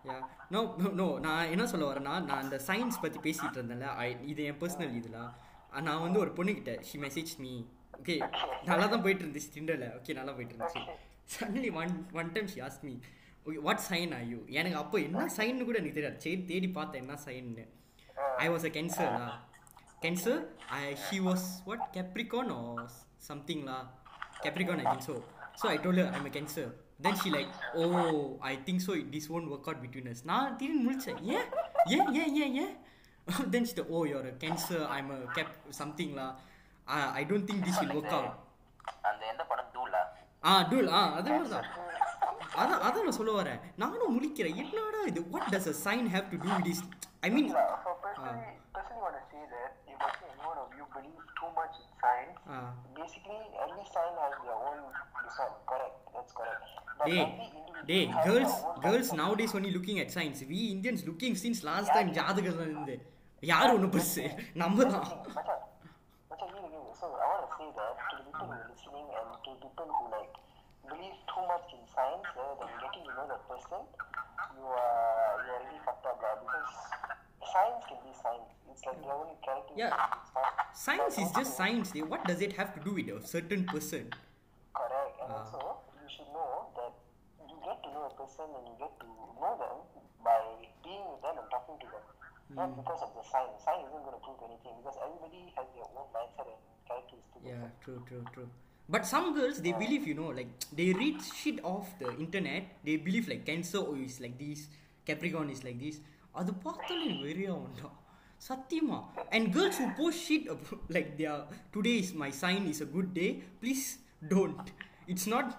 Yeah 0.09 0.17
no 0.55 0.61
no 1.01 1.07
நான் 1.25 1.51
என்ன 1.55 1.65
சொல்ல 1.73 1.87
வரேன்னா 1.91 2.15
நான் 2.29 2.43
அந்த 2.45 2.57
science 2.69 3.01
பற்றி 3.05 3.19
பேசிகிட்டு 3.27 3.59
இருந்தேன்ல. 3.61 3.89
இது 4.33 4.43
என் 4.51 4.61
personal 4.63 4.95
இதில். 5.01 5.19
நான் 5.89 6.03
வந்து 6.05 6.19
ஒரு 6.25 6.31
பொண்ணுக்கிட்ட 6.39 6.75
ஷி 6.89 6.97
மெசேஜ் 7.07 7.33
மீ 7.45 7.53
ஓகே 8.01 8.15
நல்லா 8.69 8.87
தான் 8.93 9.03
போயிட்டு 9.07 9.25
இருந்துச்சு 9.25 9.51
டிண்டரில் 9.57 9.89
ஓகே 9.99 10.17
நல்லா 10.19 10.33
போயிட்டு 10.37 10.55
இருந்துச்சு 10.57 10.83
suddenly 11.35 11.71
one 11.81 11.93
one 12.21 12.31
time 12.37 12.49
she 12.55 12.61
ask 12.69 12.87
me 12.89 12.95
okay 13.47 13.59
what 13.67 13.85
sign 13.91 14.13
are 14.19 14.27
you 14.33 14.39
எனக்கு 14.61 14.79
அப்போ 14.83 14.97
என்ன 15.09 15.27
சைன்னு 15.39 15.67
கூட 15.69 15.77
எனக்கு 15.83 15.99
தெரியாது. 15.99 16.19
சரி 16.27 16.41
தேடி 16.53 16.71
பார்த்தேன் 16.79 17.03
என்ன 17.05 17.19
சைன்னு 17.27 17.67
I 18.45 18.49
was 18.55 18.67
a 18.71 18.73
கேன்சர்லா 18.79 19.29
cancer 20.05 20.41
I 20.79 20.83
she 21.07 21.19
was 21.29 21.47
what 21.69 21.87
Capricorn 21.97 22.55
or 23.19 23.27
சம்திங்லா 23.29 23.77
Capricorn 24.45 24.81
I 24.83 24.87
think 24.91 25.07
so 25.09 25.15
so 25.61 25.67
I 25.75 25.79
told 25.85 26.01
I'm 26.17 26.27
a 26.27 26.35
cancer 26.37 26.67
then 27.05 27.15
she 27.21 27.29
like 27.31 27.51
oh 27.81 27.89
i 28.43 28.57
think 28.67 28.79
so 28.85 28.93
this 29.15 29.25
won't 29.33 29.49
work 29.53 29.67
out 29.71 29.79
between 29.85 30.07
us 30.13 30.21
நான் 30.31 30.55
திடீர்னு 30.61 30.83
முழிச்சேன் 30.87 31.21
ஏன் 31.35 31.49
ஏன் 31.97 32.09
ஏன் 32.21 32.33
ஏன் 32.45 32.55
ஏன் 32.63 32.75
then 33.53 33.65
she 33.67 33.73
said 33.73 33.91
oh 33.97 34.03
you're 34.11 34.27
a 34.33 34.37
cancer 34.45 34.81
i'm 34.97 35.09
a 35.17 35.21
cap 35.37 35.49
something 35.81 36.11
lah 36.19 36.29
I, 36.87 37.01
i 37.21 37.25
don't 37.31 37.47
think 37.51 37.61
this 37.69 37.79
will 37.83 37.95
work 37.99 38.13
out 38.19 38.31
அந்த 39.09 39.23
எந்த 39.33 39.43
படம் 39.51 39.71
தூளா 39.77 40.03
ஆ 40.43 40.53
டூல் 40.71 40.89
ஆ 40.99 41.03
அதே 41.19 41.31
மாதிரி 41.35 41.51
தான் 41.55 41.69
அதான் 42.61 42.81
அதான் 42.87 43.05
நான் 43.07 43.19
சொல்ல 43.21 43.33
வரேன் 43.41 43.61
நானும் 43.83 44.15
முழிக்கிறேன் 44.17 44.59
என்னடா 44.65 45.03
இது 45.11 45.23
what 45.35 45.51
does 45.55 45.71
a 45.75 45.77
sign 45.87 46.09
have 46.15 46.27
to 46.33 46.39
do 46.47 46.55
this 46.69 46.83
I 47.27 47.31
mean 47.37 47.51
Uh, 47.55 47.67
for 47.85 47.95
personally, 48.05 48.51
personally 48.77 49.05
want 49.07 49.17
to 49.19 49.25
say 49.33 49.45
that 49.55 49.71
if 49.93 50.01
I 50.01 50.13
say 50.21 50.29
anyone 51.98 51.98
of 51.98 51.98
you 51.98 51.98
believe 51.98 51.98
too 51.98 51.98
much 51.98 51.98
in 51.98 51.98
science, 52.02 52.40
Ah. 52.48 52.72
basically 52.96 53.42
every 53.66 53.86
sign 53.94 54.14
has 54.24 54.34
their 54.46 54.60
own 54.68 54.80
this 55.24 55.38
one. 55.40 55.56
Correct. 55.72 55.98
That's 56.14 56.34
correct. 56.40 56.66
But 56.98 57.08
the 57.08 57.18
every 57.22 57.48
individual 57.50 57.86
the 57.90 58.00
has 58.06 58.26
girls 58.26 58.56
their 58.58 58.70
own 58.72 58.82
girls 58.84 59.10
concept. 59.10 59.22
Nowadays 59.42 59.56
only 59.60 59.72
looking 59.78 60.00
at 60.04 60.14
science 60.18 60.42
we 60.52 60.60
Indians 60.76 61.04
looking 61.10 61.38
since 61.44 61.62
last 61.70 61.94
time 61.98 62.12
ஜாதகம் 62.20 62.62
இருந்து 62.68 62.96
யார் 63.52 63.74
ஒன்று 63.76 63.90
பெருசு 63.96 64.26
நம்ம 64.64 64.84
தான் 64.94 65.08
Macha, 65.38 65.56
Macha, 66.32 66.46
really, 66.54 66.70
really. 66.76 66.94
So 67.00 67.08
I 67.24 67.28
want 67.32 67.44
to 67.46 67.52
say 67.58 67.68
that 67.80 67.96
to 68.10 68.16
the 68.18 68.24
people 68.28 68.48
who 68.50 68.56
are 68.58 68.68
listening 68.74 69.08
and 69.20 69.30
to 69.46 69.52
people 69.66 69.88
who 69.96 70.04
like 70.16 70.34
believe 70.92 71.18
too 71.32 71.44
much 71.52 71.68
in 71.78 71.84
science 71.96 72.28
rather 72.40 72.56
than 72.62 72.72
getting 72.84 73.04
to 73.08 73.14
know 73.18 73.26
that 73.34 73.44
person, 73.52 73.82
you 74.58 74.68
are 74.84 75.34
you 75.46 75.52
are 75.56 75.62
really 75.66 75.82
fucked 75.88 76.08
up, 76.12 76.18
lah. 76.26 76.34
Because 76.44 76.72
science 77.54 77.84
can 77.90 78.00
be 78.08 78.14
science. 78.24 78.50
It's 78.72 78.84
like 78.88 79.00
their 79.06 79.18
own 79.22 79.32
characteristics. 79.46 80.32
Yeah. 80.36 80.37
It's 80.78 80.86
fine. 80.86 80.98
Science 81.00 81.16
But 81.16 81.24
is 81.24 81.30
just 81.32 81.38
also- 81.38 81.58
science. 81.60 81.92
They, 81.92 82.02
what 82.14 82.24
does 82.26 82.42
it 82.42 82.54
have 82.54 82.74
to 82.76 82.80
do 82.88 82.94
with 83.00 83.08
a 83.10 83.20
certain 83.28 83.64
person? 83.66 84.04
Correct. 84.74 85.16
And 85.24 85.32
Ah. 85.32 85.40
also, 85.40 85.62
you 86.02 86.10
should 86.16 86.30
know 86.38 86.50
that 86.80 86.94
you 87.50 87.58
get 87.68 87.78
to 87.86 87.90
know 87.96 88.04
a 88.12 88.14
person 88.22 88.48
and 88.58 88.64
you 88.70 88.76
get 88.84 88.94
to 89.02 89.08
know 89.42 89.54
them 89.64 89.78
by 90.30 90.40
being 90.88 91.06
with 91.12 91.22
them 91.22 91.36
and 91.42 91.48
talking 91.56 91.78
to 91.84 91.88
them. 91.94 92.04
Not 92.60 92.76
because 92.80 93.02
of 93.02 93.12
the 93.18 93.24
sign. 93.32 93.50
Sign 93.66 93.80
isn't 93.88 94.04
going 94.08 94.18
to 94.18 94.24
prove 94.26 94.42
anything 94.50 94.74
because 94.82 94.98
everybody 95.06 95.42
has 95.58 95.68
their 95.76 95.88
own 96.00 96.08
mindset 96.16 96.48
and 96.54 96.62
characteristics. 96.90 97.44
Yeah, 97.52 97.66
true, 97.84 98.00
true, 98.10 98.26
true. 98.34 98.50
But 98.90 99.06
some 99.06 99.34
girls, 99.38 99.62
they 99.66 99.72
believe, 99.84 100.06
you 100.06 100.14
know, 100.14 100.30
like 100.40 100.52
they 100.80 100.88
read 100.94 101.22
shit 101.40 101.64
off 101.64 101.88
the 102.00 102.10
internet. 102.26 102.64
They 102.84 102.98
believe 102.98 103.28
like 103.28 103.46
Cancer 103.46 103.80
oh, 103.92 103.96
is 103.96 104.20
like 104.26 104.38
this, 104.38 104.68
Capricorn 105.06 105.50
is 105.58 105.64
like 105.70 105.80
this. 105.86 105.98
அது 106.42 106.52
பார்த்தாலே 106.64 107.10
வெறி 107.26 107.44
ஆகும்டா 107.54 107.90
சத்தியமா 108.50 108.98
and 109.36 109.48
girls 109.56 109.78
who 109.82 109.88
post 110.00 110.18
shit 110.28 110.46
about, 110.54 110.80
like 110.96 111.12
their 111.20 111.38
today 111.76 111.96
is 112.04 112.10
my 112.24 112.32
sign 112.42 112.64
is 112.72 112.80
a 112.88 112.90
good 112.96 113.10
day 113.22 113.30
please 113.62 113.86
don't 114.34 114.66
it's 115.14 115.30
not 115.34 115.50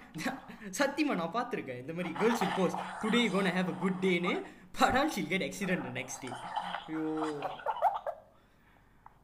சத்தியமா 0.80 1.14
நான் 1.20 1.34
பார்த்துருக்கேன் 1.38 1.80
இந்த 1.84 1.94
மாதிரி 1.98 2.12
girls 2.20 2.42
will 2.44 2.54
post 2.60 2.76
today 3.04 3.22
you 3.24 3.30
gonna 3.36 3.54
have 3.60 3.70
a 3.74 3.78
good 3.84 3.96
dayன்னு 4.06 4.34
Badal 4.78 5.10
she'll 5.14 5.30
get 5.34 5.42
accident 5.48 5.82
the 5.88 5.94
next 6.00 6.18
day 6.26 6.34
ஐயோ 6.70 7.02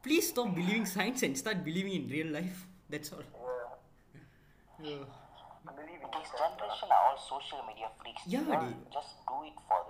please 0.05 0.27
stop 0.33 0.49
believing 0.59 0.87
science 0.87 1.23
and 1.23 1.37
start 1.37 1.59
believing 1.69 1.95
in 2.01 2.07
real 2.17 2.33
life 2.41 2.61
that's 2.95 3.13
all 3.17 3.27
Yeah. 4.83 5.01
I 5.69 5.73
believe 5.79 6.03
in 6.05 6.11
This 6.15 6.31
generation 6.39 6.89
are 6.97 7.03
all 7.09 7.19
social 7.25 7.61
media 7.67 7.89
freaks. 7.99 8.23
Yeah, 8.35 8.45
They 8.47 8.55
all 8.59 8.63
dude. 8.69 8.87
just 8.95 9.13
do 9.31 9.39
it 9.49 9.59
for 9.69 9.81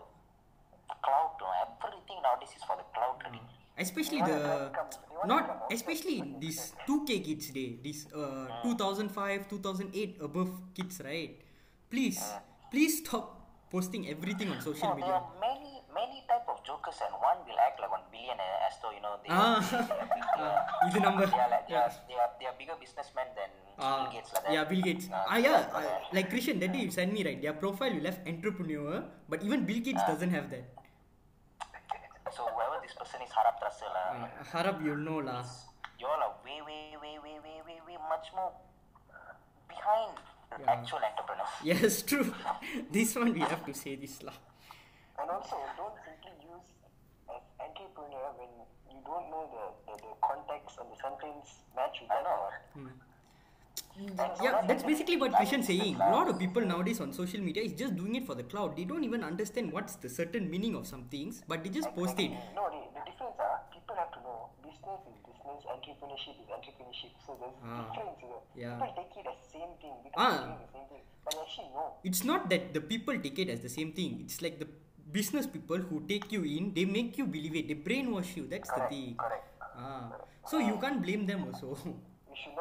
the 0.91 0.97
cloud. 1.05 1.31
you 1.39 1.51
know. 1.51 1.53
Everything 1.67 2.19
nowadays 2.25 2.55
is 2.59 2.65
for 2.71 2.77
the 2.81 2.87
cloud. 2.97 3.19
really. 3.27 3.43
especially 3.78 4.22
the 4.24 4.72
not 5.28 5.68
especially 5.72 6.24
these 6.40 6.74
2k 6.88 7.24
kids 7.24 7.52
day 7.52 7.80
these 7.84 8.08
uh, 8.16 8.48
ah. 8.48 8.64
2005 8.64 9.50
2008 9.50 10.18
above 10.22 10.52
kids 10.76 11.02
right? 11.04 11.42
Please 11.92 12.20
hmm. 12.20 12.72
please 12.72 13.04
stop 13.04 13.46
posting 13.72 14.08
everything 14.08 14.48
on 14.52 14.62
social 14.62 14.94
no, 14.94 14.96
media. 14.96 15.18
many 15.42 15.84
many 15.92 16.24
type 16.28 16.44
of 16.48 16.60
jokers 16.64 17.00
and 17.04 17.12
one 17.20 17.40
will 17.48 17.60
act 17.64 17.80
like 17.80 17.92
one 17.92 18.04
billionaire 18.12 18.60
as 18.68 18.76
though 18.84 18.92
you 18.92 19.02
know 19.04 19.16
they, 19.24 19.32
ah. 19.32 19.60
uh, 19.60 20.90
the 20.94 21.00
number. 21.00 21.26
They 21.26 21.40
are, 21.40 21.52
they, 21.52 21.74
yeah. 21.74 21.88
are, 21.88 21.94
they, 22.08 22.18
are, 22.20 22.32
they 22.40 22.46
are 22.52 22.56
bigger 22.60 22.76
businessmen 22.80 23.28
than 23.36 23.50
ah. 23.80 24.04
Bill 24.04 24.20
Gates 24.20 24.30
like 24.36 24.44
that. 24.44 24.54
yeah 24.54 24.64
Bill 24.68 24.84
Gates. 24.84 25.06
Uh, 25.12 25.32
ah 25.32 25.38
yeah 25.40 25.60
uh, 25.72 26.00
like 26.12 26.28
Krishan 26.32 26.60
that 26.64 26.72
day 26.76 26.84
you 26.88 26.92
sent 26.92 27.12
me 27.12 27.24
right 27.24 27.40
their 27.40 27.56
profile 27.56 27.92
you 27.92 28.04
left 28.04 28.24
entrepreneur 28.28 29.04
but 29.28 29.44
even 29.44 29.64
Bill 29.64 29.80
Gates 29.80 30.04
doesn't 30.08 30.32
have 30.32 30.52
that. 30.52 30.85
Person 33.06 33.22
is, 33.22 33.30
Harap 33.38 33.62
Russell, 33.62 33.94
uh, 33.94 34.26
Uh, 34.26 34.44
Harab, 34.52 34.82
you'll 34.84 34.98
know 34.98 35.20
lah. 35.22 35.46
you 36.02 36.08
all 36.10 36.18
are 36.26 36.34
way, 36.44 36.58
way, 36.66 36.98
way, 36.98 37.16
way, 37.22 37.38
way, 37.46 37.58
way, 37.62 37.78
way 37.86 37.98
much 38.10 38.34
more 38.34 38.50
behind 39.70 40.18
the 40.50 40.58
Yeah. 40.58 40.72
actual 40.74 41.02
entrepreneurs. 41.06 41.54
Yes, 41.62 42.02
true. 42.02 42.34
this 42.98 43.14
one 43.16 43.30
we 43.38 43.42
have 43.46 43.62
to 43.70 43.74
say 43.78 43.94
this 43.96 44.24
lah. 44.26 44.34
And 45.22 45.30
also, 45.30 45.54
don't 45.78 45.94
simply 46.02 46.34
use 46.50 46.66
as 47.30 47.46
entrepreneur 47.62 48.26
when 48.42 48.50
you 48.90 48.98
don't 49.06 49.30
know 49.30 49.44
the, 49.54 49.64
the, 49.86 49.96
the 50.02 50.14
context 50.26 50.74
and 50.82 50.90
the 50.90 50.98
sentence 50.98 51.62
match 51.78 52.02
with 52.02 52.10
I 52.10 52.16
that 52.16 52.24
know. 52.26 52.42
or 52.50 52.90
Yeah, 54.44 54.62
that's 54.68 54.84
basically 54.84 55.18
what 55.18 55.32
Krishan 55.34 55.64
saying. 55.64 55.96
A 55.96 56.12
lot 56.12 56.28
of 56.30 56.38
people 56.38 56.62
nowadays 56.62 57.00
on 57.00 57.14
social 57.14 57.40
media 57.40 57.64
is 57.64 57.74
just 57.74 57.96
doing 57.96 58.16
it 58.16 58.26
for 58.26 58.36
the 58.36 58.44
cloud. 58.44 58.76
They 58.76 58.84
don't 58.84 59.04
even 59.04 59.24
understand 59.24 59.72
what's 59.72 59.96
the 59.96 60.10
certain 60.10 60.50
meaning 60.50 60.76
of 60.76 60.86
some 60.86 61.06
things, 61.06 61.42
but 61.48 61.64
they 61.64 61.70
just 61.70 61.94
post 61.96 62.20
it. 62.20 62.32
No, 62.56 62.68
the, 62.74 62.82
the 63.00 63.04
difference 63.10 63.40
are 63.40 63.62
people 63.74 63.96
have 63.96 64.12
to 64.12 64.20
know 64.20 64.50
business 64.64 65.00
is 65.08 65.18
business, 65.24 65.64
entrepreneurship 65.76 66.36
is 66.44 66.50
entrepreneurship. 66.58 67.12
So 67.26 67.38
there's 67.40 67.56
Ah. 67.64 67.88
difference 67.88 68.20
here. 68.20 68.42
Yeah. 68.64 68.76
People 68.76 68.94
take 69.00 69.16
it 69.24 69.28
as 69.32 69.38
same 69.56 69.72
thing 69.82 69.96
because 70.04 70.20
Ah. 70.20 70.32
they're 70.32 70.44
doing 70.44 70.60
the 70.66 70.72
same 70.76 70.88
thing. 70.92 71.04
But 71.24 71.36
actually 71.44 71.70
no. 71.78 71.86
It's 72.04 72.24
not 72.32 72.50
that 72.50 72.74
the 72.74 72.82
people 72.82 73.18
take 73.28 73.40
it 73.40 73.50
as 73.50 73.62
the 73.62 73.74
same 73.78 73.94
thing. 73.94 74.20
It's 74.26 74.42
like 74.42 74.60
the 74.60 74.68
business 75.20 75.48
people 75.48 75.78
who 75.78 76.04
take 76.12 76.32
you 76.36 76.44
in, 76.44 76.74
they 76.74 76.84
make 76.84 77.18
you 77.18 77.26
believe 77.26 77.56
it. 77.56 77.68
They 77.72 77.76
brainwash 77.88 78.36
you. 78.36 78.46
That's 78.56 78.70
the 78.72 78.84
thing. 78.92 79.16
correct. 79.16 79.48
Ah. 79.78 80.12
So 80.52 80.60
you 80.60 80.76
can't 80.84 81.02
blame 81.02 81.26
them 81.26 81.46
also. 81.48 81.78
Should 82.36 82.52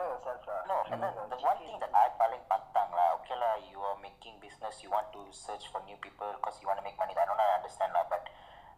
and 0.91 1.01
then 1.03 1.13
the 1.33 1.39
one 1.51 1.59
thing 1.61 1.77
that 1.83 1.93
I 1.93 2.05
paling 2.21 2.43
pantang 2.51 2.91
lah, 2.99 3.09
okay 3.19 3.37
lah, 3.43 3.55
you 3.71 3.79
are 3.81 3.99
making 4.03 4.35
business, 4.41 4.75
you 4.85 4.91
want 4.91 5.09
to 5.17 5.23
search 5.33 5.65
for 5.73 5.81
new 5.89 5.97
people 6.05 6.29
because 6.37 6.57
you 6.61 6.67
want 6.69 6.79
to 6.81 6.87
make 6.89 6.99
money. 7.03 7.15
I 7.17 7.25
don't 7.29 7.39
know, 7.41 7.49
I 7.53 7.57
understand 7.61 7.91
lah, 7.97 8.05
but 8.13 8.23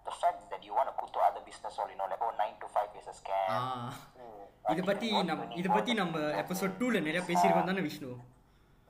the 0.09 0.15
fact 0.23 0.39
that 0.53 0.63
you 0.67 0.73
want 0.79 0.89
to 0.91 0.95
kutu 1.01 1.19
other 1.19 1.43
business 1.43 1.75
all, 1.79 1.89
you 1.91 1.99
know, 1.99 2.07
like 2.07 2.23
oh 2.23 2.33
nine 2.39 2.57
to 2.63 2.69
five 2.77 2.91
is 3.01 3.09
a 3.13 3.17
scam. 3.21 3.51
ஆ 4.69 4.73
இதை 4.75 4.83
பத்தி 4.91 5.09
நம் 5.29 5.43
இதை 5.59 5.69
பத்தி 5.75 5.93
நம்ம 5.99 6.23
episode 6.43 6.73
டூல 6.81 7.01
நிறைய 7.09 7.23
பேசியிருக்கோம் 7.29 7.71
தானே 7.73 7.85
Vishnu 7.89 8.13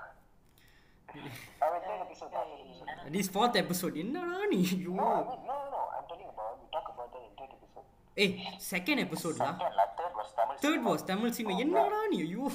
I 3.05 3.09
mean, 3.13 3.24
third 3.36 3.55
episode, 3.63 3.95
என்னடா 4.03 4.39
நீ 4.53 4.59
ஐயோ 4.76 4.93
No, 4.99 5.07
I 5.09 5.24
mean, 5.30 5.41
no, 5.49 5.55
no, 5.61 5.68
no. 5.76 5.82
I'm 5.95 6.05
telling 6.09 6.30
about, 6.34 6.53
we 6.61 6.68
talk 6.76 6.88
about 6.93 7.09
that 7.13 7.24
in 7.28 7.32
third 7.39 7.51
episode. 7.57 7.88
ஏய் 8.24 8.34
செகண்ட் 8.72 9.01
எபிசோட்லா. 9.05 9.47
தேர்ட் 10.63 10.86
வாஸ் 10.88 11.03
தமிழ் 11.09 11.34
சினிமா 11.38 11.55
என்னடா 11.63 11.99
நீ? 12.11 12.18
ஐயோ. 12.26 12.45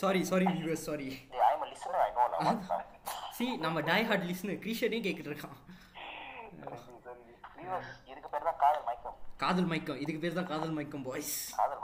Sorry 0.00 0.20
sorry 0.30 0.46
viewers 0.54 0.86
sorry? 0.88 1.08
See 3.36 3.44
நம்ம 3.64 3.78
டை 3.90 4.00
ஹார்ட் 4.08 4.26
லிஸ்னர் 4.30 4.60
கிரீஷனே 4.64 4.98
கேட்டுட்டு 5.06 5.30
இருக்கான். 5.32 5.56
இதுக்கு 8.10 8.28
பேர் 8.32 8.48
தான் 8.48 8.58
காதல் 8.64 8.84
மயக்கம். 8.88 9.16
காதல் 9.42 9.68
மயக்கம். 9.72 10.00
இதுக்கு 10.04 10.22
பேர் 10.24 10.38
தான் 10.40 10.50
காதல் 10.52 10.74
மயக்கம் 10.78 11.06
பாய்ஸ் 11.08 11.34
காதல் 11.60 11.80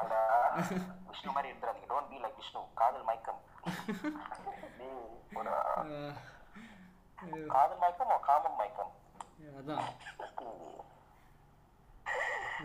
விஷ்ணு 1.10 1.30
மாதிரி 1.36 1.50
இருந்துடாதீங்க 1.52 1.88
டோன்ட் 1.92 2.10
பி 2.12 2.18
லைக் 2.24 2.38
விஷ்ணு. 2.42 2.62
காதல் 2.82 3.06
மயக்கம். 3.10 3.40
காதல் 7.56 7.80
மயக்கம் 7.84 8.12
காமம் 8.28 8.58
மயக்கம்? 8.60 8.92
அதான். 9.60 9.84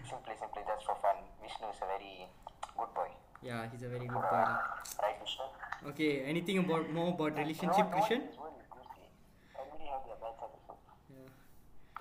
simply, 0.03 0.35
simply 0.35 0.61
just 0.67 0.83
for 0.83 0.95
fun. 0.99 1.15
Vishnu 1.39 1.71
is 1.71 1.79
a 1.79 1.87
very 1.87 2.27
good 2.75 2.91
boy. 2.91 3.07
Yeah, 3.39 3.69
he's 3.71 3.83
a 3.83 3.87
very 3.87 4.07
good 4.07 4.19
boy. 4.19 4.43
Right, 4.99 5.15
Vishnu? 5.23 5.45
Okay, 5.93 6.25
anything 6.25 6.57
about 6.59 6.91
more 6.91 7.13
about 7.13 7.37
relationship, 7.37 7.87
no, 7.87 7.95
Krishan? 7.95 8.21
Yeah. 8.27 8.51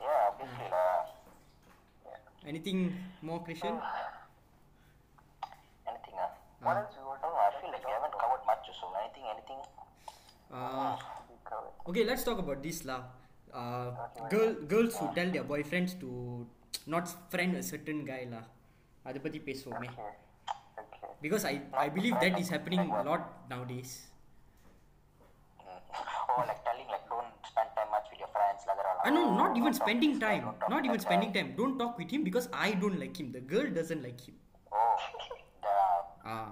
Yeah, 0.00 0.24
basically. 0.38 0.72
Uh, 0.72 1.02
yeah. 2.06 2.48
Anything 2.48 2.96
more, 3.22 3.40
Krishan? 3.46 3.78
anything? 5.90 6.16
Uh, 6.18 6.34
what 6.62 6.76
uh. 6.76 6.80
else 6.80 6.94
we 6.98 7.04
want 7.06 7.20
to 7.22 7.28
know? 7.30 7.38
I 7.38 7.50
feel 7.60 7.70
like 7.70 7.84
we 7.86 7.92
haven't 7.92 8.14
covered 8.18 8.42
much, 8.46 8.66
so 8.74 8.90
anything, 8.98 9.24
anything? 9.30 9.60
Uh, 10.50 10.96
okay, 11.88 12.04
let's 12.04 12.24
talk 12.24 12.38
about 12.38 12.62
this, 12.62 12.84
lah. 12.84 13.02
Uh, 13.54 13.94
girl, 14.30 14.54
girls 14.66 14.96
who 14.98 15.06
tell 15.14 15.30
their 15.30 15.44
boyfriends 15.44 15.94
to 16.00 16.42
not 16.93 17.05
friend 17.33 17.53
a 17.61 17.65
certain 17.71 17.99
guy 18.11 18.21
lah 18.33 18.43
அதை 19.09 19.19
பத்தி 19.25 19.41
பேசுவோமே 19.49 19.89
Okay. 19.91 20.11
Okay. 20.81 21.09
because 21.23 21.43
I 21.51 21.55
I 21.85 21.89
believe 21.95 22.15
that 22.23 22.35
is 22.41 22.49
happening 22.55 22.83
a 22.99 23.03
lot 23.07 23.21
nowadays 23.51 23.91
or 26.37 26.43
like 26.49 26.61
telling 26.67 26.87
like 26.93 27.05
don't 27.11 27.31
spend 27.51 27.69
time 27.77 27.89
much 27.95 28.07
with 28.11 28.19
your 28.23 28.31
friends 28.35 28.61
like 28.69 28.77
that 28.79 29.05
I 29.07 29.11
know 29.15 29.25
not 29.41 29.57
even 29.59 29.73
spending 29.81 30.13
time 30.25 30.45
not 30.73 30.83
even 30.89 30.99
spending 31.07 31.31
time 31.37 31.49
don't 31.59 31.75
talk 31.81 31.93
with 32.01 32.11
him 32.15 32.23
because 32.29 32.47
I 32.67 32.71
don't 32.83 32.99
like 33.03 33.15
him 33.21 33.29
the 33.37 33.43
girl 33.53 33.67
doesn't 33.79 34.03
like 34.07 34.21
him 34.27 34.35
oh 34.71 34.95
the 35.65 35.75
ah 36.35 36.49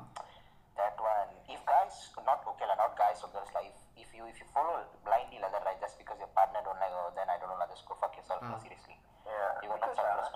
that 0.80 0.96
one 1.12 1.30
if 1.56 1.62
guys 1.74 1.96
not 2.30 2.42
okay 2.54 2.68
lah 2.72 2.78
not 2.84 2.94
guys 3.04 3.22
or 3.26 3.30
girls 3.36 3.52
like 3.58 3.70
if, 3.72 3.80
if 4.06 4.10
you 4.18 4.26
if 4.34 4.38
you 4.44 4.48
follow 4.58 4.76
blindly 5.08 5.40
like 5.46 5.54
that 5.58 5.64
right 5.70 5.80
just 5.86 5.98
because 6.04 6.20
your 6.26 6.32
partner 6.40 6.62
don't 6.68 6.82
like 6.86 6.96
oh 7.02 7.10
then 7.20 7.28
I 7.36 7.38
don't 7.42 7.52
know 7.54 7.60
like 7.64 7.72
just 7.76 7.86
go 7.92 7.96
fuck 8.04 8.16
yourself 8.20 8.42
Ah. 8.44 8.60
seriously 8.66 8.98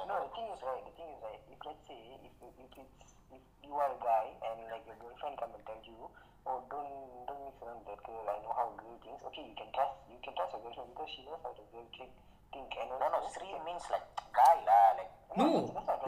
no, 0.09 0.15
the 0.23 0.29
thing 0.35 0.47
is 0.53 0.61
right. 0.61 0.83
The 0.87 0.93
thing 0.97 1.09
is 1.15 1.21
right. 1.23 1.41
If 1.53 1.59
let's 1.65 1.83
say 1.87 1.99
if 2.17 2.33
if 2.45 2.71
it's 2.77 3.13
if 3.31 3.43
you 3.65 3.73
are 3.75 3.91
a 3.91 3.99
guy 4.01 4.25
and 4.47 4.57
like 4.73 4.85
your 4.85 4.97
girlfriend 5.01 5.35
come 5.41 5.53
and 5.57 5.63
tell 5.65 5.81
you, 5.83 5.99
oh 6.47 6.57
don't 6.71 6.91
don't 7.27 7.41
mix 7.45 7.55
around 7.63 7.81
with 7.81 7.89
that 7.91 8.01
girl. 8.07 8.25
I 8.27 8.37
know 8.43 8.53
how 8.53 8.67
a 8.73 8.75
girl 8.81 8.97
thinks. 9.03 9.21
Okay, 9.29 9.43
you 9.49 9.55
can 9.55 9.69
trust 9.75 9.95
you 10.13 10.19
can 10.25 10.33
trust 10.37 10.51
your 10.55 10.61
girlfriend 10.65 10.89
because 10.93 11.09
she 11.15 11.21
knows 11.25 11.41
how 11.45 11.53
the 11.53 11.65
girl 11.73 11.87
think. 11.97 12.11
Think 12.53 12.71
and 12.81 12.89
no 12.91 12.95
no 12.99 13.07
also- 13.15 13.31
Sri 13.33 13.47
means 13.63 13.85
like 13.93 14.07
guy 14.35 14.55
lah 14.67 14.87
like 14.99 15.11
no 15.39 15.47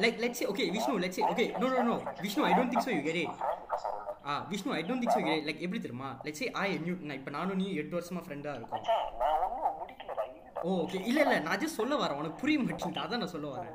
like 0.03 0.17
let's 0.19 0.37
say 0.39 0.47
okay 0.51 0.67
Vishnu 0.75 0.99
let's 1.03 1.15
say 1.15 1.23
okay 1.33 1.47
no 1.55 1.71
no 1.71 1.79
no 1.89 1.95
Vishnu 2.19 2.43
I 2.43 2.51
don't 2.57 2.67
think 2.67 2.83
so 2.83 2.91
you 2.91 2.99
get 3.01 3.15
it 3.15 3.31
friend 3.41 3.59
because 3.63 3.85
I 3.87 3.91
don't 3.95 4.03
like 4.07 4.11
ah 4.31 4.33
Vishnu 4.51 4.73
I 4.75 4.81
don't 4.89 5.01
think 5.03 5.15
so 5.15 5.21
like 5.47 5.61
எப்படி 5.65 5.79
தெரியுமா 5.85 6.09
let's 6.25 6.41
say 6.41 6.47
I 6.65 6.67
knew 6.83 6.93
நான் 7.07 7.17
இப்போ 7.19 7.31
நானும் 7.37 7.59
நீ 7.61 7.65
எட்டு 7.81 7.95
வருஷமா 7.97 8.21
ஃப்ரெண்டாக 8.25 8.57
இருக்கும் 8.59 8.83
ஓ 10.64 10.70
ஓகே 10.82 10.98
இல்லை 11.06 11.22
இல்லை 11.22 11.38
நான் 11.40 11.58
ஜஸ்ட் 11.58 11.78
சொல்ல 11.80 11.94
வரேன். 11.94 12.16
உனக்கு 12.16 12.40
புரிய 12.40 12.58
மாட்டேங்குது. 12.58 13.04
அதான் 13.06 13.22
நான் 13.22 13.34
சொல்ல 13.34 13.48
வரேன். 13.56 13.74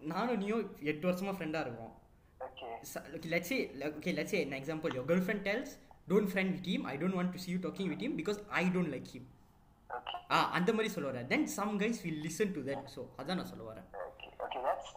நானும் 0.00 0.36
நீயும் 0.36 0.76
எட்டு 0.80 1.08
வருஷமா 1.08 1.32
ஃப்ரெண்டாக 1.36 1.64
இருக்கோம் 1.66 1.92
okay 2.40 3.28
let's 3.28 3.52
okay 3.98 4.12
let's 4.18 4.32
an 4.32 4.52
example 4.52 4.94
your 4.94 5.08
girl 5.10 5.42
tells 5.48 5.72
don't 6.08 6.30
friend 6.32 6.52
with 6.56 6.68
I 6.84 6.96
don't 6.96 7.16
want 7.18 7.48
you 7.48 7.58
talking 7.58 7.88
with 7.88 8.04
him 8.06 8.16
because 8.22 8.38
I 8.48 8.64
don't 8.66 8.92
like 8.94 9.08
him 9.14 9.26
ah 10.30 10.50
அந்த 10.50 10.72
மாதிரி 10.72 10.92
சொல்ல 10.94 11.22
then 11.34 11.46
some 11.46 11.80
guys 11.80 12.02
will 12.04 12.22
so 12.96 13.02
அதான் 13.18 13.38
நான் 13.40 13.52
சொல்ல 13.54 13.64
வரேன். 13.72 13.88
Okay, 14.46 14.60
that's 14.62 14.88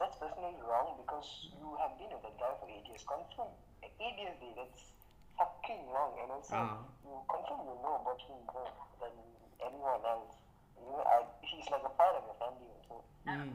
You 10.80 10.88
know, 10.92 11.04
I, 11.04 11.18
he's 11.50 11.68
like 11.74 11.86
a 11.86 11.94
part 12.00 12.14
of 12.20 12.24
your 12.30 12.38
family 12.44 12.68
also. 12.76 12.96
ம் 13.32 13.44
mm. 13.44 13.54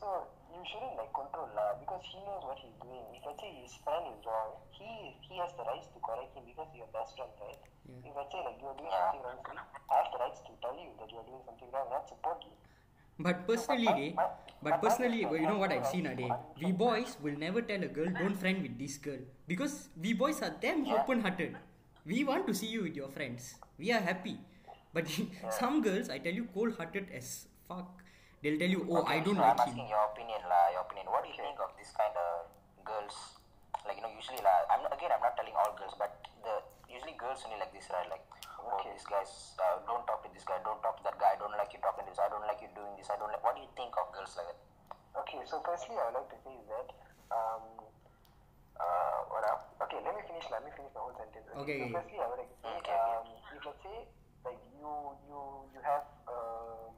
So 0.00 0.06
you 0.52 0.62
shouldn't 0.70 0.96
like 1.00 1.12
control 1.20 1.48
lah 1.58 1.68
because 1.82 2.02
he 2.12 2.18
knows 2.26 2.42
what 2.48 2.58
he's 2.62 2.76
doing. 2.84 3.04
If 3.16 3.22
let's 3.26 3.40
say 3.42 3.50
his 3.62 3.74
friend 3.84 4.04
is 4.14 4.22
wrong, 4.28 4.52
he 4.78 4.90
he 5.26 5.34
has 5.42 5.52
the 5.58 5.64
rights 5.70 5.88
to 5.94 5.98
correct 6.08 6.32
him 6.36 6.44
because 6.50 6.68
you're 6.78 6.90
best 6.98 7.12
friend, 7.18 7.32
right? 7.44 7.60
Yeah. 7.88 8.08
If 8.08 8.12
let's 8.18 8.32
say 8.34 8.42
like 8.48 8.58
you're 8.64 8.76
doing 8.80 8.94
something 9.00 9.22
wrong, 9.26 9.40
I 9.92 9.94
have 10.00 10.10
the 10.14 10.20
rights 10.24 10.40
to 10.48 10.52
tell 10.64 10.76
you 10.84 10.90
that 11.00 11.08
you're 11.14 11.26
doing 11.30 11.42
something 11.48 11.70
wrong, 11.74 11.88
not 11.96 12.04
support 12.12 12.40
you. 12.48 12.54
But 13.26 13.46
personally, 13.46 13.86
dey, 13.98 14.10
but 14.66 14.82
personally, 14.82 15.20
you 15.22 15.46
know 15.46 15.58
what 15.58 15.70
I've 15.70 15.86
seen, 15.86 16.06
a 16.12 16.14
day. 16.16 16.30
We 16.60 16.72
boys 16.72 17.16
will 17.22 17.38
never 17.38 17.62
tell 17.62 17.82
a 17.82 17.90
girl 17.98 18.10
don't 18.20 18.34
friend 18.44 18.60
with 18.66 18.74
this 18.78 18.98
girl 18.98 19.22
because 19.46 19.88
we 20.06 20.12
boys 20.24 20.42
are 20.42 20.54
damn 20.64 20.82
open-hearted. 20.96 21.54
We 22.04 22.24
want 22.24 22.46
to 22.48 22.54
see 22.54 22.66
you 22.66 22.82
with 22.82 22.96
your 22.96 23.08
friends. 23.08 23.54
We 23.78 23.92
are 23.92 24.00
happy. 24.00 24.36
But 24.94 25.10
some 25.60 25.82
girls, 25.82 26.08
I 26.08 26.18
tell 26.18 26.32
you, 26.32 26.46
cold-hearted 26.54 27.08
as 27.12 27.46
fuck. 27.68 28.00
They'll 28.42 28.58
tell 28.58 28.68
you, 28.68 28.86
oh, 28.90 29.04
I 29.04 29.20
don't 29.20 29.36
so 29.36 29.42
like 29.42 29.58
I'm 29.60 29.68
him. 29.68 29.68
asking 29.68 29.88
your 29.88 30.04
opinion 30.12 30.40
lah 30.52 30.64
your 30.72 30.82
opinion 30.84 31.08
what 31.08 31.24
do 31.24 31.32
you 31.32 31.38
think 31.40 31.56
of 31.64 31.72
this 31.80 31.90
kind 31.96 32.12
of 32.12 32.44
girls 32.84 33.16
like 33.88 33.96
you 33.96 34.04
know 34.04 34.12
usually 34.12 34.36
lah 34.44 34.68
I'm 34.68 34.84
not, 34.84 34.92
again 34.92 35.08
I'm 35.16 35.24
not 35.24 35.32
telling 35.32 35.56
all 35.56 35.72
girls 35.80 35.96
but 35.96 36.12
the 36.44 36.60
usually 36.92 37.16
girls 37.16 37.40
only 37.48 37.56
like 37.56 37.72
this 37.72 37.88
right 37.88 38.04
like 38.12 38.20
oh 38.60 38.76
this 38.84 39.08
guy's 39.08 39.56
uh, 39.56 39.80
don't 39.88 40.04
talk 40.04 40.20
to 40.22 40.30
this 40.36 40.44
guy 40.44 40.60
don't 40.60 40.76
talk 40.84 41.00
to 41.00 41.04
that 41.08 41.16
guy 41.16 41.32
I 41.32 41.38
don't 41.40 41.56
like 41.56 41.72
you 41.72 41.80
talking 41.80 42.04
to 42.04 42.12
this 42.12 42.20
I 42.20 42.28
don't 42.28 42.44
like 42.44 42.60
you 42.60 42.68
doing 42.76 42.92
this 43.00 43.08
I 43.08 43.16
don't 43.16 43.32
like 43.32 43.40
what 43.40 43.56
do 43.56 43.64
you 43.64 43.72
think 43.80 43.96
of 43.96 44.12
girls 44.12 44.36
like 44.36 44.52
that 44.52 44.60
Okay, 45.24 45.40
so 45.46 45.62
firstly, 45.64 45.94
I 45.94 46.10
would 46.10 46.18
like 46.20 46.30
to 46.34 46.38
say 46.42 46.52
is 46.58 46.66
that 46.74 46.88
um, 47.30 47.62
uh, 48.76 49.18
what 49.30 49.46
up? 49.46 49.70
Okay, 49.86 50.02
let 50.02 50.10
me 50.14 50.22
finish. 50.26 50.42
Let 50.50 50.66
me 50.66 50.70
finish 50.74 50.90
the 50.90 50.98
whole 50.98 51.14
sentence. 51.14 51.46
Okay, 51.54 51.78
So 51.78 51.86
firstly, 51.94 52.18
I 52.18 52.26
would 52.26 52.40
like 52.42 52.50
to 52.50 52.58
say, 52.58 52.74
Okay. 52.82 52.98
um, 52.98 53.26
if 53.54 53.62
let's 53.62 53.78
say 53.86 53.94
like 53.94 54.10
you 54.84 54.92
you 55.24 55.40
you 55.72 55.80
have 55.80 56.04
um, 56.28 56.92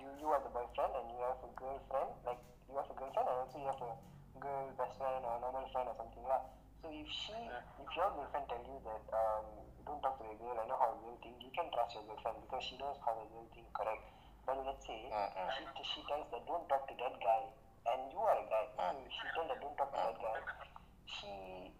you 0.00 0.08
you 0.20 0.28
are 0.28 0.42
the 0.44 0.52
boyfriend 0.52 0.92
and 1.00 1.06
you 1.08 1.18
have 1.24 1.40
a 1.40 1.50
girlfriend, 1.56 2.10
like 2.28 2.40
you 2.68 2.76
have 2.76 2.88
a 2.92 2.96
girlfriend 2.96 3.28
and 3.28 3.38
also 3.40 3.56
you 3.56 3.68
have 3.72 3.80
a 3.80 3.92
girl 4.36 4.68
best 4.76 5.00
friend 5.00 5.24
or 5.24 5.40
normal 5.40 5.64
friend 5.72 5.88
or 5.88 5.96
something 5.96 6.24
lah. 6.28 6.44
So 6.82 6.90
if 6.90 7.06
she, 7.06 7.38
if 7.78 7.88
your 7.94 8.10
girlfriend 8.10 8.50
tell 8.50 8.64
you 8.66 8.76
that 8.82 9.04
um, 9.14 9.46
don't 9.86 10.02
talk 10.02 10.18
to 10.18 10.26
the 10.26 10.34
girl, 10.34 10.58
I 10.58 10.66
know 10.66 10.74
how 10.74 10.90
a 10.92 10.98
girl 10.98 11.14
think, 11.22 11.38
you 11.38 11.52
can 11.54 11.70
trust 11.70 11.94
your 11.94 12.02
girlfriend 12.10 12.42
because 12.42 12.58
she 12.66 12.74
knows 12.74 12.98
how 13.06 13.14
a 13.14 13.22
girl 13.30 13.46
think, 13.54 13.70
correct? 13.70 14.02
But 14.42 14.58
let's 14.66 14.82
say 14.82 15.06
Mm-mm. 15.06 15.46
she, 15.54 15.62
she 15.86 16.00
tells 16.10 16.26
that 16.34 16.42
don't 16.42 16.66
talk 16.66 16.90
to 16.90 16.94
that 16.98 17.14
guy, 17.22 17.42
and 17.86 18.10
you 18.10 18.18
are 18.18 18.34
a 18.34 18.46
guy, 18.50 18.66
so 18.74 18.98
she 19.14 19.26
told 19.30 19.46
that 19.46 19.62
don't 19.62 19.78
talk 19.78 19.94
to 19.94 20.00
that 20.10 20.18
guy. 20.18 20.38
She 21.06 21.30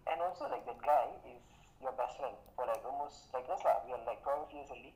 and 0.07 0.23
also 0.23 0.47
like 0.47 0.63
that 0.71 0.79
guy 0.79 1.07
is 1.27 1.43
your 1.83 1.91
best 1.99 2.15
friend 2.15 2.35
for 2.55 2.63
like 2.63 2.79
almost 2.87 3.27
like 3.35 3.43
us 3.51 3.59
lah. 3.67 3.83
We 3.83 3.91
are 3.91 4.03
like 4.07 4.23
12 4.23 4.55
years 4.55 4.71
only, 4.71 4.95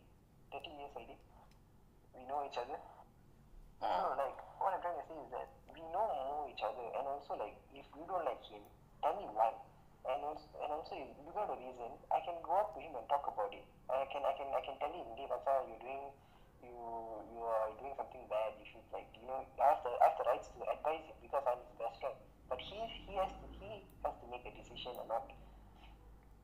13 0.51 0.79
years 0.79 0.93
only. 0.95 1.17
We 2.15 2.23
know 2.27 2.43
each 2.47 2.57
other. 2.57 2.79
So 3.77 3.87
like 4.17 4.37
what 4.57 4.73
I'm 4.73 4.81
trying 4.81 4.97
to 4.97 5.05
say 5.05 5.17
is 5.21 5.29
that 5.35 5.49
we 5.69 5.81
know 5.93 6.07
more 6.27 6.49
each 6.49 6.63
other, 6.65 6.87
and 6.97 7.05
also 7.05 7.37
like 7.37 7.53
if 7.75 7.85
you 7.93 8.03
don't 8.09 8.25
like 8.25 8.41
him, 8.49 8.63
tell 9.05 9.13
me 9.13 9.29
why. 9.29 9.53
And 10.07 10.23
also, 10.23 10.47
and 10.63 10.71
also 10.71 10.95
if 10.95 11.13
you 11.19 11.29
got 11.35 11.51
a 11.51 11.57
reason, 11.59 11.91
I 12.09 12.23
can 12.25 12.39
go 12.41 12.57
up 12.57 12.73
to 12.73 12.79
him 12.79 12.95
and 12.95 13.05
talk 13.11 13.27
about 13.27 13.53
it. 13.53 13.67
I 13.91 14.07
can 14.09 14.25
I 14.25 14.33
can 14.33 14.49
I 14.49 14.61
can 14.65 14.75
tell 14.81 14.89
him, 14.89 15.05
hey, 15.13 15.27
Macha, 15.29 15.67
you're 15.69 15.83
doing 15.83 16.09
you 16.63 16.73
you 17.29 17.39
are 17.43 17.69
doing 17.77 17.93
something 17.93 18.23
bad. 18.31 18.57
You 18.57 18.65
should 18.65 18.87
like 18.89 19.07
you 19.13 19.27
know 19.29 19.45
I 19.61 19.77
have 19.77 19.83
the 19.85 19.93
I 19.93 20.03
have 20.09 20.17
the 20.17 20.25
rights 20.25 20.47
to 20.57 20.59
advise 20.65 21.05
him 21.05 21.17
because 21.21 21.43
I'm 21.45 21.61
his 21.61 21.75
best 21.77 22.01
friend. 22.01 22.17
But 22.49 22.63
he 22.63 22.79
he 23.05 23.13
has 23.19 23.29
to 23.29 23.45
he 23.61 23.85
has 24.01 24.15
to 24.17 24.25
make 24.31 24.47
a 24.47 24.53
decision 24.57 24.97
or 24.97 25.05
not. 25.05 25.27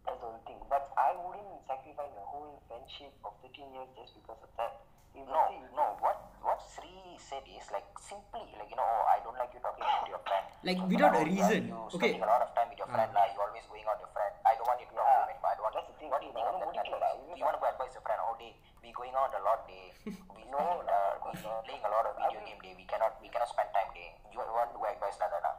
That's 0.06 0.20
the 0.20 0.28
whole 0.28 0.44
thing. 0.46 0.60
But 0.68 0.92
I 1.00 1.16
wouldn't 1.16 1.64
sacrifice 1.68 2.12
my 2.16 2.26
whole 2.28 2.60
friendship 2.68 3.14
of 3.24 3.34
13 3.42 3.72
years 3.74 3.90
just 3.96 4.12
because 4.20 4.40
of 4.44 4.52
that. 4.60 4.84
If 5.14 5.24
No, 5.30 5.42
you 5.54 5.62
no. 5.78 5.94
What 6.02 6.18
what 6.42 6.58
Sri 6.74 6.90
said 7.22 7.46
is 7.46 7.64
like 7.70 7.86
simply 8.02 8.50
like 8.58 8.68
you 8.68 8.76
know, 8.76 8.84
oh, 8.84 9.04
I 9.14 9.22
don't 9.22 9.38
like 9.38 9.54
you 9.54 9.62
talking 9.62 9.86
to 9.86 10.10
your 10.10 10.20
friend. 10.26 10.46
Like, 10.66 10.80
So, 10.82 10.90
without 10.90 11.14
a 11.16 11.24
reason. 11.24 11.70
You 11.70 11.78
Okay. 11.94 12.18
spending 12.18 12.26
a 12.26 12.32
lot 12.34 12.42
of 12.42 12.50
time 12.58 12.68
with 12.74 12.82
your 12.82 12.90
friend, 12.90 13.10
like 13.14 13.32
you 13.38 13.40
always 13.46 13.66
going 13.70 13.86
out 13.86 14.02
with 14.02 14.10
your 14.10 14.14
friend. 14.18 14.34
I 14.42 14.58
don't 14.58 14.66
want 14.68 14.80
you 14.82 14.90
to 14.90 14.96
talk 14.98 15.06
to 15.06 15.22
him 15.22 15.30
anymore. 15.30 15.50
I 15.50 15.56
don't 15.56 15.64
want. 15.70 15.74
That's 15.78 15.88
the 15.88 15.96
thing. 16.02 16.10
What 16.10 16.20
do 16.20 16.26
you 16.28 16.34
think 16.34 16.50
of 16.50 16.58
that? 16.58 16.66
Like, 16.66 16.82
advice? 16.82 17.20
you 17.30 17.36
You 17.38 17.44
want 17.46 17.56
to 17.56 17.62
go 17.62 17.68
advise 17.70 17.94
your 17.94 18.04
friend? 18.04 18.20
Oh, 18.26 18.34
day 18.42 18.52
we 18.82 18.90
going 18.92 19.14
out 19.16 19.32
a 19.38 19.42
lot 19.46 19.60
day. 19.70 19.86
We 20.34 20.42
know 20.50 20.82
uh, 20.82 21.14
we 21.30 21.32
playing 21.70 21.86
a 21.86 21.92
lot 21.94 22.04
of 22.10 22.14
video 22.18 22.42
game 22.42 22.60
day. 22.66 22.74
We 22.74 22.86
cannot 22.90 23.22
we 23.22 23.30
cannot 23.30 23.48
spend 23.54 23.70
time 23.70 23.94
day. 23.94 24.18
You 24.34 24.42
want 24.42 24.74
to 24.74 24.78
go 24.82 24.86
advice 24.90 25.18
like 25.22 25.30
that? 25.30 25.46
huh? 25.46 25.56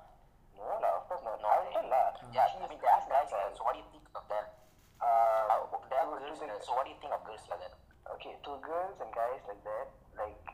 No, 0.59 0.67
lah, 0.83 0.99
of 0.99 1.07
course 1.07 1.23
not. 1.23 1.39
No, 1.39 1.47
I'll 1.47 1.63
they- 1.63 1.79
tell 1.79 1.87
lah. 1.87 2.11
Yeah, 2.35 2.51
She 2.51 2.59
I 2.59 2.67
mean, 2.67 2.75
they 2.83 2.91
ask 2.91 3.07
guys 3.07 3.31
like 3.31 3.31
like 3.31 3.31
that. 3.31 3.55
So 3.55 3.63
what 3.63 3.79
do 3.79 3.79
you 3.79 3.87
think 3.87 3.87
of 3.87 3.93
them? 3.94 3.94
Uh, 5.05 5.45
Uh, 5.53 5.69
they 5.91 6.01
girls 6.01 6.41
to 6.41 6.45
like 6.49 6.57
that. 6.57 6.65
So 6.65 6.73
what 6.73 6.89
do 6.89 6.91
you 6.97 7.01
think 7.01 7.13
of 7.13 7.21
girls 7.29 7.45
like 7.53 7.61
that? 7.61 7.75
okay, 8.15 8.37
to 8.45 8.51
girls 8.65 8.97
and 9.01 9.11
guys 9.13 9.41
like 9.49 9.61
that, 9.65 9.89
like 10.17 10.45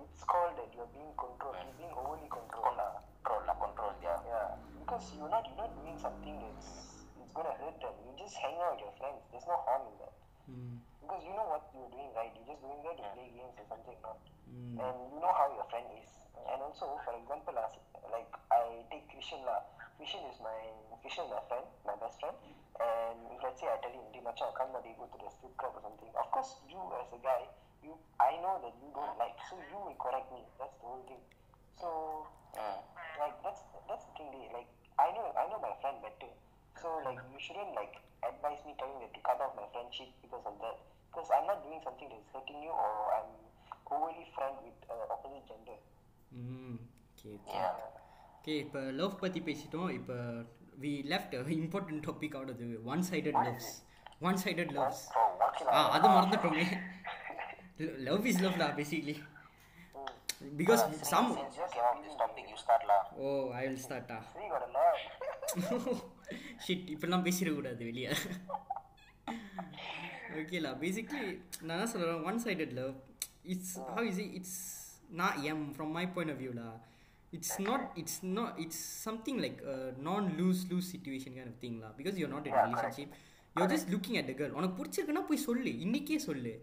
it's 0.00 0.22
called 0.24 0.56
that 0.56 0.68
you're 0.72 0.88
being 0.96 1.12
controlled. 1.16 1.56
You're 1.60 1.76
being 1.80 1.94
overly 1.96 2.28
controlled 2.28 2.76
lah. 2.76 3.00
Control, 3.20 3.44
lah, 3.48 3.56
control, 3.60 3.92
yeah. 4.00 4.18
Yeah, 4.24 4.48
because 4.80 5.04
you're 5.16 5.28
not 5.28 5.44
you're 5.44 5.60
not 5.60 5.72
doing 5.76 5.98
something 6.00 6.36
that's 6.40 7.04
it's 7.20 7.32
gonna 7.36 7.52
hurt 7.60 7.76
them. 7.80 7.94
You 8.04 8.12
just 8.16 8.36
hang 8.40 8.56
out 8.64 8.76
with 8.76 8.88
your 8.88 8.94
friends. 8.96 9.20
There's 9.28 9.48
no 9.48 9.60
harm 9.68 9.88
in 9.92 9.96
that. 10.00 10.14
Because 11.04 11.22
you 11.26 11.34
know 11.36 11.46
what 11.50 11.68
you're 11.74 11.90
doing 11.92 12.10
right. 12.16 12.32
You're 12.32 12.48
just 12.54 12.62
going 12.64 12.80
there 12.80 12.96
to 12.96 13.04
play 13.12 13.28
games 13.34 13.56
or 13.60 13.66
something, 13.68 13.98
not. 14.00 14.20
And 14.80 14.96
you 15.12 15.18
know 15.20 15.34
how 15.36 15.52
your 15.52 15.66
friend 15.68 15.86
is. 16.00 16.10
And 16.48 16.62
also, 16.62 16.96
for 17.02 17.12
example, 17.18 17.54
like 18.10 18.30
I 18.48 18.80
take 18.88 19.10
Krishan 19.10 19.42
lah. 19.42 19.62
Vishen 19.96 20.22
is 20.28 20.38
my 20.44 20.56
Vishen 21.00 21.24
is 21.24 21.32
my 21.32 21.42
friend, 21.48 21.66
my 21.88 21.96
best 21.96 22.20
friend. 22.20 22.36
And 22.76 23.18
if 23.32 23.40
let's 23.40 23.60
say 23.60 23.68
I 23.72 23.80
tell 23.80 23.92
him, 23.92 24.04
Macha, 24.26 24.50
come 24.58 24.74
now 24.74 24.82
they 24.82 24.92
go 24.98 25.06
to 25.06 25.18
the 25.22 25.30
strip 25.30 25.54
club 25.56 25.78
or 25.78 25.82
something. 25.86 26.10
Of 26.18 26.28
course, 26.34 26.58
you 26.66 26.76
as 26.98 27.08
a 27.14 27.20
guy, 27.22 27.46
you 27.80 27.94
I 28.18 28.36
know 28.42 28.58
that 28.58 28.74
you 28.82 28.90
don't 28.90 29.14
like, 29.16 29.38
so 29.48 29.54
you 29.70 29.78
will 29.78 29.94
correct 30.02 30.28
me. 30.34 30.42
That's 30.58 30.74
the 30.82 30.84
whole 30.84 31.06
thing. 31.06 31.22
So 31.78 32.26
ah. 32.58 32.82
like 33.22 33.38
that's 33.46 33.62
that's 33.86 34.04
the 34.10 34.12
thing. 34.18 34.50
Like 34.50 34.68
I 34.98 35.14
know 35.14 35.30
I 35.38 35.46
know 35.48 35.62
my 35.62 35.72
friend 35.78 36.02
better. 36.02 36.32
So 36.82 37.00
like 37.06 37.22
you 37.30 37.38
shouldn't 37.40 37.72
like 37.78 38.02
advise 38.26 38.60
me 38.66 38.74
telling 38.76 38.98
me 39.00 39.08
to 39.08 39.20
cut 39.22 39.40
off 39.40 39.54
my 39.54 39.70
friendship 39.72 40.10
because 40.20 40.44
of 40.44 40.58
that. 40.58 40.76
Because 41.08 41.30
I'm 41.32 41.46
not 41.48 41.64
doing 41.64 41.80
something 41.80 42.10
that's 42.12 42.28
hurting 42.34 42.60
you 42.60 42.74
or 42.74 43.16
I'm 43.16 43.30
overly 43.88 44.26
friend 44.34 44.58
with 44.60 44.76
uh, 44.90 45.14
opposite 45.14 45.46
gender. 45.48 45.78
Mm. 46.34 46.82
Okay. 47.16 47.40
okay. 47.40 47.56
Yeah. 47.56 47.72
Okay 48.46 48.56
இப்போ 48.64 48.80
love 48.98 49.14
பற்றி 49.20 49.40
பேசிட்டோம். 49.46 49.88
இப்போ 49.98 50.16
we 50.82 50.90
left 51.12 51.32
important 51.54 52.02
topic 52.06 52.34
அது 52.40 52.66
one 52.92 53.02
sided 53.08 53.38
loves 53.46 53.70
one 54.28 54.38
sided 54.42 54.72
loves? 54.76 55.00
ஆ 55.72 55.80
அது 55.94 56.06
மறந்துட்டோமே. 56.16 56.66
Love 58.08 58.28
is 58.30 58.40
love 58.44 58.60
தான் 58.62 58.76
basically 58.78 59.16
because 60.60 60.84
some. 61.12 61.32
Oh 63.24 63.34
I 63.60 63.64
will 63.66 63.82
ஸ்டார்ட்டா. 63.86 64.20
Shit 66.66 66.88
இப்படிலாம் 66.94 67.26
பேசிடக்கூடாது 67.28 67.82
வெளியே. 67.90 68.10
ஓகேலா 70.40 70.74
பேசிக்லி 70.86 71.24
நான் 71.66 71.78
என்ன 71.78 71.92
சொல்கிறேன் 71.94 72.26
one 72.30 72.44
sided 72.48 72.76
love 72.82 72.96
it's 73.54 73.78
how 73.96 74.08
is 74.12 74.26
it's 74.40 74.58
நான் 75.22 75.38
am 75.52 75.70
from 75.76 75.96
my 76.00 76.06
point 76.16 76.34
of 76.34 76.44
வியூலா 76.44 76.68
it's 77.33 77.57
not 77.67 77.85
it's 78.01 78.19
not 78.37 78.57
it's 78.63 78.83
something 79.05 79.39
like 79.45 79.59
நான் 80.07 80.27
loose 80.39 80.61
loose 80.71 80.89
situation 80.93 81.35
kind 81.37 81.49
of 81.51 81.57
thing 81.63 81.75
law 81.83 81.89
because 81.99 82.17
you're 82.21 82.33
not 82.33 82.49
in 82.49 82.57
relationship 82.65 83.13
you are 83.55 83.71
just 83.73 83.89
looking 83.93 84.17
at 84.21 84.29
the 84.31 84.35
girl 84.39 84.55
உனக்கு 84.59 84.77
பிடிச்சிருக்குன்னா 84.79 85.23
போய் 85.29 85.45
சொல்லு 85.47 85.73
இன்னைக்கே 85.85 86.19
சொல்லு 86.27 86.53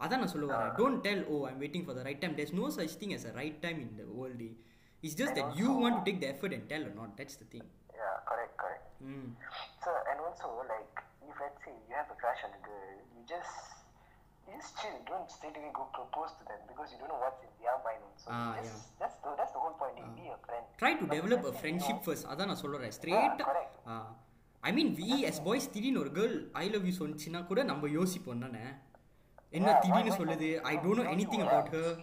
அதான் 0.00 0.20
நான் 0.22 0.32
சொல்ல 0.34 0.48
வரேன் 0.52 0.74
don't 0.80 1.00
tell 1.06 1.24
O 1.32 1.38
I'm 1.50 1.60
waiting 1.64 1.86
for 1.86 1.98
the 1.98 2.04
right 2.08 2.22
time 2.24 2.36
there's 2.38 2.54
no 2.60 2.66
such 2.76 2.96
thing 3.00 3.14
as 3.16 3.24
a 3.30 3.34
right 3.40 3.58
time 3.64 3.80
in 3.84 3.94
the 4.00 4.06
world 4.12 4.48
it's 5.02 5.18
just 5.20 5.36
that 5.38 5.52
you 5.62 5.70
want 5.80 5.98
to 5.98 6.04
take 6.08 6.20
the 6.24 6.28
effort 6.34 6.56
and 6.58 6.68
tell 6.72 6.86
not 7.00 7.14
that's 7.20 7.40
the 7.42 7.46
thing 7.54 7.68
Yeah, 7.98 8.16
correct, 8.26 8.52
correct. 8.56 8.84
ம் 9.08 9.30
So 9.84 9.90
and 10.10 10.18
also 10.26 10.48
like 10.68 10.96
if 11.28 11.36
let's 11.42 11.62
say 11.64 11.72
you 11.80 11.94
have 11.94 12.10
a 12.10 12.18
crush 12.20 12.42
on 12.46 12.52
a 12.52 12.62
girl, 12.66 12.84
you 13.14 13.22
just 13.28 13.56
It's 14.47 14.71
chill. 14.73 14.97
Don't 15.05 15.29
straightaway 15.29 15.71
go 15.73 15.83
propose 15.91 16.31
to 16.33 16.43
them 16.45 16.59
because 16.67 16.91
you 16.91 16.97
don't 16.99 17.09
know 17.09 17.19
what's 17.19 17.41
in 17.41 17.51
their 17.59 17.77
mind. 17.79 18.03
So 18.17 18.27
ah, 18.29 18.53
that's, 18.55 18.67
yeah. 18.67 18.99
that's, 18.99 19.17
the, 19.17 19.29
that's 19.37 19.51
the 19.51 19.59
whole 19.59 19.73
point. 19.73 19.95
Ah. 19.97 20.09
Be 20.15 20.27
a 20.27 20.37
friend. 20.45 20.65
Try 20.77 20.93
to 20.95 21.05
but 21.05 21.15
develop 21.15 21.45
a 21.45 21.53
friendship 21.53 21.89
you 21.89 21.95
know, 21.95 22.07
first. 22.07 22.25
அதான் 22.31 22.49
நான் 22.51 22.61
சொல்றேன் 22.63 22.95
straight 22.97 23.43
I 24.63 24.71
mean 24.77 24.91
we 24.99 25.09
as 25.29 25.41
boys 25.47 25.69
திடீர்னு 25.75 26.01
ஒரு 26.03 26.11
girl 26.17 26.35
I 26.61 26.65
love 26.73 26.85
you 26.89 26.93
சொன்னிச்சுன்னா 26.99 27.41
கூட 27.49 27.63
நம்ம 27.71 27.89
யோசிப்போம் 27.99 28.43
தானே 28.45 28.65
என்ன 29.57 29.69
திடீர்னு 29.85 30.13
சொல்லுது 30.19 30.49
I 30.71 30.75
don't 30.83 31.01
know 31.01 31.05
any 31.15 31.25
thing 31.31 31.43
about 31.47 31.71
her 31.75 31.97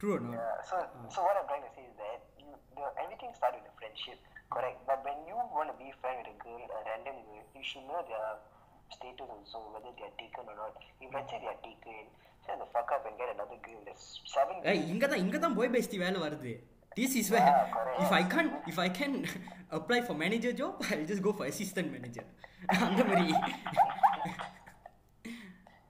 true 0.00 0.14
no 0.26 0.32
so 0.70 0.76
so 1.16 1.20
what 1.26 1.38
I'm 1.40 1.48
trying 1.50 1.66
to 1.66 1.72
say 1.76 1.84
is 1.88 1.96
that 2.02 2.24
you 2.44 2.84
everything 3.04 3.34
start 3.38 3.56
with 3.58 3.70
friendship 3.78 4.22
correct 4.56 4.82
but 4.90 5.04
when 5.08 5.22
you 5.30 5.36
want 5.56 5.72
to 5.72 5.76
be 5.82 5.90
friend 5.98 6.20
with 6.22 6.32
a 6.34 6.36
girl 6.46 6.66
random 6.90 7.20
girl 7.28 7.52
you 7.58 7.64
should 7.72 7.88
know 7.92 8.00
their 8.12 8.36
girl, 8.85 9.05
you 9.05 9.13
should 9.13 9.19
know 9.19 9.29
their 9.29 9.29
status 9.29 9.29
also, 9.35 9.59
whether 9.73 9.93
they 9.97 10.05
are 10.05 10.17
taken 10.17 10.43
or 10.45 10.57
not. 10.57 10.75
If 11.01 11.13
let's 11.13 11.31
say 11.31 11.39
they 11.39 11.47
are 11.47 11.61
taken, 11.61 12.03
shut 12.45 12.59
the 12.59 12.67
fuck 12.73 12.91
up 12.91 13.05
and 13.05 13.17
get 13.17 13.29
another 13.35 13.59
girl. 13.65 13.81
There's 13.87 14.05
seven. 14.35 14.55
ஏய் 14.71 14.83
இங்கே 14.93 15.07
தான் 15.07 15.23
இங்கே 15.25 15.39
தான் 15.45 15.55
boy 15.59 15.71
bestie 15.75 15.99
வேலை 16.03 16.19
வருது 16.25 16.53
this 16.97 17.15
is 17.21 17.31
way 17.33 17.41
Yeah, 17.41 17.59
correct. 17.75 17.99
If 18.03 18.15
I 18.19 18.23
can 18.33 18.51
if 18.71 18.81
I 18.85 18.89
can 18.99 19.17
apply 19.79 19.99
for 20.07 20.19
manager 20.23 20.55
job 20.61 20.79
I 20.97 21.01
just 21.11 21.25
go 21.27 21.33
for 21.39 21.49
assistant 21.53 21.91
manager 21.95 22.29
அந்த 22.87 23.01
மாதிரி 23.11 23.27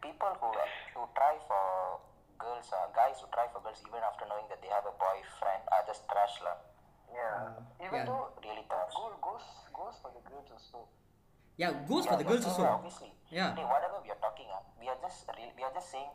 People 0.04 0.34
who 0.42 0.50
who 0.94 1.04
try 1.18 1.36
for 1.48 1.64
girls, 2.40 2.70
uh, 2.72 2.88
guys 2.94 3.18
who 3.22 3.28
try 3.30 3.46
for 3.54 3.62
girls 3.62 3.82
even 3.88 4.02
after 4.10 4.26
knowing 4.26 4.48
that 4.50 4.62
they 4.62 4.70
have 4.70 4.86
a 4.86 4.96
boyfriend 5.04 5.64
are 5.76 5.84
just 5.90 6.04
trash 6.12 6.36
lah. 6.46 6.56
Yeah. 7.10 7.38
Even 7.80 8.00
yeah. 8.00 8.06
though 8.06 8.24
Really 8.40 8.64
the 8.64 8.70
trash. 8.72 8.94
goal 8.94 9.14
goes 9.22 9.48
goes 9.74 9.96
for 10.04 10.12
the 10.12 10.24
girls 10.30 10.50
also. 10.50 10.82
Yeah, 11.57 11.73
goes 11.89 12.05
yeah, 12.05 12.11
for 12.13 12.17
the 12.19 12.25
girls 12.25 12.45
also. 12.45 12.65
Obviously. 12.65 13.13
Yeah. 13.33 13.57
Hey, 13.57 13.65
whatever 13.65 13.99
we 14.05 14.11
are 14.11 14.21
talking, 14.21 14.47
uh, 14.53 14.61
we 14.81 14.89
are 14.89 14.99
just 15.01 15.25
we 15.57 15.63
are 15.65 15.73
just 15.73 15.91
saying 15.91 16.09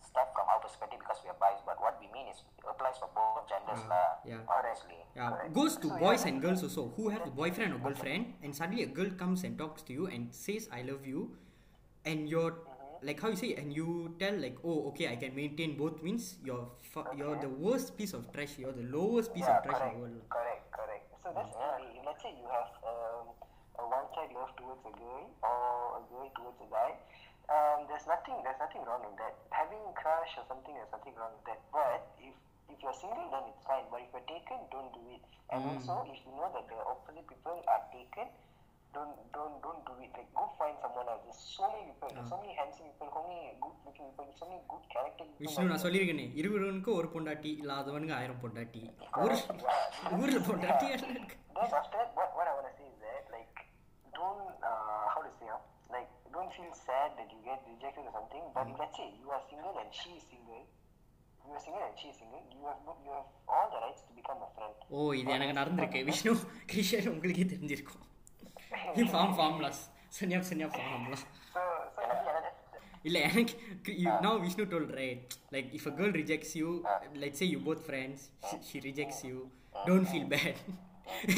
stuff 0.00 0.32
from 0.32 0.48
our 0.48 0.60
perspective 0.60 0.98
because 0.98 1.20
we 1.22 1.28
are 1.28 1.36
biased. 1.38 1.64
But 1.68 1.76
what 1.80 2.00
we 2.00 2.08
mean 2.16 2.32
is 2.32 2.40
applies 2.64 2.96
for 2.96 3.12
both 3.12 3.44
genders, 3.44 3.84
mm, 3.84 3.92
uh, 3.92 4.00
la, 4.00 4.04
Yeah. 4.24 4.42
Honestly. 4.48 5.00
Yeah. 5.14 5.30
Correct. 5.30 5.52
Goes 5.52 5.76
to 5.84 5.88
so, 5.88 5.98
boys 5.98 6.24
yeah. 6.24 6.28
and 6.32 6.42
girls 6.42 6.62
also 6.62 6.92
who 6.96 7.10
have 7.10 7.26
a 7.26 7.30
boyfriend 7.30 7.74
or 7.74 7.78
girlfriend, 7.78 8.34
and 8.42 8.56
suddenly 8.56 8.82
a 8.82 8.90
girl 8.90 9.10
comes 9.10 9.44
and 9.44 9.58
talks 9.58 9.82
to 9.82 9.92
you 9.92 10.06
and 10.08 10.32
says, 10.32 10.68
"I 10.72 10.82
love 10.82 11.04
you," 11.06 11.36
and 12.04 12.28
you're. 12.28 12.56
Mm-hmm. 12.56 12.72
Like 13.06 13.20
how 13.20 13.28
you 13.28 13.36
say, 13.36 13.52
and 13.60 13.76
you 13.76 14.16
tell 14.18 14.34
like, 14.40 14.56
oh, 14.64 14.88
okay, 14.88 15.12
I 15.12 15.16
can 15.16 15.36
maintain 15.36 15.76
both. 15.76 16.02
Means 16.02 16.40
you're 16.42 16.64
fu- 16.80 17.04
okay. 17.04 17.18
you're 17.18 17.36
the 17.36 17.50
worst 17.50 17.92
piece 17.94 18.14
of 18.16 18.24
trash. 18.32 18.56
You're 18.56 18.72
the 18.72 18.88
lowest 18.88 19.34
piece 19.34 19.44
yeah, 19.44 19.58
of 19.58 19.64
trash 19.64 19.76
correct, 19.76 19.94
in 19.94 20.00
the 20.00 20.16
world. 20.16 20.22
Correct, 20.32 20.64
correct. 20.72 21.04
So 21.22 21.28
that's 21.36 21.52
mm. 21.52 21.60
yeah. 21.60 22.08
let's 22.08 22.22
say 22.24 22.32
you 22.40 22.48
have 22.48 22.72
towards 24.65 24.83
a 24.85 24.93
girl 24.97 25.25
or 25.41 25.59
a 25.99 26.01
girl 26.09 26.27
towards 26.37 26.59
a 26.65 26.69
guy, 26.69 26.91
um, 27.49 27.79
there's 27.89 28.07
nothing 28.07 28.37
there's 28.45 28.61
nothing 28.65 28.81
wrong 28.87 29.03
in 29.09 29.13
that. 29.21 29.35
Having 29.51 29.81
a 29.91 29.93
crush 29.93 30.33
or 30.39 30.45
something, 30.47 30.73
there's 30.73 30.93
nothing 30.97 31.13
wrong 31.19 31.33
with 31.37 31.45
that. 31.45 31.61
But 31.71 32.01
if 32.19 32.33
if 32.73 32.77
you're 32.81 32.95
single, 32.95 33.27
then 33.33 33.43
it's 33.51 33.65
fine. 33.67 33.85
But 33.91 34.01
if 34.05 34.09
you're 34.15 34.29
taken, 34.35 34.57
don't 34.71 34.91
do 34.93 35.03
it. 35.15 35.21
And 35.51 35.59
also, 35.69 36.07
if 36.07 36.19
you 36.25 36.33
know 36.39 36.49
that 36.55 36.65
the 36.71 36.79
opposite 36.93 37.27
people 37.27 37.57
are 37.67 37.83
taken, 37.91 38.27
don't 38.95 39.15
don't 39.35 39.55
don't 39.65 39.83
do 39.89 39.95
it. 39.99 40.11
Like 40.15 40.31
go 40.39 40.47
find 40.59 40.75
someone 40.83 41.07
else. 41.11 41.23
There's 41.27 41.43
so 41.59 41.67
many 41.73 41.83
people. 41.91 42.09
There's 42.15 42.31
so 42.31 42.39
many 42.39 42.55
handsome 42.59 42.87
people. 42.87 43.11
So 43.11 43.21
many 43.27 43.55
good-looking 43.65 44.07
people. 44.15 44.31
So 44.39 44.45
many 44.51 44.61
good 44.71 44.85
character 44.93 45.23
people. 45.27 45.43
Vishnu 45.45 45.71
நான் 45.73 45.83
சொல்லியிருக்கேனே 45.85 46.27
இருவருவனுக்கு 46.41 46.91
ஒரு 46.99 47.09
பொண்டாட்டி 47.15 47.51
இல்லாதவனுக்கு 47.61 48.17
ஆயிரம் 48.21 48.41
பொண்டாட்டி 48.45 48.83
ஊர் 49.23 49.37
ஊர்ல 50.21 50.41
பொண்டாட்டி 50.49 50.87
Rejected 57.76 58.04
or 58.08 58.12
something. 58.18 58.44
But 58.56 58.66
if, 58.72 58.78
let's 58.78 58.96
say 58.96 59.06
you 59.20 59.28
are 59.30 59.42
single 59.50 59.74
and 59.82 59.88
she 60.00 60.10
is 60.18 60.24
single, 60.32 60.62
you 61.44 61.52
are 61.56 61.62
single 61.66 61.82
and 61.88 61.96
she 62.00 62.08
is 62.08 62.16
single, 62.20 62.42
you 62.56 62.64
have 62.70 62.80
no- 62.86 62.98
you 63.06 63.12
have 63.12 63.28
all 63.48 63.68
the 63.74 63.80
rights 63.86 64.02
to 64.08 64.12
become 64.20 64.40
a 64.48 64.50
friend. 64.56 64.74
ஓ 64.94 65.12
இது 65.20 65.32
எனக்கு 65.36 65.58
நடந்திருக்கு 65.60 66.00
விஷ்ணு 66.10 66.32
கிருஷ்ணன் 66.72 67.12
உங்களுக்கே 67.14 67.46
தெரிஞ்சிருக்கும் 67.52 68.02
form 69.14 69.36
ஃபார்ம்லாஸ் 69.38 69.82
Sanya 70.18 70.40
Sanya 70.50 70.68
so 71.54 71.62
இல்ல 73.08 73.18
எனக்கு 73.28 73.54
Vishnu 74.44 74.64
told 74.72 74.88
right 75.00 75.34
like 75.54 75.68
if 75.78 75.84
a 75.86 75.92
girl 75.98 76.12
rejects 76.20 76.50
you 76.60 76.70
let's 77.22 77.38
say 77.40 77.46
you 77.52 77.60
both 77.68 77.82
friends 77.90 78.20
she, 78.48 78.56
she 78.68 78.78
rejects 78.88 79.20
you 79.30 79.38
don't 79.88 80.08
feel 80.10 80.28
bad 80.32 80.60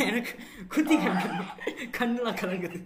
எனக்கு 0.05 0.33
குத்தி 0.75 0.97
கலங்குது 1.05 1.45
கண்ணெலாம் 1.99 2.39
கலங்குது 2.43 2.79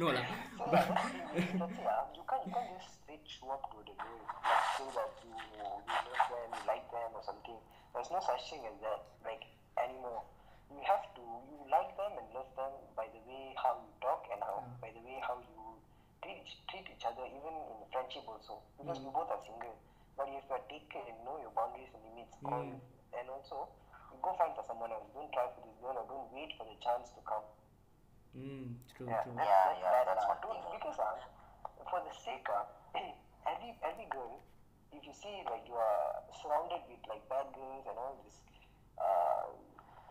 நோலா 0.00 0.22
So 0.60 0.68
yeah, 0.68 0.84
let's 0.92 1.08
say, 1.08 1.56
let's 1.56 1.72
say 1.72 1.86
uh, 1.88 2.04
you 2.12 2.24
can't 2.28 2.44
you 2.44 2.52
can't 2.52 2.68
just 2.76 3.00
straight 3.00 3.24
show 3.24 3.48
up 3.48 3.64
to 3.72 3.80
the 3.80 3.96
girl 3.96 4.20
like 4.44 4.66
say 4.76 4.88
that 4.92 5.12
you 5.24 5.32
you 5.32 5.72
love 5.88 6.28
them, 6.28 6.48
you 6.52 6.62
like 6.68 6.84
them 6.92 7.10
or 7.16 7.22
something. 7.24 7.56
There's 7.96 8.12
no 8.12 8.20
such 8.20 8.44
thing 8.52 8.60
as 8.68 8.76
that 8.84 9.00
like 9.24 9.48
anymore. 9.80 10.20
You 10.68 10.84
have 10.84 11.08
to 11.16 11.24
you 11.48 11.64
like 11.72 11.96
them 11.96 12.12
and 12.20 12.28
love 12.36 12.52
them 12.60 12.72
by 12.92 13.08
the 13.08 13.24
way 13.24 13.56
how 13.56 13.80
you 13.80 13.88
talk 14.04 14.28
and 14.28 14.40
how 14.44 14.60
by 14.84 14.92
the 14.92 15.00
way 15.00 15.16
how 15.24 15.40
you 15.40 15.80
treat 16.20 16.44
treat 16.68 16.84
each 16.92 17.08
other 17.08 17.24
even 17.24 17.54
in 17.56 17.80
friendship 17.88 18.28
also 18.28 18.60
because 18.76 19.00
you 19.00 19.08
both 19.08 19.32
are 19.32 19.40
single. 19.40 19.80
But 20.20 20.28
if 20.28 20.44
you 20.44 20.54
are 20.60 20.66
taken 20.68 21.00
and 21.08 21.16
know 21.24 21.40
your 21.40 21.56
boundaries 21.56 21.88
and 21.96 22.04
limits, 22.12 22.36
you, 22.44 22.76
and 23.16 23.26
also 23.32 23.64
go 24.20 24.36
find 24.36 24.52
for 24.52 24.64
someone 24.68 24.92
else. 24.92 25.08
Don't 25.16 25.32
try 25.32 25.48
for 25.56 25.64
this 25.64 25.80
girl 25.80 25.96
or 25.96 26.04
don't 26.04 26.28
wait 26.36 26.52
for 26.60 26.68
the 26.68 26.76
chance 26.84 27.08
to 27.16 27.24
come. 27.24 27.40
Mm, 28.36 28.78
true, 28.94 29.10
yeah, 29.10 29.22
true. 29.26 29.34
Yeah, 29.34 29.74
yeah 29.82 29.90
that's, 30.06 30.22
that's 30.22 30.26
what 30.30 30.38
dude, 30.38 30.62
because 30.70 30.98
um, 31.02 31.18
for 31.90 31.98
the 32.06 32.14
sake 32.14 32.46
of 32.46 32.66
every 33.42 33.74
every 33.82 34.06
girl, 34.06 34.38
if 34.94 35.02
you 35.02 35.10
see 35.10 35.42
like 35.50 35.66
you 35.66 35.74
are 35.74 36.22
surrounded 36.38 36.78
with 36.86 37.02
like 37.10 37.26
bad 37.26 37.50
girls 37.50 37.82
and 37.90 37.96
all 37.98 38.14
this, 38.22 38.38
uh, 39.02 39.50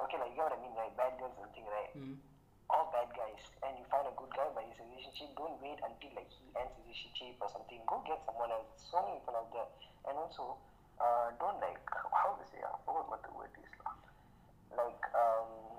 okay, 0.04 0.20
like 0.20 0.36
you 0.36 0.40
know 0.44 0.52
what 0.52 0.60
I 0.60 0.60
mean, 0.60 0.76
like 0.76 0.92
bad 1.00 1.16
girls 1.16 1.40
and 1.40 1.48
thing, 1.56 1.64
right? 1.72 1.96
Mm. 1.96 2.20
All 2.70 2.92
bad 2.92 3.10
guys, 3.16 3.42
and 3.66 3.80
you 3.80 3.86
find 3.88 4.06
a 4.06 4.14
good 4.20 4.30
guy 4.36 4.46
by 4.52 4.68
his 4.68 4.78
relationship. 4.84 5.32
Don't 5.40 5.56
wait 5.64 5.80
until 5.80 6.12
like 6.14 6.30
he 6.30 6.52
ends 6.60 6.76
his 6.76 6.86
relationship 6.92 7.40
or 7.40 7.50
something. 7.50 7.80
Go 7.88 8.04
get 8.04 8.20
someone 8.28 8.52
else. 8.52 8.68
So 8.84 9.00
many 9.00 9.24
people 9.24 9.40
out 9.40 9.50
there, 9.56 9.70
and 10.12 10.20
also, 10.20 10.60
uh, 11.00 11.32
don't 11.40 11.58
like 11.64 11.82
how 12.12 12.36
to 12.36 12.44
say. 12.52 12.60
I 12.62 12.76
forgot 12.84 13.08
what 13.10 13.24
the 13.24 13.32
word 13.32 13.56
is. 13.58 13.72
Like 14.76 15.02
um 15.16 15.79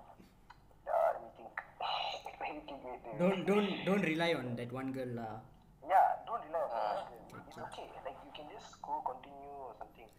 Very 2.49 2.61
creative. 2.67 3.17
Don't 3.19 3.43
don't 3.49 3.73
don't 3.87 4.05
rely 4.11 4.29
on 4.39 4.49
that 4.61 4.73
one 4.79 4.89
girl 4.97 5.13
law 5.19 5.27
Yeah, 5.83 6.05
don't 6.27 6.43
rely 6.45 6.61
on 6.65 6.71
that. 6.75 7.01
It's 7.39 7.57
okay. 7.65 7.83
Like 8.05 8.19
you 8.25 8.31
can 8.37 8.47
just 8.53 8.69
go 8.87 8.95
continue 9.09 9.51
or 9.65 9.73
something. 9.81 10.09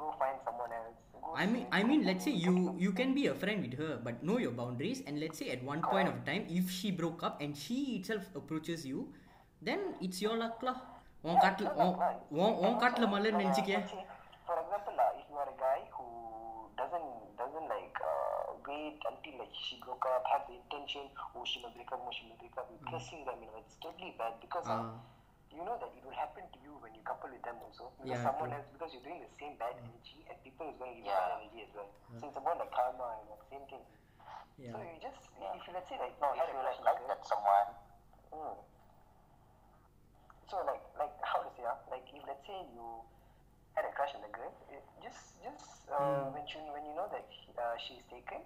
Go 0.00 0.08
find 0.22 0.38
someone 0.46 0.72
else. 0.78 0.96
Go 1.24 1.34
I 1.42 1.46
mean, 1.52 1.64
I 1.78 1.82
mean, 1.90 2.02
let's 2.08 2.24
say 2.28 2.34
you 2.46 2.54
you 2.84 2.90
can 3.00 3.10
be 3.18 3.24
a 3.32 3.36
friend 3.42 3.60
with 3.66 3.76
her, 3.82 3.92
but 4.06 4.24
know 4.28 4.38
your 4.44 4.54
boundaries. 4.60 5.00
And 5.06 5.22
let's 5.24 5.38
say 5.42 5.48
at 5.56 5.62
one 5.64 5.82
point 5.86 6.10
of 6.12 6.18
time, 6.30 6.44
if 6.60 6.66
she 6.78 6.90
broke 7.02 7.22
up 7.28 7.36
and 7.46 7.62
she 7.64 7.78
itself 7.98 8.26
approaches 8.40 8.82
you, 8.92 9.00
then 9.62 9.80
it's 10.08 10.20
your 10.26 10.36
luck 10.44 10.58
lah. 10.68 10.76
உன் 11.28 11.40
காட்டுல 11.44 11.68
உன் 11.82 11.94
உன் 12.40 12.58
உன் 12.66 12.76
காட்டுல 12.82 13.06
மலர் 13.14 13.40
நினைச்சுக்க 13.40 13.72
wait 18.91 18.99
until 19.07 19.39
like 19.39 19.55
she 19.55 19.79
broke 19.79 20.03
up, 20.11 20.27
have 20.27 20.43
the 20.51 20.59
intention, 20.59 21.07
oh 21.35 21.47
she 21.47 21.63
will 21.63 21.71
break 21.71 21.87
up, 21.95 22.03
oh 22.03 22.11
she 22.11 22.27
will 22.27 22.35
break 22.35 22.51
up, 22.59 22.67
you're 22.67 22.83
pressing 22.91 23.23
them, 23.23 23.39
you 23.39 23.47
know, 23.47 23.63
it's 23.63 23.79
totally 23.79 24.11
bad 24.19 24.35
because 24.43 24.67
uh, 24.67 24.75
Ah. 24.75 24.99
you 25.55 25.63
know 25.63 25.79
that 25.79 25.91
it 25.95 26.03
will 26.03 26.15
happen 26.15 26.43
to 26.51 26.59
you 26.59 26.75
when 26.83 26.91
you 26.95 26.99
couple 27.07 27.31
with 27.31 27.43
them 27.47 27.55
also. 27.63 27.91
Because 27.95 28.19
Yeah, 28.19 28.27
someone 28.27 28.51
else 28.51 28.67
because 28.71 28.91
you're 28.91 29.03
doing 29.07 29.23
the 29.23 29.31
same 29.39 29.55
bad 29.55 29.79
energy 29.79 30.27
and 30.27 30.35
people 30.43 30.67
is 30.67 30.75
going 30.75 30.91
to 30.91 30.97
give 30.99 31.07
Yeah. 31.07 31.15
you 31.15 31.23
bad 31.23 31.39
energy 31.39 31.59
as 31.63 31.71
well. 31.75 31.89
So 32.19 32.23
it's 32.27 32.39
about 32.39 32.59
like 32.59 32.71
karma, 32.75 33.07
you 33.23 33.25
know, 33.31 33.39
same 33.47 33.65
thing. 33.71 33.83
So 34.71 34.77
you 34.79 34.95
just 35.01 35.21
if 35.39 35.63
you 35.67 35.71
let's 35.75 35.87
say 35.89 35.97
like 35.99 36.15
No, 36.19 36.31
you 36.35 36.43
if 36.43 36.51
you 36.51 36.59
like, 36.63 36.79
like 36.83 36.99
that 37.07 37.21
someone, 37.23 37.69
Mm. 38.31 38.55
So 40.47 40.55
like 40.67 40.83
like 40.99 41.15
how 41.31 41.39
to 41.43 41.49
say 41.55 41.63
ah? 41.67 41.79
Like 41.91 42.07
if 42.11 42.23
let's 42.27 42.43
say 42.47 42.59
you 42.71 43.03
had 43.75 43.83
a 43.87 43.91
crush 43.95 44.15
on 44.15 44.21
the 44.23 44.31
girl, 44.31 44.51
it, 44.71 44.83
just 45.03 45.39
just 45.43 45.87
uh, 45.91 46.31
when 46.35 46.43
you 46.47 46.59
when 46.71 46.83
you 46.87 46.93
know 46.95 47.07
that 47.11 47.27
uh, 47.55 47.75
she's 47.79 48.03
taken, 48.11 48.43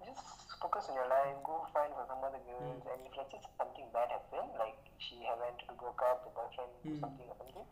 just 0.00 0.24
focus 0.60 0.86
on 0.88 0.94
your 0.94 1.08
life. 1.08 1.36
Go 1.42 1.54
find 1.72 1.92
for 1.92 2.04
some 2.06 2.22
other 2.22 2.42
girls, 2.42 2.82
and 2.84 3.00
if 3.02 3.14
let's 3.16 3.30
say 3.32 3.40
something 3.54 3.86
bad 3.92 4.08
happened, 4.10 4.50
like 4.56 4.76
she 4.98 5.16
went 5.34 5.58
to 5.60 5.74
broke 5.74 6.02
up, 6.02 6.18
the 6.24 6.32
boyfriend 6.32 6.72
do 6.84 6.92
something 6.98 7.26
or 7.26 7.36
something, 7.40 7.66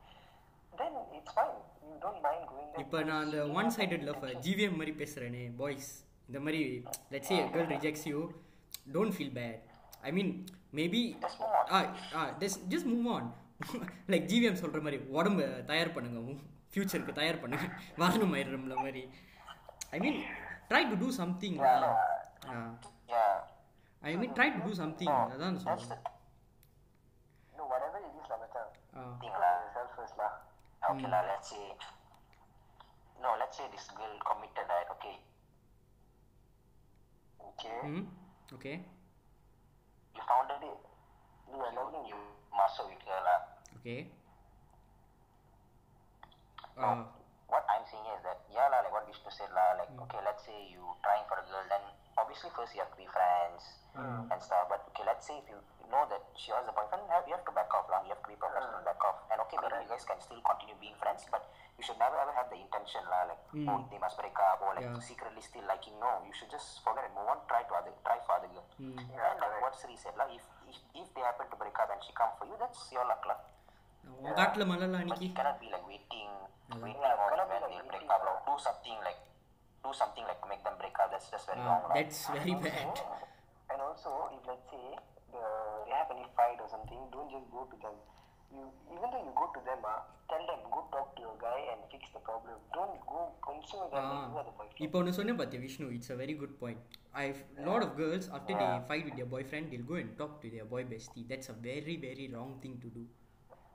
then 0.72 0.92
it's 1.12 1.32
fine. 1.32 1.58
You 1.82 1.96
don't 2.00 2.20
mind 2.22 2.42
going 2.50 2.68
there. 2.68 2.82
இப்போ 2.84 2.98
நான் 3.10 3.22
அந்த 3.26 3.38
one 3.58 3.70
sided 3.76 4.04
love. 4.08 4.24
GVM 4.46 4.78
மாதிரி 4.80 4.94
பேசுகிறேனே 5.02 5.44
boys 5.60 5.90
இந்த 6.28 6.38
மாதிரி 6.46 6.60
let's 7.14 7.32
a 7.34 7.38
girl 7.54 7.70
rejects 7.74 8.06
you 8.12 8.18
don't 8.96 9.14
feel 9.16 9.34
bad 9.38 9.60
I 10.08 10.12
mean 10.18 10.32
maybe 10.78 11.02
ah 11.74 11.80
ah 12.18 12.22
just 12.42 12.62
just 12.72 12.88
move 12.92 13.08
on 13.16 13.28
like 14.14 14.26
GVM 14.32 14.60
சொல்கிற 14.62 14.80
மாதிரி 14.86 14.98
உடம்ப 15.18 15.40
தயார் 15.70 15.94
பண்ணுங்க 15.96 16.34
ஃப்யூச்சருக்கு 16.72 17.14
தயார் 17.20 17.42
பண்ணுங்க 17.44 17.66
வாகனம் 18.02 18.34
ஆயிடுறோம்ல 18.36 18.76
மாதிரி 18.84 19.02
I 19.96 20.00
mean 20.06 20.18
try 20.70 20.82
to 20.90 20.96
do 21.04 21.08
something 21.20 21.58
I 24.09 24.11
mean 24.21 24.33
try 24.37 24.47
to 24.55 24.59
do 24.67 24.73
something 24.81 25.15
அதான் 25.35 25.57
that's 25.57 25.67
the 25.67 25.77
சொல்கிறேன் 25.81 26.05
No, 27.57 27.65
whatever 27.71 27.99
it 27.99 28.13
is, 28.19 28.27
lah, 28.31 28.37
macam. 28.41 28.67
Ah. 28.99 29.07
thing 29.21 29.33
lah. 29.43 29.53
Yourself 29.63 29.89
first, 29.95 30.15
lah. 30.19 30.33
Okay 30.91 31.07
lah, 31.13 31.21
let's 31.29 31.49
say, 31.53 31.65
no, 33.23 33.29
let's 33.41 33.57
say 33.59 33.65
this 33.73 33.87
girl 33.97 34.15
committed, 34.29 34.67
right? 34.73 34.89
Okay, 34.95 35.15
Okay. 37.49 37.77
ம் 37.89 38.05
okay 38.55 38.73
you 40.15 40.21
found 40.29 40.49
it, 40.55 40.63
you, 41.51 41.57
you, 41.77 41.99
you 42.11 42.19
muscle 42.59 42.87
with 42.91 43.03
her 43.09 43.19
lah. 43.27 43.39
Okay 43.77 43.95
what 47.51 47.65
I'm 47.73 47.83
saying 47.91 48.07
is 48.15 48.21
that 48.27 48.39
yeah 48.55 48.67
lah, 48.71 48.79
like 48.85 48.93
what 48.95 49.05
Vishnu 49.09 49.31
said 49.37 49.51
lah, 49.57 49.67
like 49.79 49.93
okay, 50.05 50.21
let's 50.27 50.43
say 50.47 50.57
you 50.73 50.83
trying 51.05 51.25
for 51.29 51.37
a 51.43 51.45
girl, 51.51 51.65
then 51.73 51.85
obviously 52.17 52.49
first 52.55 52.73
you 52.75 52.81
have 52.83 52.91
to 52.91 52.99
be 52.99 53.07
friends 53.07 53.63
and 54.31 54.39
stuff. 54.41 54.65
But 54.71 54.81
okay, 54.91 55.03
let's 55.03 55.25
say 55.27 55.35
if 55.41 55.47
you 55.51 55.59
know 55.91 56.03
that 56.07 56.23
she 56.35 56.49
has 56.55 56.63
a 56.63 56.73
boyfriend, 56.73 57.03
you 57.03 57.11
have, 57.11 57.25
you 57.27 57.33
have 57.35 57.43
to 57.43 57.53
back 57.53 57.71
off 57.73 57.87
lah. 57.89 57.99
You 58.05 58.13
have 58.13 58.23
to 58.23 58.29
be 58.29 58.37
professional, 58.37 58.79
back 58.85 59.01
off. 59.03 59.17
And 59.31 59.37
okay, 59.43 59.57
maybe 59.59 59.77
you 59.83 59.89
guys 59.89 60.05
can 60.05 60.19
still 60.21 60.39
continue 60.45 60.77
being 60.79 60.95
friends, 61.01 61.25
but 61.33 61.43
you 61.77 61.83
should 61.83 61.97
never 61.97 62.15
ever 62.23 62.33
have 62.37 62.47
the 62.53 62.59
intention 62.59 63.03
lah, 63.11 63.21
like 63.31 63.41
oh 63.71 63.79
they 63.91 63.99
must 63.99 64.15
break 64.21 64.37
up 64.37 64.59
or 64.61 64.71
like 64.77 64.85
Yeah. 64.87 64.99
secretly 65.01 65.41
still 65.41 65.65
liking. 65.65 65.95
No, 65.99 66.11
you 66.27 66.33
should 66.37 66.51
just 66.51 66.69
forget 66.85 67.03
and 67.07 67.13
move 67.17 67.27
on. 67.33 67.39
Try 67.51 67.61
to 67.69 67.73
other, 67.79 67.93
try 68.07 68.17
for 68.27 68.33
other 68.39 68.51
girl. 68.53 68.67
And 68.79 69.37
like 69.43 69.59
what 69.65 69.75
Sri 69.81 69.95
said 69.97 70.15
lah, 70.21 70.27
if, 70.31 70.43
if 70.71 70.77
if 71.01 71.07
they 71.17 71.23
happen 71.29 71.47
to 71.51 71.57
break 71.63 71.75
up 71.83 71.89
and 71.89 71.99
she 72.05 72.11
come 72.13 72.31
for 72.39 72.45
you, 72.51 72.55
that's 72.63 72.83
your 72.95 73.07
luck 73.13 73.23
lah. 73.31 73.39
உன் 74.25 74.35
காட்டில் 74.39 74.69
மலர்லாம் 74.71 74.93
But 74.93 75.05
அன்னைக்கு 75.05 75.25
you 75.27 75.33
cannot 75.39 75.57
be 75.63 75.67
like 75.73 75.85
waiting, 75.91 76.29
waiting 76.83 77.01
Yeah, 77.03 77.17
on 77.23 77.29
cannot 77.31 77.49
be 77.49 77.55
when 77.55 77.63
like 77.65 77.71
they'll 77.73 77.89
break 77.91 78.05
waiting, 78.05 78.15
up 78.15 78.23
or 78.29 78.35
do 78.47 78.53
something 78.67 78.97
like 79.07 79.19
do 79.83 79.91
something 79.93 80.25
like 80.25 80.39
to 80.39 80.49
make 80.49 80.63
them 80.63 80.77
break 80.77 80.97
up. 80.99 81.09
That's 81.11 81.29
just 81.29 81.47
very 81.47 81.63
wrong. 81.63 81.83
lah. 81.83 81.95
That's 81.97 82.23
very 82.35 82.55
bad 82.65 83.01
And 83.69 83.81
also, 83.85 84.11
if 84.35 84.43
let's 84.49 84.67
say 84.67 84.85
the, 85.33 85.41
they 85.81 85.93
have 85.93 86.11
any 86.11 86.25
fight 86.37 86.59
or 86.59 86.69
something, 86.69 87.01
don't 87.15 87.29
just 87.29 87.49
go 87.49 87.63
to 87.71 87.77
them. 87.83 87.97
You 88.51 88.61
even 88.93 89.09
though 89.11 89.21
you 89.21 89.33
go 89.35 89.47
to 89.55 89.61
them, 89.67 89.81
ah, 89.85 89.97
tell 90.29 90.43
them 90.47 90.61
go 90.75 90.81
talk 90.93 91.09
to 91.17 91.21
your 91.21 91.35
guy 91.43 91.59
and 91.71 91.81
fix 91.91 92.03
the 92.15 92.21
problem. 92.21 92.55
Don't 92.73 92.97
go 93.05 93.19
console 93.47 93.85
them 93.91 94.05
like 94.05 94.25
you 94.31 94.39
are 94.41 94.47
the 94.47 94.55
boyfriend. 94.59 94.81
இப்போ 94.85 94.97
ஒன்று 95.01 95.13
சொன்ன 95.17 95.35
பார்த்தியா 95.41 95.61
Vishnu 95.65 95.89
it's 95.97 96.11
a 96.15 96.19
very 96.21 96.35
good 96.41 96.55
point 96.63 96.81
I 97.23 97.25
lot 97.67 97.85
of 97.87 97.93
girls 97.99 98.29
after 98.37 98.59
they 98.61 98.69
fight 98.89 99.05
with 99.07 99.17
their 99.19 99.31
bye 99.35 99.47
friend 99.49 99.69
தில் 99.73 99.85
go 99.91 99.97
and 100.01 100.13
talk 100.21 100.35
to 100.43 100.51
their 100.55 100.69
boy 100.73 100.87
bestie 100.93 101.23
that's 101.31 101.51
a 101.53 101.59
very 101.69 101.95
very 102.07 102.27
wrong 102.37 102.55
thing 102.65 102.77
to 102.85 102.91
two 102.97 103.03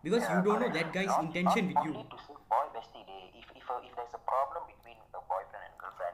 because 0.05 0.27
you 0.33 0.39
don't 0.49 0.65
know 0.65 0.71
that 0.79 0.93
guys 0.99 1.13
Not- 1.13 1.23
intention 1.27 1.69
not 1.69 1.73
with 1.73 1.87
you 1.89 1.95
only 1.95 2.07
to 2.15 2.21
say 2.27 2.37
boy 2.55 2.65
bestie 2.77 3.05
day. 3.13 3.23
If 3.43 3.49
if 3.61 3.69
uh, 3.69 3.81
if 3.89 3.95
there's 3.99 4.17
a 4.21 4.25
problem 4.33 4.65
between 4.73 4.99
a 5.21 5.25
boyfriend 5.33 5.65
and 5.68 5.68
girlfriend, 5.68 5.68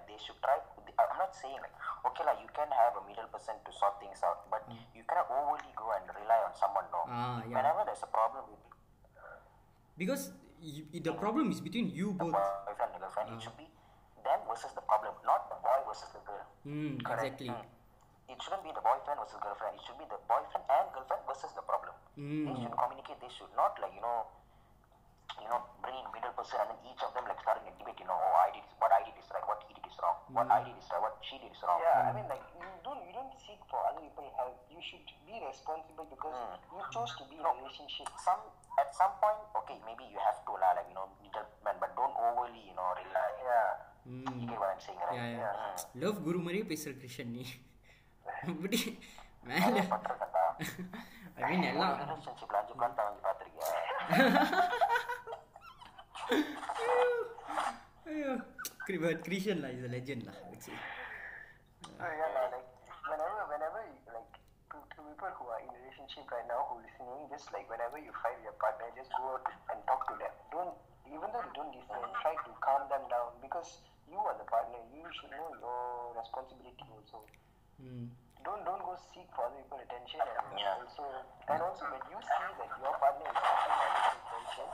they 0.07 0.17
should 0.21 0.37
try. 0.41 0.57
I'm 0.95 1.19
not 1.19 1.35
saying 1.35 1.59
like 1.59 1.75
okay 2.07 2.23
like 2.23 2.39
you 2.39 2.49
can 2.53 2.69
have 2.71 2.95
a 2.97 3.03
middle 3.03 3.27
person 3.33 3.57
to 3.65 3.71
sort 3.73 3.99
things 3.99 4.21
out, 4.23 4.47
but 4.49 4.63
mm. 4.69 4.77
you 4.95 5.03
cannot 5.05 5.27
overly 5.29 5.71
go 5.75 5.91
and 5.93 6.05
rely 6.09 6.39
on 6.45 6.53
someone. 6.55 6.87
No, 6.93 7.01
ah, 7.09 7.41
yeah. 7.43 7.55
whenever 7.59 7.83
there's 7.85 8.03
a 8.05 8.11
problem, 8.11 8.45
because 9.97 10.31
you, 10.61 10.85
the 10.91 11.13
problem 11.13 11.51
is 11.51 11.59
between 11.59 11.91
you 11.91 12.11
both. 12.13 12.33
Boyfriend 12.33 12.91
the 12.95 12.99
girlfriend. 12.99 13.29
Ah. 13.31 13.35
It 13.35 13.41
should 13.43 13.57
be 13.57 13.67
them 14.25 14.39
versus 14.49 14.73
the 14.73 14.83
problem, 14.83 15.13
not 15.23 15.47
the 15.49 15.57
boy 15.61 15.79
versus 15.85 16.09
the 16.11 16.21
girl. 16.25 16.45
Mm, 16.65 16.97
exactly. 16.99 17.53
Mm. 17.53 17.65
It 18.25 18.41
shouldn't 18.41 18.65
be 18.65 18.73
the 18.73 18.81
boyfriend 18.81 19.21
versus 19.21 19.37
girlfriend. 19.37 19.77
It 19.77 19.83
should 19.85 20.01
be 20.01 20.07
the 20.09 20.17
boyfriend 20.25 20.65
and 20.65 20.85
girlfriend 20.91 21.23
versus 21.29 21.53
the 21.53 21.61
problem. 21.61 21.93
Mm. 22.17 22.49
They 22.49 22.55
should 22.65 22.75
communicate. 22.75 23.17
They 23.21 23.31
should 23.31 23.53
not 23.53 23.77
like 23.77 23.93
you 23.93 24.01
know 24.01 24.25
you 25.42 25.48
know, 25.50 25.60
bring 25.82 25.96
in 26.00 26.06
middle 26.14 26.34
person 26.38 26.58
and 26.62 26.68
then 26.72 26.78
each 26.90 27.02
of 27.06 27.10
them 27.16 27.24
like 27.30 27.40
starting 27.44 27.66
a 27.70 27.72
debate. 27.80 27.98
You 28.02 28.08
know, 28.10 28.18
oh, 28.26 28.36
I 28.46 28.48
did 28.54 28.64
what 28.82 28.92
I 28.98 29.00
did 29.06 29.16
is 29.22 29.28
right, 29.34 29.46
what 29.50 29.60
he 29.66 29.72
did 29.78 29.86
is 29.90 29.96
wrong, 30.02 30.16
what 30.38 30.48
I 30.56 30.60
did 30.66 30.76
is 30.82 30.88
right, 30.92 31.02
what 31.06 31.14
she 31.28 31.36
did 31.42 31.52
is 31.56 31.62
wrong. 31.66 31.80
Yeah, 31.84 32.08
I 32.08 32.12
mean 32.16 32.28
like 32.32 32.44
you 32.60 32.68
don't 32.86 33.02
you 33.08 33.12
don't 33.18 33.34
seek 33.44 33.60
for 33.72 33.80
other 33.88 34.02
people 34.06 34.26
help. 34.40 34.56
You 34.74 34.80
should 34.88 35.06
be 35.28 35.36
responsible 35.50 36.06
because 36.14 36.38
you 36.72 36.80
chose 36.96 37.12
to 37.20 37.24
be 37.30 37.36
in 37.42 37.46
a 37.50 37.52
relationship. 37.60 38.08
Some 38.26 38.42
at 38.82 38.90
some 39.00 39.14
point, 39.22 39.40
okay, 39.62 39.76
maybe 39.88 40.04
you 40.12 40.20
have 40.28 40.40
to 40.48 40.52
lah, 40.62 40.72
like 40.78 40.88
you 40.92 40.96
know, 40.98 41.06
middleman, 41.24 41.76
but 41.82 41.90
don't 42.00 42.16
overly 42.26 42.62
you 42.68 42.74
know 42.78 42.88
rely. 43.00 43.30
Yeah. 43.50 43.70
You 44.40 44.46
get 44.50 44.58
what 44.62 44.70
I'm 44.72 44.82
saying, 44.86 45.00
right? 45.08 45.84
Love 46.02 46.22
குரு 46.26 46.38
மாதிரியே 46.44 46.64
பேசுகிற 46.70 46.92
கிருஷ்ணன் 47.02 47.34
நீ 47.36 47.44
அப்படி 48.50 48.78
மேலே 49.50 49.82
பட்டிருக்கேன்டா. 49.92 50.44
ஐ 51.38 51.42
மீன் 51.50 51.66
எல்லாம் 51.70 51.94
ரிலேஷன்ஷிப்ல 52.00 52.58
அஞ்சு 52.60 52.74
plan 52.78 52.96
வாங்கி 53.06 53.22
பார்த்திருக்கியா 53.26 53.68
ஐயோ 58.11 58.31
Cri- 58.85 59.01
But 59.01 59.25
Krishan 59.25 59.65
lah 59.65 59.69
is 59.73 59.81
a 59.81 59.89
legend 59.89 60.21
lah. 60.29 60.35
I 60.37 60.45
would 60.53 60.61
say. 60.61 60.75
So 61.97 62.05
yeah, 62.05 62.29
lah, 62.37 62.53
like 62.53 62.69
whenever, 63.09 63.41
whenever 63.49 63.81
like 64.13 64.29
to, 64.69 64.77
to 64.93 64.99
people 65.09 65.31
who 65.41 65.45
are 65.49 65.61
in 65.65 65.69
a 65.73 65.77
relationship 65.81 66.25
right 66.29 66.45
now 66.45 66.61
who 66.69 66.85
listening, 66.85 67.25
just 67.33 67.49
like 67.49 67.65
whenever 67.65 67.97
you 67.97 68.13
fight 68.21 68.37
with 68.37 68.45
your 68.45 68.57
partner, 68.61 68.85
just 68.93 69.09
go 69.17 69.25
out 69.33 69.45
and 69.73 69.79
talk 69.89 70.05
to 70.05 70.13
them. 70.21 70.33
Don't 70.53 70.73
even 71.09 71.27
though 71.33 71.41
you 71.49 71.53
don't 71.57 71.73
listen, 71.73 71.97
try 72.21 72.33
to 72.45 72.51
calm 72.61 72.85
them 72.93 73.03
down 73.09 73.33
because 73.41 73.81
you 74.05 74.21
are 74.21 74.37
the 74.37 74.45
partner. 74.53 74.77
You 74.93 75.01
should 75.17 75.33
know 75.33 75.49
your 75.57 76.13
responsibility 76.21 76.85
also. 76.93 77.25
Mm. 77.81 78.13
Don't 78.45 78.61
don't 78.69 78.83
go 78.85 78.93
seek 79.09 79.25
for 79.33 79.49
other 79.49 79.57
people's 79.65 79.81
attention 79.89 80.21
and 80.21 80.61
Yeah. 80.61 80.77
also 80.77 81.05
and 81.49 81.57
also 81.57 81.83
when 81.89 82.03
you 82.13 82.19
see 82.21 82.49
that 82.61 82.69
your 82.77 82.93
partner 83.01 83.25
is 83.33 83.37
seeking 83.41 83.73
other 83.81 83.97
people's 84.13 84.29
attention, 84.29 84.69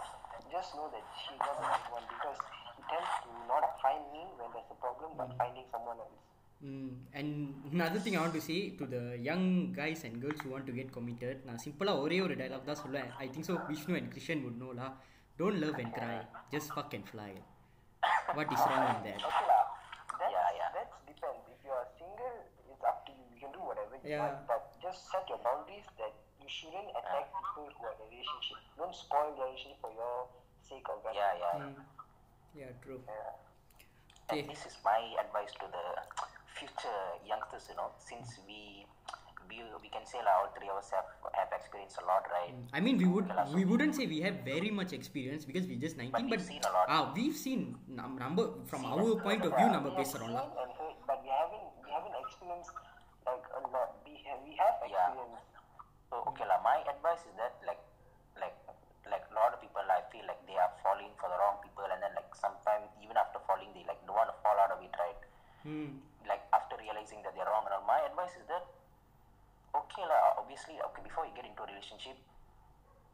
just 0.54 0.70
know 0.76 0.88
that 0.94 1.04
she's 1.22 1.40
not 1.46 1.56
the 1.60 1.66
right 1.72 1.88
one 1.96 2.06
because 2.14 2.38
he 2.76 2.82
tends 2.92 3.12
to 3.24 3.30
not 3.52 3.64
find 3.84 4.02
me 4.14 4.22
when 4.38 4.48
there's 4.54 4.70
a 4.76 4.78
problem 4.84 5.10
but 5.20 5.28
finding 5.40 5.66
someone 5.74 5.98
else. 6.06 6.22
Mm. 6.64 6.92
And 7.12 7.28
another 7.72 8.00
thing 8.04 8.16
I 8.16 8.20
want 8.26 8.34
to 8.34 8.40
say 8.40 8.60
to 8.80 8.86
the 8.86 9.02
young 9.20 9.72
guys 9.80 10.04
and 10.04 10.20
girls 10.22 10.40
who 10.42 10.50
want 10.54 10.66
to 10.70 10.74
get 10.78 10.88
committed 10.96 11.36
நான் 11.48 11.60
சிம்பிளாக 11.64 12.02
ஒரே 12.04 12.18
ஒரு 12.26 12.34
dialogue 12.42 12.70
தான் 12.70 12.80
சொல்லுவேன் 12.84 13.10
I 13.24 13.26
think 13.34 13.48
so 13.50 13.56
Vishnu 13.70 13.96
and 13.98 14.08
Krishnan 14.14 14.44
would 14.46 14.56
know 14.62 14.72
lah 14.80 14.90
don't 15.40 15.58
love 15.64 15.76
and 15.84 15.92
cry 15.98 16.14
just 16.54 16.68
fuck 16.76 16.92
and 16.98 17.06
fly 17.12 17.30
what 18.38 18.48
is 18.56 18.62
wrong 18.68 18.86
in 18.94 19.02
that 19.08 19.20
Okay 19.30 19.46
lah. 19.52 19.62
That's, 20.20 20.32
Yeah, 20.36 20.48
yeah. 20.58 20.68
That's 20.76 20.94
depends. 21.10 21.44
If 21.54 21.60
you 21.66 21.72
are 21.78 21.86
single, 21.98 22.36
it's 22.72 22.84
up 22.90 22.98
to 23.06 23.12
you. 23.18 23.24
You 23.32 23.38
can 23.42 23.52
do 23.56 23.62
whatever 23.68 23.94
you 24.00 24.08
Yeah. 24.12 24.22
want. 24.22 24.38
But 24.50 24.62
just 24.84 25.00
set 25.12 25.24
your 25.32 25.40
boundaries 25.46 25.88
that 26.00 26.14
you 26.42 26.48
shouldn't 26.56 26.90
attack 27.00 27.26
people 27.36 27.66
who 27.74 27.82
are 27.88 27.94
in 27.96 28.02
a 28.04 28.08
relationship. 28.08 28.58
Don't 28.80 28.96
spoil 29.02 29.28
the 29.38 29.44
relationship 29.44 29.80
for 29.84 29.92
your 30.00 30.14
seekers. 30.67 31.01
Right? 31.05 31.15
Yeah, 31.15 31.33
yeah. 31.41 31.65
Mm. 31.65 31.75
Yeah, 32.55 32.71
true. 32.83 32.99
Yeah. 33.07 34.37
And 34.37 34.49
this 34.49 34.63
is 34.65 34.75
my 34.83 35.01
advice 35.19 35.51
to 35.59 35.67
the 35.67 35.85
future 36.55 37.01
youngsters, 37.27 37.67
you 37.69 37.75
know, 37.75 37.91
since 37.99 38.39
we 38.47 38.85
we, 39.49 39.59
we 39.83 39.89
can 39.91 40.05
say 40.07 40.19
like, 40.23 40.31
all 40.39 40.47
three 40.55 40.69
of 40.71 40.77
us 40.79 40.87
have, 40.95 41.11
have 41.35 41.51
experienced 41.51 41.99
a 41.99 42.05
lot, 42.07 42.23
right? 42.31 42.55
Hmm. 42.55 42.71
I 42.71 42.79
mean, 42.79 42.95
we 42.95 43.07
would 43.11 43.27
we 43.53 43.65
wouldn't 43.65 43.95
say 43.95 44.07
we 44.07 44.21
have 44.21 44.45
very 44.47 44.71
much 44.71 44.93
experience 44.93 45.43
because 45.43 45.67
we're 45.67 45.81
just 45.81 45.97
nineteen, 45.97 46.29
but, 46.29 46.39
we've 46.39 46.61
but, 46.61 46.87
ah, 46.87 47.11
we've 47.15 47.35
seen 47.35 47.75
num- 47.89 48.15
number 48.17 48.47
from 48.67 48.87
seen 48.87 48.91
our 48.95 49.15
point 49.19 49.43
of 49.43 49.51
view 49.57 49.67
number 49.67 49.91
based 49.91 50.15
around. 50.15 50.31
that. 50.31 50.47
But 51.07 51.19
we 51.23 51.27
haven't 51.27 51.67
we 51.83 51.91
haven't 51.91 52.15
experienced 52.23 52.71
like 53.27 53.43
a 53.51 53.61
lot. 53.67 53.99
We 54.07 54.23
have, 54.29 54.39
we 54.47 54.55
have 54.55 54.79
experience. 54.79 55.43
Yeah. 55.43 56.07
So 56.07 56.23
okay, 56.31 56.45
la, 56.47 56.63
my 56.63 56.79
advice 56.87 57.27
is 57.27 57.35
that 57.35 57.59
like 57.67 57.80
Hmm. 65.63 66.01
Like 66.25 66.45
after 66.53 66.77
realizing 66.77 67.21
that 67.25 67.33
they're 67.33 67.49
wrong 67.49 67.65
and 67.65 67.73
all, 67.77 67.85
my 67.85 68.01
advice 68.05 68.33
is 68.37 68.45
that 68.49 68.65
okay 69.73 70.03
lah, 70.05 70.37
obviously 70.37 70.77
okay 70.77 71.01
before 71.01 71.25
you 71.25 71.33
get 71.33 71.45
into 71.45 71.61
a 71.63 71.69
relationship, 71.69 72.17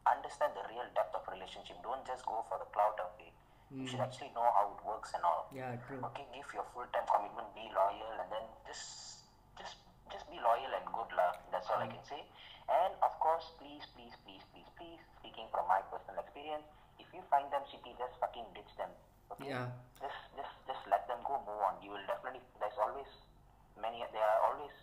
understand 0.07 0.55
the 0.55 0.63
real 0.71 0.87
depth 0.95 1.15
of 1.15 1.23
relationship. 1.27 1.79
Don't 1.83 2.03
just 2.07 2.23
go 2.25 2.43
for 2.47 2.59
the 2.59 2.69
clout 2.71 2.99
of 2.99 3.11
it. 3.19 3.35
You 3.67 3.83
should 3.83 3.99
actually 3.99 4.31
know 4.31 4.47
how 4.55 4.71
it 4.71 4.81
works 4.87 5.11
and 5.11 5.19
all. 5.27 5.51
Yeah, 5.51 5.75
true. 5.83 5.99
Okay, 5.99 6.23
give 6.31 6.47
your 6.55 6.63
full 6.71 6.87
time 6.95 7.03
commitment, 7.03 7.51
be 7.51 7.67
loyal, 7.75 8.15
and 8.15 8.31
then 8.31 8.47
just 8.63 9.27
just 9.59 9.83
just 10.07 10.23
be 10.31 10.39
loyal 10.39 10.71
and 10.71 10.87
good 10.95 11.11
lah. 11.11 11.35
That's 11.51 11.67
all 11.67 11.83
I 11.83 11.91
can 11.91 11.99
say. 12.07 12.23
And 12.71 12.95
of 13.03 13.11
course, 13.19 13.51
please, 13.59 13.83
please, 13.91 14.15
please, 14.23 14.43
please, 14.55 14.67
please, 14.79 15.03
speaking 15.19 15.51
from 15.51 15.67
my 15.67 15.83
personal 15.91 16.15
experience, 16.19 16.63
if 16.95 17.11
you 17.11 17.19
find 17.27 17.51
them 17.51 17.63
shitty, 17.67 17.95
just 17.99 18.15
fucking 18.23 18.47
ditch 18.55 18.71
them. 18.79 18.91
Okay? 19.35 19.51
Yeah. 19.51 19.67
Just 19.99 20.19
just 20.37 20.53
just 20.69 20.83
let 20.87 21.07
them 21.09 21.19
go, 21.25 21.41
move 21.43 21.59
on. 21.63 21.81
You 21.83 21.91
will 21.95 22.05
definitely. 22.07 22.43
There's 22.61 22.77
always 22.77 23.09
many. 23.81 24.05
There 24.13 24.23
are 24.23 24.41
always 24.53 24.75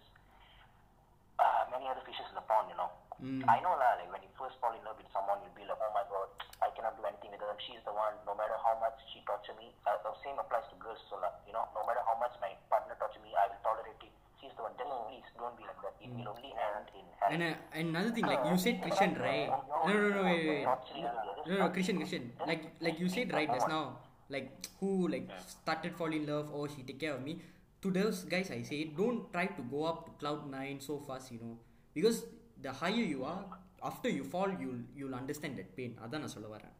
uh, 1.38 1.62
many 1.70 1.86
other 1.88 2.02
fishes 2.04 2.26
in 2.28 2.36
the 2.36 2.46
pond, 2.46 2.68
you 2.70 2.78
know. 2.78 2.90
I 3.24 3.62
know 3.62 3.78
lah, 3.78 3.96
like 3.96 4.10
when 4.10 4.20
you 4.20 4.28
first 4.36 4.58
fall 4.60 4.74
in 4.74 4.82
love 4.84 4.98
with 5.00 5.08
someone, 5.14 5.38
you'll 5.40 5.54
be 5.56 5.64
like, 5.64 5.78
oh 5.80 5.92
my 5.96 6.04
god, 6.12 6.28
I 6.60 6.68
cannot 6.74 6.98
do 6.98 7.06
anything 7.08 7.30
with 7.32 7.40
her. 7.40 7.56
She's 7.62 7.80
the 7.86 7.94
one, 7.94 8.12
no 8.28 8.34
matter 8.36 8.58
how 8.60 8.76
much 8.82 9.00
she 9.14 9.22
torture 9.24 9.54
me. 9.56 9.72
Uh, 9.86 9.96
the 10.02 10.12
same 10.20 10.36
applies 10.36 10.66
to 10.68 10.76
girls, 10.76 11.00
so 11.08 11.16
lah, 11.22 11.32
you 11.48 11.54
know, 11.54 11.64
no 11.72 11.86
matter 11.88 12.02
how 12.04 12.18
much 12.20 12.34
my 12.42 12.52
partner 12.68 12.98
torture 13.00 13.22
me, 13.24 13.32
I 13.32 13.48
will 13.48 13.62
tolerate 13.64 13.96
it. 14.02 14.12
She's 14.42 14.52
the 14.58 14.66
one. 14.66 14.76
Just 14.76 14.90
please 15.08 15.24
don't 15.40 15.56
be 15.56 15.64
like 15.64 15.78
that. 15.80 15.94
It 16.02 16.10
will 16.10 16.36
only 16.36 16.52
end 16.52 16.86
in 16.92 17.06
hell. 17.16 17.30
And 17.32 17.40
uh, 17.40 17.54
and 17.72 17.86
another 17.96 18.12
thing, 18.12 18.26
like 18.28 18.44
you 18.44 18.58
said, 18.60 18.82
Krishan, 18.84 19.16
right? 19.16 19.48
No, 19.48 19.94
no, 19.94 20.08
no, 20.10 20.20
wait, 20.26 20.44
wait, 20.44 20.48
wait. 20.60 20.64
Torturing 20.68 21.06
her, 21.08 21.16
just 21.24 21.48
No, 21.48 21.54
no, 21.64 21.66
Krishan, 21.72 21.96
Krishan. 22.02 22.24
Like, 22.44 22.62
like 22.82 22.98
you 23.00 23.08
said 23.08 23.32
right 23.32 23.48
just 23.48 23.70
now, 23.72 24.03
like 24.29 24.51
who 24.79 25.07
like 25.07 25.29
started 25.47 25.95
fall 25.95 26.11
in 26.11 26.25
love 26.25 26.53
or 26.53 26.69
she 26.69 26.83
take 26.83 26.99
care 26.99 27.13
of 27.13 27.23
me. 27.23 27.39
To 27.81 27.91
those 27.91 28.23
guys, 28.25 28.51
I 28.51 28.61
say, 28.63 28.83
don't 28.85 29.31
try 29.31 29.45
to 29.47 29.61
go 29.61 29.85
up 29.85 30.05
to 30.05 30.11
cloud 30.19 30.51
nine 30.51 30.81
so 30.81 30.99
fast, 30.99 31.31
you 31.31 31.39
know, 31.39 31.57
because 31.93 32.25
the 32.61 32.73
higher 32.73 33.07
you 33.13 33.23
are, 33.23 33.45
after 33.81 34.09
you 34.09 34.25
fall, 34.25 34.51
you'll 34.59 34.83
you'll 34.95 35.15
understand 35.15 35.55
that 35.59 35.69
pain. 35.77 35.91
அதான் 36.05 36.23
நான் 36.23 36.35
சொல்ல 36.35 36.49
வரேன். 36.55 36.75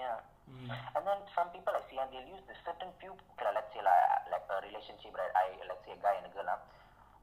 Yeah. 0.00 0.18
And 0.96 1.02
then 1.06 1.20
some 1.36 1.48
people 1.54 1.74
I 1.78 1.82
see 1.88 1.98
and 2.02 2.08
they'll 2.12 2.30
use 2.36 2.44
the 2.50 2.56
certain 2.64 2.90
few 3.00 3.12
okay, 3.12 3.44
lah, 3.46 3.52
let's 3.58 3.70
say 3.74 3.82
like, 3.88 4.32
like 4.32 4.46
a 4.48 4.58
relationship 4.64 5.12
right 5.20 5.34
I 5.36 5.46
let's 5.68 5.82
say 5.84 5.92
a 5.92 6.00
guy 6.00 6.14
and 6.18 6.26
a 6.28 6.32
girl 6.32 6.46
lah. 6.50 6.58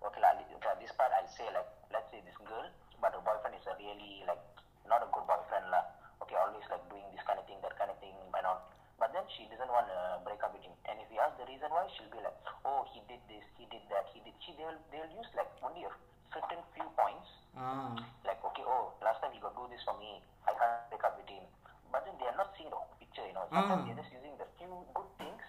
okay 0.07 0.21
lah, 0.21 0.37
okay, 0.37 0.73
this 0.81 0.93
part 0.93 1.09
I'll 1.17 1.31
say 1.37 1.47
like 1.49 1.69
let's 1.89 2.05
say 2.13 2.21
this 2.27 2.37
girl 2.45 2.67
but 3.01 3.11
her 3.17 3.23
boyfriend 3.25 3.57
is 3.57 3.65
a 3.65 3.73
really 3.81 4.21
like 4.29 4.43
not 4.91 5.01
a 5.01 5.09
good 5.09 5.25
boyfriend 5.31 5.67
lah. 5.73 5.83
okay 6.21 6.37
always 6.37 6.67
like 6.69 6.85
doing 6.93 7.07
this 7.15 7.23
kind 7.25 7.39
of 7.41 7.45
thing 7.49 7.57
that 7.65 7.73
kind 7.79 7.89
of 7.89 7.97
thing 8.03 8.13
and 8.13 8.45
all 8.45 8.61
But 9.10 9.26
then 9.26 9.30
she 9.34 9.50
doesn't 9.50 9.66
want 9.66 9.90
break 10.22 10.38
up 10.38 10.54
with 10.54 10.62
him. 10.62 10.70
And 10.86 11.02
if 11.02 11.10
you 11.10 11.18
ask 11.18 11.34
the 11.34 11.42
reason 11.50 11.66
why, 11.74 11.82
she'll 11.98 12.06
be 12.14 12.22
like, 12.22 12.38
oh, 12.62 12.86
he 12.94 13.02
did 13.10 13.18
this, 13.26 13.42
he 13.58 13.66
did 13.66 13.82
that, 13.90 14.06
he 14.14 14.22
did. 14.22 14.38
She 14.38 14.54
they'll 14.54 14.78
they'll 14.94 15.10
use 15.10 15.26
like 15.34 15.50
only 15.66 15.82
a 15.82 15.90
certain 16.30 16.62
few 16.78 16.86
points. 16.94 17.26
Mm. 17.58 17.98
Like 18.22 18.38
okay, 18.38 18.62
oh, 18.62 18.94
last 19.02 19.18
time 19.18 19.34
he 19.34 19.42
got 19.42 19.58
do 19.58 19.66
this 19.66 19.82
for 19.82 19.98
me. 19.98 20.22
I 20.46 20.54
can't 20.54 20.86
break 20.94 21.02
up 21.02 21.18
with 21.18 21.26
him. 21.26 21.42
But 21.90 22.06
then 22.06 22.22
they 22.22 22.30
are 22.30 22.38
not 22.38 22.54
seeing 22.54 22.70
the 22.70 22.78
picture. 23.02 23.26
You 23.26 23.34
know, 23.34 23.50
ah. 23.50 23.66
sometimes 23.66 23.82
mm. 23.82 23.86
they're 23.90 23.98
just 23.98 24.14
using 24.14 24.38
the 24.38 24.46
few 24.54 24.70
good 24.94 25.10
things 25.18 25.42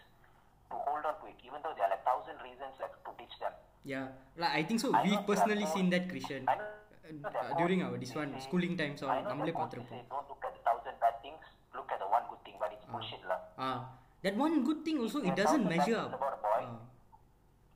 to 0.74 0.76
hold 0.82 1.06
on 1.06 1.22
to 1.22 1.30
it, 1.30 1.38
even 1.46 1.62
though 1.62 1.78
there 1.78 1.86
are 1.86 1.94
like 1.94 2.02
thousand 2.02 2.42
reasons 2.42 2.74
like 2.82 2.98
to 2.98 3.14
teach 3.22 3.38
them. 3.38 3.54
Yeah, 3.86 4.10
like 4.42 4.58
I 4.58 4.66
think 4.66 4.82
so. 4.82 4.90
I 4.90 5.06
we 5.06 5.22
personally 5.22 5.70
seen 5.70 5.94
that, 5.94 6.10
Krishan 6.10 6.50
uh, 6.50 7.54
during 7.62 7.86
our 7.86 7.94
this 8.02 8.18
one 8.18 8.34
schooling 8.42 8.74
times 8.82 9.06
or 9.06 9.14
நம்மளே 9.30 9.54
பார்த்திருப்போம் 9.60 10.04
don't 10.14 10.28
look 10.32 10.44
at 10.48 10.54
the 10.58 10.64
thousand 10.68 10.96
bad 11.04 11.16
things 11.26 11.44
look 11.78 11.90
at 11.96 12.00
the 12.04 12.10
one 12.16 12.26
good 12.32 12.42
thing 12.46 12.58
but 12.62 12.72
it's 12.76 12.88
ah. 12.88 12.92
bullshit 12.94 13.24
lah 13.61 13.61
Ah, 13.69 13.79
that 14.25 14.35
one 14.45 14.57
good 14.69 14.81
thing 14.83 14.99
also 15.05 15.19
it 15.21 15.25
There 15.25 15.33
are 15.35 15.41
doesn't 15.43 15.65
thousand 15.65 15.73
bad 15.73 15.79
measure 15.79 16.01
things 16.03 16.17
up. 16.17 16.21
about 16.21 16.35
a 16.39 16.43
boy. 16.47 16.61
Ah. 16.65 16.79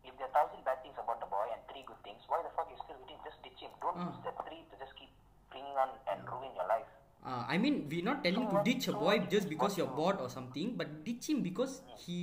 if 0.08 0.12
there 0.18 0.28
are 0.28 0.34
thousand 0.38 0.60
bad 0.68 0.78
things 0.84 0.96
about 1.04 1.18
the 1.24 1.28
boy 1.28 1.46
and 1.54 1.60
three 1.70 1.84
good 1.90 2.00
things 2.06 2.22
why 2.30 2.40
the 2.46 2.52
fuck 2.56 2.68
you 2.72 2.78
still 2.84 2.98
with 3.02 3.10
him 3.12 3.20
just 3.28 3.38
ditch 3.46 3.60
him 3.64 3.72
don't 3.84 3.98
Ah. 4.00 4.08
use 4.10 4.20
that 4.28 4.36
three 4.46 4.62
to 4.70 4.74
just 4.82 4.94
keep 5.00 5.12
clinging 5.52 5.76
on 5.84 5.90
and 6.12 6.20
ruin 6.34 6.54
your 6.60 6.70
life 6.76 6.88
Uh, 7.30 7.42
I 7.52 7.56
mean, 7.62 7.74
we're 7.90 8.04
not 8.04 8.20
telling 8.24 8.44
to 8.50 8.58
ditch 8.66 8.84
a 8.88 8.94
boy 8.96 9.14
just 9.32 9.46
because 9.48 9.72
you're 9.78 9.92
bored 9.96 10.18
or 10.24 10.28
something, 10.34 10.68
but 10.78 10.88
ditch 11.06 11.26
him 11.30 11.42
because 11.46 11.72
he, 12.04 12.14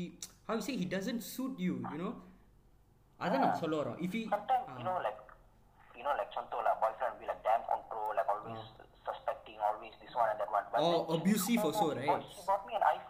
how 0.48 0.56
you 0.58 0.64
say, 0.68 0.74
he 0.76 0.88
doesn't 0.94 1.22
suit 1.22 1.54
you, 1.66 1.76
you 1.92 2.00
know? 2.02 2.14
அதான் 3.26 3.42
நம்ம 3.44 3.60
சொல்ல 3.62 3.76
வரோம் 3.82 4.00
if 4.06 4.12
he 4.18 4.22
sometimes 4.34 4.66
ah, 4.72 4.78
you 4.80 4.86
know 4.88 4.98
like 5.06 5.20
you 6.00 6.04
know 6.06 6.16
like 6.20 6.30
Chanto 6.34 6.58
like 6.66 6.78
boyfriend 6.82 7.14
will 7.14 7.22
be 7.22 7.28
like 7.30 7.42
damn 7.46 7.64
control 7.70 8.10
like 8.20 8.30
always 8.34 8.60
suspecting 9.06 9.58
always 9.70 9.94
this 10.02 10.14
one 10.22 10.30
and 10.34 10.40
that 10.42 10.52
one 10.58 10.66
but 10.74 10.82
Or 10.82 10.90
then 10.90 11.06
she- 11.06 11.16
abusive 11.18 11.62
oh, 11.62 11.68
also, 11.70 11.86
no, 11.86 11.94
he 11.94 11.98
right? 12.02 12.10
bought- 12.10 12.28
he 12.34 12.42
bought 12.50 12.64
me 12.66 12.74
an 12.74 12.86
iPhone 12.90 12.98
before 12.98 12.98
this 12.98 13.01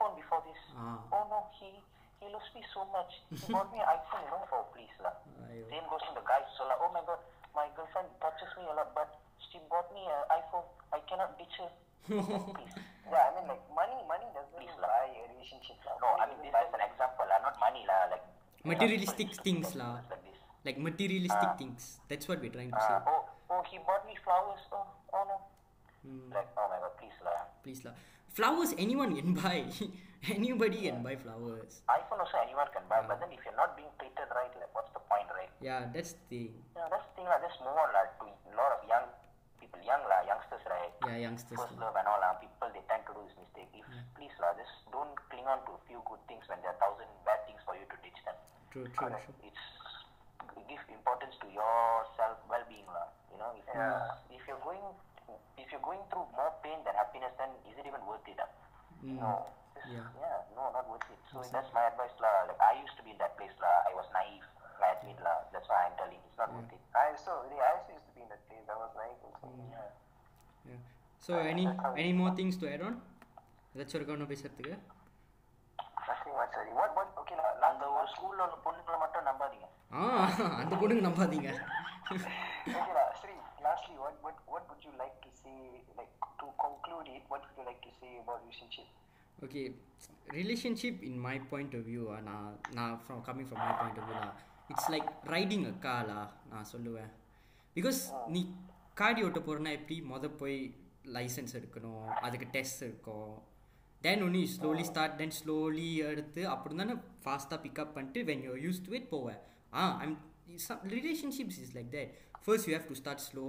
Ah. 0.82 0.98
oh 1.14 1.24
no 1.30 1.38
he 1.62 1.70
he 2.18 2.26
loves 2.34 2.50
me 2.58 2.62
so 2.74 2.82
much 2.90 3.22
he 3.30 3.38
bought 3.54 3.70
me 3.70 3.78
an 3.78 3.86
iPhone 3.86 4.22
you 4.26 4.30
know 4.34 4.42
oh 4.50 4.66
please 4.74 4.90
lah 4.98 5.14
Aiyo. 5.46 5.62
same 5.70 5.86
goes 5.86 6.02
to 6.02 6.12
the 6.18 6.24
guys 6.26 6.42
so 6.58 6.66
like 6.66 6.80
oh 6.82 6.90
my 6.90 7.02
god 7.06 7.22
my 7.54 7.70
girlfriend 7.78 8.10
touches 8.18 8.50
me 8.58 8.66
a 8.66 8.74
lot 8.74 8.90
but 8.98 9.06
she 9.38 9.62
bought 9.70 9.86
me 9.94 10.02
an 10.10 10.22
iPhone 10.42 10.66
I 10.90 10.98
cannot 11.06 11.38
ditch 11.38 11.54
her 11.62 11.70
please 12.10 12.74
Yeah, 13.12 13.28
I 13.28 13.30
mean 13.36 13.44
like 13.50 13.60
money, 13.76 13.98
money 14.08 14.24
doesn't 14.32 14.56
Please 14.56 14.72
lah. 14.80 14.88
buy 14.88 15.04
a 15.12 15.22
relationship. 15.36 15.76
lah. 15.84 15.94
no 16.00 16.08
I 16.16 16.24
mean 16.32 16.38
this 16.42 16.54
is 16.54 16.72
an 16.72 16.82
example 16.86 17.26
lah 17.28 17.38
not 17.44 17.56
money 17.62 17.82
lah 17.86 18.08
like 18.10 18.24
Materialistic 18.64 19.28
people 19.34 19.44
things 19.44 19.68
lah. 19.78 20.00
like 20.08 20.22
this 20.24 20.38
like 20.64 20.78
materialistic 20.78 21.50
things. 21.58 21.98
That's 22.06 22.30
what 22.30 22.38
we're 22.40 22.54
trying 22.54 22.70
to 22.70 22.78
say. 22.78 22.94
uh, 22.94 23.10
oh 23.10 23.22
oh 23.50 23.60
he 23.68 23.76
bought 23.82 24.06
me 24.06 24.14
flowers 24.22 24.62
oh 24.70 24.86
oh 25.12 25.22
no 25.26 25.36
like 26.30 26.46
oh 26.56 26.66
my 26.70 26.78
god 26.78 26.94
please 26.96 27.18
lah 27.26 27.38
Please 27.66 27.82
lah. 27.84 27.94
Flowers 28.32 28.70
anyone 28.78 29.12
can 29.18 29.34
buy. 29.42 29.66
Anybody 30.30 30.86
can 30.86 31.02
buy 31.02 31.18
flowers. 31.18 31.82
iPhone 31.90 32.22
also 32.22 32.38
anyone 32.38 32.70
can 32.70 32.86
buy, 32.86 33.02
but 33.02 33.18
then 33.18 33.34
if 33.34 33.42
you're 33.42 33.58
not 33.58 33.74
being 33.74 33.90
treated 33.98 34.30
right, 34.30 34.54
like 34.54 34.70
what's 34.70 34.94
the 34.94 35.02
point, 35.10 35.26
right? 35.34 35.50
Yeah, 35.58 35.90
that's 35.90 36.14
the 36.14 36.22
thing. 36.30 36.54
Yeah, 36.78 36.86
that's 36.86 37.02
the 37.10 37.14
thing 37.18 37.26
lah. 37.26 37.42
Just 37.42 37.58
move 37.58 37.74
on 37.74 37.90
lah 37.90 38.06
to 38.22 38.30
a 38.30 38.54
lot 38.54 38.70
of 38.70 38.86
young 38.86 39.10
people, 39.58 39.82
young 39.82 39.98
lah, 40.06 40.22
youngsters, 40.22 40.62
right? 40.70 40.94
Yeah, 41.02 41.26
youngsters. 41.26 41.58
First 41.58 41.74
love 41.82 41.98
and 41.98 42.06
all 42.06 42.22
lah. 42.22 42.38
People 42.38 42.70
they 42.70 42.86
tend 42.86 43.02
to 43.10 43.18
do 43.18 43.22
this 43.26 43.34
mistake. 43.34 43.66
If 43.74 43.82
please 44.14 44.30
lah, 44.38 44.54
just 44.54 44.70
don't 44.94 45.10
cling 45.26 45.42
on 45.50 45.58
to 45.66 45.74
a 45.74 45.82
few 45.90 45.98
good 46.06 46.22
things 46.30 46.46
when 46.46 46.62
there 46.62 46.70
are 46.70 46.78
thousand 46.78 47.10
bad 47.26 47.42
things 47.50 47.58
for 47.66 47.74
you 47.74 47.82
to 47.90 47.96
ditch 48.06 48.20
them. 48.22 48.38
True, 48.70 48.86
true, 48.94 49.10
true. 49.10 49.34
It's 49.42 49.64
give 50.70 50.86
importance 50.86 51.34
to 51.42 51.50
your 51.50 52.06
self 52.14 52.38
well-being 52.46 52.86
lah. 52.86 53.10
You 53.34 53.42
know, 53.42 53.50
if 53.58 53.66
if 54.30 54.42
you're 54.46 54.62
going 54.62 54.86
if 55.58 55.66
you're 55.74 55.82
going 55.82 56.06
through 56.14 56.30
more 56.38 56.54
pain 56.62 56.78
than 56.86 56.94
happiness, 56.94 57.34
then 57.42 57.50
is 57.66 57.74
it 57.74 57.90
even 57.90 58.00
worth 58.06 58.22
it? 58.30 58.38
ah? 58.38 58.46
Mm. 59.02 59.18
No. 59.18 59.50
Just- 59.71 59.89
Yeah. 59.89 60.05
yeah, 60.19 60.37
no, 60.55 60.63
not 60.71 60.85
worth 60.91 61.07
it. 61.07 61.19
So 61.31 61.41
that's 61.55 61.71
my 61.71 61.83
advice 61.85 62.15
lah. 62.19 62.31
Like 62.49 62.61
I 62.61 62.73
used 62.77 62.95
to 62.97 63.03
be 63.03 63.11
in 63.11 63.19
that 63.19 63.33
place 63.37 63.57
lah. 63.57 63.75
I 63.89 63.93
was 63.93 64.07
naive. 64.11 64.45
I 64.79 64.89
admit 64.91 65.19
lah. 65.21 65.37
That's 65.53 65.69
why 65.71 65.79
I'm 65.85 65.95
telling. 65.95 66.21
It's 66.27 66.37
not 66.37 66.51
worth 66.51 66.71
it. 66.71 66.81
I 66.95 67.05
also, 67.11 67.33
yeah, 67.51 67.67
I 67.67 67.71
also 67.75 67.91
used 67.93 68.07
to 68.09 68.13
be 68.13 68.21
in 68.21 68.29
that 68.29 68.43
place. 68.47 68.65
I 68.67 68.77
was 68.77 68.91
naive 68.95 69.21
also. 69.27 69.45
Yeah. 69.69 69.87
Yeah. 70.65 70.81
So 71.19 71.31
any 71.45 71.65
any 71.95 72.13
more 72.13 72.33
things 72.33 72.57
to 72.63 72.67
add 72.69 72.83
on? 72.83 72.95
ஏதாச்சும் 73.75 73.97
இருக்கா 73.99 74.15
இன்னும் 74.15 74.31
பேசுறதுக்கு 74.33 74.75
Nothing 76.09 76.35
much, 76.39 76.51
sorry. 76.55 76.71
What, 76.79 76.91
what, 76.97 77.09
okay, 77.21 77.35
la- 77.39 77.55
அந்த 77.69 77.83
ஒரு 77.95 78.07
ஸ்கூல்ல 78.13 78.41
உள்ள 78.45 78.55
பொண்ணுங்களை 78.65 78.97
மட்டும் 79.03 79.25
நம்பாதீங்க 79.29 79.65
ஆ 79.97 80.03
அந்த 80.61 80.73
பொண்ணுங்க 80.81 81.03
நம்பாதீங்க 81.07 81.49
okay, 82.77 82.93
la, 82.97 83.03
Sri, 83.21 83.33
lastly, 83.65 83.95
what, 84.03 84.15
what, 84.25 84.37
what 84.53 84.63
would 84.69 84.83
you 84.87 84.93
like 85.03 85.15
to 85.25 85.29
say, 85.41 85.57
like, 85.99 86.13
to 86.41 86.47
conclude 86.65 87.07
it, 87.15 87.23
what 87.31 87.41
would 87.45 87.57
you 87.61 87.65
like 87.71 87.81
to 87.87 87.91
say 87.99 88.11
about 88.23 88.39
relationship? 88.45 88.87
okay 89.38 89.62
relationship 90.38 91.00
in 91.08 91.18
my 91.26 91.34
point 91.50 91.74
of 91.78 91.86
view 91.90 92.02
நான் 92.28 92.50
நான் 92.78 92.94
from 93.02 93.22
coming 93.28 93.48
from 93.48 93.62
my 93.66 93.72
point 93.80 93.98
of 94.02 94.08
view 94.10 94.20
it's 94.72 94.90
like 94.94 95.08
riding 95.34 95.64
a 95.70 95.74
காலா 95.86 96.20
நான் 96.52 96.68
சொல்லுவேன். 96.72 97.10
Because 97.76 98.00
நீ 98.34 98.42
காடி 99.00 99.22
ஓட்ட 99.26 99.40
போகிறனா 99.46 99.72
எப்படி? 99.78 99.96
மொதல் 100.12 100.36
போய் 100.42 100.58
லைசன்ஸ் 101.16 101.56
எடுக்கணும் 101.58 102.08
அதுக்கு 102.26 102.48
டெஸ்ட் 102.56 102.82
இருக்கும். 102.88 103.32
Then 104.02 104.22
only 104.26 104.44
slowly 104.56 104.84
start 104.90 105.16
then 105.20 105.36
slowly 105.40 105.90
எடுத்து 106.10 106.48
அப்படி 106.54 106.76
தானே 106.82 106.94
ஃபாஸ்ட்டாக 107.24 107.58
பிக்கப் 107.66 107.94
பண்ணிட்டு 107.96 108.22
when 108.30 108.44
you 108.48 108.54
use 108.66 108.82
to 108.86 108.92
it 108.98 109.08
போவேன். 109.08 109.40
ஆ 109.74 109.84
I'm 110.04 110.16
relationships 110.96 111.60
is 111.64 111.74
like 111.78 111.90
that 111.98 112.12
first 112.44 112.68
you 112.68 112.74
have 112.76 112.90
to 112.92 112.98
start 113.02 113.24
slow 113.30 113.46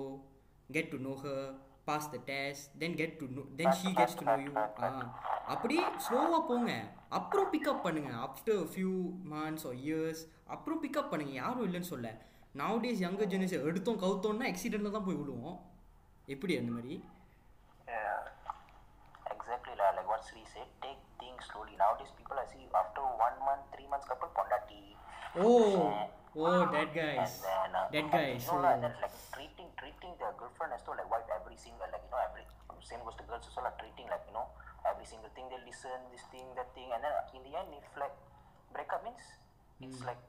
get 0.75 0.85
to 0.91 0.97
know 1.05 1.15
her 1.23 1.39
pass 1.87 2.09
the 2.13 2.19
taste 2.31 2.67
then 2.81 2.97
get 3.01 3.15
to 3.21 3.27
know 3.37 3.43
then 3.61 3.73
she 3.79 3.89
gets 3.99 4.17
to 4.19 4.25
know 4.31 4.35
you 4.45 4.51
ah 4.61 4.89
அப்படியே 5.53 5.85
ஸ்லோவாக 6.05 6.41
போங்க. 6.49 6.73
அப்புறம் 7.17 7.49
pick up 7.53 7.81
பண்ணுங்க. 7.85 8.11
After 8.27 8.61
few 8.73 8.93
months 9.31 9.65
or 9.69 9.79
years 9.87 10.21
அப்புறம் 10.53 10.79
pick up 10.83 11.09
பண்ணுங்க. 11.11 11.33
யாரும் 11.41 11.65
இல்லைன்னு 11.67 11.91
சொல்ல. 11.93 12.09
நவ் 12.61 12.77
டேஸ் 12.83 13.03
யங்கர் 13.05 13.31
ஜெனரேஷன் 13.33 13.67
எடுத்தோம் 13.69 13.99
கவுத்தோம்னா 14.03 14.47
எக்ஸிடெண்ட்டில் 14.53 14.95
தான் 14.95 15.07
போய் 15.07 15.19
விழுவோம். 15.21 15.57
எப்படி 16.33 16.53
அந்த 16.59 16.71
மாதிரி? 16.77 16.95
Exactly 19.33 19.75
like 19.81 20.09
what's 20.11 20.29
Sri 20.31 20.43
said 20.55 20.73
take 20.85 21.01
thing 21.21 21.39
slowly 21.49 21.75
now 21.83 21.95
days 22.01 22.15
people 22.19 22.39
I 22.43 22.47
see 22.53 22.61
after 22.81 23.07
one 23.27 23.37
month 23.47 23.65
three 23.73 23.85
months 23.93 24.09
கப்பல் 24.11 24.33
பொண்டாட்டி 24.39 24.81
oh 25.43 25.49
O 26.41 26.53
dead 26.75 26.93
guys 26.99 27.35
dead 27.95 28.11
guys 28.17 28.47
like 28.65 29.19
treat 29.35 29.55
and 30.63 30.75
guys 30.75 30.85
You 30.85 30.93
know, 30.93 30.95
so 30.95 30.95
lah, 30.95 31.03
and 31.03 31.11
then 31.11 31.11
like 31.11 31.11
treating 31.11 31.11
treating 31.11 31.11
their 31.11 31.11
girlfriend 31.11 31.11
as 31.11 31.11
though 31.11 31.11
like 31.11 31.11
wife 31.11 31.29
every 31.31 31.57
single 31.57 31.87
like 31.91 32.03
you 32.03 32.11
know 32.11 32.21
every 32.23 32.43
same 32.83 32.99
goes 33.03 33.15
to 33.15 33.23
girls 33.23 33.47
also 33.47 33.63
like 33.63 33.79
treating 33.79 34.07
like 34.11 34.23
you 34.27 34.35
know 34.35 34.47
every 34.83 35.07
single 35.07 35.31
thing 35.31 35.47
they 35.47 35.59
listen 35.63 35.95
this 36.11 36.23
thing 36.31 36.45
that 36.55 36.67
thing 36.75 36.91
and 36.91 36.99
then 37.03 37.11
in 37.35 37.41
the 37.47 37.53
end 37.55 37.71
if 37.71 37.87
like 37.95 38.13
breakup 38.75 39.03
means 39.03 39.23
it's 39.83 39.99
hmm. 39.99 40.07
like 40.07 40.19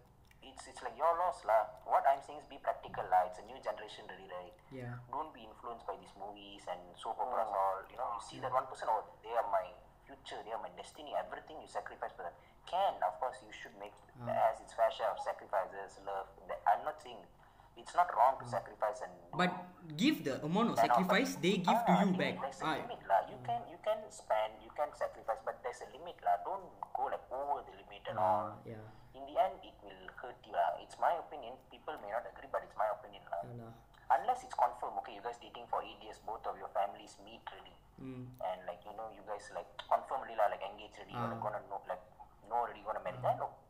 it's 0.44 0.68
it's 0.68 0.82
like 0.84 0.94
your 0.94 1.08
loss 1.16 1.40
lah. 1.48 1.64
What 1.88 2.04
I'm 2.04 2.20
saying 2.20 2.44
is 2.44 2.46
be 2.46 2.60
practical 2.60 3.04
lah. 3.08 3.24
It's 3.24 3.40
a 3.40 3.46
new 3.48 3.56
generation 3.64 4.04
really 4.12 4.28
right. 4.28 4.52
yeah 4.68 5.00
Don't 5.08 5.32
be 5.32 5.40
influenced 5.40 5.88
by 5.88 5.96
these 5.96 6.12
movies 6.20 6.68
and 6.68 6.78
soap 7.00 7.16
operas 7.16 7.48
oh. 7.48 7.56
all. 7.56 7.80
You 7.88 7.96
know, 7.96 8.12
you 8.12 8.20
see 8.20 8.38
that 8.44 8.52
one 8.52 8.68
person, 8.68 8.92
oh, 8.92 9.08
they 9.24 9.32
are 9.32 9.48
my 9.48 9.72
future, 10.04 10.36
they 10.44 10.52
are 10.52 10.60
my 10.60 10.68
destiny. 10.76 11.16
Everything 11.16 11.56
you 11.64 11.68
sacrifice 11.68 12.12
for 12.12 12.28
them. 12.28 12.36
Can 12.68 12.92
of 13.00 13.16
course 13.20 13.40
you 13.40 13.52
should 13.56 13.72
make 13.80 13.96
ah. 14.20 14.52
as 14.52 14.60
its 14.60 14.76
fair 14.76 14.92
share 14.92 15.08
of 15.08 15.18
sacrifices, 15.24 15.96
love. 16.04 16.28
That- 16.44 16.60
I'm 16.68 16.84
not 16.84 17.00
saying 17.00 17.24
it's 17.76 17.94
not 17.94 18.08
wrong 18.16 18.34
to 18.40 18.46
sacrifice 18.48 19.00
and. 19.04 19.12
do 19.12 19.36
but 19.36 19.50
give 19.98 20.22
the 20.24 20.38
amount 20.46 20.70
of 20.72 20.76
sacrifice 20.78 21.36
they 21.42 21.58
give 21.58 21.80
to 21.84 21.92
Ah, 21.92 22.00
you 22.02 22.14
limit, 22.14 22.20
back 22.22 22.34
There's 22.40 22.60
a 22.62 22.66
ah, 22.66 22.76
limit 22.80 23.00
lah. 23.10 23.20
You 23.28 23.38
can 23.44 23.60
you 23.68 23.78
can 23.84 23.98
spend, 24.08 24.52
you 24.64 24.70
can 24.78 24.88
sacrifice, 24.94 25.40
but 25.44 25.58
there's 25.62 25.82
a 25.84 25.88
limit 25.92 26.16
lah. 26.24 26.38
Don't 26.46 26.64
go 26.94 27.10
like 27.10 27.24
over 27.28 27.60
the 27.66 27.74
limit 27.76 28.02
and 28.08 28.16
all. 28.18 28.56
yeah 28.64 28.80
In 29.14 29.22
the 29.30 29.36
end, 29.38 29.54
it 29.62 29.76
will 29.82 30.04
hurt 30.18 30.38
you 30.46 30.54
lah. 30.54 30.74
It's 30.82 30.98
my 30.98 31.14
opinion. 31.18 31.54
People 31.70 31.94
may 32.02 32.10
not 32.10 32.26
agree, 32.26 32.50
but 32.50 32.62
it's 32.66 32.74
my 32.78 32.88
opinion 32.94 33.22
lah. 33.30 33.42
yeah. 33.46 33.72
Unless 34.10 34.44
it's 34.44 34.54
confirmed, 34.58 35.00
okay, 35.00 35.16
you 35.16 35.22
guys 35.24 35.38
dating 35.40 35.64
for 35.72 35.80
eight 35.80 35.96
years, 36.02 36.20
both 36.28 36.44
of 36.44 36.54
your 36.60 36.68
families 36.76 37.16
meet 37.24 37.40
really, 37.54 37.72
Mm. 37.94 38.26
and 38.42 38.58
like 38.66 38.82
you 38.82 38.90
know, 38.98 39.06
you 39.14 39.22
guys 39.24 39.46
like 39.54 39.70
confirmly 39.86 40.34
lah, 40.34 40.50
like 40.50 40.60
engaged 40.66 40.98
ready, 40.98 41.14
you're 41.14 41.22
Ah. 41.24 41.30
like, 41.30 41.40
gonna 41.40 41.62
know, 41.70 41.78
like 41.86 42.02
know 42.50 42.58
already 42.66 42.82
gonna 42.82 43.00
marry. 43.06 43.16
Then 43.22 43.38
okay, 43.38 43.63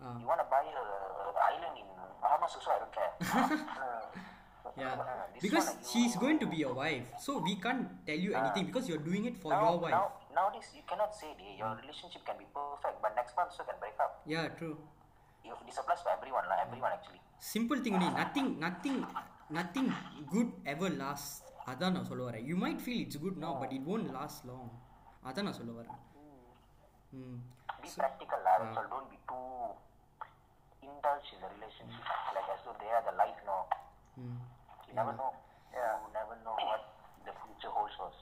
Ah. 0.00 0.16
you 0.20 0.26
wanna 0.26 0.46
buy 0.46 0.64
a, 0.74 0.84
a 1.22 1.42
island 1.50 1.76
in 1.78 1.88
Bahamas 2.22 2.52
also, 2.56 2.70
I 2.70 2.78
don't 2.82 2.92
care. 2.92 3.12
Yeah, 4.76 4.94
This 5.32 5.42
because 5.42 5.66
one, 5.66 5.76
you- 5.76 5.88
she's 5.88 6.14
going 6.16 6.38
to 6.38 6.46
be 6.46 6.56
your 6.56 6.74
wife, 6.74 7.08
so 7.18 7.38
we 7.38 7.54
can't 7.56 7.82
tell 8.04 8.16
you 8.18 8.32
anything 8.34 8.64
because 8.66 8.86
you're 8.88 9.04
doing 9.04 9.24
it 9.24 9.36
for 9.38 9.50
now, 9.52 9.62
your 9.64 9.78
wife. 9.78 9.92
now, 9.92 10.06
nowadays 10.34 10.68
you 10.74 10.82
cannot 10.84 11.14
say 11.14 11.30
"Hey, 11.38 11.52
your 11.54 11.70
relationship 11.76 12.22
can 12.24 12.36
be 12.36 12.46
perfect, 12.52 12.96
but 13.00 13.12
next 13.14 13.32
month 13.36 13.50
also 13.52 13.64
can 13.64 13.78
break 13.78 13.98
up. 13.98 14.12
Yeah, 14.26 14.46
true. 14.58 14.76
If 15.44 15.60
this 15.68 15.78
applies 15.78 16.02
to 16.02 16.10
everyone 16.10 16.46
lah, 16.46 16.58
everyone 16.66 16.92
actually. 16.92 17.20
Simple 17.46 17.78
thing 17.78 17.94
only. 17.96 18.10
Nothing, 18.14 18.48
nothing, 18.58 18.98
nothing 19.50 19.88
good 20.34 20.50
ever 20.66 20.90
lasts. 21.02 21.34
அதான் 21.66 21.94
நான் 21.96 22.08
சொல்ல 22.08 22.22
வரேன் 22.24 22.44
you 22.48 22.54
might 22.62 22.80
feel 22.84 23.02
it's 23.02 23.20
good 23.22 23.38
now 23.44 23.52
but 23.60 23.70
it 23.76 23.86
won't 23.90 24.08
last 24.16 24.42
long 24.48 24.66
அதான் 25.28 25.46
நான் 25.48 25.56
சொல்ல 25.60 25.72
வரேன் 25.78 26.00
ம் 27.18 27.38
be 27.81 27.87
so, 27.87 28.01
practical, 28.03 28.39
uh, 28.43 28.73
So 28.75 28.81
Don't 28.91 29.09
be 29.09 29.19
too 29.27 29.75
indulged 30.83 31.31
in 31.31 31.39
the 31.39 31.49
relationship. 31.59 32.03
Mm. 32.03 32.35
Like 32.35 32.47
as 32.51 32.59
though 32.65 32.75
they 32.79 32.91
are 32.91 33.03
the 33.07 33.15
life 33.15 33.39
now. 33.47 33.67
Mm. 34.19 34.35
You 34.35 34.93
yeah. 34.93 34.99
never 34.99 35.13
know. 35.15 35.31
Yeah. 35.71 35.95
You 36.03 36.09
never 36.11 36.35
know 36.43 36.55
what 36.59 36.83
the 37.23 37.33
future 37.45 37.71
holds 37.71 37.95
for 37.95 38.11
us. 38.11 38.19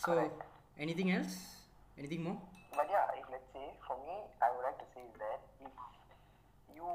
So, 0.00 0.16
Correct. 0.16 0.38
anything 0.78 1.12
else? 1.12 1.60
Anything 1.98 2.24
more? 2.24 2.40
But 2.72 2.88
yeah, 2.88 3.12
if 3.18 3.26
let's 3.28 3.44
say 3.52 3.76
for 3.84 3.98
me, 4.06 4.16
I 4.40 4.48
would 4.54 4.64
like 4.64 4.78
to 4.80 4.88
say 4.94 5.04
that 5.20 5.40
if 5.60 5.74
you 6.72 6.86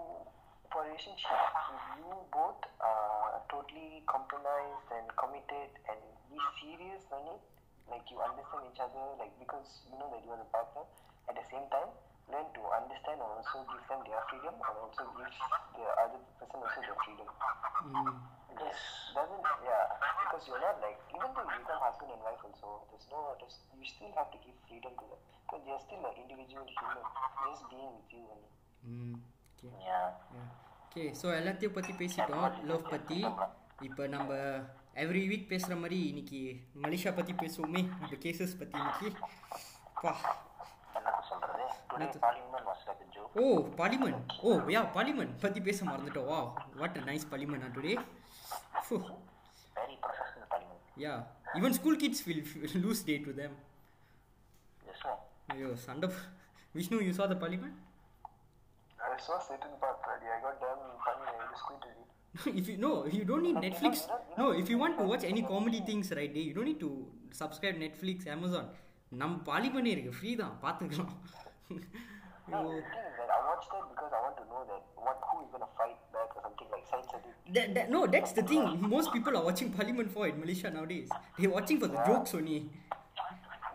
for 0.71 0.83
relationship, 0.83 1.31
if 1.31 1.83
you 2.01 2.09
both 2.33 2.59
are 2.81 3.39
totally 3.47 4.01
compromised 4.09 4.89
and 4.91 5.05
committed 5.15 5.71
and 5.87 5.99
be 6.27 6.39
serious 6.59 7.05
on 7.13 7.23
it, 7.37 7.43
like 7.87 8.03
you 8.09 8.17
understand 8.19 8.65
each 8.73 8.81
other, 8.81 9.15
like 9.21 9.31
because 9.37 9.85
you 9.87 9.95
know 9.95 10.09
that 10.09 10.19
you 10.25 10.33
are 10.33 10.41
the 10.41 10.49
partner, 10.49 10.83
at 11.28 11.34
the 11.38 11.46
same 11.52 11.66
time, 11.74 11.90
learn 12.32 12.46
to 12.56 12.62
understand 12.78 13.18
and 13.22 13.32
also 13.38 13.58
give 13.70 13.84
them 13.90 14.00
their 14.06 14.22
freedom 14.30 14.54
and 14.58 14.76
also 14.84 15.02
give 15.18 15.30
the 15.76 15.86
other 16.02 16.20
person 16.38 16.58
also 16.64 16.80
their 16.86 16.98
freedom. 17.04 17.28
Because 18.50 18.80
doesn't 19.16 19.44
yeah, 19.66 19.84
because 20.22 20.42
you're 20.48 20.62
not 20.62 20.76
like 20.84 20.98
even 21.16 21.28
though 21.34 21.46
you 21.50 21.58
become 21.62 21.80
husband 21.82 22.10
and 22.14 22.22
wife 22.22 22.42
also, 22.48 22.68
there's 22.90 23.08
no 23.14 23.20
there's, 23.40 23.56
you 23.74 23.86
still 23.94 24.12
have 24.18 24.30
to 24.34 24.38
give 24.44 24.56
freedom 24.70 24.92
to 25.00 25.04
them. 25.10 25.20
Because 25.46 25.62
they're 25.66 25.84
still 25.86 26.02
an 26.10 26.14
individual 26.22 26.66
human, 26.66 27.04
just 27.46 27.62
being 27.72 27.92
with 27.98 28.10
you 28.16 28.24
only. 28.34 28.50
ம் 28.90 29.16
okay 29.52 29.70
Yeah. 29.88 30.06
Okay 30.84 31.02
so 31.20 31.26
எல்லாத்தையும் 31.40 31.74
பற்றி 31.78 31.92
பேசிட்டோம் 31.98 32.46
love 32.68 32.90
பற்றி 32.92 33.18
இப்போ 33.88 34.04
நம்ம 34.14 34.30
every 35.02 35.20
week 35.30 35.50
பேசுகிற 35.50 35.74
மாதிரி 35.82 35.98
இன்னைக்கு 36.10 36.40
மலேசியா 36.84 37.12
பற்றி 37.18 37.34
பேசுவோமே 37.42 37.82
நம்ம 38.00 38.16
கேசஸ் 38.24 38.58
பற்றி 38.62 38.78
இன்னைக்கு 38.82 39.08
பா 40.02 40.12
ஓ 43.41 43.45
பார்லிமெண்ட் 43.79 44.33
ஓ 44.47 44.51
யா 44.75 44.81
பார்லிமெண்ட் 44.97 45.33
பற்றி 45.43 45.61
பேச 45.67 45.79
மறந்துட்டோம் 45.91 46.27
வா 46.31 46.39
what 46.81 46.97
nice 47.09 47.25
parliament 47.31 47.75
today 47.77 47.93
yeah 51.03 51.13
even 51.59 51.75
school 51.79 51.99
kids 52.03 52.23
will 52.27 52.43
lose 52.85 53.03
day 53.09 53.15
to 53.27 53.33
them 53.41 53.55
ஐயோ 55.55 55.69
சண்டை 55.87 56.09
Vishnu 56.75 57.03
you 57.07 57.11
saw 57.19 57.27
the 57.33 57.39
parliament 57.43 57.75
I 59.07 59.17
saw 59.19 59.35
certain 59.41 59.73
part 59.81 59.97
already. 60.03 60.27
I 60.27 60.39
got 60.45 60.55
damn 60.61 60.79
funny. 61.03 61.25
I 61.33 61.45
just 61.51 61.65
quit 61.67 61.83
it. 61.89 61.95
if 62.59 62.65
you 62.69 62.75
no 62.77 62.89
you 63.07 63.23
don't 63.23 63.43
need 63.43 63.57
netflix 63.57 63.93
no 64.39 64.45
if 64.61 64.69
you 64.71 64.77
want 64.77 64.95
to 64.97 65.03
watch 65.03 65.23
any 65.23 65.43
comedy 65.43 65.79
things 65.81 66.07
right 66.11 66.33
you 66.39 66.53
don't 66.53 66.69
need 66.71 66.81
to 66.81 66.91
subscribe 67.33 67.77
netflix 67.85 68.27
amazon 68.35 68.65
நம்ம 69.11 69.33
பார்லிமெண்டே 69.49 69.91
இருக்கு 69.93 70.13
free 70.17 70.31
தான் 70.39 70.53
பார்த்துக்கலாம் 70.63 71.11
No, 72.45 72.61
the 72.61 72.77
thing 72.77 73.01
is 73.09 73.17
that 73.17 73.25
I 73.33 73.41
watched 73.41 73.73
that 73.73 73.81
because 73.89 74.13
I 74.13 74.21
want 74.21 74.37
to 74.37 74.45
know 74.45 74.61
that 74.69 74.85
what 75.01 75.17
who 75.17 75.41
is 75.41 75.49
gonna 75.49 75.65
fight 75.73 75.97
back 76.13 76.29
or 76.37 76.45
something 76.45 76.69
like 76.69 76.85
that, 77.53 77.73
that, 77.73 77.89
no 77.89 78.05
that's 78.05 78.33
the 78.33 78.43
thing 78.43 78.81
most 78.81 79.11
people 79.13 79.35
are 79.35 79.43
watching 79.43 79.71
parliament 79.71 80.11
for 80.11 80.27
in 80.27 80.39
malaysia 80.39 80.69
nowadays 80.69 81.09
they're 81.39 81.49
watching 81.49 81.79
for 81.79 81.87
the 81.87 81.97
jokes 82.05 82.33
only 82.33 82.69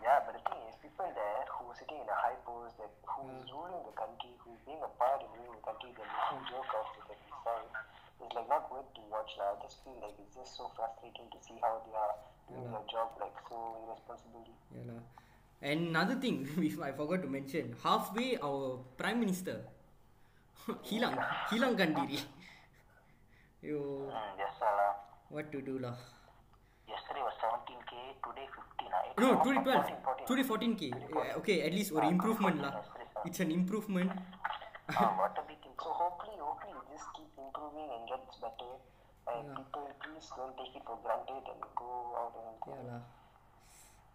Yeah, 0.01 0.17
but 0.25 0.33
the 0.33 0.41
thing 0.49 0.57
is, 0.65 0.73
people 0.81 1.05
there 1.13 1.45
who 1.45 1.69
are 1.69 1.77
sitting 1.77 2.01
in 2.01 2.09
a 2.09 2.17
high 2.17 2.33
post, 2.41 2.73
that 2.81 2.89
who 3.05 3.29
is 3.37 3.45
mm. 3.45 3.53
ruling 3.53 3.85
the 3.85 3.93
country, 3.93 4.33
who 4.41 4.49
is 4.57 4.61
being 4.65 4.81
a 4.81 4.89
part 4.97 5.21
of 5.21 5.29
ruling 5.37 5.53
the 5.53 5.61
country, 5.61 5.93
they're 5.93 6.09
making 6.09 6.41
joke 6.49 6.73
of 6.73 6.89
it 6.97 7.05
every 7.13 7.33
time. 7.45 7.69
It's 8.17 8.33
like 8.33 8.49
not 8.49 8.65
worth 8.73 8.89
to 8.97 9.01
watch. 9.13 9.29
Like, 9.37 9.55
I 9.55 9.55
just 9.61 9.77
feel 9.85 9.93
like 10.01 10.17
it's 10.17 10.33
just 10.33 10.57
so 10.57 10.73
frustrating 10.73 11.29
to 11.29 11.37
see 11.37 11.53
how 11.61 11.85
they 11.85 11.93
are 11.93 12.17
doing 12.49 12.65
their 12.73 12.85
job 12.89 13.13
like 13.21 13.37
so 13.45 13.77
irresponsibly. 13.85 14.57
yeah 14.73 14.89
lah. 14.89 15.20
And 15.61 15.79
another 15.93 16.15
thing 16.15 16.37
i 16.89 16.91
forgot 16.91 17.21
to 17.21 17.29
mention 17.29 17.75
halfway 17.83 18.37
our 18.37 18.79
prime 18.97 19.19
minister 19.23 19.57
hilang 20.89 21.15
hilang 21.51 21.73
kandiri 21.81 22.19
yo 23.69 23.79
mm, 24.09 24.31
yes 24.41 24.57
uh, 24.61 24.91
what 25.29 25.47
to 25.53 25.61
do 25.61 25.77
lah 25.85 25.95
yesterday 26.89 27.23
was 27.23 27.37
17k 27.45 27.93
today 28.25 28.47
15. 28.49 28.97
ah. 28.97 29.03
No, 29.21 29.29
today 29.45 29.61
12. 29.63 30.27
14, 30.27 30.27
14. 30.27 30.27
Today 30.27 30.45
14k. 30.51 30.83
Uh, 30.91 31.29
Okay, 31.39 31.57
at 31.67 31.71
least 31.77 31.89
ஒரு 31.95 32.05
improvement 32.15 32.57
lah. 32.63 32.73
It's 33.27 33.39
an 33.45 33.51
improvement. 33.55 34.11
Ah, 34.91 35.09
what 35.15 35.39
a 35.39 35.43
big 35.47 35.61
So 35.81 35.89
hopefully, 35.89 36.37
hopefully 36.37 36.77
just 36.93 37.09
keep 37.17 37.31
improving 37.41 37.89
and 37.89 38.03
gets 38.05 38.37
better. 38.37 38.73
And 39.25 39.49
people 39.57 39.89
please 39.97 40.29
don't 40.37 40.53
take 40.53 40.75
it 40.77 40.83
for 40.85 40.97
granted 41.01 41.41
and 41.41 41.61
go 41.73 41.89
out 42.21 42.37
and 42.37 42.53
Yeah 42.69 42.83
lah. 42.85 43.20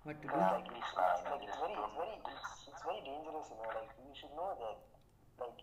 What 0.07 0.23
to 0.23 0.29
do? 0.29 0.39
Because 0.39 0.63
like 0.63 0.71
know, 0.71 1.11
like 1.27 1.43
it's 1.43 1.59
very, 1.59 1.75
it's 1.75 1.97
very, 1.99 2.15
it's, 2.31 2.47
it's 2.71 2.83
very 2.87 3.03
dangerous, 3.03 3.47
you 3.51 3.59
know. 3.59 3.71
Like 3.75 3.91
you 3.99 4.15
should 4.15 4.35
know 4.39 4.51
that, 4.63 4.79
like 5.43 5.59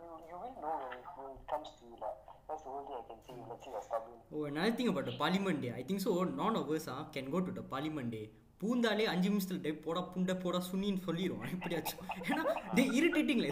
you, 0.00 0.08
you 0.28 0.36
will 0.40 0.56
know 0.64 0.74
when 0.80 0.96
it, 0.96 1.04
when 1.16 1.28
it 1.36 1.44
comes 1.44 1.68
to 1.76 1.82
you, 1.84 1.96
like 2.00 2.16
that's 2.48 2.64
the 2.64 2.72
only 2.72 2.88
thing 2.88 2.96
I 2.96 3.04
can 3.04 3.20
say. 3.28 3.36
Let's 3.36 3.64
say 3.66 3.70
you're 3.76 3.84
stubborn. 3.84 4.16
Oh, 4.32 4.44
another 4.48 4.72
thing 4.72 4.88
about 4.88 5.04
the 5.04 5.16
parliament 5.20 5.60
day. 5.60 5.74
I 5.76 5.82
think 5.82 6.00
so. 6.00 6.24
None 6.24 6.56
of 6.56 6.72
us 6.72 6.88
ah, 6.88 7.04
can 7.12 7.28
go 7.28 7.44
to 7.48 7.52
the 7.52 7.64
parliament 7.74 8.10
day. 8.16 8.26
பூந்தாலே 8.60 9.04
அஞ்சு 9.12 9.28
நிமிஷத்துல 9.30 9.60
டே 9.64 9.70
போடா 9.84 10.02
புண்டை 10.12 10.34
போடா 10.42 10.60
சுண்ணின்னு 10.68 11.02
சொல்லிடும் 11.06 11.42
எப்படியாச்சும் 11.54 12.04
ஏன்னா 12.30 12.44
they 12.76 12.84
irritating 12.98 13.42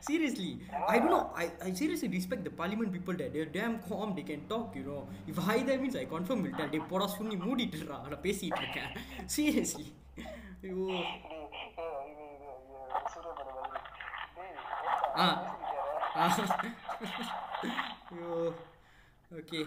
seriously 0.00 0.50
I 0.88 0.96
don't 0.98 1.14
no 1.14 1.20
I 1.34 1.46
I 1.60 1.70
seriously 1.72 2.08
respect 2.16 2.46
the 2.48 2.52
parliament 2.58 2.92
people 2.92 3.16
day 3.16 3.28
there 3.28 3.50
dam 3.50 3.76
com 3.88 4.14
they 4.18 4.24
can 4.30 4.44
talk 4.48 4.76
you 4.78 4.84
know 4.84 4.98
if 5.26 5.40
I 5.48 5.58
they 5.64 5.76
means 5.76 5.98
I 5.98 6.06
confirm 6.12 6.42
will 6.46 6.72
டே 6.74 6.80
போடா 6.92 7.08
சுண்ணி 7.16 7.38
மூடிட்டுறா 7.44 7.98
நான் 8.04 8.22
பேசிட்டு 8.22 8.62
இருக்கேன் 8.64 8.90
சீரியஸ்லி 9.26 9.86
ஐயோ 10.62 10.86
ஆ 15.16 15.26
ஆ 16.16 16.26
ஐயோ 18.10 18.32
ஓகே 19.38 19.60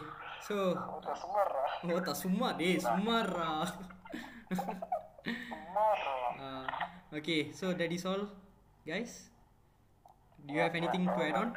ஸோ 0.48 0.56
ஓத்தா 1.88 2.14
சும்மா 2.22 2.48
டேய் 2.60 2.78
சும்மாறா 2.86 3.50
okay 7.18 7.36
so 7.60 7.68
that 7.82 7.94
is 7.98 8.08
all 8.08 8.26
guys 8.86 9.16
do 10.47 10.55
you 10.55 10.61
have 10.61 10.75
anything 10.75 11.05
to 11.07 11.21
add 11.25 11.35
on 11.35 11.53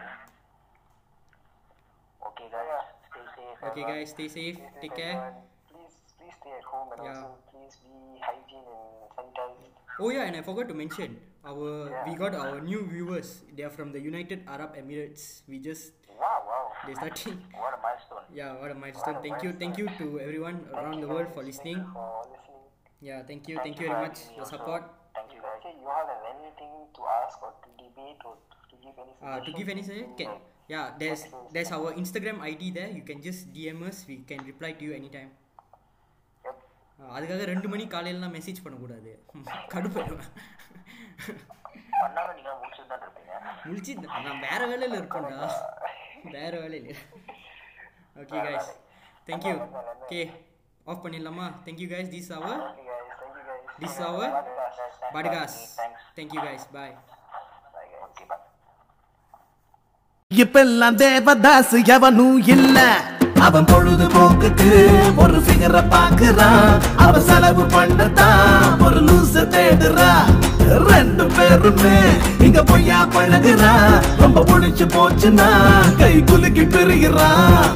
Okay, 2.27 2.47
guys, 2.51 2.85
stay 3.09 3.25
safe. 3.35 3.57
okay 3.63 3.81
everyone. 3.81 3.91
guys 3.93 4.09
stay 4.09 4.27
safe 4.27 4.57
take 4.81 4.95
care 4.95 5.15
Please, 5.71 5.95
please 6.17 6.35
stay 6.39 6.53
at 6.59 6.63
home 6.71 6.89
and 6.95 7.01
Yeah. 7.03 7.15
also 7.17 7.29
please 7.51 7.75
be 7.83 8.19
hygiene 8.21 8.67
and 8.67 9.09
sanitized. 9.15 9.99
oh 9.99 10.09
yeah 10.15 10.23
and 10.27 10.35
i 10.35 10.41
forgot 10.41 10.67
to 10.71 10.75
mention 10.83 11.17
our 11.45 11.69
we 12.07 12.13
got 12.15 12.35
our 12.35 12.59
new 12.61 12.81
viewers 12.93 13.29
they 13.55 13.63
are 13.63 13.73
from 13.77 13.91
the 13.95 13.99
united 14.09 14.43
arab 14.47 14.75
emirates 14.81 15.41
we 15.47 15.59
just 15.59 15.93
Wow, 16.17 16.41
wow. 16.49 16.65
they 16.87 16.93
starting 16.97 17.37
What 17.63 17.73
a 17.77 17.79
milestone. 17.85 18.25
yeah 18.33 18.53
what 18.61 18.71
a 18.71 18.77
milestone 18.83 19.17
thank 19.25 19.43
you 19.45 19.51
thank 19.63 19.77
you 19.77 19.87
to 20.01 20.19
everyone 20.19 20.61
around 20.73 20.99
the 21.01 21.07
world 21.07 21.29
for 21.33 21.43
listening 21.49 21.81
For 21.93 22.25
listening. 22.33 22.63
yeah 23.09 23.21
thank 23.29 23.47
you 23.47 23.57
thank 23.65 23.79
you 23.79 23.87
very 23.91 24.01
much 24.07 24.17
for 24.17 24.25
for 24.25 24.33
having 24.33 24.37
me 24.37 24.45
also. 24.45 24.57
support 24.57 24.83
Thank 25.17 25.33
you, 25.33 25.41
guys. 25.41 25.57
Okay, 25.65 25.73
you 25.81 25.87
all 25.89 26.05
have 26.05 26.23
anything 26.29 26.73
to 26.95 27.01
ask 27.25 27.41
or 27.41 27.49
to 27.65 27.69
debate 27.81 28.21
or 28.23 28.37
to 28.37 28.56
uh, 29.21 29.39
to 29.39 29.51
give 29.51 29.69
any 29.69 29.83
say 29.83 29.99
can 30.17 30.29
yeah 30.67 30.85
there's 30.99 31.21
there's 31.53 31.71
our 31.71 31.91
instagram 31.93 32.37
id 32.43 32.71
there. 32.71 32.89
You 32.89 33.03
can 33.03 33.19
just 33.21 33.51
dm 33.53 33.81
us. 33.83 33.99
We 34.07 34.17
can 34.29 34.41
reply 34.45 34.71
to 34.73 34.83
you 34.83 34.93
anytime. 34.93 35.29
Yep. 36.45 36.55
Uh, 36.99 37.09
அதுக்காக 37.15 37.45
ரெண்டு 37.51 37.67
மணி 37.73 37.85
காலையிலலாம் 37.95 38.35
message 38.37 38.63
பண்ணக்கூடாது. 38.65 39.11
கடுப்பாயிடுவேன் 39.73 40.31
இருப்பீங்க. 42.97 43.33
முடிச்சு 43.65 43.93
நான் 44.25 44.43
வேற 44.47 44.61
வேலையில் 44.67 44.97
இருப்பேன்டா. 44.99 45.39
வேற 46.35 46.53
வேலையில். 46.59 46.99
Okay 48.15 48.39
guys 48.47 48.69
thank you 49.27 49.55
okay 50.03 50.21
off 50.91 51.03
பண்ணிடலாமா? 51.05 51.47
Thank you 51.65 51.87
guys 51.93 52.13
this 52.15 52.31
hour. 52.39 52.61
This 53.79 54.01
hour 54.09 54.33
Badagas 55.15 55.57
Thanks. 55.79 56.03
Thank you 56.17 56.41
guys 56.47 56.67
bye 56.75 56.95
Bye, 57.73 57.87
guys. 57.93 58.05
Okay, 58.07 58.25
bye. 58.29 58.43
இப்பெல்லாம் 60.31 60.95
தேவதாஸ் 60.95 61.75
எவனும் 61.85 62.39
இல்ல. 62.47 62.79
அவன் 63.39 63.65
பொழுதுபோக்குக்கு 63.65 64.71
ஒரு 65.15 65.37
ஃபிகரை 65.37 65.81
பாக்குறான். 65.89 66.71
அவன் 66.97 67.21
செலவு 67.21 67.63
பண்ணத்தான் 67.65 68.83
ஒரு 68.85 68.99
லூச 69.01 69.43
தேடுறா 69.47 70.11
ரெண்டு 70.87 71.25
பேருமே 71.27 71.95
இங்க 72.39 72.63
பொய்யா 72.63 73.07
பழகுறா 73.15 73.71
ரொம்ப 74.19 74.43
புடிச்சு 74.43 74.85
போச்சுன்னா 74.95 75.47
கை 75.97 76.13
குலுக்கி 76.23 76.65
பெறுகிறான் 76.67 77.57